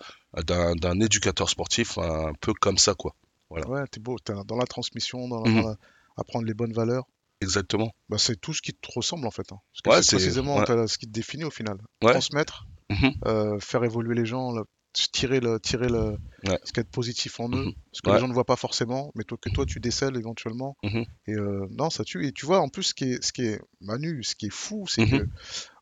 d'un 0.45 1.01
éducateur 1.01 1.49
sportif, 1.49 1.99
un 1.99 2.33
peu 2.41 2.53
comme 2.53 2.79
ça, 2.79 2.95
quoi. 2.95 3.15
Ouais, 3.51 3.63
t'es 3.91 3.99
beau. 3.99 4.17
T'es 4.23 4.33
dans 4.47 4.57
la 4.57 4.67
transmission, 4.67 5.27
dans, 5.29 5.43
dans 5.43 5.69
la- 5.71 5.77
apprendre 6.17 6.47
les 6.47 6.55
bonnes 6.55 6.73
valeurs. 6.73 7.05
Exactement. 7.41 7.91
Bah, 8.11 8.19
c'est 8.19 8.39
tout 8.39 8.53
ce 8.53 8.61
qui 8.61 8.75
te 8.75 8.89
ressemble 8.95 9.27
en 9.27 9.31
fait. 9.31 9.51
hein. 9.51 9.57
Parce 9.73 9.83
que 9.83 9.89
Ouais, 9.91 10.03
c'est 10.03 10.17
précisément 10.17 10.59
ouais. 10.59 10.87
ce 10.87 10.99
qui 10.99 11.07
te 11.07 11.11
définit 11.13 11.45
au 11.45 11.51
final. 11.51 11.79
Ouais. 12.03 12.13
Transmettre, 12.13 12.67
Mhm. 12.91 13.13
euh, 13.27 13.59
faire 13.61 13.83
évoluer 13.85 14.15
les 14.15 14.27
gens, 14.27 14.53
tirer, 14.93 15.41
le, 15.41 15.59
tirer 15.61 15.89
le, 15.89 16.17
Ouais. 16.49 16.59
ce 16.65 16.73
qui 16.73 16.81
est 16.81 16.85
positif 16.85 17.39
en 17.41 17.49
eux, 17.51 17.67
Mhm. 17.67 17.73
ce 17.93 18.03
que 18.03 18.09
Ouais. 18.11 18.17
les 18.17 18.21
gens 18.21 18.29
ne 18.29 18.33
voient 18.33 18.45
pas 18.47 18.57
forcément, 18.57 19.13
mais 19.15 19.25
toi, 19.25 19.39
que 19.41 19.51
toi 19.51 19.65
tu 19.67 19.79
décèles 19.81 20.17
éventuellement. 20.17 20.77
Mhm. 20.83 21.05
Et 21.29 21.35
euh, 21.35 21.67
non, 21.71 21.91
ça 21.91 22.03
tue. 22.05 22.27
Et 22.27 22.33
tu 22.33 22.47
vois, 22.47 22.61
en 22.61 22.69
plus, 22.69 22.85
ce 22.85 22.95
qui 22.95 23.05
est, 23.13 23.23
ce 23.25 23.33
qui 23.33 23.43
est 23.47 23.61
Manu, 23.81 24.23
ce 24.25 24.35
qui 24.35 24.47
est 24.47 24.53
fou, 24.53 24.87
c'est 24.89 25.07
Mhm. 25.07 25.19
que 25.21 25.29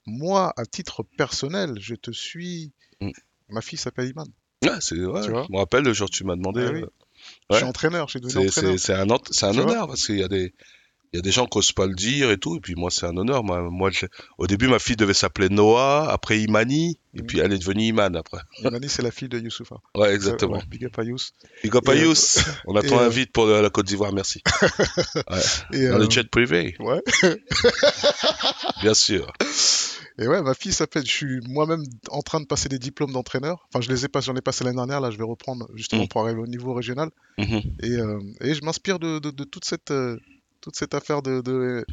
moi, 0.06 0.52
à 0.56 0.64
titre 0.66 1.02
personnel, 1.16 1.74
je 1.80 1.94
te 1.94 2.10
suis. 2.10 2.72
Mhm. 3.00 3.12
Ma 3.50 3.60
fille 3.60 3.78
s'appelle 3.78 4.08
Iman. 4.10 4.26
Ouais, 4.64 4.70
c'est, 4.80 4.96
Tu 4.96 5.04
vois 5.04 5.22
je 5.22 5.30
me 5.30 5.56
rappelle 5.58 5.84
le 5.84 5.92
jour 5.92 6.08
où 6.08 6.10
tu 6.12 6.24
m'as 6.24 6.36
demandé. 6.36 6.64
Ah 6.68 6.72
oui. 6.72 6.82
euh, 6.82 6.86
Je 7.50 7.56
suis 7.56 7.64
entraîneur, 7.64 8.08
je 8.08 8.12
suis 8.12 8.20
devenu 8.20 8.32
C'est, 8.32 8.48
entraîneur. 8.60 8.78
c'est, 9.30 9.44
un, 9.44 9.58
honneur 9.58 9.86
parce 9.86 10.04
qu'il 10.06 10.18
y 10.18 10.22
a 10.22 10.28
des, 10.28 10.52
il 11.12 11.16
y 11.16 11.18
a 11.20 11.22
des 11.22 11.30
gens 11.30 11.46
qui 11.46 11.58
osent 11.58 11.72
pas 11.72 11.86
le 11.86 11.94
dire 11.94 12.30
et 12.30 12.38
tout. 12.38 12.56
Et 12.56 12.60
puis 12.60 12.74
moi, 12.74 12.90
c'est 12.90 13.06
un 13.06 13.16
honneur. 13.16 13.42
Moi, 13.44 13.62
moi 13.70 13.90
je- 13.90 14.06
au 14.38 14.46
début, 14.46 14.68
ma 14.68 14.78
fille 14.78 14.96
devait 14.96 15.14
s'appeler 15.14 15.48
Noah, 15.48 16.08
après 16.10 16.40
Imani, 16.40 16.98
et 17.14 17.22
puis 17.22 17.38
elle 17.40 17.52
est 17.52 17.58
devenue 17.58 17.84
Iman 17.84 18.14
après. 18.16 18.40
Imani, 18.62 18.88
c'est 18.88 19.02
la 19.02 19.10
fille 19.10 19.28
de 19.28 19.38
Youssoufa. 19.38 19.76
Ouais, 19.96 20.14
exactement. 20.14 20.56
Ouais, 20.58 20.62
big 20.68 20.84
up 20.84 20.98
à. 20.98 21.02
Big 21.02 21.76
up 21.76 21.88
à 21.88 21.92
euh. 21.92 22.14
On 22.66 22.76
attend 22.76 22.96
et, 23.00 23.04
un 23.04 23.06
euh, 23.06 23.08
vite 23.08 23.32
pour 23.32 23.46
la 23.46 23.70
Côte 23.70 23.86
d'Ivoire, 23.86 24.12
merci. 24.12 24.42
Et, 25.72 25.86
Dans 25.88 25.94
euh, 25.94 25.98
le 25.98 26.10
jet 26.10 26.28
privé, 26.28 26.76
ouais. 26.80 27.02
bien 28.82 28.94
sûr. 28.94 29.32
Et 30.20 30.26
ouais, 30.26 30.42
ma 30.42 30.54
fille 30.54 30.72
s'appelle. 30.72 31.04
Je 31.06 31.10
suis 31.12 31.40
moi-même 31.48 31.82
en 32.10 32.22
train 32.22 32.40
de 32.40 32.46
passer 32.46 32.68
des 32.68 32.78
diplômes 32.78 33.12
d'entraîneur. 33.12 33.68
Enfin, 33.72 33.80
je 33.80 33.88
les 33.88 34.04
ai 34.04 34.08
pas, 34.08 34.20
j'en 34.20 34.34
ai 34.34 34.40
passé 34.40 34.64
l'année 34.64 34.76
dernière. 34.76 35.00
Là, 35.00 35.10
je 35.10 35.16
vais 35.18 35.24
reprendre 35.24 35.68
justement 35.74 36.04
Mm. 36.04 36.08
pour 36.08 36.22
arriver 36.22 36.40
au 36.40 36.46
niveau 36.46 36.74
régional. 36.74 37.10
Mhm. 37.38 37.60
Et, 37.82 37.90
euh, 37.92 38.18
et 38.40 38.54
je 38.54 38.62
m'inspire 38.64 38.98
de, 38.98 39.20
de- 39.20 39.30
de 39.30 39.44
toute 39.44 39.64
cette 39.64 39.90
euh, 39.92 40.18
toute 40.60 40.76
cette 40.76 40.94
affaire 40.94 41.22
de, 41.22 41.40
de 41.40 41.84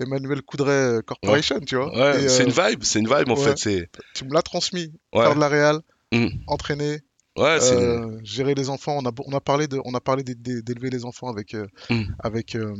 Emmanuel 0.00 0.42
Coudray 0.42 0.74
euh, 0.74 1.02
Corporation, 1.02 1.60
tu 1.60 1.76
vois. 1.76 1.90
Ouais, 1.96 2.28
c'est 2.28 2.42
euh, 2.42 2.46
une 2.46 2.52
vibe, 2.52 2.82
c'est 2.84 2.98
une 3.00 3.08
vibe 3.08 3.28
en 3.30 3.34
ouais. 3.36 3.44
fait. 3.44 3.58
C'est, 3.58 3.90
tu 4.14 4.24
me 4.24 4.32
l'as 4.32 4.42
transmis. 4.42 4.92
Faire 5.12 5.34
de 5.34 5.40
la 5.40 5.48
réal, 5.48 5.80
Mm. 6.12 6.28
entraîner, 6.46 7.00
Ouais. 7.36 7.58
Euh, 7.62 8.18
gérer 8.24 8.54
les 8.54 8.68
enfants, 8.68 8.96
on 8.98 9.06
a, 9.06 9.12
on 9.26 9.32
a 9.32 9.40
parlé 9.40 9.68
de, 9.68 9.80
on 9.84 9.94
a 9.94 10.00
parlé 10.00 10.24
d'é- 10.24 10.34
d'é- 10.34 10.60
d'élever 10.62 10.90
les 10.90 11.04
enfants 11.04 11.28
avec, 11.28 11.54
euh, 11.54 11.66
Mm. 11.88 12.02
avec, 12.18 12.56
euh, 12.56 12.74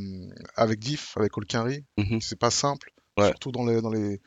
avec 0.56 0.80
Diff, 0.80 1.16
avec 1.16 1.36
Olkinry. 1.36 1.84
Mhm. 1.96 2.20
C'est 2.20 2.38
pas 2.38 2.50
simple, 2.50 2.90
Ouais. 3.16 3.28
surtout 3.28 3.52
dans 3.52 3.64
les, 3.66 3.80
dans 3.80 3.90
les, 3.90 4.20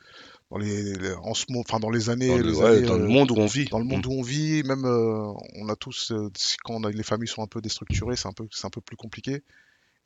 dans 0.50 0.56
les, 0.58 0.94
les- 0.94 1.12
en 1.22 1.34
ce 1.34 1.44
moment, 1.50 1.62
enfin 1.68 1.80
dans 1.80 1.90
les 1.90 2.08
années, 2.08 2.28
Dans 2.28 2.36
le, 2.38 2.42
les 2.44 2.56
ouais, 2.58 2.66
années, 2.76 2.86
dans 2.86 2.96
le 2.96 3.04
euh, 3.04 3.08
monde 3.08 3.30
où 3.30 3.34
on 3.36 3.44
vit. 3.46 3.66
dans 3.66 3.78
le 3.78 3.84
monde 3.84 4.06
où 4.06 4.12
on 4.12 4.22
vit, 4.22 4.62
même 4.62 4.86
euh, 4.86 5.32
on 5.56 5.68
a 5.68 5.76
tous, 5.76 6.12
euh, 6.12 6.30
quand 6.64 6.74
on 6.76 6.84
a, 6.84 6.90
les 6.90 7.02
familles 7.02 7.28
sont 7.28 7.42
un 7.42 7.46
peu 7.46 7.60
déstructurées, 7.60 8.16
c'est 8.16 8.28
un 8.28 8.32
peu, 8.32 8.46
c'est 8.52 8.66
un 8.66 8.70
peu 8.70 8.80
plus 8.80 8.96
compliqué. 8.96 9.42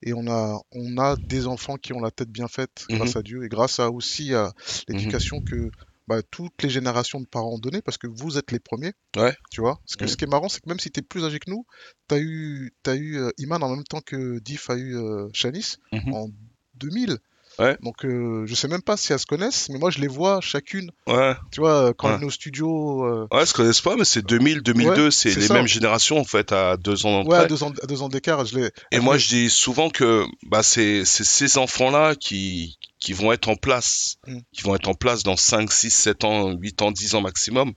Et 0.06 0.14
on 0.14 0.26
a, 0.28 0.58
on 0.72 0.96
a 0.98 1.16
des 1.16 1.46
enfants 1.48 1.76
qui 1.76 1.92
ont 1.92 2.00
la 2.00 2.10
tête 2.12 2.30
bien 2.30 2.48
faite 2.48 2.86
Mhm. 2.88 2.96
grâce 2.98 3.16
à 3.16 3.22
Dieu 3.22 3.44
et 3.44 3.48
grâce 3.48 3.80
à 3.80 3.90
aussi 3.90 4.32
à 4.34 4.52
l'éducation 4.88 5.40
que 5.40 5.70
bah, 6.06 6.22
toutes 6.30 6.62
les 6.62 6.70
générations 6.70 7.20
de 7.20 7.26
parents 7.26 7.54
ont 7.54 7.58
donné 7.58 7.82
parce 7.82 7.98
que 7.98 8.06
vous 8.06 8.38
êtes 8.38 8.52
les 8.52 8.60
premiers. 8.60 8.92
Ouais. 9.16 9.34
Tu 9.50 9.60
vois? 9.60 9.74
Parce 9.84 9.96
que 9.96 10.04
Mhm. 10.04 10.08
ce 10.10 10.16
qui 10.16 10.24
est 10.24 10.28
marrant, 10.28 10.48
c'est 10.48 10.60
que 10.62 10.68
même 10.68 10.78
si 10.78 10.92
tu 10.92 11.00
es 11.00 11.02
plus 11.02 11.24
âgé 11.24 11.40
que 11.40 11.50
nous, 11.50 11.66
tu 12.08 12.14
as 12.14 12.18
eu, 12.18 12.72
eu 12.94 13.16
euh, 13.18 13.30
Iman 13.38 13.60
en 13.64 13.74
même 13.74 13.84
temps 13.84 14.00
que 14.00 14.38
Diff 14.38 14.70
a 14.70 14.76
eu 14.76 14.96
euh, 14.96 15.28
Shanice 15.32 15.78
en 16.12 16.28
2000. 16.74 17.18
Ouais. 17.58 17.76
Donc 17.82 18.04
euh, 18.04 18.44
je 18.46 18.54
sais 18.54 18.68
même 18.68 18.82
pas 18.82 18.96
si 18.96 19.12
elles 19.12 19.18
se 19.18 19.24
connaissent, 19.26 19.68
mais 19.70 19.78
moi 19.78 19.90
je 19.90 19.98
les 19.98 20.08
vois 20.08 20.40
chacune. 20.42 20.90
Ouais. 21.06 21.34
Tu 21.50 21.60
vois, 21.60 21.94
quand 21.94 22.08
Ouais. 22.08 22.16
on 22.18 22.22
est 22.22 22.26
au 22.26 22.30
studio, 22.30 23.04
euh, 23.06 23.26
Ouais, 23.32 23.42
ils 23.44 23.46
se 23.46 23.54
connaissent 23.54 23.80
pas, 23.80 23.96
mais 23.96 24.04
c'est 24.04 24.20
2000, 24.24 24.60
2002, 24.62 25.04
Ouais, 25.06 25.10
c'est 25.10 25.34
les 25.34 25.46
ça. 25.46 25.54
mêmes 25.54 25.66
générations 25.66 26.18
en 26.18 26.24
fait, 26.24 26.52
à 26.52 26.76
deux 26.76 27.06
ans 27.06 27.24
ouais, 27.24 27.36
à 27.36 27.40
près. 27.40 27.48
deux 27.48 27.62
ans, 27.62 27.72
à 27.82 27.86
deux 27.86 28.02
ans 28.02 28.08
d'écart, 28.08 28.44
je 28.44 28.58
les. 28.58 28.70
Et 28.92 29.00
moi, 29.00 29.16
je 29.18 29.28
dis 29.28 29.48
souvent 29.50 29.88
que 29.90 30.24
bah, 30.46 30.62
c'est 30.62 31.04
ces 31.06 31.56
enfants-là 31.58 32.14
qui, 32.14 32.78
qui 33.00 33.12
vont 33.14 33.32
être 33.32 33.48
en 33.48 33.56
place, 33.56 34.16
Mm. 34.26 34.38
qui 34.52 34.62
vont 34.62 34.74
être 34.74 34.88
en 34.88 34.94
place 34.94 35.22
dans 35.22 35.36
5, 35.36 35.72
6, 35.72 35.90
7 35.90 36.24
ans, 36.24 36.52
8 36.52 36.82
ans, 36.82 36.90
10 36.92 37.14
ans 37.14 37.20
maximum. 37.22 37.72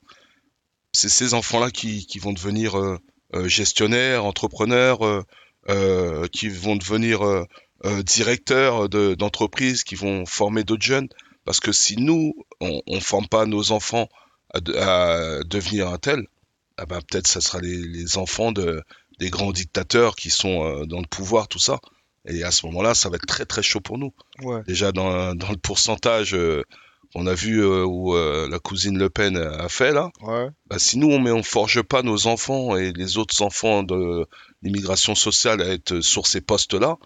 C'est 0.91 1.09
ces 1.09 1.33
enfants-là 1.33 1.69
qui, 1.71 2.05
qui 2.07 2.19
vont 2.19 2.33
devenir 2.33 2.77
euh, 2.77 2.97
euh, 3.35 3.47
gestionnaires, 3.47 4.25
entrepreneurs, 4.25 5.05
euh, 5.05 5.23
euh, 5.69 6.25
qui 6.27 6.49
vont 6.49 6.75
devenir 6.75 7.21
euh, 7.85 8.03
directeurs 8.03 8.89
de- 8.89 9.15
d'entreprises, 9.15 9.83
qui 9.83 9.95
vont 9.95 10.25
former 10.25 10.63
d'autres 10.63 10.83
jeunes. 10.85 11.07
Parce 11.45 11.59
que 11.59 11.71
si 11.71 11.97
nous, 11.97 12.33
on 12.59 12.81
ne 12.87 12.99
forme 12.99 13.27
pas 13.27 13.45
nos 13.45 13.71
enfants 13.71 14.07
à, 14.53 14.59
de- 14.59 14.75
à 14.75 15.43
devenir 15.45 15.87
un 15.89 15.97
tel, 15.97 16.27
ah 16.77 16.85
ben, 16.85 16.99
peut-être 17.09 17.27
ça 17.27 17.41
sera 17.41 17.59
les, 17.59 17.77
les 17.77 18.17
enfants 18.17 18.51
de, 18.51 18.81
des 19.19 19.29
grands 19.29 19.51
dictateurs 19.51 20.15
qui 20.15 20.29
sont 20.29 20.63
euh, 20.65 20.85
dans 20.85 20.99
le 20.99 21.07
pouvoir, 21.07 21.47
tout 21.47 21.59
ça. 21.59 21.79
Et 22.27 22.43
à 22.43 22.51
ce 22.51 22.65
moment-là, 22.67 22.93
ça 22.93 23.09
va 23.09 23.15
être 23.15 23.25
très 23.25 23.45
très 23.45 23.63
chaud 23.63 23.79
pour 23.79 23.97
nous. 23.97 24.13
Ouais. 24.43 24.61
Déjà 24.67 24.91
dans, 24.91 25.33
dans 25.35 25.49
le 25.49 25.57
pourcentage 25.57 26.35
euh, 26.35 26.63
qu'on 27.13 27.25
a 27.25 27.33
vu 27.33 27.63
euh, 27.63 27.83
où 27.85 28.13
euh, 28.15 28.47
la 28.49 28.59
cousine 28.59 28.97
Le 28.99 29.09
Pen 29.09 29.35
a 29.37 29.67
fait 29.69 29.91
là, 29.93 30.11
Ouais. 30.21 30.47
bah, 30.67 30.77
si 30.77 30.97
nous 30.99 31.07
on 31.09 31.19
ne 31.19 31.31
on 31.31 31.41
forge 31.43 31.81
pas 31.81 32.03
nos 32.03 32.27
enfants 32.27 32.75
et 32.75 32.91
les 32.93 33.17
autres 33.17 33.41
enfants 33.41 33.81
de 33.83 34.27
l'immigration 34.61 35.15
sociale 35.15 35.61
à 35.61 35.67
être 35.69 36.01
sur 36.01 36.27
ces 36.27 36.41
postes-là, 36.41 36.97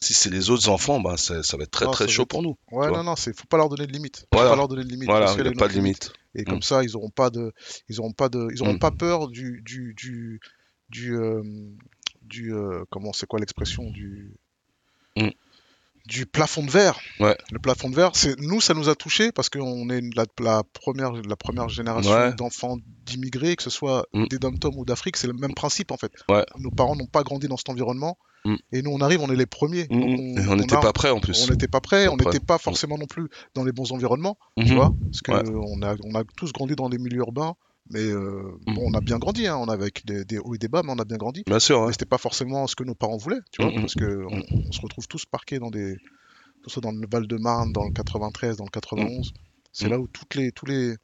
si 0.00 0.12
c'est 0.14 0.30
les 0.30 0.50
autres 0.50 0.68
enfants, 0.68 1.00
bah, 1.00 1.16
ça, 1.16 1.34
va 1.56 1.62
être 1.62 1.70
très 1.70 1.86
Non, 1.86 1.90
très 1.90 2.06
chaud 2.08 2.22
être- 2.22 2.28
pour 2.28 2.42
nous. 2.42 2.56
Ouais, 2.70 2.90
non, 2.90 3.02
non, 3.02 3.16
c'est, 3.16 3.36
faut 3.38 3.46
pas 3.46 3.56
leur 3.56 3.68
donner 3.68 3.86
de 3.86 3.92
limite. 3.92 4.18
Faut 4.20 4.26
Voilà. 4.32 4.50
pas 4.50 4.56
leur 4.56 4.68
donner 4.68 4.84
de 4.84 4.88
limite. 4.90 5.08
Voilà, 5.08 5.26
parce 5.26 5.38
il 5.38 5.42
n'y 5.42 5.48
a 5.48 5.52
pas 5.52 5.68
de 5.68 5.72
limite. 5.74 6.12
Et 6.34 6.42
Mm. 6.42 6.44
comme 6.44 6.62
ça, 6.62 6.82
ils 6.84 6.94
auront 6.96 7.10
pas 7.10 7.30
de, 7.30 7.52
ils 7.88 7.98
auront 8.00 8.12
pas 8.12 8.28
de, 8.28 8.48
ils 8.52 8.62
auront 8.62 8.74
Mm. 8.74 8.78
pas 8.78 8.90
peur 8.90 9.28
du, 9.28 9.62
du, 9.64 9.94
du, 9.94 10.40
du, 10.90 11.16
euh, 11.16 11.42
du, 12.22 12.52
euh, 12.52 12.84
comment, 12.90 13.12
c'est 13.12 13.26
quoi 13.26 13.38
l'expression 13.40 13.90
du, 13.90 14.34
Mm. 15.16 15.28
Du 16.06 16.24
plafond 16.26 16.64
de 16.64 16.70
verre. 16.70 16.98
Ouais. 17.20 17.36
Le 17.50 17.58
plafond 17.58 17.90
de 17.90 17.96
verre, 17.96 18.10
c'est 18.14 18.38
nous, 18.40 18.60
ça 18.60 18.74
nous 18.74 18.88
a 18.88 18.94
touché 18.94 19.32
parce 19.32 19.48
qu'on 19.48 19.88
est 19.90 20.00
la, 20.14 20.24
la 20.40 20.62
première, 20.62 21.12
la 21.12 21.36
première 21.36 21.68
génération 21.68 22.12
Ouais. 22.12 22.32
d'enfants 22.34 22.76
d'immigrés, 23.04 23.56
que 23.56 23.62
ce 23.62 23.70
soit 23.70 24.06
Mm. 24.12 24.26
des 24.28 24.38
dom 24.38 24.56
ou 24.76 24.84
d'Afrique, 24.84 25.16
c'est 25.16 25.26
le 25.26 25.32
même 25.32 25.54
principe 25.54 25.90
en 25.90 25.96
fait. 25.96 26.12
Ouais. 26.28 26.44
Nos 26.58 26.70
parents 26.70 26.96
n'ont 26.96 27.06
pas 27.06 27.22
grandi 27.22 27.48
dans 27.48 27.56
cet 27.56 27.68
environnement. 27.70 28.16
Mm. 28.44 28.54
Et 28.72 28.82
nous, 28.82 28.90
on 28.92 29.00
arrive, 29.00 29.20
on 29.20 29.28
est 29.30 29.36
les 29.36 29.46
premiers. 29.46 29.86
Mm, 29.90 30.00
Donc, 30.00 30.18
mm. 30.46 30.48
On 30.50 30.56
n'était 30.56 30.76
pas 30.80 30.92
prêts 30.92 31.10
en 31.10 31.18
plus. 31.20 31.44
on 31.48 31.50
n'était 31.52 31.66
pas 31.68 31.80
prêts, 31.80 32.06
on 32.08 32.16
n'était 32.16 32.38
pas 32.40 32.58
forcément 32.58 32.96
non 32.98 33.06
plus 33.06 33.28
dans 33.54 33.64
les 33.64 33.72
bons 33.72 33.90
environnements, 33.92 34.38
tu 34.58 34.66
Mhm. 34.66 34.74
vois, 34.74 34.94
parce 35.10 35.20
que 35.22 35.32
Ouais. 35.32 35.42
on 35.68 35.82
a, 35.82 35.96
on 36.04 36.14
a 36.14 36.22
tous 36.36 36.52
grandi 36.52 36.76
dans 36.76 36.88
des 36.88 36.98
milieux 36.98 37.18
urbains, 37.18 37.54
mais 37.90 38.04
euh, 38.04 38.42
Mm. 38.66 38.74
bon, 38.74 38.82
on 38.90 38.94
a 38.94 39.00
bien 39.00 39.18
grandi, 39.18 39.46
hein, 39.46 39.56
on 39.56 39.68
a 39.68 39.72
avec 39.72 40.04
des, 40.06 40.24
des 40.24 40.38
hauts 40.38 40.54
et 40.54 40.58
des 40.58 40.68
bas, 40.68 40.82
mais 40.84 40.92
on 40.92 40.98
a 40.98 41.04
bien 41.04 41.16
grandi. 41.16 41.42
Bien 41.46 41.58
sûr, 41.58 41.80
ouais. 41.80 41.86
Mais 41.86 41.92
c'était 41.92 42.04
pas 42.06 42.18
forcément 42.18 42.66
ce 42.66 42.74
que 42.76 42.84
nos 42.84 42.94
parents 42.94 43.16
voulaient, 43.16 43.40
tu 43.52 43.62
vois, 43.62 43.70
Mm, 43.70 43.76
mm, 43.76 43.80
parce 43.80 43.94
que 43.94 44.24
on, 44.30 44.42
on 44.68 44.72
se 44.72 44.80
retrouve 44.80 45.06
tous 45.08 45.24
parqués 45.26 45.58
dans 45.58 45.70
des, 45.70 45.94
que 45.96 46.64
ce 46.66 46.70
soit 46.70 46.82
dans 46.82 46.92
le 46.92 47.06
Val-de-Marne, 47.10 47.72
dans 47.72 47.84
le 47.84 47.90
93, 47.92 48.56
dans 48.56 48.64
le 48.64 48.70
91. 48.70 49.32
C'est 49.72 49.88
là 49.88 49.98
où 50.00 50.08
toutes 50.08 50.34
les, 50.34 50.52
tous 50.52 50.66
les, 50.66 50.96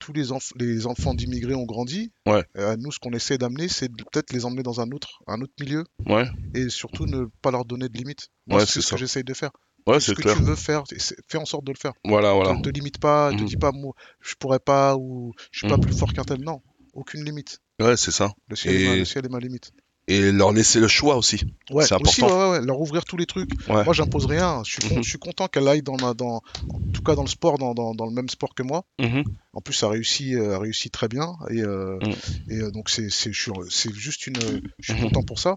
tous 0.00 0.12
les, 0.12 0.30
enf- 0.32 0.52
les 0.56 0.86
enfants 0.86 1.14
d'immigrés 1.14 1.54
ont 1.54 1.64
grandi. 1.64 2.12
Ouais. 2.26 2.44
Euh, 2.56 2.76
nous, 2.76 2.90
ce 2.92 2.98
qu'on 2.98 3.12
essaie 3.12 3.38
d'amener, 3.38 3.68
c'est 3.68 3.88
de 3.90 4.02
peut-être 4.12 4.32
les 4.32 4.44
emmener 4.44 4.62
dans 4.62 4.80
un 4.80 4.90
autre, 4.90 5.20
un 5.26 5.40
autre 5.40 5.52
milieu 5.60 5.84
Ouais, 6.06 6.26
et 6.54 6.68
surtout 6.68 7.06
ne 7.06 7.26
pas 7.40 7.50
leur 7.52 7.64
donner 7.64 7.88
de 7.88 7.96
limites. 7.96 8.28
Ouais, 8.48 8.60
c'est 8.60 8.66
c'est 8.66 8.80
ce 8.82 8.88
ça. 8.88 8.96
que 8.96 9.00
j'essaye 9.00 9.24
de 9.24 9.32
faire. 9.32 9.50
Ouais, 9.86 10.00
ce 10.00 10.12
que 10.12 10.22
clair. 10.22 10.36
tu 10.36 10.42
veux 10.42 10.56
faire, 10.56 10.84
fais 11.28 11.38
en 11.38 11.44
sorte 11.44 11.64
de 11.64 11.72
le 11.72 11.78
faire. 11.78 11.92
Voilà, 12.04 12.32
voilà. 12.32 12.54
Ne 12.54 12.62
te 12.62 12.68
limite 12.68 12.98
pas, 12.98 13.32
ne 13.32 13.36
te 13.38 13.42
Mhm. 13.42 13.48
dis 13.48 13.56
pas 13.56 13.72
moi, 13.72 13.92
je 14.20 14.34
pourrais 14.34 14.58
pas 14.60 14.96
ou 14.96 15.32
je 15.52 15.60
suis 15.60 15.68
pas 15.68 15.74
Mhm. 15.76 15.80
plus 15.80 15.92
fort 15.96 16.12
qu'un 16.12 16.24
tel. 16.24 16.40
Non, 16.40 16.60
aucune 16.92 17.24
limite. 17.24 17.60
Ouais, 17.80 17.96
c'est 17.96 18.10
ça. 18.12 18.32
Le 18.48 18.56
ciel, 18.56 18.74
est, 18.76 18.84
ma, 18.86 18.94
Et- 18.94 18.98
le 18.98 19.04
ciel 19.04 19.24
est 19.26 19.28
ma 19.28 19.40
limite. 19.40 19.70
Et 20.06 20.32
leur 20.32 20.52
laisser 20.52 20.80
le 20.80 20.88
choix 20.88 21.16
aussi. 21.16 21.42
Ouais, 21.70 21.86
C'est 21.86 21.94
aussi, 21.94 22.22
important. 22.22 22.26
ouais, 22.28 22.50
ouais, 22.52 22.58
ouais, 22.60 22.66
leur 22.66 22.78
ouvrir 22.78 23.04
tous 23.06 23.16
les 23.16 23.24
trucs. 23.24 23.50
Moi, 23.68 23.94
j'impose 23.94 24.26
rien. 24.26 24.62
Je 24.66 24.72
suis, 24.80 24.94
Mhm. 24.94 25.02
je 25.02 25.08
suis 25.08 25.18
content 25.18 25.48
qu'elle 25.48 25.66
aille 25.66 25.80
dans, 25.82 25.96
ma- 25.96 26.12
dans, 26.12 26.42
en 26.68 26.78
tout 26.92 27.00
cas 27.02 27.14
dans 27.14 27.22
le 27.22 27.28
sport, 27.28 27.56
dans, 27.56 27.72
dans, 27.72 27.94
dans 27.94 28.04
le 28.04 28.12
même 28.12 28.28
sport 28.28 28.54
que 28.54 28.62
moi. 28.62 28.84
Mhm. 29.00 29.24
En 29.54 29.60
plus, 29.62 29.72
ça 29.72 29.88
réussit, 29.88 30.34
euh, 30.34 30.58
réussit 30.58 30.92
très 30.92 31.08
bien. 31.08 31.32
Et, 31.48 31.62
euh, 31.62 31.98
Mhm. 32.02 32.14
et 32.50 32.58
euh, 32.60 32.70
donc, 32.70 32.90
c'est 32.90 33.08
juste 33.32 34.26
une. 34.26 34.60
Je 34.80 34.92
suis 34.92 35.00
Mhm. 35.00 35.08
content 35.08 35.22
pour 35.22 35.38
ça. 35.38 35.56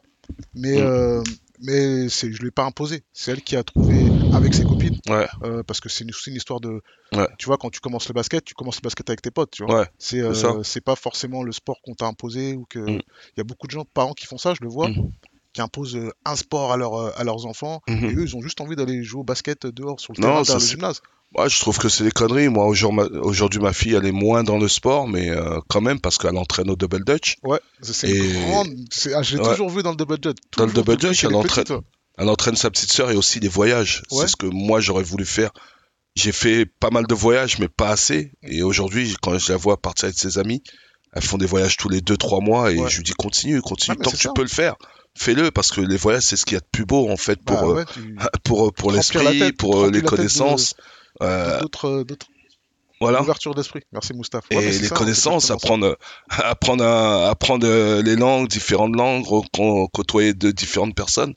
Mais, 0.56 0.80
euh, 0.80 1.22
mais 1.60 2.10
c'est- 2.10 2.32
je 2.32 2.40
ne 2.42 2.46
l'ai 2.46 2.52
pas 2.52 2.66
imposé. 2.66 3.04
C'est 3.14 3.32
elle 3.32 3.42
qui 3.42 3.56
a 3.56 3.64
trouvé 3.64 4.06
avec 4.34 4.54
ses 4.54 4.64
copines. 4.64 4.98
Ouais. 5.10 5.28
Euh, 5.44 5.64
parce 5.64 5.80
que 5.80 5.90
c'est 5.90 6.04
une- 6.04 6.10
aussi 6.12 6.30
une 6.30 6.36
histoire 6.36 6.60
de. 6.60 6.82
Ouais. 7.14 7.28
Tu 7.38 7.46
vois, 7.46 7.58
quand 7.58 7.70
tu 7.70 7.80
commences 7.80 8.08
le 8.08 8.14
basket, 8.14 8.44
tu 8.44 8.54
commences 8.54 8.78
le 8.78 8.82
basket 8.82 9.10
avec 9.10 9.22
tes 9.22 9.32
potes. 9.32 9.52
Tu 9.52 9.64
vois. 9.66 9.82
Ouais, 9.82 9.88
C'est 9.98 10.20
euh, 10.22 10.64
c'est 10.64 10.82
pas 10.82 10.96
forcément 10.96 11.44
le 11.44 11.52
sport 11.52 11.82
qu'on 11.84 11.94
t'a 11.96 12.06
imposé 12.08 12.54
ou 12.56 12.66
que. 12.70 12.80
Mm. 12.80 12.88
Il 12.90 13.38
y 13.38 13.42
a 13.42 13.44
beaucoup 13.44 13.68
de 13.68 13.72
gens, 13.72 13.86
parents 13.94 14.14
qui 14.14 14.26
font 14.26 14.38
ça, 14.38 14.54
je 14.54 14.60
le 14.64 14.70
vois, 14.70 14.90
Mm. 14.90 15.12
Qui 15.58 15.62
imposent 15.64 15.96
euh, 15.96 16.12
un 16.24 16.36
sport 16.36 16.72
à, 16.72 16.78
leur, 16.78 16.94
euh, 16.94 17.12
à 17.18 17.24
leurs 17.24 17.48
enfants. 17.48 17.82
Mhm. 17.88 18.06
Et 18.06 18.14
eux, 18.14 18.24
ils 18.26 18.36
ont 18.36 18.42
juste 18.42 18.62
envie 18.62 18.76
d'aller 18.76 19.02
jouer 19.04 19.22
au 19.22 19.24
basket 19.24 19.66
dehors 19.66 20.00
sur 20.00 20.14
le 20.16 20.22
Non, 20.22 20.28
terrain 20.28 20.44
ça, 20.44 20.54
le 20.54 20.60
gymnase. 20.60 21.02
Ouais, 21.36 21.50
je 21.50 21.60
trouve 21.60 21.80
que 21.80 21.90
c'est 21.90 22.04
des 22.04 22.12
conneries. 22.12 22.48
Moi, 22.48 22.66
aujourd'hui, 22.68 23.60
ma, 23.60 23.74
fille, 23.74 23.96
elle 23.96 24.06
est 24.06 24.12
moins 24.12 24.44
dans 24.44 24.60
le 24.60 24.68
sport, 24.68 25.08
mais 25.08 25.32
euh, 25.32 25.60
quand 25.68 25.82
même, 25.82 26.00
parce 26.00 26.20
qu'elle 26.20 26.38
entraîne 26.38 26.70
au 26.70 26.76
double 26.76 27.04
dutch. 27.04 27.38
Ouais, 27.44 27.60
c'est 27.82 28.08
Et- 28.08 28.34
grande. 28.34 28.68
Ah, 29.16 29.24
je 29.24 29.36
l'ai 29.36 29.42
Ouais. 29.42 29.50
toujours 29.50 29.70
vu 29.72 29.82
dans 29.82 29.90
le 29.90 29.98
double 29.98 30.18
jet. 30.24 30.38
Dans 30.58 30.68
le 30.68 30.72
double 30.72 30.96
qu'elle 30.96 31.16
elle 31.24 31.36
entraîne- 31.36 31.64
petite, 31.66 31.70
ouais. 31.72 31.82
Elle 32.20 32.30
entraîne 32.30 32.56
sa 32.56 32.70
petite 32.70 32.92
sœur 32.92 33.10
et 33.10 33.16
aussi 33.16 33.40
des 33.40 33.50
voyages. 33.50 34.04
Ouais. 34.12 34.22
C'est 34.22 34.28
ce 34.28 34.36
que 34.36 34.46
moi, 34.46 34.80
j'aurais 34.80 35.04
voulu 35.04 35.26
faire. 35.26 35.50
J'ai 36.16 36.32
fait 36.32 36.66
pas 36.80 36.92
mal 36.92 37.08
de 37.08 37.16
voyages, 37.16 37.58
mais 37.60 37.68
pas 37.68 37.90
assez. 37.90 38.32
Et 38.44 38.62
aujourd'hui, 38.62 39.16
quand 39.24 39.38
je 39.40 39.52
la 39.52 39.58
vois 39.58 39.78
partir 39.82 40.06
avec 40.06 40.18
ses 40.20 40.38
amis, 40.38 40.62
elles 41.14 41.24
font 41.24 41.38
des 41.38 41.46
voyages 41.48 41.78
tous 41.78 41.90
les 41.90 42.02
2-3 42.02 42.42
mois 42.42 42.72
et 42.72 42.78
je 42.90 42.98
lui 42.98 43.04
dis 43.04 43.14
continue, 43.14 43.60
continue, 43.62 43.98
Ah, 44.00 44.04
tant 44.04 44.12
que 44.12 44.18
tu 44.18 44.30
peux 44.36 44.44
le 44.44 44.48
faire. 44.50 44.76
Fais-le 45.18 45.52
parce 45.52 45.72
que 45.72 45.82
les 45.82 45.98
voyages, 45.98 46.24
c'est 46.24 46.38
ce 46.38 46.46
qu'il 46.46 46.54
y 46.54 46.58
a 46.58 46.62
de 46.62 46.68
plus 46.72 46.86
beau 46.86 47.10
en 47.10 47.18
fait 47.18 47.42
pour, 47.44 47.58
Bah 47.58 47.64
euh, 47.68 47.74
ouais, 47.74 47.86
tu- 47.94 48.16
pour, 48.44 48.74
pour 48.74 48.94
Remplir 48.94 49.24
la 49.24 49.32
l'esprit, 49.32 49.52
pour 49.54 49.84
euh, 49.84 49.92
les 49.92 50.02
connaissances. 50.02 50.76
Euh, 51.22 51.60
d'autres, 51.62 52.06
voilà. 53.00 53.22
d'esprit. 53.56 53.82
Merci 53.92 54.14
Moustapha. 54.14 54.48
Et 54.52 54.56
Ouais, 54.58 54.66
les 54.66 54.74
ça, 54.74 54.96
connaissances, 54.96 55.52
apprendre, 55.52 55.98
apprendre, 56.30 56.84
à- 56.84 57.30
apprendre 57.30 57.68
euh, 57.68 58.02
les 58.02 58.16
langues, 58.16 58.48
différentes 58.48 58.96
langues, 58.96 59.26
côtoyer 59.94 60.34
de 60.34 60.52
différentes 60.52 60.96
personnes. 60.96 61.34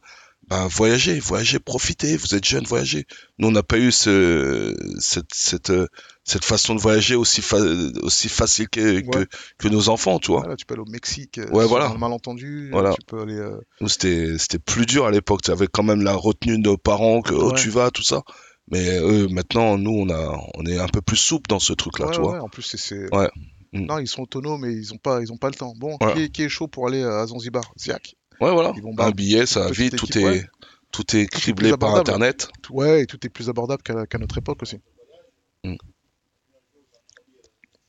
Ben, 0.49 0.66
voyager, 0.66 1.20
voyager, 1.20 1.59
profiter. 1.61 2.16
Vous 2.16 2.35
êtes 2.35 2.45
jeune, 2.45 2.64
voyager. 2.64 3.07
Nous, 3.39 3.49
on 3.49 3.53
n'a 3.53 3.62
pas 3.62 3.78
eu 3.78 3.93
ce, 3.93 4.74
cette, 4.99 5.33
cette, 5.33 5.70
euh, 5.70 5.87
cette 6.31 6.45
façon 6.45 6.74
de 6.74 6.81
voyager 6.81 7.14
aussi, 7.16 7.43
fa- 7.43 7.59
aussi 8.03 8.28
facile 8.28 8.68
que, 8.68 9.01
que, 9.01 9.18
Ouais. 9.18 9.26
que 9.59 9.68
nos 9.68 9.89
enfants, 9.89 10.18
tu 10.18 10.31
vois. 10.31 10.41
Voilà, 10.41 10.57
tu 10.57 10.64
peux 10.64 10.74
aller 10.74 10.83
au 10.87 10.91
Mexique, 10.91 11.39
euh, 11.39 11.49
Ouais, 11.51 11.66
voilà. 11.66 11.87
un 11.89 11.99
malentendu. 11.99 12.66
euh, 12.66 12.70
Voilà. 12.72 12.95
Tu 12.95 13.05
peux 13.07 13.20
aller. 13.20 13.35
euh, 13.37 13.59
Nous, 13.81 13.89
c'était, 13.89 14.39
c'était 14.39 14.59
plus 14.59 14.87
dur 14.87 15.07
à 15.07 15.11
l'époque. 15.11 15.43
Tu 15.43 15.51
avais 15.51 15.66
quand 15.66 15.83
même 15.83 16.03
la 16.03 16.14
retenue 16.14 16.57
de 16.59 16.62
nos 16.68 16.76
parents, 16.76 17.20
que 17.22 17.35
oh, 17.35 17.51
Ouais. 17.53 17.59
tu 17.61 17.70
vas, 17.70 17.91
tout 17.91 18.03
ça. 18.03 18.22
Mais 18.70 19.01
maintenant, 19.31 19.76
nous, 19.78 19.91
on 19.91 20.09
a, 20.11 20.39
on 20.55 20.64
est 20.66 20.78
un 20.78 20.87
peu 20.89 21.01
plus 21.01 21.16
souple 21.16 21.49
dans 21.49 21.59
ce 21.59 21.72
truc-là, 21.72 22.09
tu 22.12 22.20
vois. 22.20 22.41
En 22.41 22.49
plus, 22.49 22.62
c'est. 22.62 23.12
Ouais. 23.14 23.28
Mm. 23.72 23.87
Non, 23.87 23.99
ils 23.99 24.07
sont 24.09 24.22
autonomes 24.22 24.64
et 24.64 24.72
ils 24.72 24.93
ont 24.95 24.99
pas, 24.99 25.20
ils 25.22 25.33
ont 25.33 25.37
pas 25.37 25.49
le 25.49 25.55
temps. 25.55 25.74
Bon, 25.76 25.97
qui, 25.99 26.22
est, 26.22 26.28
qui 26.28 26.43
est 26.43 26.49
chaud 26.49 26.68
pour 26.68 26.87
aller 26.89 27.03
à 27.03 27.26
Zanzibar? 27.26 27.64
Ziak. 27.78 28.14
Ouais, 28.41 28.53
voilà. 28.53 28.72
Ils 28.76 28.83
vont 28.83 28.95
Un 28.99 29.11
billet, 29.11 29.47
ça 29.47 29.61
va 29.64 29.70
vite, 29.70 29.97
tout 29.97 30.16
est, 30.18 30.45
tout 30.93 31.16
est 31.16 31.26
criblé 31.26 31.76
par. 31.76 31.95
Internet. 31.97 32.49
Ouais, 32.70 33.03
et 33.03 33.07
tout 33.07 33.18
est 33.26 33.28
plus 33.28 33.49
abordable 33.49 33.83
qu'à 33.83 34.07
qu'à 34.07 34.18
notre 34.18 34.39
époque 34.39 34.62
aussi. 34.62 34.78
Mm. 35.64 35.74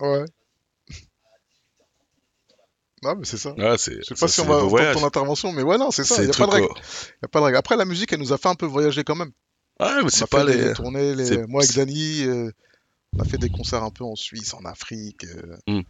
Ouais. 0.00 0.06
À 0.08 0.24
18h30, 0.24 0.24
on 1.78 1.84
était 2.44 2.54
dans 3.02 3.08
la 3.08 3.14
Non, 3.14 3.18
mais 3.18 3.24
c'est 3.24 3.36
ça. 3.38 3.54
C'est. 3.78 3.94
Je 3.98 4.02
sais 4.02 4.14
pas 4.14 4.28
si 4.28 4.40
on 4.40 4.44
va 4.44 4.62
entendre 4.64 4.92
ton 5.00 5.06
intervention, 5.06 5.52
mais 5.52 5.62
ouais, 5.62 5.78
non, 5.78 5.90
c'est 5.90 6.04
ça. 6.04 6.22
Il 6.22 6.26
n'y 6.26 6.34
a, 6.34 6.34
pas 6.38 6.46
de 6.46 6.50
règle. 6.52 6.68
Y 6.68 7.24
a 7.24 7.28
pas 7.28 7.38
de 7.40 7.44
règle. 7.44 7.56
Après, 7.58 7.76
la 7.76 7.84
musique, 7.84 8.12
elle 8.12 8.20
nous 8.20 8.32
a 8.32 8.38
fait 8.38 8.48
un 8.48 8.54
peu 8.54 8.66
voyager 8.66 9.04
quand 9.04 9.16
même. 9.16 9.32
Ouais, 9.80 10.02
mais 10.02 10.10
c'est 10.10 10.28
pas 10.28 10.44
les. 10.44 10.72
tournées, 10.72 11.14
les- 11.14 11.46
moi 11.46 11.62
avec 11.62 11.74
Dany, 11.76 12.22
euh, 12.24 12.50
on 13.16 13.20
a 13.22 13.24
fait 13.24 13.38
des 13.38 13.48
concerts 13.48 13.82
un 13.84 13.90
peu 13.90 14.04
en 14.04 14.16
Suisse, 14.16 14.52
en 14.54 14.64
Afrique, 14.64 15.24
euh, 15.24 15.56
Mm. 15.68 15.82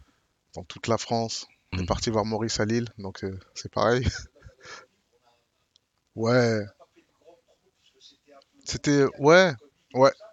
dans 0.55 0.65
toute 0.65 0.87
la 0.89 0.99
France. 0.99 1.47
On 1.73 1.79
est 1.79 1.83
Mm. 1.83 1.87
parti 1.87 2.11
voir 2.11 2.25
Maurice 2.27 2.61
à 2.61 2.65
Lille, 2.67 2.89
donc 2.99 3.25
euh, 3.25 3.39
c'est 3.55 3.71
pareil. 3.73 4.03
ouais, 6.15 6.61
c'était. 8.65 9.05
Ouais, 9.19 9.53
ouais. 9.95 10.11
tout 10.11 10.17
ça. 10.19 10.27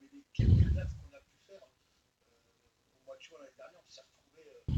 Mais 0.00 0.08
les 0.12 0.22
quelques 0.34 0.72
dates 0.74 0.88
qu'on 0.94 1.16
a 1.16 1.20
pu 1.20 1.36
faire, 1.48 1.62
euh, 1.62 3.02
au 3.02 3.06
mois 3.06 3.16
de 3.16 3.22
juin 3.22 3.38
l'année 3.40 3.52
dernière, 3.56 3.80
on 3.84 3.90
s'est 3.90 4.02
retrouvés, 4.02 4.48
euh, 4.48 4.72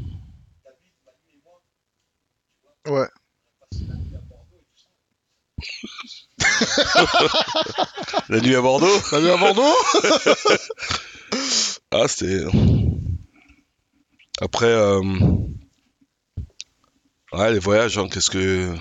David, 0.65 0.93
Manu 1.05 1.29
et 1.33 1.41
moi, 1.43 1.61
tu 1.61 2.61
vois, 2.63 2.73
ouais. 2.87 3.07
la 8.29 8.39
nuit 8.41 8.55
à 8.55 8.61
Bordeaux. 8.61 8.87
La 9.11 9.21
nuit 9.21 9.29
à 9.29 9.37
Bordeaux 9.37 9.71
Ah, 11.91 12.07
c'était. 12.07 12.43
Après, 14.41 14.65
euh, 14.67 15.01
ouais, 17.33 17.51
les 17.53 17.59
voyages, 17.59 17.97
hein, 17.97 18.07
qu'est-ce 18.11 18.29
que. 18.29 18.75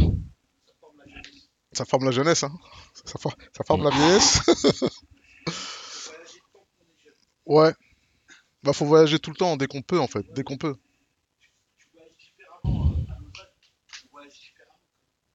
Ça 1.72 1.84
forme 1.84 2.04
la 2.04 2.10
jeunesse, 2.10 2.42
hein. 2.42 2.52
Ça, 3.04 3.18
for- 3.18 3.36
ça 3.56 3.64
forme 3.64 3.84
la 3.84 3.90
vieillesse. 3.90 4.40
Ouais. 7.46 7.72
Bah, 8.64 8.72
faut 8.72 8.86
voyager 8.86 9.20
tout 9.20 9.30
le 9.30 9.36
temps, 9.36 9.56
dès 9.56 9.68
qu'on 9.68 9.82
peut, 9.82 10.00
en 10.00 10.08
fait. 10.08 10.26
Dès 10.34 10.42
qu'on 10.42 10.56
peut. 10.56 10.74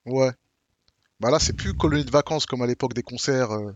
Ouais. 0.06 0.30
Bah 1.20 1.30
là, 1.30 1.38
c'est 1.38 1.52
plus 1.52 1.74
colonie 1.74 2.04
de 2.04 2.10
vacances 2.10 2.46
comme 2.46 2.62
à 2.62 2.66
l'époque 2.66 2.94
des 2.94 3.02
concerts. 3.02 3.52
euh, 3.52 3.72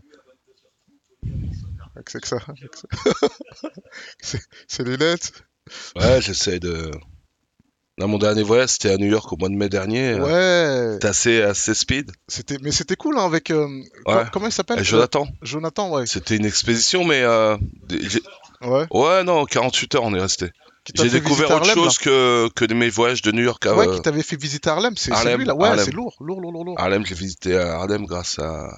c'est 2.07 2.21
que 2.21 2.27
ça. 2.27 2.37
avec 2.47 2.71
ça. 2.75 2.87
c'est 4.67 4.83
lunettes. 4.83 5.31
Ouais, 5.95 6.21
j'essaie 6.21 6.59
de. 6.59 6.91
Là, 7.99 8.05
mon 8.05 8.19
dernier 8.19 8.43
voyage, 8.43 8.69
c'était 8.69 8.91
à 8.91 8.97
New 8.97 9.07
York 9.07 9.31
au 9.33 9.37
mois 9.37 9.49
de 9.49 9.55
mai 9.55 9.69
dernier. 9.69 10.11
euh, 10.11 10.19
Ouais. 10.23 10.93
C'était 10.93 11.07
assez, 11.07 11.41
assez 11.41 11.73
speed. 11.73 12.11
C'était, 12.27 12.57
mais 12.61 12.71
c'était 12.71 12.95
cool 12.95 13.17
hein, 13.17 13.25
avec. 13.25 13.49
euh, 13.49 13.67
Ouais. 14.05 14.23
comment 14.31 14.45
il 14.45 14.51
s'appelle 14.51 14.79
Et 14.79 14.83
Jonathan, 14.83 15.27
Jonathan, 15.41 15.91
ouais. 15.91 16.05
c'était 16.05 16.35
une 16.37 16.45
expédition, 16.45 17.03
mais. 17.05 17.21
euh, 17.23 17.57
des- 17.87 18.07
j'ai- 18.07 18.21
Ouais. 18.61 18.85
Ouais, 18.91 19.23
non, 19.23 19.45
48 19.45 19.95
heures, 19.95 20.03
on 20.03 20.13
est 20.15 20.19
resté. 20.19 20.51
J'ai 20.95 21.09
découvert 21.09 21.47
autre 21.51 21.55
Harlem, 21.69 21.75
chose 21.75 21.97
que, 21.97 22.49
que 22.55 22.73
mes 22.73 22.89
voyages 22.89 23.21
de 23.21 23.31
New 23.31 23.43
York 23.43 23.65
à 23.65 23.75
Ouais, 23.75 23.87
euh, 23.87 23.95
qui 23.95 24.01
t'avait 24.01 24.23
fait 24.23 24.39
visiter 24.39 24.69
Harlem. 24.69 24.93
C'est 24.97 25.11
lui 25.35 25.45
là. 25.45 25.55
Ouais, 25.55 25.77
c'est 25.77 25.91
lourd, 25.91 26.15
lourd, 26.19 26.41
lourd, 26.41 26.63
lourd. 26.63 26.75
Harlem. 26.79 27.05
J'ai 27.05 27.15
visité 27.15 27.57
à 27.57 27.75
Harlem 27.75 28.05
grâce 28.05 28.39
à 28.39 28.69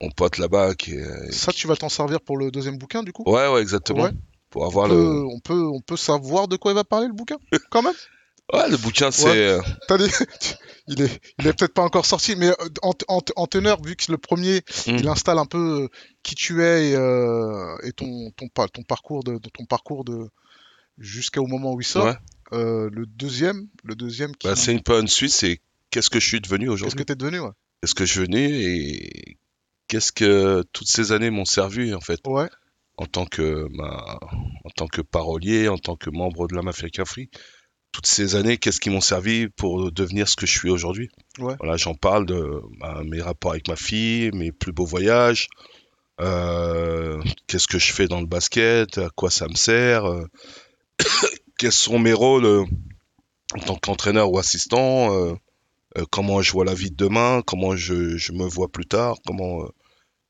mon 0.00 0.10
pote 0.10 0.38
là-bas 0.38 0.74
qui 0.74 0.92
est. 0.94 1.32
Ça, 1.32 1.52
tu 1.52 1.66
vas 1.66 1.76
t'en 1.76 1.88
servir 1.88 2.20
pour 2.20 2.36
le 2.36 2.50
deuxième 2.50 2.78
bouquin, 2.78 3.02
du 3.02 3.12
coup? 3.12 3.24
Ouais, 3.26 3.48
ouais, 3.48 3.60
exactement. 3.60 4.04
Ouais. 4.04 4.10
Pour 4.50 4.62
On 4.62 4.66
avoir 4.66 4.88
peut, 4.88 4.94
le. 4.94 5.24
on 5.24 5.40
peut, 5.40 5.64
on 5.66 5.80
peut 5.80 5.96
savoir 5.96 6.46
de 6.48 6.56
quoi 6.56 6.72
il 6.72 6.74
va 6.74 6.84
parler 6.84 7.06
le 7.06 7.14
bouquin, 7.14 7.36
quand 7.70 7.82
même? 7.82 7.94
Ouais, 8.52 8.68
le 8.68 8.76
bouquin, 8.76 9.10
c'est. 9.10 9.28
euh, 9.46 9.60
T'as 9.88 9.96
dit- 9.96 10.10
il 10.88 11.00
est, 11.00 11.20
il 11.38 11.46
est 11.46 11.52
peut-être 11.54 11.72
pas 11.72 11.82
encore 11.84 12.04
sorti, 12.04 12.34
mais 12.36 12.48
euh, 12.48 12.54
en, 12.82 12.92
en- 13.08 13.20
en 13.36 13.46
teneur, 13.46 13.80
vu 13.82 13.96
que 13.96 14.10
le 14.12 14.18
premier, 14.18 14.56
Mm. 14.86 14.96
il 14.98 15.08
installe 15.08 15.38
un 15.38 15.46
peu 15.46 15.84
euh, 15.84 15.88
qui 16.22 16.34
tu 16.34 16.62
es 16.62 16.90
et, 16.90 16.96
euh, 16.96 17.76
et 17.84 17.92
ton, 17.92 18.30
ton, 18.36 18.48
pa- 18.48 18.68
ton 18.68 18.82
parcours 18.82 19.22
de, 19.24 19.34
de 19.38 19.48
ton 19.48 19.64
parcours 19.64 20.04
de 20.04 20.28
jusqu'au 20.98 21.46
moment 21.46 21.72
où 21.74 21.80
il 21.80 21.84
sort. 21.84 22.04
Ouais. 22.04 22.16
Euh, 22.52 22.90
le 22.92 23.06
deuxième, 23.06 23.68
le 23.84 23.94
deuxième 23.94 24.36
qui, 24.36 24.46
bah, 24.46 24.56
c'est 24.56 24.72
une 24.72 24.80
bonne 24.84 25.08
suite, 25.08 25.30
c'est 25.32 25.60
qu'est-ce 25.90 26.10
que 26.10 26.20
je 26.20 26.26
suis 26.26 26.40
devenu 26.40 26.66
qu'est-ce 26.66 26.72
aujourd'hui 26.74 26.98
que 26.98 27.02
t'es 27.04 27.16
devenu, 27.16 27.40
ouais. 27.40 27.50
Qu'est-ce 27.80 27.94
que 27.94 28.04
je 28.04 28.12
suis 28.12 28.28
devenu 28.28 28.46
et 28.46 29.38
qu'est-ce 29.88 30.12
que 30.12 30.62
toutes 30.72 30.88
ces 30.88 31.12
années 31.12 31.30
m'ont 31.30 31.46
servi 31.46 31.94
en 31.94 32.00
fait? 32.00 32.20
Ouais, 32.26 32.48
en 32.98 33.06
tant 33.06 33.24
que 33.24 33.66
ma- 33.70 34.18
en 34.64 34.70
tant 34.76 34.86
que 34.86 35.00
parolier, 35.00 35.68
en 35.68 35.78
tant 35.78 35.96
que 35.96 36.10
membre 36.10 36.46
de 36.46 36.54
la 36.54 36.62
Mafia 36.62 37.04
Free. 37.04 37.30
Toutes 37.90 38.06
ces 38.06 38.36
années, 38.36 38.56
qu'est-ce 38.56 38.80
qui 38.80 38.88
m'ont 38.88 39.02
servi 39.02 39.48
pour 39.48 39.92
devenir 39.92 40.26
ce 40.26 40.34
que 40.36 40.46
je 40.46 40.52
suis 40.52 40.70
aujourd'hui? 40.70 41.10
Ouais. 41.38 41.56
Voilà, 41.58 41.76
j'en 41.76 41.94
parle 41.94 42.24
de 42.24 42.60
bah, 42.80 43.02
mes 43.04 43.20
rapports 43.20 43.52
avec 43.52 43.68
ma 43.68 43.76
fille, 43.76 44.30
mes 44.32 44.50
plus 44.50 44.72
beaux 44.72 44.86
voyages, 44.86 45.48
euh, 46.20 47.22
qu'est-ce 47.46 47.66
que 47.68 47.78
je 47.78 47.92
fais 47.92 48.08
dans 48.08 48.20
le 48.20 48.26
basket, 48.26 48.96
à 48.98 49.10
quoi 49.14 49.30
ça 49.30 49.46
me 49.48 49.54
sert, 49.54 50.06
euh, 50.06 50.26
quels 51.62 51.70
sont 51.70 52.00
mes 52.00 52.12
rôles 52.12 52.44
euh, 52.44 52.64
en 53.54 53.60
tant 53.60 53.76
qu'entraîneur 53.76 54.32
ou 54.32 54.38
assistant, 54.38 55.14
euh, 55.14 55.32
euh, 55.96 56.04
comment 56.10 56.42
je 56.42 56.50
vois 56.50 56.64
la 56.64 56.74
vie 56.74 56.90
de 56.90 56.96
demain, 56.96 57.40
comment 57.46 57.76
je, 57.76 58.16
je 58.16 58.32
me 58.32 58.44
vois 58.44 58.66
plus 58.68 58.84
tard, 58.86 59.18
comment 59.24 59.68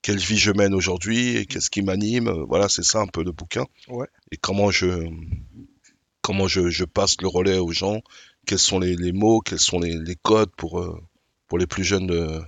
quelle 0.03 0.18
vie 0.18 0.37
je 0.37 0.51
mène 0.53 0.74
aujourd'hui 0.74 1.37
et 1.39 1.47
qu'est-ce 1.47 1.70
qui 1.70 1.80
m'anime. 1.80 2.28
Voilà, 2.49 2.68
c'est 2.68 2.83
ça 2.83 3.01
un 3.01 3.07
peu 3.07 3.24
le 3.24 3.33
bouquin. 3.33 3.64
Ouais. 3.89 4.07
Et 4.30 4.37
comment 4.37 4.70
je 4.70 5.09
comment 6.20 6.49
je, 6.49 6.68
je 6.68 6.85
passe 6.85 7.16
le 7.22 7.28
relais 7.28 7.57
aux 7.59 7.72
gens, 7.72 8.03
quels 8.47 8.59
sont 8.59 8.78
les, 8.78 8.95
les 8.95 9.12
mots, 9.12 9.41
quels 9.41 9.59
sont 9.59 9.80
les, 9.80 9.97
les 9.97 10.16
codes 10.16 10.51
pour 10.55 10.85
pour 11.49 11.57
les 11.57 11.66
plus 11.66 11.85
jeunes 11.85 12.09
de- 12.09 12.43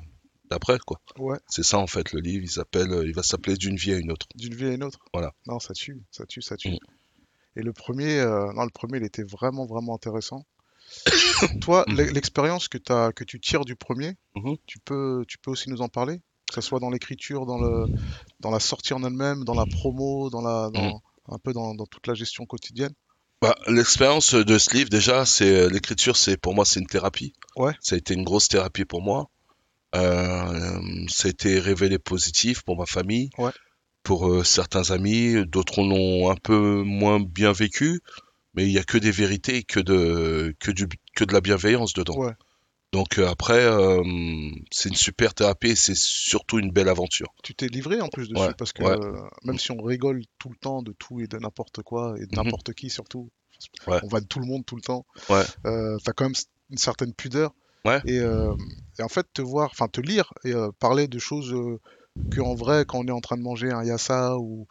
d'après 0.51 0.78
quoi. 0.87 1.01
ouais, 1.18 1.39
C'est 1.49 1.62
ça 1.64 1.78
en 1.78 1.87
fait 1.87 2.12
le 2.12 2.20
livre. 2.20 2.45
Il 2.45 2.51
s'appelle, 2.51 2.91
il 3.07 3.14
va 3.14 3.22
s'appeler 3.22 3.57
d'une 3.57 3.76
vie 3.76 3.95
à 3.95 3.97
une 3.97 4.12
autre. 4.12 4.26
d'une 4.35 4.55
vie 4.55 4.66
à 4.66 4.72
une 4.74 4.85
autre. 4.85 4.99
Voilà. 5.14 5.32
Non, 5.47 5.59
ça 5.59 5.72
tue, 5.72 6.03
ça 6.11 6.26
tue, 6.26 6.43
ça 6.43 6.59
tue. 6.59 6.72
Mm. 6.72 6.78
Et 7.57 7.63
le 7.63 7.73
premier, 7.73 8.19
euh, 8.19 8.53
non, 8.53 8.65
le 8.65 8.71
premier, 8.71 8.99
il 8.99 9.05
était 9.05 9.23
vraiment, 9.23 9.67
vraiment 9.67 9.95
intéressant. 9.95 10.45
Toi, 11.61 11.85
Mm. 11.89 11.95
l'e- 11.97 12.11
l'expérience 12.13 12.69
que 12.69 13.25
tu 13.25 13.41
tires 13.41 13.65
du 13.65 13.77
premier, 13.77 14.17
Mhm. 14.35 14.57
tu 14.67 14.79
peux, 14.81 15.25
tu 15.29 15.39
peux 15.39 15.51
aussi 15.51 15.71
nous 15.71 15.81
en 15.83 15.89
parler? 15.89 16.19
Que 16.49 16.55
ce 16.55 16.61
soit 16.61 16.79
dans 16.81 16.91
l'écriture, 16.91 17.47
dans 17.47 17.59
le, 17.59 17.87
dans 18.41 18.51
la 18.51 18.61
sortie 18.61 18.93
en 18.95 19.03
elle-même, 19.03 19.45
dans 19.45 19.55
la 19.55 19.67
promo, 19.67 20.31
dans 20.31 20.43
la, 20.43 20.71
dans, 20.71 21.03
un 21.29 21.39
peu 21.39 21.53
dans, 21.53 21.75
dans 21.75 21.87
toute 21.87 22.07
la 22.07 22.15
gestion 22.15 22.45
quotidienne? 22.47 22.93
Bah, 23.41 23.57
l'expérience 23.67 24.35
de 24.35 24.59
ce 24.59 24.75
livre, 24.75 24.91
déjà, 24.91 25.25
c'est 25.25 25.69
l'écriture, 25.71 26.17
c'est 26.17 26.37
pour 26.37 26.55
moi, 26.55 26.65
c'est 26.65 26.81
une 26.81 26.87
thérapie. 26.87 27.33
Ouais. 27.57 27.73
Ça 27.81 27.95
a 27.95 27.99
été 27.99 28.15
une 28.15 28.25
grosse 28.25 28.49
thérapie 28.49 28.85
pour 28.85 29.01
moi. 29.03 29.31
Euh, 29.95 30.81
ça 31.09 31.29
a 31.29 31.31
été 31.31 31.59
révélé 31.59 31.99
positif 31.99 32.63
pour 32.63 32.77
ma 32.77 32.87
famille, 32.87 33.31
Ouais. 33.39 33.53
Pour 34.05 34.29
euh, 34.31 34.45
certains 34.45 34.93
amis, 34.93 35.45
d'autres 35.47 35.83
l'ont 35.83 36.31
un 36.31 36.37
peu 36.37 36.83
moins 36.85 37.19
bien 37.21 37.51
vécu, 37.53 38.01
mais 38.55 38.65
il 38.65 38.71
y 38.71 38.79
a 38.79 38.85
que 38.85 38.99
des 38.99 39.11
vérités, 39.11 39.57
et 39.57 39.63
que 39.65 39.81
de 39.81 40.55
que 40.61 40.71
du 40.71 40.87
que 41.17 41.25
de 41.25 41.33
la 41.33 41.41
bienveillance 41.41 41.93
dedans. 41.95 42.17
Ouais. 42.19 42.33
Donc 42.93 43.19
euh, 43.19 43.27
après, 43.27 43.65
euh, 43.65 44.01
c'est 44.71 44.89
une 44.89 44.95
super 44.95 45.35
thérapie 45.35 45.71
et 45.71 45.75
c'est 45.75 45.97
surtout 45.97 46.61
une 46.61 46.71
belle 46.71 46.89
aventure. 46.89 47.35
Tu 47.43 47.53
t'es 47.55 47.67
livré 47.67 48.01
en 48.01 48.07
plus 48.09 48.29
dessus, 48.29 48.47
Ouais, 48.47 48.55
parce 48.57 48.73
que 48.73 48.85
ouais. 48.85 49.21
même 49.43 49.59
si 49.59 49.73
on 49.73 49.83
rigole 49.83 50.23
tout 50.39 50.49
le 50.51 50.57
temps 50.57 50.81
de 50.83 50.93
tout 50.93 51.21
et 51.21 51.27
de 51.27 51.37
n'importe 51.39 51.83
quoi, 51.83 52.15
et 52.19 52.27
de 52.27 52.37
Mhm. 52.39 52.45
n'importe 52.45 52.73
qui 52.75 52.91
surtout, 52.91 53.31
on 53.89 54.07
vanne 54.07 54.27
tout 54.27 54.39
le 54.39 54.47
monde 54.47 54.65
tout 54.65 54.77
le 54.77 54.83
temps, 54.83 55.07
Ouais. 55.29 55.43
euh, 55.67 55.97
t'as 56.05 56.13
quand 56.13 56.27
même 56.27 56.35
une 56.71 56.79
certaine 56.79 57.13
pudeur. 57.15 57.53
Ouais. 57.85 58.01
Et, 58.07 58.19
euh, 58.19 58.55
et 58.99 59.03
en 59.03 59.09
fait, 59.09 59.27
te 59.35 59.43
voir, 59.43 59.71
enfin 59.73 59.89
te 59.89 60.01
lire 60.01 60.33
et 60.45 60.53
euh, 60.53 60.71
parler 60.79 61.09
de 61.09 61.19
choses 61.19 61.53
euh, 62.19 62.29
que 62.31 62.41
en 62.41 62.55
vrai, 62.55 62.85
quand 62.87 62.99
on 62.99 63.07
est 63.07 63.11
en 63.12 63.21
train 63.21 63.37
de 63.37 63.43
manger 63.43 63.71
un 63.71 63.85
yassa 63.85 64.37
ou 64.39 64.67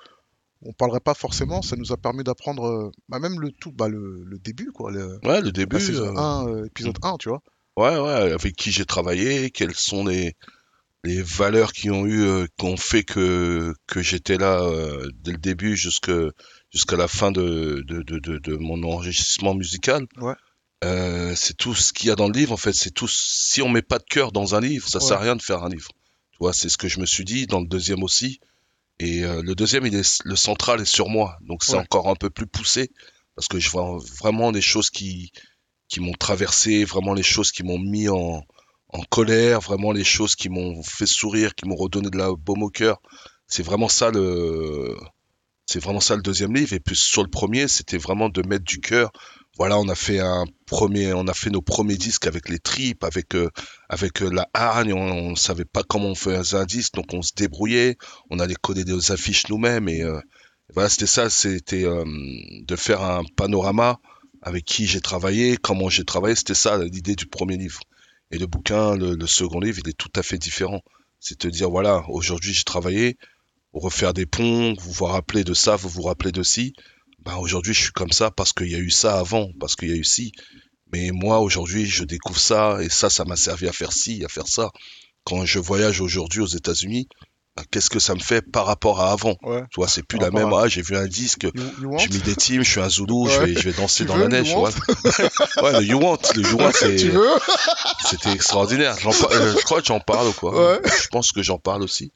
on 0.66 0.72
parlerait 0.74 1.00
pas 1.02 1.14
forcément, 1.14 1.62
ça 1.62 1.76
nous 1.76 1.92
a 1.92 1.98
permis 1.98 2.24
d'apprendre 2.24 2.66
euh, 2.66 2.92
bah, 3.10 3.20
même 3.20 3.40
le 3.40 3.52
tout, 3.52 3.72
bah, 3.72 3.90
le, 3.90 4.24
le 4.26 4.40
début, 4.40 4.72
quoi, 4.72 4.92
le, 4.92 5.20
Ouais, 5.26 5.40
le 5.42 5.48
la 5.48 5.52
début. 5.52 5.80
saison 5.80 6.16
euh, 6.16 6.20
1, 6.20 6.48
euh, 6.48 6.66
épisode 6.66 6.98
1, 7.02 7.18
tu 7.18 7.30
vois. 7.30 7.42
Ouais, 7.76 7.98
ouais, 8.00 8.32
avec 8.32 8.56
qui 8.56 8.72
j'ai 8.72 8.86
travaillé, 8.86 9.50
quelles 9.50 9.76
sont 9.76 10.06
les, 10.06 10.36
les 11.04 11.22
valeurs 11.22 11.74
qui 11.74 11.90
ont 11.90 12.06
eu, 12.06 12.22
euh, 12.24 12.46
qui 12.58 12.66
ont 12.66 12.78
fait 12.78 13.04
que, 13.04 13.74
que 13.88 14.02
j'étais 14.02 14.38
là 14.38 14.62
euh, 14.64 15.10
dès 15.22 15.32
le 15.32 15.38
début 15.38 15.76
jusqu'à 15.76 16.32
la 16.96 17.08
fin 17.10 17.32
de, 17.32 17.84
de, 17.86 18.02
de, 18.04 18.20
de, 18.38 18.56
mon 18.56 18.84
enrichissement 18.84 19.54
musical. 19.56 20.06
Ouais. 20.22 20.36
Euh, 20.86 21.34
c'est 21.36 21.58
tout 21.58 21.74
ce 21.74 21.92
qu'il 21.94 22.08
y 22.08 22.12
a 22.12 22.16
dans 22.16 22.28
le 22.28 22.34
livre, 22.34 22.52
en 22.54 22.58
fait. 22.58 22.74
C'est 22.74 22.92
tout. 22.92 23.08
Si 23.08 23.62
on 23.62 23.70
met 23.70 23.82
pas 23.82 24.00
de 24.00 24.06
cœur 24.10 24.32
dans 24.32 24.54
un 24.56 24.60
livre, 24.62 24.88
ça 24.88 25.00
sert 25.00 25.18
à 25.18 25.20
Ouais. 25.22 25.26
rien 25.28 25.36
de 25.36 25.42
faire 25.42 25.64
un 25.64 25.70
livre. 25.70 25.90
Vois, 26.44 26.54
c'est 26.54 26.70
ce 26.70 26.78
que 26.78 26.88
je 26.88 27.00
me 27.00 27.06
suis 27.06 27.26
dit 27.26 27.48
dans 27.48 27.60
le 27.62 27.68
deuxième 27.68 28.04
aussi. 28.04 28.40
Et 29.00 29.24
euh, 29.24 29.42
le 29.44 29.56
deuxième, 29.56 29.86
il 29.86 29.96
est, 29.96 30.22
le 30.26 30.36
central 30.36 30.82
est 30.82 30.86
sur 30.86 31.10
moi. 31.10 31.38
Donc 31.42 31.64
c'est 31.64 31.76
Ouais. 31.76 31.84
encore 31.84 32.10
un 32.10 32.16
peu 32.16 32.30
plus 32.30 32.48
poussé 32.48 32.92
parce 33.36 33.48
que 33.48 33.60
je 33.60 33.70
vois 33.70 33.98
vraiment 34.20 34.52
les 34.52 34.62
choses 34.62 34.90
qui, 34.90 35.32
qui 35.90 36.00
m'ont 36.00 36.14
traversé, 36.14 36.86
vraiment 36.86 37.14
les 37.14 37.24
choses 37.24 37.52
qui 37.52 37.64
m'ont 37.64 37.80
mis 37.80 38.10
en, 38.10 38.44
en 38.90 39.02
colère, 39.10 39.60
vraiment 39.62 39.92
les 39.92 40.04
choses 40.04 40.36
qui 40.36 40.50
m'ont 40.50 40.84
fait 40.84 41.06
sourire, 41.08 41.56
qui 41.56 41.68
m'ont 41.68 41.76
redonné 41.76 42.10
de 42.10 42.18
la 42.18 42.32
baume 42.34 42.64
au 42.64 42.70
cœur. 42.70 43.02
C'est 43.48 43.64
vraiment 43.64 43.90
ça 43.90 44.12
le, 44.12 44.96
c'est 45.66 45.80
vraiment 45.84 46.00
ça 46.00 46.16
le 46.16 46.22
deuxième 46.22 46.54
livre. 46.56 46.74
Et 46.74 46.80
puis 46.80 46.96
sur 46.96 47.24
le 47.24 47.30
premier, 47.30 47.68
c'était 47.68 47.98
vraiment 47.98 48.30
de 48.30 48.42
mettre 48.48 48.66
du 48.66 48.80
cœur. 48.80 49.12
Voilà, 49.58 49.78
on 49.78 49.88
a 49.88 49.96
fait 49.96 50.20
un 50.20 50.46
premier, 50.66 51.14
on 51.14 51.28
a 51.28 51.34
fait 51.34 51.52
nos 51.52 51.62
premiers 51.62 51.98
disques 51.98 52.26
avec 52.26 52.50
les 52.50 52.60
tripes, 52.60 53.04
avec 53.04 53.36
euh, 53.36 53.50
avec 53.88 54.24
euh, 54.24 54.30
la 54.30 54.50
hargne. 54.54 54.94
On, 54.94 55.12
on 55.32 55.36
savait 55.36 55.66
pas 55.66 55.84
comment 55.84 56.10
on 56.10 56.16
faisait 56.16 56.58
un 56.58 56.66
disque, 56.66 56.96
donc 56.96 57.14
on 57.14 57.22
se 57.22 57.34
débrouillait. 57.36 57.98
On 58.32 58.40
allait 58.40 58.56
coder 58.56 58.84
des 58.84 59.12
affiches 59.12 59.48
nous-mêmes 59.50 59.88
et 59.90 60.02
euh, 60.02 60.20
voilà, 60.74 60.90
c'était 60.90 61.06
ça. 61.06 61.30
C'était 61.30 61.84
euh, 61.86 62.04
de 62.06 62.76
faire 62.76 63.04
un 63.04 63.24
panorama 63.36 64.00
avec 64.42 64.66
qui 64.66 64.88
j'ai 64.88 65.02
travaillé, 65.02 65.58
comment 65.58 65.88
j'ai 65.90 66.04
travaillé. 66.04 66.36
C'était 66.36 66.56
ça 66.56 66.78
l'idée 66.84 67.16
du 67.16 67.28
premier 67.28 67.58
livre. 67.58 67.82
Et 68.32 68.40
le 68.40 68.48
bouquin, 68.48 68.96
le, 68.96 69.16
le 69.16 69.28
second 69.28 69.60
livre, 69.60 69.80
il 69.84 69.90
est 69.90 69.98
tout 69.98 70.12
à 70.16 70.24
fait 70.24 70.40
différent. 70.40 70.82
C'est 71.20 71.38
te 71.38 71.48
dire 71.48 71.70
voilà, 71.70 72.04
aujourd'hui 72.10 72.54
j'ai 72.54 72.64
travaillé, 72.64 73.18
refaire 73.72 74.14
des 74.14 74.26
ponts, 74.26 74.74
vous 74.80 74.92
vous 74.92 75.06
rappelez 75.06 75.44
de 75.44 75.54
ça, 75.54 75.76
vous 75.76 75.90
vous 75.90 76.02
rappelez 76.02 76.32
de 76.32 76.42
ci. 76.44 76.74
Ben, 77.26 77.36
aujourd'hui, 77.38 77.74
je 77.74 77.82
suis 77.84 77.92
comme 77.92 78.12
ça 78.12 78.32
parce 78.32 78.52
qu'il 78.54 78.70
y 78.72 78.76
a 78.76 78.80
eu 78.80 78.90
ça 78.90 79.18
avant, 79.20 79.50
parce 79.60 79.76
qu'il 79.76 79.90
y 79.90 79.94
a 79.94 79.96
eu 79.96 80.04
ci. 80.04 80.32
Mais 80.92 81.12
moi, 81.12 81.40
aujourd'hui, 81.40 81.86
je 81.86 82.04
découvre 82.04 82.40
ça 82.40 82.78
et 82.82 82.90
ça, 82.90 83.10
ça 83.10 83.26
m'a 83.26 83.36
servi 83.36 83.68
à 83.68 83.72
faire 83.74 83.92
ci, 83.94 84.24
à 84.24 84.28
faire 84.30 84.48
ça. 84.48 84.70
Quand 85.24 85.46
je 85.46 85.60
voyage 85.60 86.02
aujourd'hui 86.02 86.42
aux 86.42 86.48
États-Unis, 86.48 87.08
ben, 87.56 87.64
qu'est-ce 87.72 87.90
que 87.90 88.00
ça 88.00 88.14
me 88.16 88.20
fait 88.20 88.42
par 88.42 88.66
rapport 88.66 89.00
à 89.00 89.12
avant? 89.12 89.36
Ouais. 89.44 89.62
Tu 89.72 89.76
vois, 89.78 89.88
c'est 89.88 90.04
plus 90.04 90.18
Par 90.20 90.32
la 90.32 90.40
même. 90.40 90.52
à- 90.54 90.64
Ah, 90.64 90.68
j'ai 90.68 90.82
vu 90.82 90.96
un 90.98 91.06
disque, 91.08 91.48
j'ai 92.00 92.08
mis 92.10 92.18
des 92.20 92.36
teams, 92.36 92.64
je 92.64 92.70
suis 92.70 92.80
un 92.82 92.90
Zoulou, 92.90 93.28
je, 93.30 93.40
vais, 93.40 93.54
je 93.56 93.70
vais 93.70 93.74
danser 93.74 94.04
Tu 94.04 94.08
dans 94.08 94.16
veux, 94.16 94.24
la 94.24 94.28
neige. 94.28 94.50
You 94.52 94.62
Ouais. 94.64 94.72
ouais, 95.64 95.72
le 95.80 95.84
You 95.86 96.00
Want, 96.00 96.18
le 96.36 96.42
You 96.42 96.58
Want, 96.58 96.72
c'était 98.10 98.32
extraordinaire. 98.32 98.96
Euh, 99.06 99.54
je 99.58 99.64
crois 99.64 99.82
que 99.82 99.88
j'en 99.88 100.00
parle 100.00 100.34
quoi. 100.34 100.74
Ouais. 100.74 100.82
Je 100.86 101.08
pense 101.08 101.32
que 101.32 101.42
j'en 101.44 101.58
parle 101.60 101.84
aussi. 101.84 102.12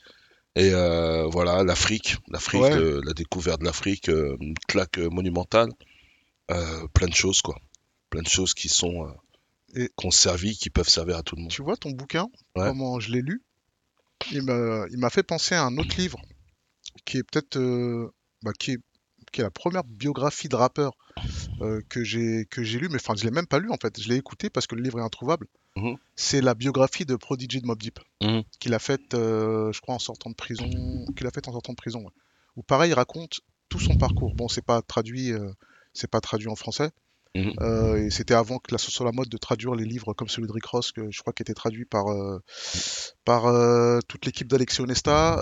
Et 0.55 0.71
euh, 0.73 1.27
voilà, 1.27 1.63
l'Afrique, 1.63 2.17
l'Afrique, 2.29 2.61
Ouais. 2.61 2.75
euh, 2.75 3.01
la 3.05 3.13
découverte 3.13 3.59
de 3.59 3.65
l'Afrique, 3.65 4.09
euh, 4.09 4.35
une 4.41 4.55
claque 4.67 4.97
euh, 4.97 5.09
monumentale, 5.09 5.69
plein 6.93 7.07
de 7.07 7.13
choses 7.13 7.41
quoi, 7.41 7.57
plein 8.09 8.21
de 8.21 8.27
choses 8.27 8.53
qui 8.53 8.69
sont 8.69 9.13
Et- 9.75 9.89
qui 9.97 10.05
ont 10.07 10.11
servi, 10.11 10.57
qui 10.57 10.69
peuvent 10.69 10.87
servir 10.89 11.17
à 11.17 11.23
tout 11.23 11.35
le 11.35 11.41
monde. 11.43 11.51
Tu 11.51 11.61
vois 11.61 11.75
ton 11.77 11.91
bouquin, 11.91 12.27
Ouais. 12.55 12.67
comment 12.69 12.99
je 12.99 13.11
l'ai 13.11 13.21
lu, 13.21 13.43
il 14.31 14.41
m'a 14.43 14.85
il 14.89 14.97
m'a 14.97 15.09
fait 15.09 15.23
penser 15.23 15.55
à 15.55 15.63
un 15.63 15.77
autre 15.77 15.95
livre 15.97 16.19
qui 17.05 17.17
est 17.17 17.23
peut-être 17.23 17.59
bah, 18.43 18.51
qui 18.57 18.71
est, 18.71 18.77
qui 19.31 19.41
est 19.41 19.43
la 19.43 19.51
première 19.51 19.83
biographie 19.83 20.49
de 20.49 20.55
rappeur 20.55 20.93
euh, 21.61 21.81
que 21.89 22.03
j'ai 22.03 22.45
que 22.49 22.63
j'ai 22.63 22.79
lu, 22.79 22.87
mais 22.89 22.95
enfin 22.97 23.13
je 23.17 23.23
l'ai 23.25 23.31
même 23.31 23.47
pas 23.47 23.59
lu 23.59 23.69
en 23.71 23.77
fait, 23.81 23.99
je 24.01 24.09
l'ai 24.09 24.15
écouté 24.15 24.49
parce 24.49 24.67
que 24.67 24.75
le 24.75 24.81
livre 24.81 24.99
est 24.99 25.03
introuvable. 25.03 25.47
Mhm. 25.75 25.97
C'est 26.15 26.41
la 26.41 26.55
biographie 26.55 27.05
de 27.05 27.15
Prodigy 27.15 27.61
de 27.61 27.67
Mob 27.67 27.79
Deep 27.79 27.99
Mhm. 28.21 28.43
qu'il 28.59 28.73
a 28.73 28.79
faite, 28.79 29.13
euh, 29.13 29.71
je 29.71 29.81
crois, 29.81 29.95
en 29.95 29.99
sortant 29.99 30.29
de 30.29 30.35
prison, 30.35 30.65
qu'il 31.15 31.27
a 31.27 31.31
faite 31.31 31.47
en 31.47 31.51
sortant 31.53 31.73
de 31.73 31.77
prison. 31.77 31.99
ouais. 32.01 32.11
Où 32.55 32.63
pareil, 32.63 32.91
il 32.91 32.93
raconte 32.95 33.41
tout 33.69 33.79
son 33.79 33.97
parcours. 33.97 34.33
Bon, 34.33 34.47
c'est 34.47 34.65
pas 34.65 34.81
traduit, 34.81 35.31
euh, 35.33 35.51
c'est 35.93 36.09
pas 36.09 36.21
traduit 36.21 36.47
en 36.47 36.55
français. 36.55 36.89
Mhm. 37.35 37.53
Euh, 37.61 37.97
et 37.97 38.09
c'était 38.09 38.33
avant 38.33 38.59
que 38.59 38.71
la 38.71 38.77
soit 38.77 38.91
sur 38.91 39.05
la 39.05 39.11
mode 39.11 39.29
de 39.29 39.37
traduire 39.37 39.75
les 39.75 39.85
livres 39.85 40.13
comme 40.13 40.27
celui 40.27 40.47
de 40.47 40.51
Rick 40.51 40.65
Ross, 40.65 40.91
que 40.91 41.09
je 41.11 41.21
crois 41.21 41.33
qui 41.33 41.43
était 41.43 41.53
traduit 41.53 41.85
par, 41.85 42.07
euh, 42.07 42.39
par 43.25 43.45
euh, 43.45 43.99
toute 44.07 44.25
l'équipe 44.25 44.47
d'Alexis 44.47 44.81
Onesta. 44.81 45.39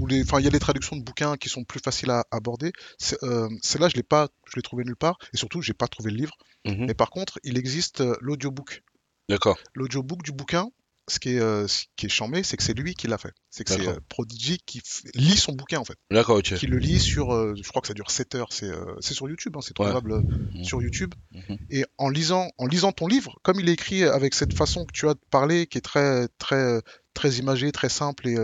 où 0.00 0.06
les, 0.06 0.20
il 0.20 0.44
y 0.44 0.46
a 0.46 0.50
des 0.50 0.58
traductions 0.58 0.96
de 0.96 1.02
bouquins 1.02 1.36
qui 1.36 1.48
sont 1.48 1.64
plus 1.64 1.80
faciles 1.80 2.10
à 2.10 2.24
aborder. 2.30 2.72
C'est, 2.98 3.18
Celle-là, 3.62 3.88
je 3.88 3.96
l'ai 3.96 4.02
pas, 4.02 4.28
je 4.46 4.56
l'ai 4.56 4.62
trouvé 4.62 4.84
nulle 4.84 4.96
part. 4.96 5.18
Et 5.32 5.36
surtout, 5.36 5.62
j'ai 5.62 5.74
pas 5.74 5.88
trouvé 5.88 6.10
le 6.10 6.16
livre. 6.16 6.36
Mhm. 6.64 6.86
Mais 6.86 6.94
par 6.94 7.10
contre, 7.10 7.38
il 7.44 7.58
existe 7.58 8.02
l'audiobook. 8.20 8.82
D'accord. 9.28 9.58
L'audiobook 9.74 10.22
du 10.22 10.32
bouquin, 10.32 10.68
ce 11.12 11.20
qui 11.20 11.30
est, 11.36 11.40
euh, 11.40 11.68
ce 11.68 11.84
qui 11.96 12.06
est 12.06 12.08
chambé, 12.08 12.42
c'est 12.42 12.56
que 12.56 12.62
c'est 12.62 12.74
lui 12.74 12.94
qui 12.94 13.06
l'a 13.06 13.18
fait. 13.18 13.32
C'est 13.50 13.64
que 13.64 13.70
c'est 13.72 13.86
euh, 13.88 14.00
Prodigy 14.08 14.58
qui 14.66 14.80
f- 14.80 15.02
lit 15.14 15.36
son 15.36 15.52
bouquin 15.52 15.78
en 15.78 15.84
fait. 15.84 15.96
D'accord, 16.10 16.38
ok. 16.38 16.54
Qui 16.54 16.66
le 16.66 16.78
lit 16.78 16.98
sur, 16.98 17.32
euh, 17.32 17.54
je 17.62 17.68
crois 17.68 17.82
que 17.82 17.88
ça 17.88 17.94
dure 17.94 18.10
7 18.10 18.34
heures. 18.34 18.52
C'est 18.52 18.66
euh, 18.70 18.94
c'est 19.00 19.14
sur 19.14 19.28
YouTube, 19.28 19.56
hein, 19.56 19.60
c'est 19.62 19.74
trouvable 19.74 20.22
Mhm. 20.54 20.64
sur 20.64 20.80
YouTube. 20.82 21.14
Mhm. 21.32 21.58
Et 21.70 21.84
en 21.98 22.08
lisant, 22.08 22.50
en 22.58 22.66
lisant 22.66 22.92
ton 22.92 23.06
livre, 23.06 23.38
comme 23.42 23.60
il 23.60 23.68
est 23.68 23.72
écrit 23.74 24.04
avec 24.04 24.34
cette 24.34 24.54
façon 24.54 24.84
que 24.86 24.92
tu 24.92 25.08
as 25.08 25.14
de 25.14 25.20
parler, 25.30 25.66
qui 25.66 25.78
est 25.78 25.82
très, 25.82 26.28
très, 26.38 26.80
très 27.14 27.30
imagée, 27.34 27.72
très 27.72 27.88
simple 27.90 28.26
et, 28.28 28.36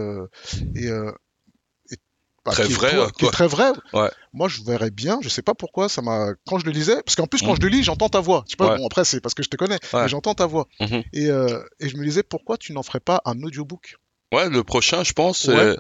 Très 2.53 2.67
qui 2.67 2.73
vrai, 2.73 2.97
qui 3.19 3.25
est 3.27 3.31
très 3.31 3.47
vrai. 3.47 3.71
Ouais. 3.93 4.11
Moi, 4.33 4.49
je 4.49 4.63
verrais 4.63 4.91
bien. 4.91 5.19
Je 5.23 5.29
sais 5.29 5.43
pas 5.43 5.55
pourquoi 5.55 5.89
ça 5.89 6.03
m'a. 6.03 6.29
Quand 6.47 6.59
je 6.59 6.65
le 6.67 6.73
lisais, 6.73 7.03
parce 7.05 7.17
qu'en 7.17 7.27
plus 7.27 7.41
quand 7.41 7.51
Mhm. 7.53 7.57
je 7.57 7.63
le 7.63 7.69
lis, 7.69 7.83
j'entends 7.85 8.09
ta 8.09 8.21
voix. 8.21 8.45
Je 8.47 8.51
sais 8.53 8.57
pas. 8.57 8.73
Ouais. 8.73 8.79
Bon 8.79 8.87
après 8.87 9.05
c'est 9.05 9.21
parce 9.21 9.35
que 9.35 9.43
je 9.43 9.49
te 9.49 9.57
connais, 9.57 9.79
Ouais. 9.93 10.03
mais 10.03 10.09
j'entends 10.09 10.35
ta 10.35 10.47
voix. 10.47 10.67
Mhm. 10.81 11.03
Et, 11.13 11.27
euh, 11.31 11.61
et 11.81 11.89
je 11.89 11.97
me 11.97 12.05
disais 12.05 12.23
pourquoi 12.23 12.57
tu 12.57 12.73
n'en 12.73 12.83
ferais 12.83 13.01
pas 13.01 13.21
un 13.25 13.43
audiobook? 13.43 13.97
Ouais, 14.33 14.49
le 14.51 14.63
prochain, 14.65 15.05
je 15.05 15.13
pense. 15.13 15.45
Ouais. 15.45 15.55
euh, 15.57 15.77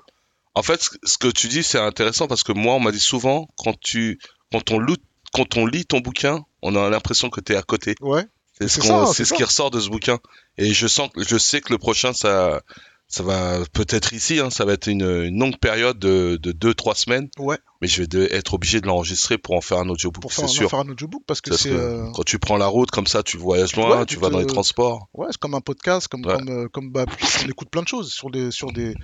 En 0.54 0.62
fait, 0.62 0.82
ce- 1.04 1.18
que 1.18 1.28
tu 1.28 1.46
dis, 1.46 1.62
c'est 1.62 1.78
intéressant 1.78 2.26
parce 2.26 2.42
que 2.42 2.50
moi, 2.52 2.74
on 2.74 2.80
m'a 2.80 2.90
dit 2.90 2.98
souvent, 2.98 3.46
quand 3.58 3.78
tu, 3.78 4.18
quand 4.50 4.72
on, 4.72 4.84
quand 5.32 5.56
on 5.56 5.66
lit 5.66 5.84
ton 5.86 6.00
bouquin, 6.00 6.44
on 6.62 6.74
a 6.74 6.90
l'impression 6.90 7.30
que 7.30 7.40
tu 7.40 7.52
es 7.52 7.56
à 7.56 7.62
côté. 7.62 7.94
Ouais. 8.00 8.24
C'est 8.58 8.66
ce, 8.66 8.80
ça, 8.80 9.06
ce 9.14 9.34
qui 9.34 9.44
ressort 9.44 9.70
de 9.70 9.78
ce 9.78 9.88
bouquin. 9.88 10.18
Et 10.56 10.72
je 10.74 10.88
sens, 10.88 11.10
je 11.16 11.38
sais 11.38 11.60
que 11.60 11.72
le 11.72 11.78
prochain, 11.78 12.12
ça, 12.12 12.62
ça 13.10 13.22
va 13.22 13.60
peut-être 13.72 14.12
ici, 14.12 14.38
hein, 14.38 14.50
ça 14.50 14.64
va 14.66 14.74
être 14.74 14.86
une, 14.86 15.02
une 15.02 15.38
longue 15.40 15.58
période 15.58 15.98
de, 15.98 16.38
de 16.42 16.52
deux, 16.52 16.74
trois 16.74 16.94
semaines. 16.94 17.28
Ouais. 17.38 17.56
Mais 17.80 17.88
je 17.88 18.02
vais 18.02 18.06
de- 18.06 18.28
être 18.30 18.52
obligé 18.54 18.80
de 18.82 18.86
l'enregistrer 18.86 19.38
pour 19.38 19.54
en 19.54 19.60
faire 19.62 19.78
un 19.78 19.88
audiobook, 19.88 20.20
Pour 20.20 20.30
c'est 20.32 20.42
faire, 20.42 20.50
en 20.50 20.52
sûr. 20.52 20.70
faire 20.70 20.80
un 20.80 20.88
audiobook 20.88 21.22
parce 21.26 21.40
que 21.40 21.56
c'est 21.56 21.70
euh, 21.72 22.10
Quand 22.14 22.24
tu 22.24 22.38
prends 22.38 22.56
la 22.58 22.66
route 22.66 22.90
comme 22.90 23.06
ça, 23.06 23.22
tu 23.22 23.38
voyages 23.38 23.74
loin, 23.76 23.98
Ouais, 24.00 24.06
tu 24.06 24.16
tu 24.16 24.20
vas 24.20 24.28
dans 24.30 24.38
les 24.40 24.46
transports. 24.46 25.08
ouais, 25.14 25.28
c'est 25.30 25.38
comme 25.38 25.54
un 25.54 25.60
podcast, 25.62 26.06
comme, 26.08 26.26
Ouais. 26.26 26.34
comme, 26.36 26.48
euh, 26.50 26.68
comme 26.68 26.90
bah, 26.92 27.06
on 27.44 27.48
écoute 27.48 27.70
plein 27.70 27.82
de 27.82 27.88
choses 27.88 28.12
sur 28.12 28.30
des 28.30 28.50
sur 28.50 28.72
des. 28.72 28.94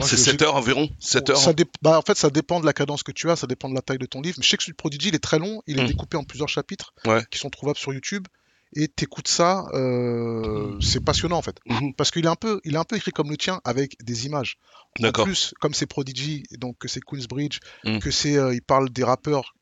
C'est 0.00 0.16
je- 0.16 0.22
7 0.22 0.38
j'ai- 0.38 0.44
heures 0.46 0.54
environ. 0.54 0.88
7 1.00 1.28
heures. 1.30 1.36
Ça 1.36 1.52
dé- 1.52 1.64
bah, 1.82 1.98
en 1.98 2.02
fait, 2.02 2.16
ça 2.16 2.30
dépend 2.30 2.60
de 2.60 2.66
la 2.66 2.72
cadence 2.72 3.02
que 3.02 3.10
tu 3.10 3.28
as, 3.30 3.36
ça 3.36 3.48
dépend 3.48 3.68
de 3.68 3.74
la 3.74 3.82
taille 3.82 3.98
de 3.98 4.06
ton 4.06 4.20
livre. 4.20 4.36
Mais 4.38 4.44
je 4.44 4.48
sais 4.48 4.56
que 4.56 4.62
celui 4.62 4.72
de 4.74 4.76
Prodigy, 4.76 5.08
il 5.08 5.14
est 5.16 5.18
très 5.18 5.40
long, 5.40 5.60
il 5.66 5.78
est 5.80 5.82
Mm. 5.82 5.86
découpé 5.88 6.16
en 6.16 6.22
plusieurs 6.24 6.48
chapitres 6.48 6.92
Ouais. 7.04 7.24
qui 7.32 7.38
sont 7.38 7.50
trouvables 7.50 7.78
sur 7.78 7.92
YouTube. 7.92 8.26
Et 8.74 8.88
t'écoutes 8.88 9.28
ça, 9.28 9.64
euh, 9.72 10.78
c'est 10.80 11.02
passionnant 11.02 11.38
en 11.38 11.42
fait. 11.42 11.56
Mhm. 11.66 11.94
Parce 11.94 12.10
qu'il 12.10 12.24
est 12.24 12.28
un 12.28 12.36
peu, 12.36 12.60
il 12.64 12.74
est 12.74 12.78
un 12.78 12.84
peu 12.84 12.96
écrit 12.96 13.12
comme 13.12 13.30
le 13.30 13.36
tien 13.36 13.60
avec 13.64 13.96
des 14.04 14.26
images. 14.26 14.58
En 15.02 15.10
plus, 15.24 15.54
comme 15.60 15.74
c'est 15.74 15.86
Prodigy, 15.86 16.42
donc 16.58 16.76
que 16.78 16.88
c'est 16.88 17.00
Queensbridge, 17.00 17.60
Mm. 17.84 17.98
que 18.00 18.10
c'est, 18.10 18.36
euh, 18.36 18.54
il 18.54 18.62
parle 18.62 18.90
des 18.90 19.04
rappeurs, 19.04 19.54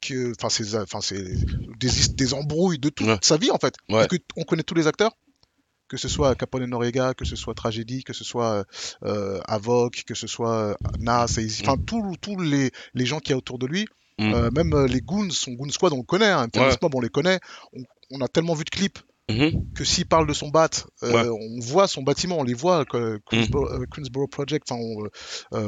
que, 0.00 0.32
enfin 0.38 0.48
c'est, 0.48 0.74
enfin 0.76 1.00
c'est 1.00 1.22
des, 1.78 1.90
des 2.14 2.34
embrouilles 2.34 2.78
de 2.78 2.88
toute 2.88 3.06
Ouais. 3.06 3.18
sa 3.22 3.36
vie 3.36 3.50
en 3.50 3.58
fait. 3.58 3.74
Ouais. 3.88 4.06
On 4.36 4.44
connaît 4.44 4.62
tous 4.62 4.74
les 4.74 4.86
acteurs, 4.86 5.12
que 5.88 5.96
ce 5.96 6.08
soit 6.08 6.34
Capone 6.34 6.64
Noriega, 6.66 7.14
que 7.14 7.24
ce 7.24 7.36
soit 7.36 7.54
Tragédie, 7.54 8.04
que 8.04 8.12
ce 8.12 8.24
soit 8.24 8.64
euh, 9.04 9.40
Avoc, 9.46 10.04
que 10.06 10.14
ce 10.14 10.26
soit 10.26 10.54
euh, 10.54 10.74
Nas, 10.98 11.26
et 11.38 11.42
Easy, 11.42 11.62
enfin 11.66 11.76
tous 11.84 12.16
tous 12.20 12.38
les, 12.40 12.70
les 12.94 13.06
gens 13.06 13.18
qui 13.20 13.30
y 13.30 13.34
a 13.34 13.36
autour 13.36 13.58
de 13.58 13.66
lui, 13.66 13.86
euh, 14.20 14.50
même 14.50 14.72
euh, 14.72 14.86
les 14.86 15.00
Goons, 15.02 15.28
son 15.30 15.52
Goon 15.52 15.68
Squad, 15.70 15.92
on 15.92 15.98
le 15.98 16.02
connaît, 16.02 16.30
hein, 16.30 16.46
Mob, 16.82 16.94
on 16.94 17.00
les 17.00 17.10
connaît, 17.10 17.38
on, 17.74 17.82
on 18.10 18.20
a 18.20 18.28
tellement 18.28 18.54
vu 18.54 18.64
de 18.64 18.70
clips 18.70 18.98
Mhm. 19.28 19.72
que 19.74 19.82
s'il 19.84 20.06
parle 20.06 20.28
de 20.28 20.32
son 20.32 20.50
bat, 20.50 20.68
euh, 21.02 21.12
Ouais. 21.12 21.28
on 21.28 21.58
voit 21.60 21.88
son 21.88 22.02
bâtiment, 22.04 22.38
on 22.38 22.44
les 22.44 22.54
voit, 22.54 22.84
que- 22.84 23.18
Queensboro, 23.28 23.66
euh, 23.72 23.84
Queensboro 23.90 24.28
Project, 24.28 24.70
enfin, 24.70 24.80
on, 24.80 25.02
euh, 25.04 25.08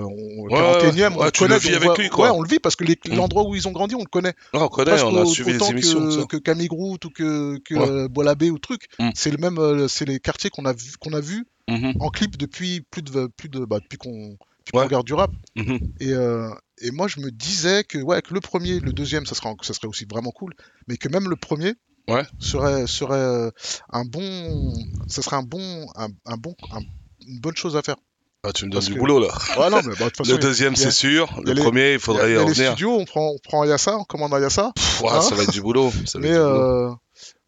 on, 0.05 0.47
le 0.47 0.53
Ouais, 0.53 0.59
41e, 0.61 1.15
ouais, 1.15 1.19
on 1.23 1.25
le 1.25 1.33
tu 1.33 1.43
le 1.43 1.49
connaît, 1.49 1.59
vis 1.59 1.69
on 1.71 1.73
avec 1.75 1.85
voit- 1.89 1.97
lui, 1.97 2.09
quoi. 2.09 2.25
Ouais, 2.31 2.37
on 2.39 2.41
le 2.43 2.49
vit 2.49 2.61
parce 2.61 2.77
que 2.77 2.85
Mm. 2.85 3.17
l'endroit 3.17 3.43
où 3.49 3.57
ils 3.57 3.67
ont 3.67 3.73
grandi, 3.73 3.97
on 3.97 4.01
le 4.01 4.05
connaît. 4.05 4.35
Ah, 4.53 4.63
on 4.63 4.69
connaît, 4.69 4.93
Presque 4.93 5.07
on 5.07 5.17
a 5.21 5.27
suivi 5.27 5.55
les 5.55 5.71
émissions. 5.71 6.07
que, 6.07 6.11
ça. 6.21 6.25
que 6.27 6.37
Camille 6.37 6.69
Groot 6.69 7.05
ou 7.05 7.11
que, 7.11 7.59
que 7.65 7.75
euh, 7.75 8.07
Boilabé 8.09 8.51
ou 8.53 8.59
truc. 8.61 8.87
C'est 9.17 9.33
le 9.33 9.39
même, 9.39 9.59
euh, 9.59 9.89
c'est 9.89 10.05
les 10.05 10.21
quartiers 10.21 10.51
qu'on 10.51 10.65
a 10.65 10.73
vu, 10.73 10.93
qu'on 11.01 11.13
a 11.13 11.21
vu 11.21 11.45
Mhm. 11.69 11.95
en 11.99 12.11
clip 12.11 12.37
depuis 12.37 12.83
plus 12.93 13.03
de, 13.03 13.27
plus 13.27 13.49
de, 13.49 13.65
bah, 13.65 13.81
depuis 13.81 13.99
qu'on 13.99 14.37
regarde 14.73 15.05
du 15.05 15.15
rap. 15.15 15.33
Mhm. 15.57 15.81
Et, 15.99 16.13
euh, 16.13 16.49
et 16.81 16.93
moi, 16.93 17.09
je 17.09 17.19
me 17.19 17.33
disais 17.33 17.83
que, 17.83 17.99
ouais, 17.99 18.23
que 18.23 18.33
le 18.35 18.41
premier, 18.41 18.79
le 18.79 18.93
deuxième, 18.93 19.27
ça 19.27 19.35
serait, 19.35 19.49
en- 19.49 19.57
ça 19.63 19.75
serait 19.75 19.89
aussi 19.89 20.05
vraiment 20.09 20.31
cool, 20.31 20.53
mais 20.87 20.97
que 20.97 21.09
même 21.09 21.29
le 21.29 21.35
premier 21.35 21.75
Ouais. 22.09 22.25
serait, 22.39 22.87
serait 22.87 23.15
euh, 23.19 23.51
un 23.91 24.05
bon, 24.05 24.75
ça 25.07 25.23
serait 25.23 25.37
un 25.37 25.43
bon, 25.43 25.87
un, 25.97 26.09
un 26.27 26.37
bon, 26.37 26.55
un- 26.73 26.81
une 27.27 27.41
bonne 27.41 27.57
chose 27.57 27.77
à 27.77 27.83
faire. 27.83 27.97
Ah, 28.45 28.53
tu 28.53 28.65
me 28.67 28.71
donnes 28.71 28.79
Parce 28.79 28.87
du 28.87 28.95
que- 28.95 28.99
boulot 28.99 29.19
là. 29.21 29.29
Ouais, 29.59 29.69
non, 29.71 29.81
mais 29.85 29.95
bah, 29.99 30.09
façon, 30.17 30.33
Le 30.33 30.39
deuxième, 30.39 30.73
a- 30.75 30.77
c'est 30.77 30.91
sûr. 30.93 31.29
Le 31.45 31.53
les- 31.53 31.61
premier, 31.63 31.81
il 31.81 31.87
il 31.89 31.93
y 31.93 31.95
a, 31.95 31.99
faudrait 31.99 32.33
y 32.33 32.37
a 32.37 32.45
les 32.45 32.55
studios, 32.55 32.93
on 32.99 33.05
prend, 33.05 33.31
on 33.33 33.39
prend 33.39 33.63
Ayasa, 33.65 33.97
on 33.99 34.05
commande 34.05 34.33
Ayasa. 34.33 34.73
Pff, 34.75 35.03
Hein 35.05 35.21
ça 35.21 35.35
va 35.35 35.43
être 35.43 35.53
du 35.53 35.61
boulot. 35.61 35.91
ça 36.07 36.19
va 36.19 36.23
Mais 36.23 36.29
être 36.31 36.35
du 36.47 36.53
boulot. 36.53 36.63
euh, 36.63 36.95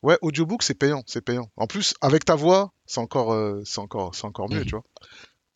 ouais, 0.02 0.18
audiobook, 0.20 0.62
c'est 0.62 0.74
payant, 0.74 1.02
c'est 1.06 1.24
payant. 1.24 1.48
En 1.56 1.66
plus, 1.66 1.94
avec 2.00 2.24
ta 2.24 2.34
voix, 2.34 2.72
c'est 2.86 2.98
encore, 3.00 3.32
euh, 3.32 3.62
c'est 3.64 3.78
encore, 3.78 4.14
c'est 4.14 4.24
encore 4.26 4.50
mieux, 4.50 4.60
Mhm. 4.60 4.64
tu 4.66 4.70
vois. 4.72 4.84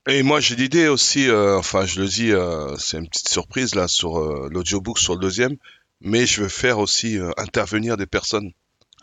Et 0.07 0.23
moi, 0.23 0.39
j'ai 0.41 0.55
l'idée 0.55 0.87
aussi, 0.89 1.29
euh, 1.29 1.59
enfin, 1.59 1.85
je 1.85 2.01
le 2.01 2.07
dis, 2.07 2.31
c'est 2.79 2.99
une 2.99 3.09
petite 3.09 3.29
surprise 3.29 3.75
là 3.75 3.89
sur 3.89 4.19
l'audiobook 4.51 4.99
sur 4.99 5.15
le 5.15 5.19
deuxième, 5.21 5.57
mais 6.01 6.27
je 6.27 6.43
veux 6.43 6.49
faire 6.49 6.79
aussi 6.79 7.19
intervenir 7.39 7.97
des 7.97 8.07
personnes. 8.07 8.53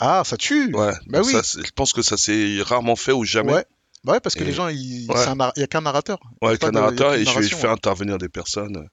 Ah, 0.03 0.23
ça 0.25 0.35
tue. 0.35 0.73
Ouais. 0.75 0.93
Bah 1.07 1.21
oui. 1.23 1.31
ça, 1.31 1.41
je 1.43 1.69
pense 1.75 1.93
que 1.93 2.01
ça 2.01 2.17
s'est 2.17 2.57
rarement 2.63 2.95
fait 2.95 3.11
ou 3.11 3.23
jamais. 3.23 3.53
Ouais. 3.53 3.65
Bah 4.03 4.13
ouais, 4.13 4.19
parce 4.19 4.33
que 4.33 4.41
Et- 4.41 4.45
les 4.47 4.51
gens, 4.51 4.65
Ouais. 4.65 4.75
il 4.75 5.05
y 5.05 5.63
a 5.63 5.67
qu'un 5.67 5.81
narrateur. 5.81 6.19
Ouais, 6.41 6.49
avec 6.49 6.61
pas 6.61 6.67
un 6.67 6.71
de- 6.71 6.75
y 6.75 6.79
a 6.79 6.81
narrateur 6.81 7.11
de 7.11 7.17
et 7.19 7.25
je 7.25 7.37
vais 7.39 7.47
faire 7.47 7.69
ouais. 7.69 7.75
intervenir 7.75 8.17
des 8.17 8.29
personnes 8.29 8.77
euh, 8.77 8.87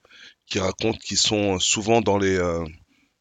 qui 0.47 0.59
racontent, 0.61 0.99
qui 1.03 1.17
sont 1.17 1.55
euh, 1.57 1.59
souvent 1.59 2.03
dans 2.03 2.19
les 2.19 2.37
euh, 2.37 2.63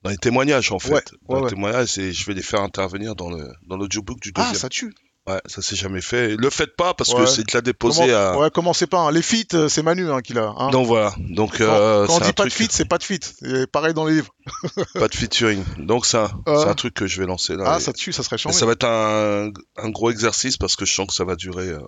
dans 0.04 0.10
les 0.10 0.18
témoignages 0.18 0.72
en 0.74 0.80
fait. 0.80 0.92
Ouais, 0.94 1.40
dans 1.40 1.46
les 1.46 1.50
témoignages 1.50 1.98
et 1.98 2.12
je 2.12 2.26
vais 2.26 2.34
les 2.34 2.42
faire 2.42 2.62
intervenir 2.62 3.16
dans 3.16 3.30
le 3.30 3.48
dans 3.68 3.78
l'audiobook 3.78 4.20
du 4.20 4.32
Ah, 4.36 4.42
deuxième. 4.42 4.56
ça 4.60 4.68
tue. 4.70 4.94
Ouais, 5.28 5.42
ça 5.46 5.62
s'est 5.62 5.76
jamais 5.76 6.00
fait. 6.00 6.38
Le 6.38 6.50
faites 6.50 6.76
pas 6.78 6.94
parce 6.94 7.14
que 7.14 7.26
c'est 7.26 7.42
de 7.46 7.52
la 7.54 7.60
déposer 7.62 8.04
Comment- 8.08 8.14
à. 8.18 8.38
Ouais, 8.38 8.50
commencez 8.50 8.88
pas. 8.88 9.00
hein. 9.00 9.12
Les 9.12 9.22
feats, 9.22 9.54
euh, 9.56 9.68
c'est 9.68 9.84
Manu 9.84 10.10
hein, 10.10 10.22
qui 10.22 10.32
l'a. 10.34 10.54
hein. 10.58 10.70
Donc 10.70 10.88
voilà. 10.88 11.14
Donc 11.20 11.58
Quand, 11.58 11.66
euh, 11.66 12.06
quand 12.08 12.16
on 12.16 12.20
dit 12.26 12.32
pas 12.34 12.46
de 12.46 12.50
feat, 12.50 12.72
c'est 12.72 12.86
pas 12.88 12.98
de 12.98 13.04
feat. 13.04 13.34
Et 13.44 13.68
pareil 13.68 13.94
dans 13.94 14.06
les 14.06 14.14
livres. 14.16 14.34
pas 14.94 15.10
de 15.10 15.16
featuring. 15.16 15.62
Donc 15.80 16.06
ça, 16.06 16.32
c'est 16.46 16.68
un 16.70 16.74
truc 16.76 16.94
que 16.94 17.08
je 17.08 17.20
vais 17.20 17.28
lancer 17.28 17.56
là. 17.58 17.66
Ah, 17.68 17.78
Et- 17.78 17.82
ça 17.82 17.92
dessus, 17.92 18.14
ça 18.14 18.24
serait 18.24 18.38
changé. 18.38 18.58
ça 18.58 18.66
va 18.66 18.72
être 18.72 18.86
un, 18.86 19.52
un 19.76 19.90
gros 19.90 20.12
exercice 20.12 20.56
parce 20.56 20.78
que 20.78 20.86
je 20.86 20.94
sens 20.94 21.08
que 21.08 21.14
ça 21.14 21.26
va 21.26 21.36
durer. 21.36 21.68
euh, 21.68 21.80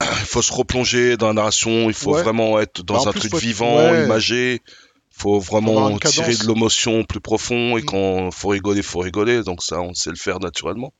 Il 0.00 0.26
faut 0.26 0.40
se 0.42 0.52
replonger 0.54 1.16
dans 1.18 1.26
la 1.28 1.34
narration. 1.34 1.88
Il 1.90 1.94
faut 1.94 2.14
Ouais. 2.14 2.22
vraiment 2.22 2.58
être 2.60 2.82
dans 2.82 2.94
Bah, 3.04 3.10
un 3.10 3.12
plus, 3.12 3.20
truc 3.20 3.32
faut 3.32 3.38
vivant, 3.38 3.76
ouais. 3.90 4.04
imagé. 4.04 4.62
Faut 5.14 5.36
avoir 5.36 5.60
vraiment 5.62 5.98
tirer 5.98 6.34
de 6.34 6.46
l'émotion 6.46 7.04
plus 7.04 7.20
profond 7.20 7.76
et 7.76 7.82
Mm. 7.82 7.84
quand 7.84 8.30
faut 8.30 8.48
rigoler, 8.48 8.82
faut 8.82 9.00
rigoler. 9.00 9.42
Donc 9.42 9.62
ça, 9.62 9.80
on 9.82 9.92
sait 9.92 10.08
le 10.08 10.16
faire 10.16 10.40
naturellement. 10.40 10.94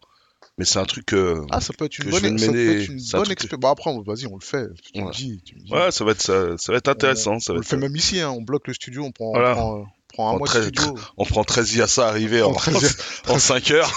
Mais 0.58 0.64
c'est 0.66 0.78
un 0.78 0.84
truc. 0.84 1.14
euh, 1.14 1.44
Ah, 1.50 1.60
ça 1.62 1.72
peut 1.72 1.86
être 1.86 1.98
une 1.98 2.10
bonne, 2.10 2.20
ça 2.38 2.52
peut 2.52 2.80
être 2.80 2.88
une 2.90 2.96
bonne 2.96 3.22
truc 3.24 3.32
expérience. 3.32 3.60
Bah 3.60 3.70
après, 3.70 3.90
on- 3.90 4.02
vas-y, 4.02 4.26
on 4.26 4.34
le 4.36 4.44
fait. 4.44 4.66
Tu 4.92 5.00
me 5.00 5.06
Ouais. 5.06 5.12
dis. 5.12 5.40
Tu 5.44 5.54
me 5.56 5.60
dis. 5.62 5.72
Ouais, 5.72 5.90
ça 5.90 6.04
va 6.04 6.10
être 6.12 6.20
ça, 6.20 6.56
ça 6.58 6.72
va 6.72 6.78
être 6.78 6.88
intéressant. 6.88 7.38
ça 7.40 7.52
on 7.52 7.54
va 7.54 7.58
le 7.60 7.62
être- 7.64 7.70
fait 7.70 7.76
même 7.78 7.96
ici. 7.96 8.20
Hein. 8.20 8.30
On 8.30 8.42
bloque 8.42 8.68
le 8.68 8.74
studio. 8.74 9.02
On 9.04 9.12
prend, 9.12 9.28
on 9.28 9.32
Voilà. 9.32 9.54
prend, 9.54 9.76
euh, 9.78 9.82
on 10.12 10.12
prend 10.14 10.28
un 10.28 10.32
En 10.34 10.38
mois 10.38 10.46
très- 10.46 10.58
de 10.58 10.64
studio. 10.64 10.94
On 11.16 11.24
prend 11.24 11.42
13 11.44 11.74
Yassa 11.74 12.06
arrivé 12.06 12.42
en, 12.42 12.50
En 12.50 12.54
13 12.54 12.98
en 13.28 13.38
5 13.38 13.70
heures. 13.70 13.90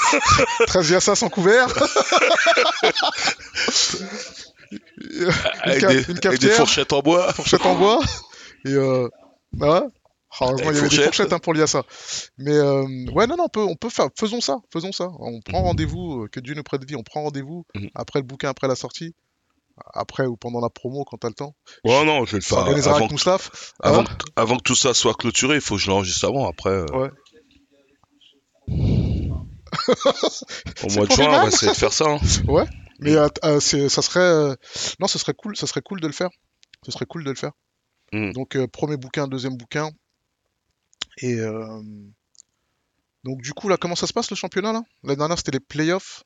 13 0.67 0.87
via 0.87 1.01
ça 1.01 1.13
sans 1.15 1.27
couvert. 1.29 1.67
avec, 5.61 5.79
ca- 5.81 5.87
des, 5.89 6.03
une 6.09 6.19
avec 6.23 6.39
des 6.39 6.49
fourchettes 6.49 6.93
en 6.93 7.01
bois. 7.01 7.33
fourchette 7.33 7.65
en 7.65 7.75
bois. 7.75 7.99
Et 8.65 8.71
euh, 8.71 9.07
ah. 9.61 9.83
Ah, 10.39 10.45
heureusement, 10.49 10.57
il 10.57 10.65
y 10.65 10.69
avait 10.69 10.73
des 10.73 10.79
fourchette. 10.81 11.05
fourchettes 11.05 11.33
hein, 11.33 11.39
pour 11.39 11.53
lier 11.53 11.61
à 11.61 11.67
ça. 11.67 11.83
Mais 12.37 12.51
euh, 12.53 12.83
ouais, 13.13 13.27
non, 13.27 13.37
non, 13.37 13.45
on 13.45 13.49
peut, 13.49 13.63
on 13.63 13.75
peut 13.75 13.89
faire. 13.89 14.09
Faisons 14.19 14.41
ça, 14.41 14.57
faisons 14.73 14.91
ça. 14.91 15.07
On 15.19 15.39
prend 15.41 15.59
Mhm. 15.59 15.65
rendez-vous, 15.67 16.23
euh, 16.23 16.27
que 16.27 16.39
Dieu 16.39 16.53
nous 16.55 16.63
prête 16.63 16.83
vie, 16.83 16.95
on 16.95 17.03
prend 17.03 17.23
rendez-vous 17.23 17.65
Mhm. 17.75 17.89
après 17.95 18.19
le 18.19 18.25
bouquin, 18.25 18.49
après 18.49 18.67
la 18.67 18.75
sortie, 18.75 19.13
après 19.93 20.25
ou 20.25 20.35
pendant 20.37 20.59
la 20.61 20.69
promo 20.69 21.03
quand 21.05 21.17
t'as 21.17 21.27
le 21.29 21.33
temps. 21.35 21.55
Ouais, 21.83 22.03
non, 22.05 22.25
je 22.25 22.31
vais 22.33 22.37
le 22.37 22.41
Ça 22.41 22.55
faire 22.57 22.65
avant, 22.95 23.07
avant, 23.81 24.01
Hein 24.01 24.03
que- 24.05 24.25
avant 24.35 24.57
que 24.57 24.63
tout 24.63 24.75
ça 24.75 24.93
soit 24.93 25.13
clôturé. 25.13 25.55
Il 25.55 25.61
faut 25.61 25.75
que 25.75 25.81
je 25.81 25.89
l'enregistre 25.89 26.25
avant. 26.27 26.47
Après, 26.49 26.69
euh, 26.71 26.85
Ouais. 26.93 27.09
au 30.83 30.89
mois 30.93 31.05
de 31.05 31.11
juin, 31.11 31.27
on 31.29 31.41
va 31.43 31.47
essayer 31.47 31.71
de 31.71 31.77
faire 31.77 31.93
ça. 31.93 32.05
hein. 32.07 32.19
Mais 32.99 33.15
euh, 33.15 33.27
euh, 33.43 33.59
c'est- 33.59 33.89
ça 33.89 34.01
serait, 34.01 34.55
non, 34.99 35.07
ce 35.07 35.19
serait 35.19 35.33
cool, 35.33 35.57
ça 35.57 35.67
serait 35.67 35.81
cool 35.81 35.99
de 35.99 36.07
le 36.07 36.13
faire. 36.13 36.29
Ce 36.85 36.91
serait 36.91 37.05
cool 37.05 37.23
de 37.25 37.29
le 37.29 37.35
faire. 37.35 37.51
Mhm. 38.13 38.31
Donc 38.33 38.57
premier 38.67 38.95
bouquin, 38.97 39.27
deuxième 39.27 39.57
bouquin. 39.57 39.89
Et 41.19 41.35
euh, 41.39 41.81
donc 43.23 43.41
du 43.41 43.53
coup 43.53 43.69
là, 43.69 43.77
comment 43.77 43.95
ça 43.95 44.07
se 44.07 44.13
passe 44.13 44.29
le 44.29 44.35
championnat 44.35 44.73
là? 44.73 44.83
La 45.03 45.15
dernière 45.15 45.37
c'était 45.37 45.51
les 45.51 45.59
playoffs? 45.59 46.23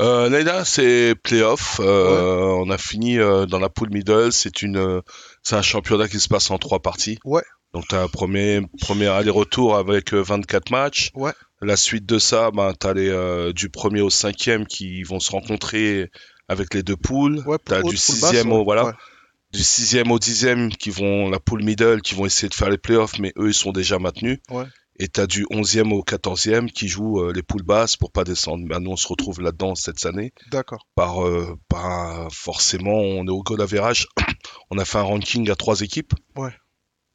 Euh, 0.00 0.28
L'année 0.28 0.44
dernière, 0.44 0.66
c'est 0.66 1.14
playoff. 1.22 1.80
Euh, 1.80 2.48
On 2.58 2.70
a 2.70 2.78
fini 2.78 3.18
euh, 3.18 3.46
dans 3.46 3.60
la 3.60 3.68
pool 3.68 3.90
middle. 3.90 4.32
C'est 4.32 4.62
une, 4.62 4.76
euh, 4.76 5.00
c'est 5.42 5.54
un 5.54 5.62
championnat 5.62 6.08
qui 6.08 6.18
se 6.18 6.28
passe 6.28 6.50
en 6.50 6.58
trois 6.58 6.80
parties. 6.80 7.18
Ouais. 7.24 7.44
Donc, 7.72 7.86
tu 7.88 7.94
as 7.94 8.02
un 8.02 8.08
premier, 8.08 8.62
premier 8.80 9.06
aller-retour 9.06 9.76
avec 9.76 10.12
euh, 10.12 10.20
24 10.22 10.70
matchs. 10.70 11.10
Ouais. 11.14 11.32
La 11.60 11.76
suite 11.76 12.06
de 12.06 12.18
ça, 12.18 12.50
ben, 12.50 12.72
tu 12.78 12.86
as 12.86 12.94
les, 12.94 13.52
du 13.52 13.68
premier 13.68 14.00
au 14.00 14.10
cinquième 14.10 14.66
qui 14.66 15.02
vont 15.04 15.20
se 15.20 15.30
rencontrer 15.30 16.10
avec 16.48 16.74
les 16.74 16.82
deux 16.82 16.96
poules. 16.96 17.42
Ouais, 17.46 17.58
T'as 17.64 17.80
haute, 17.80 17.90
du 17.90 17.96
sixième 17.96 18.48
basse, 18.48 18.58
au, 18.58 18.64
voilà. 18.64 18.96
Du 19.54 19.62
sixième 19.62 20.10
au 20.10 20.18
dixième 20.18 20.68
qui 20.70 20.90
vont, 20.90 21.30
la 21.30 21.38
pool 21.38 21.62
middle, 21.62 22.02
qui 22.02 22.14
vont 22.14 22.26
essayer 22.26 22.48
de 22.48 22.54
faire 22.54 22.70
les 22.70 22.78
playoffs, 22.78 23.18
mais 23.20 23.32
eux, 23.38 23.48
ils 23.48 23.54
sont 23.54 23.70
déjà 23.72 23.98
maintenus. 24.00 24.38
Ouais. 24.50 24.64
Et 24.98 25.08
t'as 25.08 25.26
du 25.26 25.46
onzième 25.50 25.92
au 25.92 26.02
quatorzième 26.02 26.70
qui 26.70 26.88
jouent 26.88 27.20
euh, 27.20 27.32
les 27.32 27.42
poules 27.42 27.62
basses 27.62 27.96
pour 27.96 28.10
pas 28.12 28.24
descendre. 28.24 28.64
Nous, 28.80 28.90
on 28.90 28.96
se 28.96 29.06
retrouve 29.08 29.40
là-dedans 29.40 29.74
cette 29.74 30.04
année 30.06 30.32
D'accord. 30.50 30.86
par, 30.96 31.24
euh, 31.24 31.56
par 31.68 32.32
forcément, 32.32 32.94
on 32.98 33.24
est 33.26 33.30
au 33.30 33.42
goal 33.42 33.60
average. 33.60 34.06
on 34.70 34.78
a 34.78 34.84
fait 34.84 34.98
un 34.98 35.02
ranking 35.02 35.48
à 35.50 35.54
trois 35.56 35.80
équipes. 35.80 36.14
Ouais. 36.36 36.52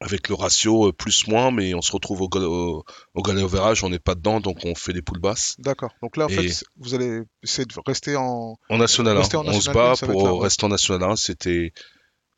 Avec 0.02 0.30
le 0.30 0.34
ratio 0.34 0.88
euh, 0.88 0.92
plus-moins, 0.92 1.50
mais 1.50 1.74
on 1.74 1.82
se 1.82 1.92
retrouve 1.92 2.22
au 2.22 2.28
goal, 2.30 2.44
au, 2.44 2.84
au 3.14 3.22
goal 3.22 3.38
average, 3.38 3.84
on 3.84 3.90
n'est 3.90 3.98
pas 3.98 4.14
dedans, 4.14 4.40
donc 4.40 4.60
on 4.64 4.74
fait 4.74 4.94
des 4.94 5.02
poules 5.02 5.20
basses. 5.20 5.56
D'accord. 5.58 5.92
Donc 6.02 6.16
là 6.16 6.24
en 6.24 6.28
fait, 6.30 6.44
Et- 6.46 6.52
vous 6.78 6.94
allez 6.94 7.20
essayer 7.42 7.66
de 7.66 7.74
rester 7.86 8.16
en. 8.16 8.56
En 8.70 8.78
National 8.78 9.16
1, 9.16 9.20
Rester 9.20 9.36
en 9.36 9.46
on 9.46 9.60
se 9.60 9.70
bat 9.70 9.92
pour 10.06 10.42
rester 10.42 10.64
en 10.64 10.68
National 10.70 11.10
1. 11.10 11.16
C'était, 11.16 11.72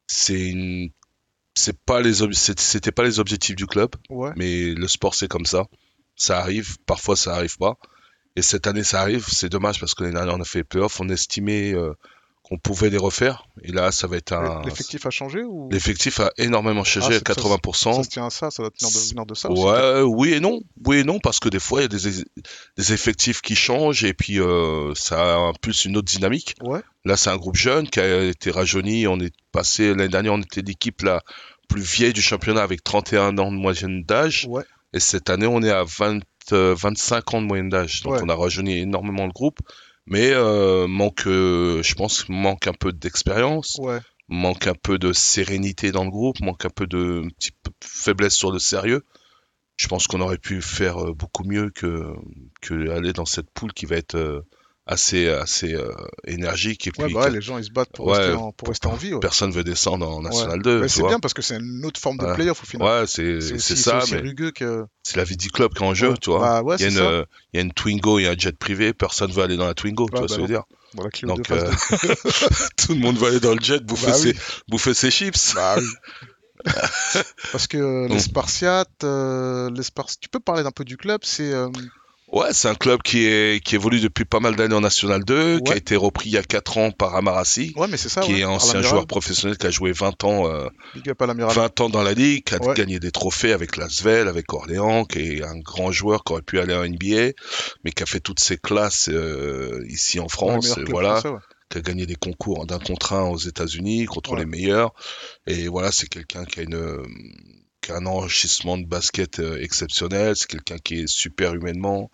c'est 0.06 0.50
une, 0.50 0.90
c'est 1.54 1.78
pas 1.84 2.00
les, 2.00 2.14
c'était 2.32 2.92
pas 2.92 3.02
les 3.04 3.18
objectifs 3.20 3.56
du 3.56 3.66
club, 3.66 3.90
Ouais. 4.10 4.32
mais 4.36 4.74
le 4.74 4.88
sport 4.88 5.14
c'est 5.14 5.28
comme 5.28 5.46
ça. 5.46 5.66
Ça 6.16 6.38
arrive, 6.38 6.76
parfois 6.86 7.16
ça 7.16 7.34
arrive 7.34 7.56
pas. 7.56 7.76
Et 8.36 8.42
cette 8.42 8.66
année 8.66 8.84
ça 8.84 9.00
arrive, 9.00 9.26
c'est 9.28 9.48
dommage 9.48 9.80
parce 9.80 9.94
que 9.94 10.02
l'année 10.04 10.14
dernière 10.16 10.34
on 10.36 10.40
a 10.40 10.44
fait 10.44 10.60
les 10.60 10.64
playoffs, 10.64 11.00
on 11.00 11.08
estimait 11.08 11.74
euh, 11.74 11.92
qu'on 12.52 12.58
pouvait 12.58 12.90
les 12.90 12.98
refaire. 12.98 13.46
Et 13.62 13.72
là 13.72 13.90
ça 13.92 14.06
va 14.06 14.18
être 14.18 14.32
un. 14.32 14.60
L'effectif 14.64 15.06
a 15.06 15.10
changé 15.10 15.42
ou 15.42 15.68
L'effectif 15.70 16.20
a 16.20 16.30
énormément 16.36 16.84
changé 16.84 17.06
Ah, 17.10 17.14
à 17.30 17.34
ça- 17.34 17.40
80%. 17.40 17.94
ça 17.94 18.02
se 18.02 18.08
tient 18.10 18.26
à 18.26 18.30
ça 18.30 18.50
Ça 18.50 18.62
doit 18.62 18.70
tenir 18.70 18.92
de, 18.92 18.98
venir 19.08 19.26
de 19.26 19.34
ça. 19.34 19.50
Ouais, 19.50 20.02
oui 20.02 20.34
et 20.34 20.40
non. 20.40 20.60
Oui 20.84 20.98
et 20.98 21.04
non, 21.04 21.18
parce 21.18 21.40
que 21.40 21.48
des 21.48 21.58
fois, 21.60 21.80
il 21.80 21.82
y 21.84 21.84
a 21.86 21.88
des, 21.88 22.24
des 22.76 22.92
effectifs 22.92 23.40
qui 23.40 23.56
changent 23.56 24.04
et 24.04 24.12
puis 24.12 24.38
euh, 24.38 24.92
ça 24.94 25.18
a 25.48 25.52
plus 25.62 25.86
une 25.86 25.96
autre 25.96 26.12
dynamique. 26.12 26.54
Ouais. 26.62 26.80
Là, 27.06 27.16
c'est 27.16 27.30
un 27.30 27.36
groupe 27.36 27.56
jeune 27.56 27.88
qui 27.88 28.00
a 28.00 28.24
été 28.24 28.50
rajeuni. 28.50 29.06
On 29.06 29.18
est 29.18 29.32
passé, 29.50 29.88
l'année 29.88 30.08
dernière, 30.08 30.34
on 30.34 30.40
était 30.42 30.62
l'équipe 30.62 31.00
la 31.02 31.22
plus 31.68 31.80
vieille 31.82 32.12
du 32.12 32.22
championnat 32.22 32.62
avec 32.62 32.84
31 32.84 33.38
ans 33.38 33.50
de 33.50 33.56
moyenne 33.56 34.02
d'âge. 34.04 34.46
Ouais. 34.50 34.64
Et 34.92 35.00
cette 35.00 35.30
année, 35.30 35.46
on 35.46 35.62
est 35.62 35.70
à 35.70 35.84
20, 35.84 36.20
euh, 36.52 36.74
25 36.78 37.32
ans 37.34 37.40
de 37.40 37.46
moyenne 37.46 37.70
d'âge. 37.70 38.02
Donc, 38.02 38.12
Ouais. 38.14 38.20
on 38.22 38.28
a 38.28 38.34
rajeuni 38.34 38.78
énormément 38.80 39.24
le 39.24 39.32
groupe. 39.32 39.58
Mais 40.06 40.30
euh, 40.32 40.86
manque, 40.88 41.26
euh, 41.26 41.82
je 41.82 41.94
pense, 41.94 42.28
manque 42.28 42.66
un 42.66 42.72
peu 42.72 42.92
d'expérience 42.92 43.78
Ouais. 43.80 44.00
manque 44.28 44.66
un 44.66 44.74
peu 44.74 44.98
de 44.98 45.12
sérénité 45.12 45.92
dans 45.92 46.04
le 46.04 46.10
groupe, 46.10 46.40
manque 46.40 46.64
un 46.64 46.70
peu 46.70 46.86
de 46.86 47.22
faiblesse 47.82 48.34
sur 48.34 48.50
le 48.52 48.58
sérieux. 48.58 49.04
Je 49.76 49.88
pense 49.88 50.06
qu'on 50.06 50.20
aurait 50.20 50.38
pu 50.38 50.60
faire 50.62 50.98
euh, 50.98 51.12
beaucoup 51.14 51.44
mieux 51.44 51.70
que, 51.70 52.14
que 52.60 52.90
aller 52.90 53.12
dans 53.12 53.24
cette 53.24 53.50
poule 53.50 53.72
qui 53.72 53.86
va 53.86 53.96
être 53.96 54.44
assez, 54.86 55.28
assez 55.28 55.74
euh, 55.74 55.92
énergique. 56.26 56.86
Et 56.86 56.90
Ouais, 56.98 57.06
puis 57.06 57.14
bah 57.14 57.20
ouais, 57.22 57.30
les 57.30 57.40
gens 57.40 57.58
ils 57.58 57.64
se 57.64 57.70
battent 57.70 57.92
pour, 57.92 58.06
Ouais, 58.06 58.18
rester, 58.18 58.34
en, 58.34 58.52
pour 58.52 58.68
rester 58.68 58.88
en 58.88 58.94
vie. 58.96 59.12
Personne 59.20 59.52
veut 59.52 59.64
descendre 59.64 60.08
en 60.08 60.22
National 60.22 60.60
2. 60.60 60.80
Mais 60.80 60.86
tu 60.86 60.94
c'est 60.94 61.02
bien 61.04 61.20
parce 61.20 61.34
que 61.34 61.42
c'est 61.42 61.56
une 61.56 61.84
autre 61.84 62.00
forme 62.00 62.18
de 62.18 62.34
playoff 62.34 62.62
au 62.62 62.66
final. 62.66 62.86
Ouais, 63.02 63.06
c'est 63.06 63.40
ça, 63.40 63.98
aussi 63.98 64.14
mais 64.14 64.52
que. 64.52 64.84
c'est 65.04 65.16
la 65.16 65.24
vie 65.24 65.36
du 65.36 65.50
club 65.50 65.72
qui 65.72 65.82
est 65.82 65.86
en 65.86 65.94
jeu, 65.94 66.14
tu 66.20 66.30
vois. 66.30 66.62
Bah 66.62 66.76
il, 66.78 66.82
y 66.82 66.84
a 66.86 66.88
une, 66.88 66.98
euh, 66.98 67.24
il 67.52 67.58
y 67.58 67.60
a 67.60 67.62
une 67.62 67.72
Twingo, 67.72 68.18
il 68.18 68.22
y 68.24 68.26
a 68.26 68.30
un 68.30 68.36
jet 68.36 68.56
privé, 68.56 68.92
personne 68.92 69.30
veut 69.30 69.42
aller 69.42 69.56
dans 69.56 69.66
la 69.66 69.74
Twingo, 69.74 70.08
tu 70.08 70.14
Ouais, 70.14 70.18
vois 70.20 70.28
bah 70.28 70.34
ce 70.34 70.34
que 70.34 70.42
je 70.42 70.46
veux 70.46 70.52
dire. 70.52 70.64
Bon, 70.94 71.04
la 71.04 71.10
Clio 71.10 71.28
2 71.28 71.34
Donc, 71.36 71.50
euh, 71.50 71.70
2. 72.02 72.08
tout 72.76 72.92
le 72.94 72.98
monde 73.00 73.16
va 73.18 73.28
aller 73.28 73.40
dans 73.40 73.54
le 73.54 73.60
jet, 73.60 73.80
bouffer, 73.84 74.06
Bah 74.06 74.12
ses, 74.14 74.30
oui. 74.32 74.38
bouffer 74.68 74.94
ses 74.94 75.10
chips. 75.10 75.54
Bah 75.54 75.76
oui. 75.78 75.86
Parce 77.52 77.66
que 77.66 77.76
euh, 77.78 78.08
les. 78.08 78.20
Spartiates, 78.20 79.02
les 79.04 79.82
tu 80.20 80.28
peux 80.28 80.40
parler 80.40 80.62
d'un 80.62 80.70
peu 80.70 80.84
du 80.84 80.96
club, 80.96 81.20
c'est 81.24 81.52
Ouais, 82.32 82.52
c'est 82.52 82.68
un 82.68 82.74
club 82.74 83.02
qui, 83.02 83.26
est, 83.26 83.62
qui 83.62 83.74
évolue 83.74 84.00
depuis 84.00 84.24
pas 84.24 84.40
mal 84.40 84.56
d'années 84.56 84.74
en 84.74 84.80
National 84.80 85.22
2, 85.22 85.60
qui 85.60 85.72
a 85.72 85.76
été 85.76 85.96
repris 85.96 86.30
il 86.30 86.32
y 86.32 86.38
a 86.38 86.42
4 86.42 86.78
ans 86.78 86.90
par 86.90 87.14
Amarassi, 87.14 87.74
ouais 87.76 87.88
mais 87.88 87.98
c'est 87.98 88.08
ça 88.08 88.22
qui 88.22 88.32
ouais, 88.32 88.40
est 88.40 88.44
ancien 88.44 88.80
joueur 88.80 89.06
professionnel 89.06 89.58
qui 89.58 89.66
a 89.66 89.70
joué 89.70 89.92
20 89.92 90.24
ans, 90.24 90.48
euh, 90.48 90.68
Big 90.94 91.10
up 91.10 91.20
à 91.20 91.26
l'amiral. 91.26 91.54
20 91.54 91.80
ans 91.82 91.90
dans 91.90 92.02
la 92.02 92.14
ligue, 92.14 92.44
qui 92.44 92.54
a 92.54 92.58
gagné 92.74 92.98
des 92.98 93.10
trophées 93.10 93.52
avec 93.52 93.76
Lasvel, 93.76 94.28
avec 94.28 94.50
Orléans, 94.54 95.04
qui 95.04 95.18
est 95.18 95.44
un 95.44 95.58
grand 95.58 95.92
joueur 95.92 96.24
qui 96.24 96.32
aurait 96.32 96.42
pu 96.42 96.58
aller 96.58 96.74
en 96.74 96.88
NBA, 96.88 97.32
mais 97.84 97.90
qui 97.90 98.02
a 98.02 98.06
fait 98.06 98.20
toutes 98.20 98.40
ses 98.40 98.56
classes 98.56 99.10
euh, 99.12 99.84
ici 99.90 100.18
en 100.18 100.28
France, 100.28 100.78
et 100.78 100.84
voilà, 100.84 101.16
français, 101.16 101.36
qui 101.68 101.78
a 101.78 101.80
gagné 101.82 102.06
des 102.06 102.16
concours 102.16 102.64
d'un 102.64 102.78
contre 102.78 103.12
un 103.12 103.24
aux 103.24 103.38
États-Unis 103.38 104.06
contre 104.06 104.36
les 104.36 104.46
meilleurs. 104.46 104.94
Et 105.46 105.68
voilà, 105.68 105.92
c'est 105.92 106.06
quelqu'un 106.06 106.46
qui 106.46 106.60
a 106.60 106.62
une 106.62 107.02
un 107.90 108.06
enrichissement 108.06 108.78
de 108.78 108.86
basket 108.86 109.38
euh, 109.40 109.58
exceptionnel. 109.62 110.36
C'est 110.36 110.46
quelqu'un 110.48 110.78
qui 110.78 111.00
est 111.00 111.06
super 111.08 111.54
humainement. 111.54 112.10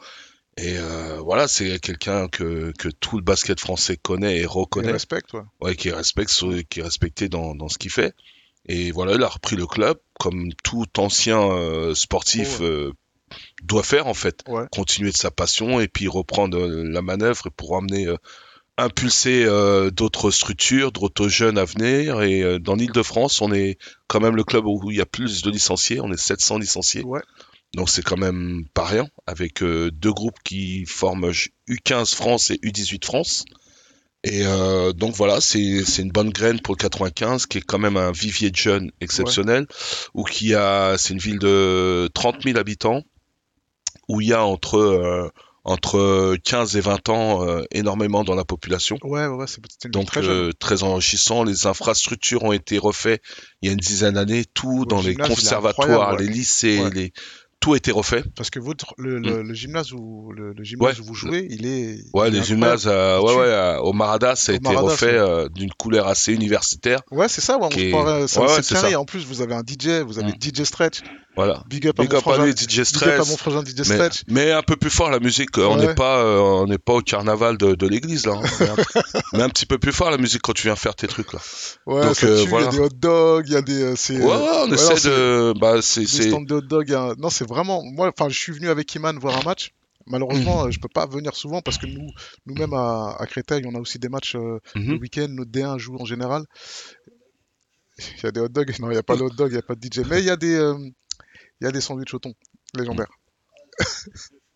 Et 0.57 0.77
euh, 0.77 1.21
voilà, 1.21 1.47
c'est 1.47 1.79
quelqu'un 1.79 2.27
que, 2.29 2.73
que 2.79 2.89
tout 2.89 3.17
le 3.17 3.23
basket 3.23 3.61
français 3.61 3.97
connaît 3.97 4.39
et 4.39 4.47
reconnaît. 4.47 4.91
respecte, 4.93 5.33
ouais. 5.35 5.43
Ouais, 5.61 5.77
qui 5.77 5.91
respecte, 5.91 6.31
qui 6.69 6.81
est 6.81 6.83
respecté 6.83 7.29
dans, 7.29 7.55
dans 7.55 7.69
ce 7.69 7.79
qu'il 7.79 7.93
fait. 7.93 8.13
Et 8.67 8.91
voilà, 8.91 9.15
il 9.15 9.23
a 9.23 9.29
repris 9.29 9.55
le 9.57 9.67
club 9.67 9.99
comme 10.19 10.53
tout 10.65 10.87
ancien 10.99 11.41
euh, 11.41 11.95
sportif 11.95 12.59
Oh, 12.61 12.65
euh, 12.65 12.93
doit 13.63 13.83
faire 13.85 14.07
en 14.09 14.15
fait 14.15 14.43
Ouais. 14.49 14.65
continuer 14.73 15.13
de 15.13 15.17
sa 15.17 15.31
passion 15.31 15.81
et 15.81 15.87
puis 15.87 16.09
reprendre 16.09 16.59
la 16.67 17.03
manœuvre 17.03 17.51
pour 17.51 17.77
amener, 17.77 18.07
impulser 18.79 19.45
euh, 19.45 19.91
d'autres 19.91 20.31
structures, 20.31 20.93
d'autres 20.93 21.29
jeunes 21.29 21.59
à 21.59 21.65
venir. 21.65 22.23
Et 22.23 22.43
euh, 22.43 22.59
dans 22.59 22.77
l'Île-de-France, 22.77 23.43
on 23.43 23.53
est 23.53 23.77
quand 24.07 24.21
même 24.21 24.37
le 24.37 24.45
club 24.45 24.65
où 24.65 24.91
il 24.91 24.97
y 24.97 25.01
a 25.03 25.07
plus 25.07 25.43
de 25.43 25.51
licenciés, 25.51 26.01
on 26.01 26.11
est 26.11 26.17
700 26.17 26.59
licenciés. 26.59 27.03
Ouais. 27.03 27.21
Donc 27.75 27.91
c'est 27.91 28.03
quand 28.03 28.17
même 28.17 28.65
pas 28.73 28.85
rien, 28.85 29.07
avec 29.27 29.63
euh, 29.63 29.91
deux 29.91 30.13
groupes 30.13 30.39
qui 30.43 30.87
forment 30.87 31.33
U15 31.69 32.15
France 32.15 32.51
et 32.51 32.55
U18 32.55 33.05
France. 33.05 33.45
Et 34.25 34.47
euh, 34.47 34.93
donc 34.93 35.15
voilà, 35.15 35.41
c'est 35.41 35.85
c'est 35.85 36.03
une 36.03 36.11
bonne 36.11 36.31
graine 36.31 36.61
pour 36.61 36.75
le 36.75 36.79
95, 36.79 37.47
qui 37.47 37.59
est 37.59 37.61
quand 37.63 37.79
même 37.79 37.97
un 37.97 38.11
vivier 38.11 38.51
de 38.51 38.57
jeunes 38.57 38.91
exceptionnel, 39.01 39.67
où 40.15 40.25
qui 40.25 40.55
a, 40.55 40.97
c'est 40.99 41.13
une 41.13 41.21
ville 41.21 41.39
de 41.39 42.09
30 42.15 42.43
000 42.43 42.59
habitants, 42.59 43.03
où 44.09 44.21
il 44.21 44.29
y 44.29 44.33
a 44.33 44.45
entre, 44.45 44.77
euh, 44.77 45.31
entre 45.65 46.37
15 46.45 46.77
et 46.77 46.81
20 46.81 47.09
ans 47.09 47.47
euh, 47.47 47.63
énormément 47.71 48.25
dans 48.25 48.35
la 48.35 48.45
population. 48.45 48.97
Ouais, 49.03 49.27
ouais, 49.27 49.47
c'était 49.47 49.89
Donc 49.89 50.07
très 50.07 50.25
euh, 50.27 50.53
très 50.59 50.83
enrichissant, 50.83 51.45
les 51.45 51.67
infrastructures 51.67 52.45
ont 52.45 52.53
été 52.53 52.79
refaites 52.79 53.23
il 53.61 53.67
y 53.67 53.69
a 53.71 53.73
une 53.73 53.79
dizaine 53.79 54.15
d'années, 54.15 54.45
tout 54.45 54.87
dans 54.87 55.03
les 55.03 55.13
gymnase, 55.13 55.29
conservatoires, 55.29 56.17
les 56.17 56.27
lycées, 56.27 56.81
Ouais. 56.81 56.91
les 56.91 57.13
tout 57.61 57.73
a 57.75 57.77
été 57.77 57.91
refait. 57.91 58.23
Parce 58.37 58.51
que 58.51 58.59
votre, 58.61 58.95
le, 58.99 59.19
le, 59.19 59.43
le 59.43 59.55
gymnase 59.55 59.93
où, 59.93 60.33
le, 60.33 60.53
le 60.53 60.65
gymnase 60.65 60.79
Mm. 60.99 61.01
Ouais. 61.01 61.01
où 61.01 61.05
vous 61.09 61.15
jouez, 61.15 61.47
il 61.51 61.67
est. 61.67 61.99
Ouais, 62.15 62.29
il 62.29 62.37
est 62.37 62.39
les 62.39 62.45
gymnases 62.45 62.85
euh, 62.87 63.21
ouais, 63.21 63.35
ouais, 63.35 63.77
au 63.83 63.93
Maradas, 63.93 64.37
ça 64.37 64.53
a 64.53 64.55
Au 64.55 64.59
été 64.59 64.75
refait 64.77 65.07
euh, 65.15 65.49
d'une 65.49 65.73
couleur 65.73 66.07
assez 66.07 66.33
universitaire. 66.33 67.01
Ouais, 67.11 67.29
c'est 67.29 67.41
ça, 67.41 67.59
ouais, 67.59 67.67
on 67.67 67.71
se 67.71 67.79
est- 67.79 67.91
ça, 68.29 68.41
Ouais, 68.41 68.47
carré. 68.47 68.63
ça. 68.93 69.01
En 69.01 69.05
plus, 69.05 69.25
vous 69.27 69.43
avez 69.43 69.55
un 69.55 69.63
DJ, 69.63 70.03
vous 70.07 70.19
avez 70.19 70.33
Mm. 70.33 70.37
DJ 70.41 70.63
Stretch. 70.65 71.01
Voilà. 71.37 71.63
Big 71.69 71.87
up 71.87 72.01
à 72.01 72.03
Big 72.03 72.13
mon 72.13 72.19
up 72.19 72.27
à 72.27 72.45
lui, 72.45 72.51
DJ 72.53 72.79
Big 72.79 73.03
up 73.09 73.21
à 73.47 73.51
mon 73.51 73.63
DJ 73.63 73.85
Stretch. 73.85 74.23
mais 74.27 74.51
un 74.51 74.63
peu 74.63 74.75
plus 74.75 74.91
fort 74.91 75.09
la 75.11 75.21
musique, 75.21 75.57
on 75.57 75.77
Ouais. 75.79 75.87
n'est 75.87 75.95
pas, 75.95 76.19
euh, 76.19 76.39
on 76.41 76.67
n'est 76.67 76.79
pas 76.79 76.95
au 76.95 77.01
carnaval 77.01 77.57
de, 77.59 77.77
de 77.77 77.87
l'église 77.87 78.27
là. 78.27 78.35
hein. 78.43 78.43
mais, 78.59 78.69
un, 78.69 78.77
mais 79.35 79.43
un 79.45 79.49
petit 79.49 79.65
peu 79.67 79.79
plus 79.79 79.93
fort 79.93 80.11
la 80.11 80.17
musique 80.19 80.43
quand 80.43 80.53
tu 80.53 80.65
viens 80.65 80.75
faire 80.75 80.97
tes 80.97 81.07
trucs 81.07 81.33
là. 81.33 81.39
Ouais, 81.87 82.03
Donc, 82.07 82.17
ça 82.17 82.27
euh, 82.27 82.45
voilà. 82.49 82.71
il 82.73 82.75
y 82.75 82.77
a 82.77 82.81
des 82.81 82.85
hot 82.87 82.89
dogs, 82.99 83.45
il 83.47 83.53
y 83.53 83.57
a 83.57 83.63
des. 83.63 83.95
c'est, 83.95 84.19
Ouais, 84.21 84.35
on 84.67 84.73
essaie 84.73 85.09
de, 85.09 85.55
bah 85.61 85.77
c'est, 85.81 86.01
des 86.01 86.07
stands 86.31 86.41
de 86.41 86.55
hot 86.57 86.61
dog. 86.63 86.87
il 86.89 86.93
y 86.93 86.95
a 86.97 87.03
un- 87.03 87.15
Non, 87.17 87.31
c'est 87.31 87.47
vraiment. 87.49 87.83
Moi, 87.85 88.09
enfin, 88.17 88.29
je 88.29 88.39
suis 88.39 88.53
venu 88.53 88.69
avec 88.69 88.95
Iman 88.95 89.19
voir 89.19 89.37
un 89.37 89.43
match. 89.43 89.73
Malheureusement, 90.07 90.65
euh, 90.65 90.71
je 90.71 90.79
peux 90.79 90.89
pas 90.89 91.07
venir 91.07 91.35
souvent 91.35 91.61
parce 91.61 91.77
que 91.77 91.87
nous, 91.87 92.09
nous-mêmes 92.47 92.73
à, 92.73 93.17
à 93.19 93.27
Créteil, 93.27 93.65
on 93.67 93.75
a 93.75 93.79
aussi 93.81 93.99
des 93.99 94.09
matchs 94.09 94.37
euh, 94.37 94.59
Mhm. 94.75 94.93
le 94.93 94.97
week-end. 94.99 95.27
Notre 95.29 95.51
D1 95.51 95.79
joue 95.79 95.97
en 95.99 96.05
général. 96.05 96.45
Il 97.99 98.23
y 98.23 98.27
a 98.27 98.31
des 98.31 98.41
hot 98.41 98.49
dogs. 98.49 98.73
Non, 98.79 98.89
il 98.91 98.93
n'y 98.93 98.99
a 98.99 99.03
pas 99.03 99.17
de 99.17 99.23
hot 99.23 99.31
dog, 99.31 99.51
il 99.51 99.55
n'y 99.55 99.59
a 99.59 99.63
pas 99.63 99.75
de 99.75 99.81
DJ. 99.87 100.07
Mais 100.09 100.21
il 100.21 100.25
y 100.27 100.31
a 100.31 100.37
des, 100.37 100.55
euh, 100.55 100.79
il 101.61 101.65
y 101.65 101.67
a 101.67 101.73
des 101.73 101.81
sandwichs 101.81 102.15
au 102.15 102.19
thon 102.21 102.33
légendaires. 102.75 103.11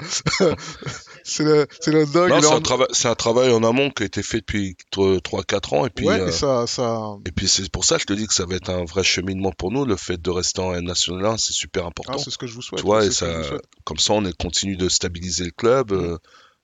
c'est 1.24 1.44
le, 1.44 1.66
le 1.86 2.06
dog. 2.12 2.30
C'est 2.40 2.46
un, 2.52 2.58
trava- 2.60 3.08
un 3.08 3.14
travail 3.14 3.50
en 3.52 3.62
amont 3.62 3.90
qui 3.90 4.02
a 4.02 4.06
été 4.06 4.22
fait 4.22 4.38
depuis 4.40 4.76
3-4 4.92 5.74
ans 5.74 5.86
et 5.86 5.90
puis, 5.90 6.06
ouais, 6.06 6.20
euh, 6.20 6.28
et 6.28 6.32
ça, 6.32 6.66
ça, 6.66 7.16
et 7.26 7.32
puis 7.32 7.48
c'est 7.48 7.70
pour 7.70 7.84
ça 7.84 7.96
que 7.96 8.02
je 8.02 8.06
te 8.06 8.12
dis 8.12 8.26
que 8.26 8.34
ça 8.34 8.46
va 8.46 8.56
être 8.56 8.70
un 8.70 8.84
vrai 8.84 9.02
cheminement 9.04 9.52
pour 9.52 9.70
nous. 9.70 9.84
Le 9.84 9.96
fait 9.96 10.20
de 10.20 10.30
rester 10.30 10.60
en 10.60 10.80
national 10.80 11.26
1, 11.26 11.36
c'est 11.36 11.52
super 11.52 11.86
important. 11.86 12.14
ah, 12.16 12.18
c'est 12.18 12.30
ce 12.30 12.38
que 12.38 12.46
je 12.46 12.54
vous 12.54 12.62
souhaite. 12.62 12.80
tu 12.80 12.86
vois, 12.86 13.02
c'est 13.02 13.08
et 13.08 13.12
ça, 13.12 13.44
souhaite. 13.44 13.62
comme 13.84 13.98
ça, 13.98 14.14
on 14.14 14.24
continue 14.38 14.76
de 14.76 14.88
stabiliser 14.88 15.44
le 15.44 15.50
club, 15.52 15.92
euh, 15.92 16.18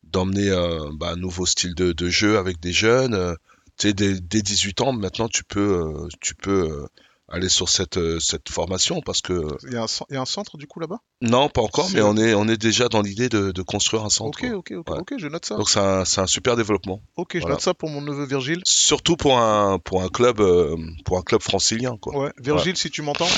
d'emmener 0.05 0.51
euh, 0.51 0.89
bah, 0.95 1.11
un 1.13 1.17
nouveau 1.17 1.47
style 1.47 1.75
de, 1.75 1.93
de 1.93 2.09
jeu 2.09 2.39
avec 2.39 2.61
des 2.61 2.73
jeunes. 2.73 3.15
euh, 3.15 3.35
tu 3.79 3.89
sais, 3.89 3.93
dès, 3.95 4.15
dès 4.21 4.41
18 4.41 4.81
ans, 4.81 4.93
maintenant, 4.93 5.29
tu 5.29 5.45
peux, 5.45 6.09
tu 6.23 6.35
peux 6.35 6.87
aller 7.29 7.49
sur 7.49 7.69
cette, 7.69 7.97
euh, 7.97 8.21
cette 8.21 8.49
formation 8.49 9.01
parce 9.01 9.21
que 9.21 9.43
Il 9.67 9.73
y, 9.73 9.77
a 9.77 9.83
un, 9.83 9.87
il 10.11 10.15
y 10.15 10.17
a 10.17 10.21
un 10.21 10.25
centre 10.27 10.57
du 10.57 10.67
coup 10.67 10.79
là-bas? 10.81 10.99
Non, 11.23 11.49
pas 11.49 11.61
encore, 11.63 11.89
mais 11.93 12.01
on 12.03 12.17
est, 12.17 12.35
on 12.35 12.47
est 12.47 12.57
déjà 12.57 12.89
dans 12.89 13.03
l'idée 13.03 13.29
de, 13.29 13.51
de 13.51 13.63
construire 13.63 14.05
un 14.05 14.11
centre. 14.11 14.39
Ok, 14.45 14.51
ok, 14.53 14.73
ok, 14.77 14.91
Ouais. 14.91 15.01
ok, 15.01 15.15
je 15.19 15.27
note 15.27 15.45
ça. 15.45 15.57
Donc 15.57 15.69
c'est 15.69 15.81
un, 15.81 16.03
un 16.03 16.27
super 16.27 16.57
développement. 16.57 17.03
Ok, 17.17 17.31
je 17.35 17.39
voilà. 17.41 17.55
note 17.55 17.63
ça 17.63 17.75
pour 17.75 17.91
mon 17.91 18.01
neveu 18.01 18.25
Virgile. 18.27 18.61
Surtout 18.65 19.17
pour 19.17 19.39
un, 19.39 19.79
pour 19.81 20.03
un 20.03 20.09
club, 20.09 20.41
euh, 20.41 20.77
pour 21.05 21.19
un 21.19 21.23
club 21.23 21.43
francilien, 21.43 21.97
quoi. 22.01 22.17
Ouais, 22.17 22.33
Virgile, 22.39 22.77
si 22.77 22.91
tu 22.91 23.03
m'entends, 23.03 23.29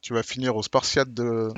tu 0.00 0.12
vas 0.12 0.22
finir 0.24 0.56
au 0.56 0.62
Spartiate 0.62 1.14
de 1.14 1.48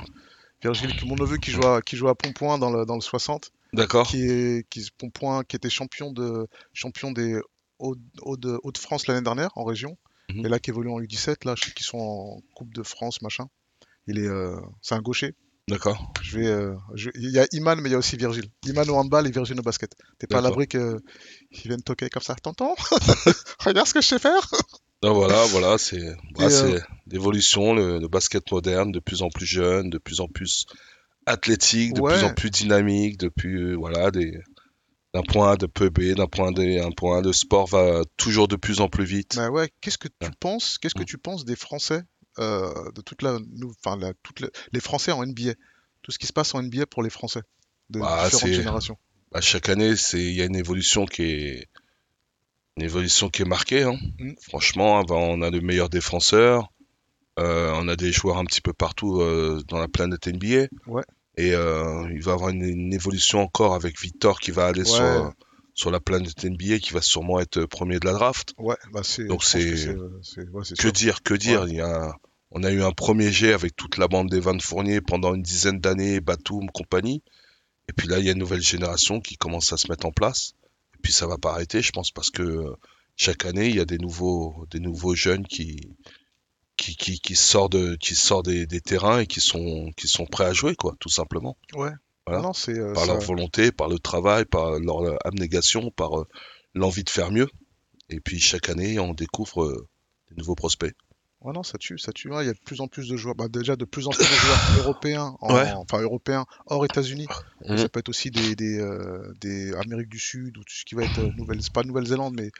Virgile, 0.62 0.90
mon 1.06 1.16
neveu 1.16 1.36
qui 1.38 1.50
joue 1.52 1.66
à, 1.66 1.80
qui 1.82 1.96
joue 1.96 2.08
à 2.08 2.14
Pontpoint 2.14 2.58
dans 2.58 2.70
le, 2.70 2.84
dans 2.86 2.94
le 2.96 3.00
60, 3.00 3.50
D'accord. 3.72 4.06
qui 4.06 4.22
est 4.24 4.66
qui, 4.68 4.86
Pontpoint, 4.98 5.42
qui 5.44 5.56
était 5.56 5.70
champion 5.70 6.12
de 6.12 6.46
champion 6.72 7.12
des 7.12 7.38
Hauts- 7.78 7.96
Hauts 8.22 8.36
de, 8.36 8.58
Hauts-de-France 8.62 9.06
l'année 9.06 9.20
dernière 9.22 9.50
en 9.54 9.64
région, 9.64 9.96
Mhm. 10.32 10.46
et 10.46 10.48
là 10.48 10.58
qui 10.58 10.70
évolue 10.70 10.90
en 10.90 11.00
U17, 11.00 11.44
là, 11.44 11.54
je 11.56 11.64
sais 11.66 11.70
qu'ils 11.72 11.86
sont 11.86 11.98
en 11.98 12.40
Coupe 12.54 12.74
de 12.74 12.82
France, 12.82 13.22
machin. 13.22 13.46
Il 14.06 14.18
est, 14.18 14.26
euh, 14.28 14.56
c'est 14.82 14.94
un 14.94 15.00
gaucher. 15.00 15.34
D'accord. 15.68 16.12
Je 16.22 16.38
vais, 16.38 16.46
euh, 16.46 16.74
je- 16.94 17.10
il 17.16 17.30
y 17.30 17.40
a 17.40 17.46
Iman, 17.52 17.80
mais 17.80 17.88
il 17.88 17.92
y 17.92 17.94
a 17.96 17.98
aussi 17.98 18.16
Virgile. 18.16 18.48
Iman 18.66 18.88
au 18.88 18.94
handball 18.94 19.26
et 19.26 19.30
Virgile 19.32 19.58
au 19.58 19.62
basket. 19.62 19.90
T'es 20.18 20.28
pas 20.28 20.38
à 20.38 20.40
l'abri 20.40 20.68
qu'ils 20.68 21.00
viennent 21.64 21.82
toquer 21.82 22.08
comme 22.08 22.22
ça. 22.22 22.36
Tonton, 22.36 22.72
regarde 23.60 23.88
ce 23.88 23.94
que 23.94 24.00
je 24.00 24.06
sais 24.06 24.18
faire. 24.20 24.48
Donc 25.02 25.16
voilà, 25.16 25.44
voilà, 25.46 25.76
c'est, 25.76 26.14
voilà, 26.36 26.50
c'est 26.50 26.80
l'évolution, 27.08 27.74
le, 27.74 27.98
le 27.98 28.06
basket 28.08 28.50
moderne, 28.52 28.92
de 28.92 29.00
plus 29.00 29.22
en 29.22 29.28
plus 29.28 29.44
jeune, 29.46 29.90
de 29.90 29.98
plus 29.98 30.20
en 30.20 30.28
plus 30.28 30.66
athlétique, 31.26 31.94
de 31.94 32.00
Ouais. 32.00 32.14
plus 32.14 32.24
en 32.24 32.32
plus 32.34 32.50
dynamique, 32.50 33.18
de 33.18 33.28
plus, 33.28 33.74
voilà, 33.74 34.10
des, 34.12 34.38
d'un 35.16 35.22
point 35.22 35.52
A 35.52 35.56
de 35.56 35.66
peu 35.66 35.88
B, 35.88 36.14
d'un 36.14 36.26
point 36.26 36.52
D, 36.52 36.78
un 36.78 36.90
point 36.90 37.18
A, 37.18 37.22
le 37.22 37.32
sport 37.32 37.66
va 37.66 38.02
toujours 38.16 38.48
de 38.48 38.56
plus 38.56 38.80
en 38.80 38.88
plus 38.88 39.04
vite. 39.04 39.36
Bah 39.36 39.50
ouais, 39.50 39.70
qu'est-ce 39.80 39.98
que 39.98 40.08
tu 40.08 40.14
Ouais. 40.26 40.30
penses, 40.40 40.78
qu'est-ce 40.78 40.94
que 40.94 41.02
Mm. 41.02 41.06
tu 41.06 41.18
penses 41.18 41.44
des 41.44 41.56
Français, 41.56 42.02
euh, 42.38 42.90
de 42.92 43.00
toute 43.00 43.22
la, 43.22 43.38
enfin 43.82 43.96
la, 43.96 44.12
toute 44.22 44.40
la- 44.40 44.50
les 44.72 44.80
Français 44.80 45.12
en 45.12 45.22
NBA, 45.24 45.54
tout 46.02 46.12
ce 46.12 46.18
qui 46.18 46.26
se 46.26 46.32
passe 46.34 46.54
en 46.54 46.60
NBA 46.62 46.86
pour 46.86 47.02
les 47.02 47.10
Français 47.10 47.40
de 47.90 48.00
Bah, 48.00 48.24
différentes 48.24 48.52
générations. 48.52 48.98
À 49.32 49.40
chaque 49.40 49.68
année, 49.70 49.96
c'est, 49.96 50.20
il 50.22 50.32
y 50.34 50.42
a 50.42 50.44
une 50.44 50.56
évolution 50.56 51.06
qui 51.06 51.22
est, 51.22 51.68
une 52.76 52.84
évolution 52.84 53.30
qui 53.30 53.42
est 53.42 53.46
marquée, 53.46 53.84
hein. 53.84 53.96
Mm. 54.18 54.34
Franchement, 54.42 54.98
avant, 54.98 55.20
on 55.30 55.40
a 55.42 55.50
de 55.50 55.60
meilleurs 55.60 55.88
défenseurs, 55.88 56.72
euh, 57.38 57.72
on 57.74 57.88
a 57.88 57.96
des 57.96 58.12
joueurs 58.12 58.36
un 58.38 58.44
petit 58.44 58.60
peu 58.60 58.72
partout 58.74 59.20
euh, 59.22 59.62
dans 59.68 59.78
la 59.78 59.88
planète 59.88 60.26
NBA. 60.28 60.66
Ouais. 60.86 61.02
Et 61.36 61.52
euh, 61.54 62.08
il 62.12 62.22
va 62.22 62.30
y 62.32 62.34
avoir 62.34 62.50
une, 62.50 62.62
une 62.64 62.94
évolution 62.94 63.40
encore 63.42 63.74
avec 63.74 64.00
Victor 64.00 64.40
qui 64.40 64.50
va 64.50 64.66
aller 64.66 64.80
Ouais. 64.80 64.86
sur, 64.86 65.32
sur 65.74 65.90
la 65.90 66.00
planète 66.00 66.42
NBA, 66.44 66.78
qui 66.78 66.92
va 66.94 67.02
sûrement 67.02 67.38
être 67.40 67.64
premier 67.66 67.98
de 67.98 68.06
la 68.06 68.12
draft. 68.14 68.54
Ouais, 68.58 68.76
bah 68.92 69.02
c'est. 69.04 69.24
Donc 69.26 69.40
que 69.40 69.46
c'est- 69.46 69.88
ouais, 69.90 70.62
Que 70.78 70.88
dire, 70.88 71.22
que 71.22 71.34
dire. 71.34 71.66
Il 71.68 71.74
y 71.76 71.80
a, 71.80 72.14
on 72.50 72.62
a 72.64 72.70
eu 72.72 72.82
un 72.82 72.92
premier 72.92 73.30
jet 73.30 73.52
avec 73.52 73.76
toute 73.76 73.98
la 73.98 74.08
bande 74.08 74.30
des 74.30 74.40
Van 74.40 74.58
Fournier 74.58 75.00
pendant 75.02 75.34
une 75.34 75.42
dizaine 75.42 75.78
d'années, 75.78 76.20
Batum, 76.20 76.70
compagnie. 76.70 77.22
Et 77.88 77.92
puis 77.92 78.08
là, 78.08 78.18
il 78.18 78.24
y 78.24 78.28
a 78.28 78.32
une 78.32 78.38
nouvelle 78.38 78.62
génération 78.62 79.20
qui 79.20 79.36
commence 79.36 79.72
à 79.72 79.76
se 79.76 79.88
mettre 79.90 80.06
en 80.06 80.12
place. 80.12 80.54
Et 80.94 80.98
puis 81.02 81.12
ça 81.12 81.26
va 81.26 81.36
pas 81.36 81.50
arrêter, 81.52 81.82
je 81.82 81.92
pense, 81.92 82.10
parce 82.10 82.30
que 82.30 82.42
euh, 82.42 82.74
chaque 83.16 83.44
année, 83.44 83.68
il 83.68 83.76
y 83.76 83.80
a 83.80 83.84
des 83.84 83.98
nouveaux, 83.98 84.66
des 84.70 84.80
nouveaux 84.80 85.14
jeunes 85.14 85.46
qui, 85.46 85.90
qui, 86.94 86.96
qui, 86.96 87.20
qui 87.20 87.34
sortent, 87.36 87.72
de, 87.72 87.96
qui 87.96 88.14
sortent 88.14 88.46
des, 88.46 88.66
des 88.66 88.80
terrains 88.80 89.20
et 89.20 89.26
qui 89.26 89.40
sont, 89.40 89.90
qui 89.96 90.06
sont 90.08 90.26
prêts 90.26 90.44
à 90.44 90.52
jouer, 90.52 90.76
quoi, 90.76 90.94
tout 91.00 91.08
simplement. 91.08 91.56
Ouais. 91.74 91.90
Voilà. 92.26 92.42
Non, 92.42 92.52
c'est 92.52 92.78
euh, 92.78 92.92
Par 92.92 93.04
ça- 93.06 93.12
leur 93.14 93.20
volonté, 93.22 93.72
par 93.72 93.88
le 93.88 93.98
travail, 93.98 94.44
par 94.44 94.78
leur 94.80 95.02
euh, 95.04 95.16
abnégation, 95.24 95.90
par 95.90 96.20
euh, 96.20 96.26
l'envie 96.74 97.04
de 97.04 97.10
faire 97.10 97.30
mieux. 97.30 97.48
Et 98.10 98.20
puis 98.20 98.38
chaque 98.40 98.68
année, 98.68 98.98
on 98.98 99.14
découvre 99.14 99.62
euh, 99.64 99.88
des 100.30 100.36
nouveaux 100.36 100.54
prospects. 100.54 100.94
Ouais, 101.42 101.52
non, 101.52 101.62
ça 101.62 101.78
tue, 101.78 101.98
ça 101.98 102.12
tue. 102.12 102.30
Ouais, 102.30 102.44
Il 102.44 102.46
y 102.46 102.50
a 102.50 102.54
de 102.54 102.58
plus 102.64 102.80
en 102.80 102.88
plus 102.88 103.08
de 103.08 103.16
joueurs, 103.16 103.34
bah, 103.36 103.46
déjà 103.48 103.76
de 103.76 103.84
plus 103.84 104.06
en 104.06 104.10
plus 104.10 104.24
de 104.24 104.24
joueurs 104.24 104.58
européens, 104.78 105.36
en- 105.40 105.54
Ouais. 105.54 105.70
enfin 105.76 106.00
européens 106.00 106.46
hors 106.66 106.84
États-Unis. 106.84 107.26
Mhm. 107.68 107.78
Ça 107.78 107.88
peut 107.88 108.00
être 108.00 108.08
aussi 108.08 108.30
des, 108.30 108.56
des, 108.56 108.84
des 109.40 109.72
Amériques 109.74 110.08
du 110.08 110.18
Sud 110.18 110.56
ou 110.58 110.64
tout 110.64 110.74
ce 110.74 110.84
qui 110.84 110.94
va 110.94 111.04
être 111.04 111.20
Nouvelle, 111.36 111.60
pas 111.72 111.82
Nouvelle-Zélande, 111.84 112.34
mais 112.36 112.50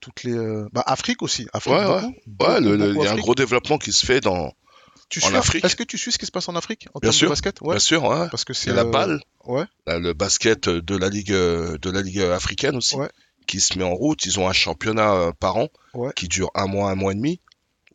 toutes 0.00 0.22
les, 0.24 0.32
euh, 0.32 0.68
bah, 0.72 0.82
Afrique 0.86 1.22
aussi. 1.22 1.46
Afrique, 1.52 1.74
Ouais, 1.74 1.80
ouais. 1.80 1.86
beaucoup, 1.86 2.06
Ouais, 2.06 2.14
beaucoup, 2.26 2.60
le- 2.60 2.76
le- 2.76 2.86
beaucoup 2.92 3.02
il 3.02 3.04
y 3.04 3.08
a 3.08 3.12
un 3.12 3.16
gros 3.16 3.34
développement 3.34 3.78
qui 3.78 3.92
se 3.92 4.04
fait 4.06 4.20
dans, 4.20 4.52
Tu 5.08 5.22
en 5.22 5.26
suis- 5.28 5.36
Afrique. 5.36 5.64
Est-ce 5.64 5.76
que 5.76 5.82
tu 5.84 5.98
suis 5.98 6.12
ce 6.12 6.18
qui 6.18 6.26
se 6.26 6.30
passe 6.32 6.48
en 6.48 6.56
Afrique 6.56 6.88
en 6.94 6.98
Bien 7.00 7.10
termes 7.10 7.12
sûr, 7.18 7.28
de 7.28 7.32
basket? 7.32 7.60
Ouais. 7.60 7.70
bien 7.74 7.78
sûr, 7.78 8.04
ouais. 8.04 8.28
Parce 8.30 8.44
que 8.44 8.52
c'est 8.54 8.70
a 8.70 8.74
la 8.74 8.82
euh, 8.82 8.90
balle, 8.90 9.20
Ouais. 9.44 9.64
là, 9.86 9.98
le 9.98 10.12
basket 10.14 10.68
de 10.68 10.96
la 10.96 11.08
ligue, 11.08 11.32
euh, 11.32 11.76
de 11.78 11.90
la 11.90 12.02
ligue 12.02 12.20
africaine 12.20 12.76
aussi, 12.76 12.96
Ouais. 12.96 13.10
qui 13.46 13.60
se 13.60 13.78
met 13.78 13.84
en 13.84 13.94
route. 13.94 14.24
Ils 14.26 14.40
ont 14.40 14.48
un 14.48 14.52
championnat 14.54 15.12
euh, 15.14 15.32
par 15.32 15.56
an 15.56 15.68
Ouais. 15.94 16.10
qui 16.16 16.28
dure 16.28 16.50
un 16.54 16.66
mois, 16.66 16.90
un 16.90 16.94
mois 16.94 17.12
et 17.12 17.16
demi, 17.16 17.40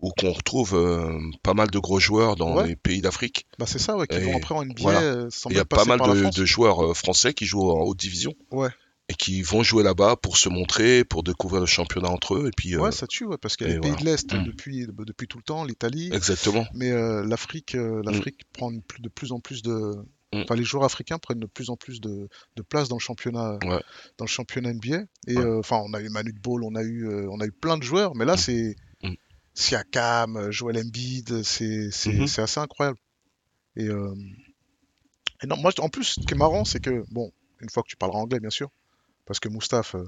où 0.01 0.11
qu'on 0.17 0.31
retrouve 0.31 0.75
euh, 0.75 1.19
pas 1.43 1.53
mal 1.53 1.69
de 1.71 1.79
gros 1.79 1.99
joueurs 1.99 2.35
dans 2.37 2.61
les 2.61 2.75
pays 2.77 3.01
d'Afrique. 3.01 3.47
Bah 3.57 3.65
c'est 3.67 3.79
ça, 3.79 3.97
ouais, 3.97 4.07
qui 4.07 4.15
Et 4.15 4.19
vont 4.19 4.37
après 4.37 4.55
en 4.55 4.63
NBA 4.63 4.81
voilà. 4.81 5.01
euh, 5.01 5.27
sans 5.29 5.49
Il 5.49 5.57
y 5.57 5.59
a 5.59 5.65
pas 5.65 5.83
mal 5.83 5.99
de, 5.99 6.29
de 6.29 6.45
joueurs 6.45 6.85
euh, 6.85 6.93
français 6.93 7.33
qui 7.33 7.45
jouent 7.45 7.69
en 7.69 7.81
haute 7.81 7.97
division. 7.97 8.33
Ouais. 8.51 8.69
Et 9.11 9.15
qui 9.15 9.41
vont 9.41 9.63
jouer 9.63 9.81
là-bas 9.83 10.15
pour 10.17 10.37
se 10.37 10.49
montrer, 10.49 11.03
pour 11.03 11.23
découvrir 11.23 11.61
le 11.61 11.65
championnat 11.65 12.09
entre 12.09 12.35
eux. 12.35 12.47
Et 12.47 12.51
puis, 12.55 12.75
euh, 12.75 12.79
Ouais, 12.79 12.91
ça 12.91 13.07
tue, 13.07 13.25
ouais, 13.25 13.37
parce 13.39 13.57
qu'il 13.57 13.67
y 13.67 13.71
a 13.71 13.73
les 13.73 13.79
pays 13.79 13.89
voilà. 13.89 14.03
de 14.03 14.09
l'Est 14.11 14.33
Mm. 14.35 14.43
depuis, 14.43 14.85
depuis 14.87 15.27
tout 15.27 15.37
le 15.39 15.43
temps, 15.43 15.63
l'Italie, 15.63 16.11
exactement. 16.13 16.65
mais 16.75 16.91
euh, 16.91 17.25
l'Afrique 17.25 17.73
euh, 17.75 18.01
Mm. 18.01 18.05
l'Afrique 18.05 18.41
prend 18.53 18.71
de 18.71 19.09
plus 19.09 19.31
en 19.31 19.39
plus 19.39 19.63
de... 19.63 19.71
Mm. 20.31 20.41
Enfin, 20.43 20.53
les 20.55 20.63
joueurs 20.63 20.83
africains 20.83 21.17
prennent 21.17 21.39
de 21.39 21.47
plus 21.47 21.71
en 21.71 21.75
plus 21.75 22.01
de, 22.01 22.29
de 22.55 22.61
place 22.61 22.87
dans 22.87 22.97
le 22.97 23.01
championnat, 23.01 23.57
Ouais. 23.65 23.81
dans 24.19 24.25
le 24.25 24.29
championnat 24.29 24.73
NBA. 24.73 24.97
Et 25.27 25.37
Ouais. 25.37 25.43
euh, 25.43 25.57
enfin, 25.57 25.81
on 25.83 25.93
a 25.95 26.01
eu 26.01 26.09
Manu 26.09 26.31
de 26.31 26.39
Ball, 26.39 26.63
on 26.63 26.75
a 26.75 26.83
eu, 26.83 27.07
euh, 27.07 27.27
on 27.31 27.39
a 27.39 27.45
eu 27.47 27.51
plein 27.51 27.77
de 27.79 27.83
joueurs, 27.83 28.13
mais 28.15 28.25
là, 28.25 28.37
c'est. 28.37 28.75
Siakam, 29.55 30.37
euh, 30.37 30.51
Joel 30.51 30.77
Embiid, 30.77 31.43
c'est 31.43 31.89
c'est 31.91 32.41
assez 32.41 32.59
incroyable. 32.59 32.97
Et, 33.75 33.87
euh, 33.87 34.13
et 35.43 35.47
non, 35.47 35.57
moi, 35.57 35.71
en 35.79 35.89
plus, 35.89 36.03
ce 36.03 36.19
qui 36.21 36.33
est 36.33 36.37
marrant, 36.37 36.63
c'est 36.63 36.79
que, 36.79 37.03
bon, 37.09 37.31
une 37.61 37.69
fois 37.69 37.83
que 37.83 37.89
tu 37.89 37.97
parleras 37.97 38.19
anglais, 38.19 38.39
bien 38.39 38.49
sûr, 38.51 38.69
parce 39.29 39.39
que 39.39 39.47
Moustaphe, 39.47 39.95
euh, 39.95 40.03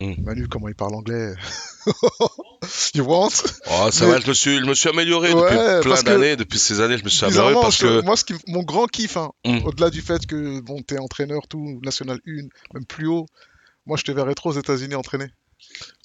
Mm. 0.00 0.24
Manu, 0.24 0.48
comment 0.48 0.66
il 0.68 0.74
parle 0.74 0.94
anglais 0.96 1.32
You 2.94 3.04
want? 3.04 3.28
Oh, 3.70 3.88
ça 3.92 4.04
Mais- 4.06 4.12
va, 4.12 4.20
je 4.20 4.26
me 4.28 4.34
suis, 4.34 4.58
je 4.58 4.64
me 4.64 4.74
suis 4.74 4.88
amélioré 4.88 5.32
Ouais, 5.32 5.42
depuis 5.42 5.82
plein 5.88 5.96
que- 5.96 6.02
d'années. 6.04 6.34
Depuis 6.36 6.58
ces 6.58 6.80
années, 6.80 6.98
je 6.98 7.04
me 7.04 7.08
suis 7.08 7.24
amélioré 7.24 7.54
parce 7.54 7.78
que. 7.78 8.00
moi, 8.02 8.16
ce 8.16 8.24
qui, 8.24 8.34
mon 8.48 8.62
grand 8.64 8.86
kiff, 8.86 9.16
hein, 9.16 9.30
Mm. 9.46 9.64
au-delà 9.64 9.90
du 9.90 10.00
fait 10.02 10.26
que 10.26 10.60
bon, 10.60 10.82
t'es 10.82 10.98
entraîneur, 10.98 11.46
tout, 11.48 11.78
National 11.84 12.18
1, 12.26 12.48
même 12.74 12.84
plus 12.86 13.06
haut, 13.06 13.26
moi, 13.86 13.96
je 13.96 14.02
te 14.04 14.10
verrais 14.12 14.34
trop 14.34 14.50
aux 14.50 14.58
États-Unis 14.58 14.94
entraîner. 14.96 15.26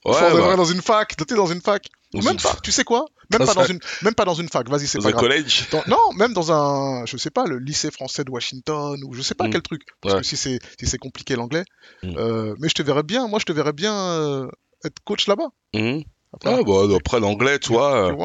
Ouais, 0.06 0.14
bah, 0.34 0.56
dans 0.56 0.66
une 0.66 0.82
fac, 0.82 1.16
t'es 1.16 1.34
dans 1.36 1.48
une 1.48 1.62
fac. 1.62 1.88
Ou 2.14 2.22
même 2.22 2.38
pas, 2.38 2.56
tu 2.64 2.72
sais 2.72 2.84
quoi? 2.86 3.06
Même 3.32 3.46
pas, 3.46 3.54
dans 3.54 3.62
un- 3.62 3.66
une, 3.68 3.80
même 4.04 4.14
pas 4.16 4.24
dans 4.24 4.34
une 4.34 4.48
fac, 4.48 4.70
vas-y, 4.70 4.88
c'est 4.88 4.98
Dans 5.00 5.04
pas 5.04 5.10
un 5.10 5.12
grave. 5.12 5.24
collège. 5.24 5.68
Dans- 5.72 5.84
non, 5.88 6.00
même 6.16 6.34
dans 6.34 6.52
un, 6.54 7.06
je 7.06 7.18
sais 7.18 7.30
pas, 7.30 7.46
le 7.46 7.58
lycée 7.60 7.92
français 7.92 8.24
de 8.24 8.32
Washington 8.32 8.98
ou 9.06 9.14
je 9.14 9.22
sais 9.22 9.36
pas 9.36 9.48
Mm. 9.48 9.52
quel 9.52 9.62
truc. 9.62 9.82
Parce 10.02 10.16
Ouais. 10.16 10.22
que 10.22 10.26
si 10.28 10.38
c'est 10.38 10.60
si 10.80 10.88
c'est 10.88 10.98
compliqué 10.98 11.36
l'anglais, 11.36 11.64
Mm. 12.04 12.14
euh, 12.18 12.56
mais 12.60 12.70
je 12.70 12.74
te 12.76 12.82
verrais 12.82 13.04
bien, 13.04 13.28
moi 13.28 13.40
je 13.40 13.46
te 13.46 13.52
verrais 13.52 13.74
bien 13.74 13.94
euh, 13.94 14.48
être 14.86 15.00
coach 15.04 15.28
là-bas. 15.28 15.50
Mhm. 15.74 16.04
Après, 16.34 16.54
Ah, 16.54 16.64
bah, 16.66 16.96
après 16.96 17.20
l'anglais, 17.20 17.58
tu 17.60 17.74
vois, 17.74 18.10
euh, 18.10 18.16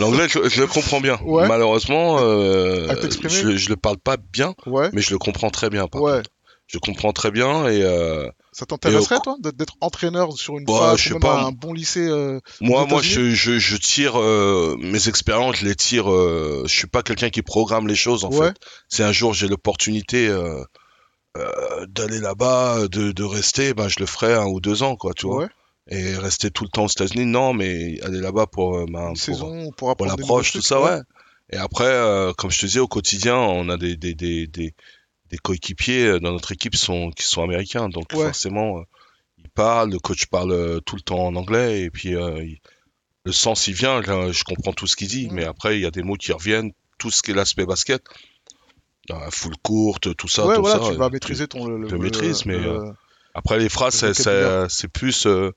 l'anglais, 0.00 0.28
je, 0.28 0.48
je 0.48 0.60
le 0.60 0.66
comprends 0.66 1.00
bien. 1.00 1.18
Ouais. 1.24 1.46
Malheureusement, 1.48 2.18
euh, 2.20 2.86
je, 3.28 3.56
je 3.56 3.68
le 3.68 3.76
parle 3.76 3.96
pas 3.98 4.16
bien, 4.16 4.54
Ouais, 4.66 4.88
mais 4.92 5.00
je 5.02 5.10
le 5.10 5.18
comprends 5.18 5.50
très 5.50 5.68
bien. 5.68 5.88
Par. 5.88 6.00
Je 6.66 6.78
comprends 6.78 7.12
très 7.12 7.30
bien 7.32 7.66
et 7.66 7.82
Ça 8.52 8.66
t'intéresserait 8.66 9.20
toi 9.22 9.36
d'être 9.40 9.74
entraîneur 9.80 10.32
sur 10.32 10.58
une 10.58 10.64
Bah, 10.64 10.94
je 10.96 11.10
sais 11.10 11.18
pas, 11.20 11.42
un 11.42 11.52
bon 11.52 11.72
lycée 11.72 12.08
euh, 12.08 12.40
moi, 12.60 12.84
moi, 12.86 13.00
je, 13.00 13.30
je, 13.30 13.58
je 13.58 13.76
tire 13.76 14.20
euh, 14.20 14.76
mes 14.80 15.08
expériences, 15.08 15.56
je 15.58 15.66
les 15.66 15.76
tire. 15.76 16.10
euh, 16.12 16.64
je 16.66 16.74
suis 16.74 16.88
pas 16.88 17.02
quelqu'un 17.04 17.30
qui 17.30 17.42
programme 17.42 17.86
les 17.86 17.94
choses 17.94 18.24
en 18.24 18.30
Ouais. 18.30 18.48
fait. 18.48 18.56
Si 18.88 19.02
un 19.04 19.12
jour 19.12 19.34
j'ai 19.34 19.46
l'opportunité 19.46 20.26
euh, 20.28 20.64
d'aller 21.88 22.18
là-bas, 22.18 22.88
de, 22.88 23.12
de 23.12 23.22
rester, 23.24 23.72
ben 23.72 23.88
je 23.88 24.00
le 24.00 24.06
ferai 24.06 24.34
un 24.34 24.46
ou 24.46 24.60
deux 24.60 24.82
ans, 24.82 24.96
quoi, 24.96 25.14
tu 25.14 25.26
vois. 25.26 25.36
ouais, 25.44 25.48
Et 25.88 26.16
rester 26.16 26.50
tout 26.50 26.64
le 26.64 26.70
temps 26.70 26.84
aux 26.86 26.88
États-Unis, 26.88 27.26
non, 27.26 27.52
mais 27.54 28.00
aller 28.02 28.20
là-bas 28.20 28.46
pour, 28.46 28.84
ben, 28.86 29.08
pour, 29.08 29.16
saison 29.16 29.70
pour 29.76 29.94
l'approche, 30.04 30.52
tout 30.52 30.60
ça, 30.62 30.80
ouais. 30.82 30.98
Et 31.52 31.56
après, 31.56 32.32
comme 32.36 32.50
je 32.50 32.58
te 32.60 32.66
disais, 32.66 32.80
au 32.80 32.88
quotidien, 32.88 33.36
on 33.36 33.68
a 33.68 33.76
des, 33.76 33.96
des, 33.96 34.14
des, 34.14 34.46
des, 34.48 34.74
des 35.30 35.38
coéquipiers 35.38 36.06
euh, 36.06 36.20
dans 36.20 36.32
notre 36.32 36.52
équipe 36.52 36.74
sont, 36.76 37.10
qui 37.10 37.22
sont 37.24 37.42
américains. 37.42 37.88
Donc 37.88 38.12
Ouais. 38.12 38.24
forcément, 38.26 38.78
euh, 38.78 38.82
ils 39.38 39.48
parlent, 39.50 39.90
le 39.90 39.98
coach 39.98 40.26
parle 40.26 40.52
euh, 40.52 40.80
tout 40.80 40.96
le 40.96 41.02
temps 41.02 41.26
en 41.26 41.34
anglais. 41.36 41.82
Et 41.82 41.90
puis, 41.90 42.14
euh, 42.14 42.42
il- 42.44 42.58
le 43.24 43.32
sens, 43.32 43.66
il 43.66 43.74
vient, 43.74 44.00
là, 44.00 44.32
je 44.32 44.44
comprends 44.44 44.72
tout 44.72 44.86
ce 44.86 44.96
qu'il 44.96 45.08
dit. 45.08 45.28
Mais 45.30 45.44
après, 45.44 45.76
il 45.78 45.82
y 45.82 45.86
a 45.86 45.90
des 45.90 46.02
mots 46.02 46.16
qui 46.16 46.32
reviennent, 46.32 46.72
tout 46.98 47.10
ce 47.10 47.22
qui 47.22 47.30
est 47.32 47.34
l'aspect 47.34 47.66
basket. 47.66 48.02
Euh, 49.10 49.30
full 49.30 49.56
courte, 49.62 50.14
tout 50.16 50.28
ça, 50.28 50.46
Ouais, 50.46 50.54
tout 50.56 50.62
voilà, 50.62 50.82
ça. 50.82 50.90
tu 50.90 50.96
vas 50.96 51.10
maîtriser 51.10 51.46
ton 51.48 51.66
le, 51.66 51.88
le 51.88 51.98
maîtrises, 51.98 52.46
mais, 52.46 52.58
le- 52.58 52.80
Après, 53.34 53.58
les 53.58 53.68
phrases, 53.68 53.94
c'est- 53.94 54.24
Le 54.24 54.88
plus... 54.88 55.26
euh, 55.26 55.50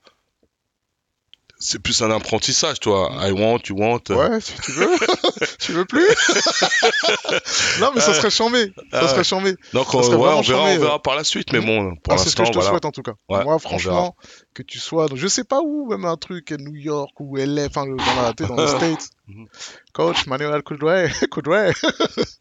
c'est 1.64 1.78
plus 1.80 2.02
un 2.02 2.10
apprentissage, 2.10 2.78
toi. 2.80 3.10
I 3.26 3.32
want, 3.32 3.60
you 3.68 3.76
want. 3.76 4.00
euh, 4.10 4.16
Ouais, 4.16 4.40
si 4.40 4.52
tu 4.62 4.72
veux. 4.72 4.88
tu 5.60 5.72
veux 5.72 5.84
plus? 5.84 6.06
Non, 7.80 7.90
mais 7.94 8.00
ça 8.00 8.14
serait 8.14 8.30
chambé. 8.30 8.72
Ça 8.90 9.00
Ah, 9.02 9.08
serait 9.08 9.24
chambé. 9.24 9.56
Donc, 9.72 9.86
Ça 9.90 9.98
on, 9.98 10.02
serait 10.02 10.14
ouais, 10.16 10.22
vraiment 10.22 10.38
on 10.38 10.42
verra, 10.42 10.58
charmé, 10.60 10.72
on 10.72 10.76
euh. 10.76 10.84
verra 10.84 11.02
par 11.02 11.16
la 11.16 11.24
suite, 11.24 11.52
mais 11.52 11.60
bon, 11.60 11.96
pour 11.96 12.12
Ah, 12.14 12.18
c'est 12.18 12.30
ce 12.30 12.36
que 12.36 12.44
je 12.44 12.50
te 12.50 12.54
voilà. 12.54 12.70
souhaite 12.70 12.84
en 12.84 12.90
tout 12.92 13.02
cas. 13.02 13.12
Ouais, 13.28 13.42
Moi, 13.44 13.58
franchement, 13.58 14.14
que 14.54 14.62
tu 14.62 14.78
sois, 14.78 15.06
je 15.14 15.26
sais 15.26 15.44
pas 15.44 15.60
où, 15.62 15.86
même 15.88 16.04
un 16.04 16.16
truc 16.16 16.52
à 16.52 16.56
New 16.56 16.74
York 16.74 17.10
ou 17.18 17.36
LA, 17.36 17.66
enfin 17.66 17.86
dans 17.86 17.94
la, 17.96 18.32
les 18.38 18.66
States. 18.68 19.08
Mhm. 19.26 19.46
Coach 19.92 20.26
Manuel 20.26 20.62
Kudway, 20.62 21.10
Kudway. 21.30 21.72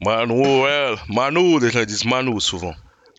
Manuel, 0.01 0.95
Manu, 1.09 1.59
gens 1.71 1.79
ils 1.79 1.85
disent 1.85 2.05
Manu 2.05 2.39
souvent. 2.41 2.73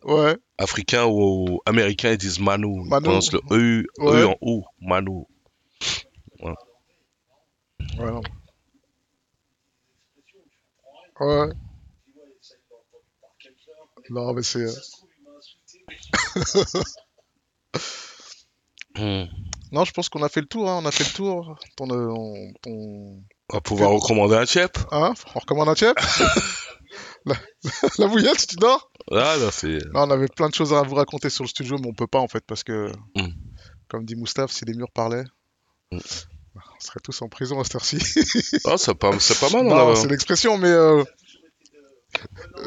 Ouais, 0.04 0.36
Africains 0.58 1.06
ou 1.06 1.60
américains, 1.66 2.10
ils 2.12 2.18
disent 2.18 2.38
Manu. 2.40 2.82
Ils 2.84 2.90
Manu. 2.90 3.04
prononcent 3.04 3.32
le 3.32 3.40
E, 3.50 3.84
Ouais. 3.98 4.20
E 4.22 4.26
en 4.26 4.34
O, 4.42 4.62
Manu. 4.80 5.24
Ouais, 7.98 8.10
non. 8.10 8.22
Ouais, 11.20 11.48
non, 14.10 14.34
mais 14.34 14.42
c'est. 14.42 14.60
euh. 14.60 14.72
Hmm. 18.96 19.24
Non, 19.72 19.84
je 19.84 19.90
pense 19.90 20.08
qu'on 20.08 20.22
a 20.22 20.28
fait 20.28 20.40
le 20.40 20.46
tour, 20.46 20.70
hein, 20.70 20.78
on 20.80 20.86
a 20.86 20.92
fait 20.92 21.02
le 21.02 21.10
tour. 21.12 21.58
Ton, 21.76 21.90
euh, 21.90 22.06
on- 22.10 22.52
ton... 22.62 22.70
On 23.50 23.54
va 23.56 23.60
pouvoir 23.60 23.90
recommander 23.90 24.36
un 24.36 24.44
chip. 24.46 24.78
Hein? 24.92 25.14
On 25.34 25.38
recommande 25.40 25.68
un 25.68 25.74
chip 25.74 25.96
la... 27.26 27.34
la 27.98 28.06
bouillette, 28.06 28.46
tu 28.46 28.54
dors? 28.54 28.92
Ah, 29.10 29.36
là, 29.36 29.50
c'est. 29.50 29.78
Non, 29.92 30.02
on 30.02 30.10
avait 30.10 30.28
plein 30.28 30.48
de 30.48 30.54
choses 30.54 30.72
à 30.72 30.82
vous 30.82 30.94
raconter 30.94 31.28
sur 31.28 31.42
le 31.42 31.48
studio, 31.48 31.76
mais 31.80 31.88
on 31.88 31.92
peut 31.92 32.06
pas 32.06 32.20
en 32.20 32.28
fait, 32.28 32.44
parce 32.46 32.62
que, 32.62 32.92
Mm. 33.16 33.32
comme 33.88 34.04
dit 34.04 34.14
Moustaphe, 34.14 34.52
si 34.52 34.64
les 34.64 34.74
murs 34.74 34.92
parlaient, 34.92 35.24
Mm. 35.90 35.98
On 36.56 36.80
serait 36.80 37.00
tous 37.00 37.20
en 37.22 37.28
prison 37.28 37.60
à 37.60 37.64
cette 37.64 37.74
heure-ci. 37.76 37.98
Ah, 38.64 38.76
c'est 38.78 38.94
pas, 38.94 39.18
c'est 39.18 39.38
pas 39.40 39.50
mal, 39.50 39.66
on 39.66 39.70
Non, 39.70 39.92
a- 39.92 39.96
c'est 39.96 40.08
l'expression, 40.08 40.56
mais 40.58 40.68
euh, 40.70 41.02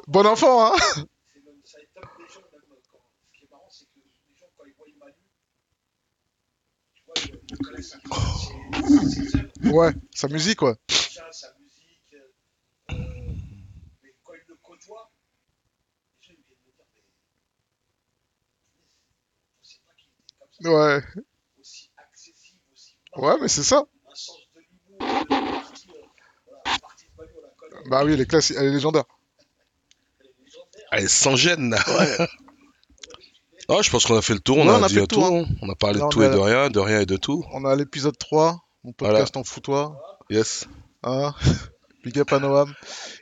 bon 0.07 0.26
enfant, 0.26 0.65
hein 0.73 0.76
C'est 0.77 0.95
même, 1.43 1.55
ça 1.64 1.77
étonne 1.81 2.09
les 2.19 2.34
gens, 2.34 2.41
même 2.51 2.61
quand. 2.91 2.99
Ce 3.26 3.38
qui 3.39 3.45
est 3.45 3.49
marrant, 3.51 3.69
c'est 3.69 3.85
que 3.85 3.99
les 3.99 4.35
gens, 4.35 4.45
quand 4.57 4.65
ils 4.65 4.73
voient 4.73 4.85
Manu, 4.99 5.14
tu 6.95 7.03
vois, 7.05 7.14
ils, 7.23 7.41
ils 7.49 7.57
connaissent 7.57 7.95
un 7.95 7.99
peu 8.09 9.09
ses, 9.09 9.30
ses 9.30 9.35
œuvres, 9.38 9.76
Ouais, 9.76 9.93
sa 10.14 10.27
musique, 10.27 10.61
ouais. 10.61 10.76
Ouais. 20.64 21.01
Ouais, 23.18 23.35
mais 23.41 23.48
c'est 23.48 23.64
ça. 23.64 23.84
Voilà. 24.99 25.23
Bah 27.89 28.03
oui, 28.06 28.14
elle 28.14 28.22
est 28.22 28.26
classique, 28.26 28.56
elle 28.60 28.68
est 28.68 28.72
légendaire. 28.72 29.03
Elle 30.91 31.06
est 31.06 31.07
sans 31.07 31.35
gêne. 31.35 31.76
Ah, 33.69 33.81
je 33.81 33.89
pense 33.89 34.06
qu'on 34.06 34.15
a 34.15 34.22
fait 34.22 34.34
le 34.34 34.39
tour, 34.39 34.60
on 34.60 34.65
Ouais, 34.65 34.73
a 34.73 34.80
on 34.80 34.84
a 34.84 34.88
dit 34.88 34.95
le 34.95 35.02
tout. 35.07 35.15
tour, 35.18 35.26
hein. 35.26 35.44
On 35.61 35.69
a 35.69 35.76
parlé 35.76 35.99
Là, 35.99 36.06
de 36.06 36.10
tout 36.10 36.23
et 36.23 36.30
de 36.30 36.38
rien, 36.38 36.69
de 36.69 36.80
rien 36.80 37.02
et 37.02 37.06
de 37.06 37.18
tout. 37.18 37.44
On 37.52 37.65
a 37.65 37.76
l'épisode 37.76 38.18
3, 38.18 38.61
mon 38.85 38.94
podcast 38.94 39.35
en 39.35 39.44
foutoir. 39.44 39.98
Yes. 40.30 40.68
Hein 41.03 41.35
Big 42.06 42.18
up 42.18 42.31
à 42.31 42.39
Noam. 42.39 42.73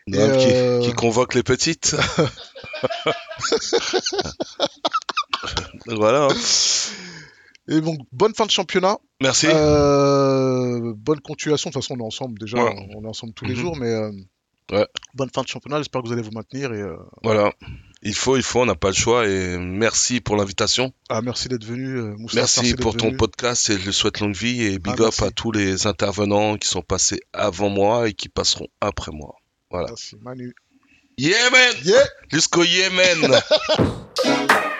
Noam 0.05 0.31
Et, 0.35 0.37
qui, 0.37 0.51
euh, 0.53 0.81
qui 0.81 0.93
convoque 0.93 1.33
les 1.33 1.41
petites. 1.41 1.95
Voilà. 5.87 6.25
hein. 6.25 6.35
Et 7.67 7.81
donc, 7.81 7.99
bonne 8.11 8.33
fin 8.35 8.45
de 8.45 8.51
championnat. 8.51 8.97
Merci. 9.21 9.47
Euh, 9.49 10.93
bonne 10.95 11.19
continuation. 11.21 11.69
De 11.69 11.73
toute 11.73 11.83
façon, 11.83 11.95
on 11.99 12.03
est 12.03 12.07
ensemble 12.07 12.37
déjà. 12.39 12.63
Ouais. 12.63 12.87
On 12.95 13.03
est 13.03 13.07
ensemble 13.07 13.33
tous 13.33 13.45
les 13.45 13.53
Mhm. 13.55 13.59
jours. 13.59 13.75
Mais 13.77 13.89
euh, 13.89 14.11
Ouais. 14.71 14.87
bonne 15.13 15.29
fin 15.33 15.41
de 15.41 15.47
championnat. 15.47 15.77
J'espère 15.77 16.01
que 16.01 16.07
vous 16.07 16.13
allez 16.13 16.21
vous 16.21 16.31
maintenir. 16.31 16.73
Et, 16.73 16.81
euh, 16.81 16.95
Voilà. 17.23 17.51
Il 18.03 18.13
faut, 18.13 18.35
il 18.37 18.43
faut, 18.43 18.61
on 18.61 18.65
n'a 18.67 18.75
pas 18.75 18.89
le 18.89 18.93
choix. 18.93 19.27
Et 19.27 19.57
merci 19.57 20.21
pour 20.21 20.35
l'invitation. 20.35 20.93
ah, 21.09 21.21
merci 21.23 21.49
d'être 21.49 21.65
venu. 21.65 22.15
Moussa, 22.17 22.37
Merci 22.41 22.75
pour 22.75 22.95
ton 22.95 23.07
venu. 23.07 23.17
podcast 23.17 23.69
et 23.71 23.79
je 23.79 23.89
souhaite 23.89 24.19
longue 24.19 24.35
vie 24.35 24.61
et 24.63 24.77
big 24.77 24.95
Ah, 24.99 25.05
up 25.05 25.13
à 25.23 25.31
tous 25.31 25.51
les 25.51 25.87
intervenants 25.87 26.57
qui 26.57 26.67
sont 26.67 26.81
passés 26.83 27.19
avant 27.33 27.69
moi 27.69 28.07
et 28.09 28.13
qui 28.13 28.29
passeront 28.29 28.67
après 28.81 29.11
moi. 29.11 29.35
Voilà. 29.71 29.87
Merci, 29.87 30.17
Manu. 30.21 30.53
Yémen 31.17 31.73
Yeah 31.83 32.03
Jusqu'au 32.31 32.63
Yémen 32.63 33.39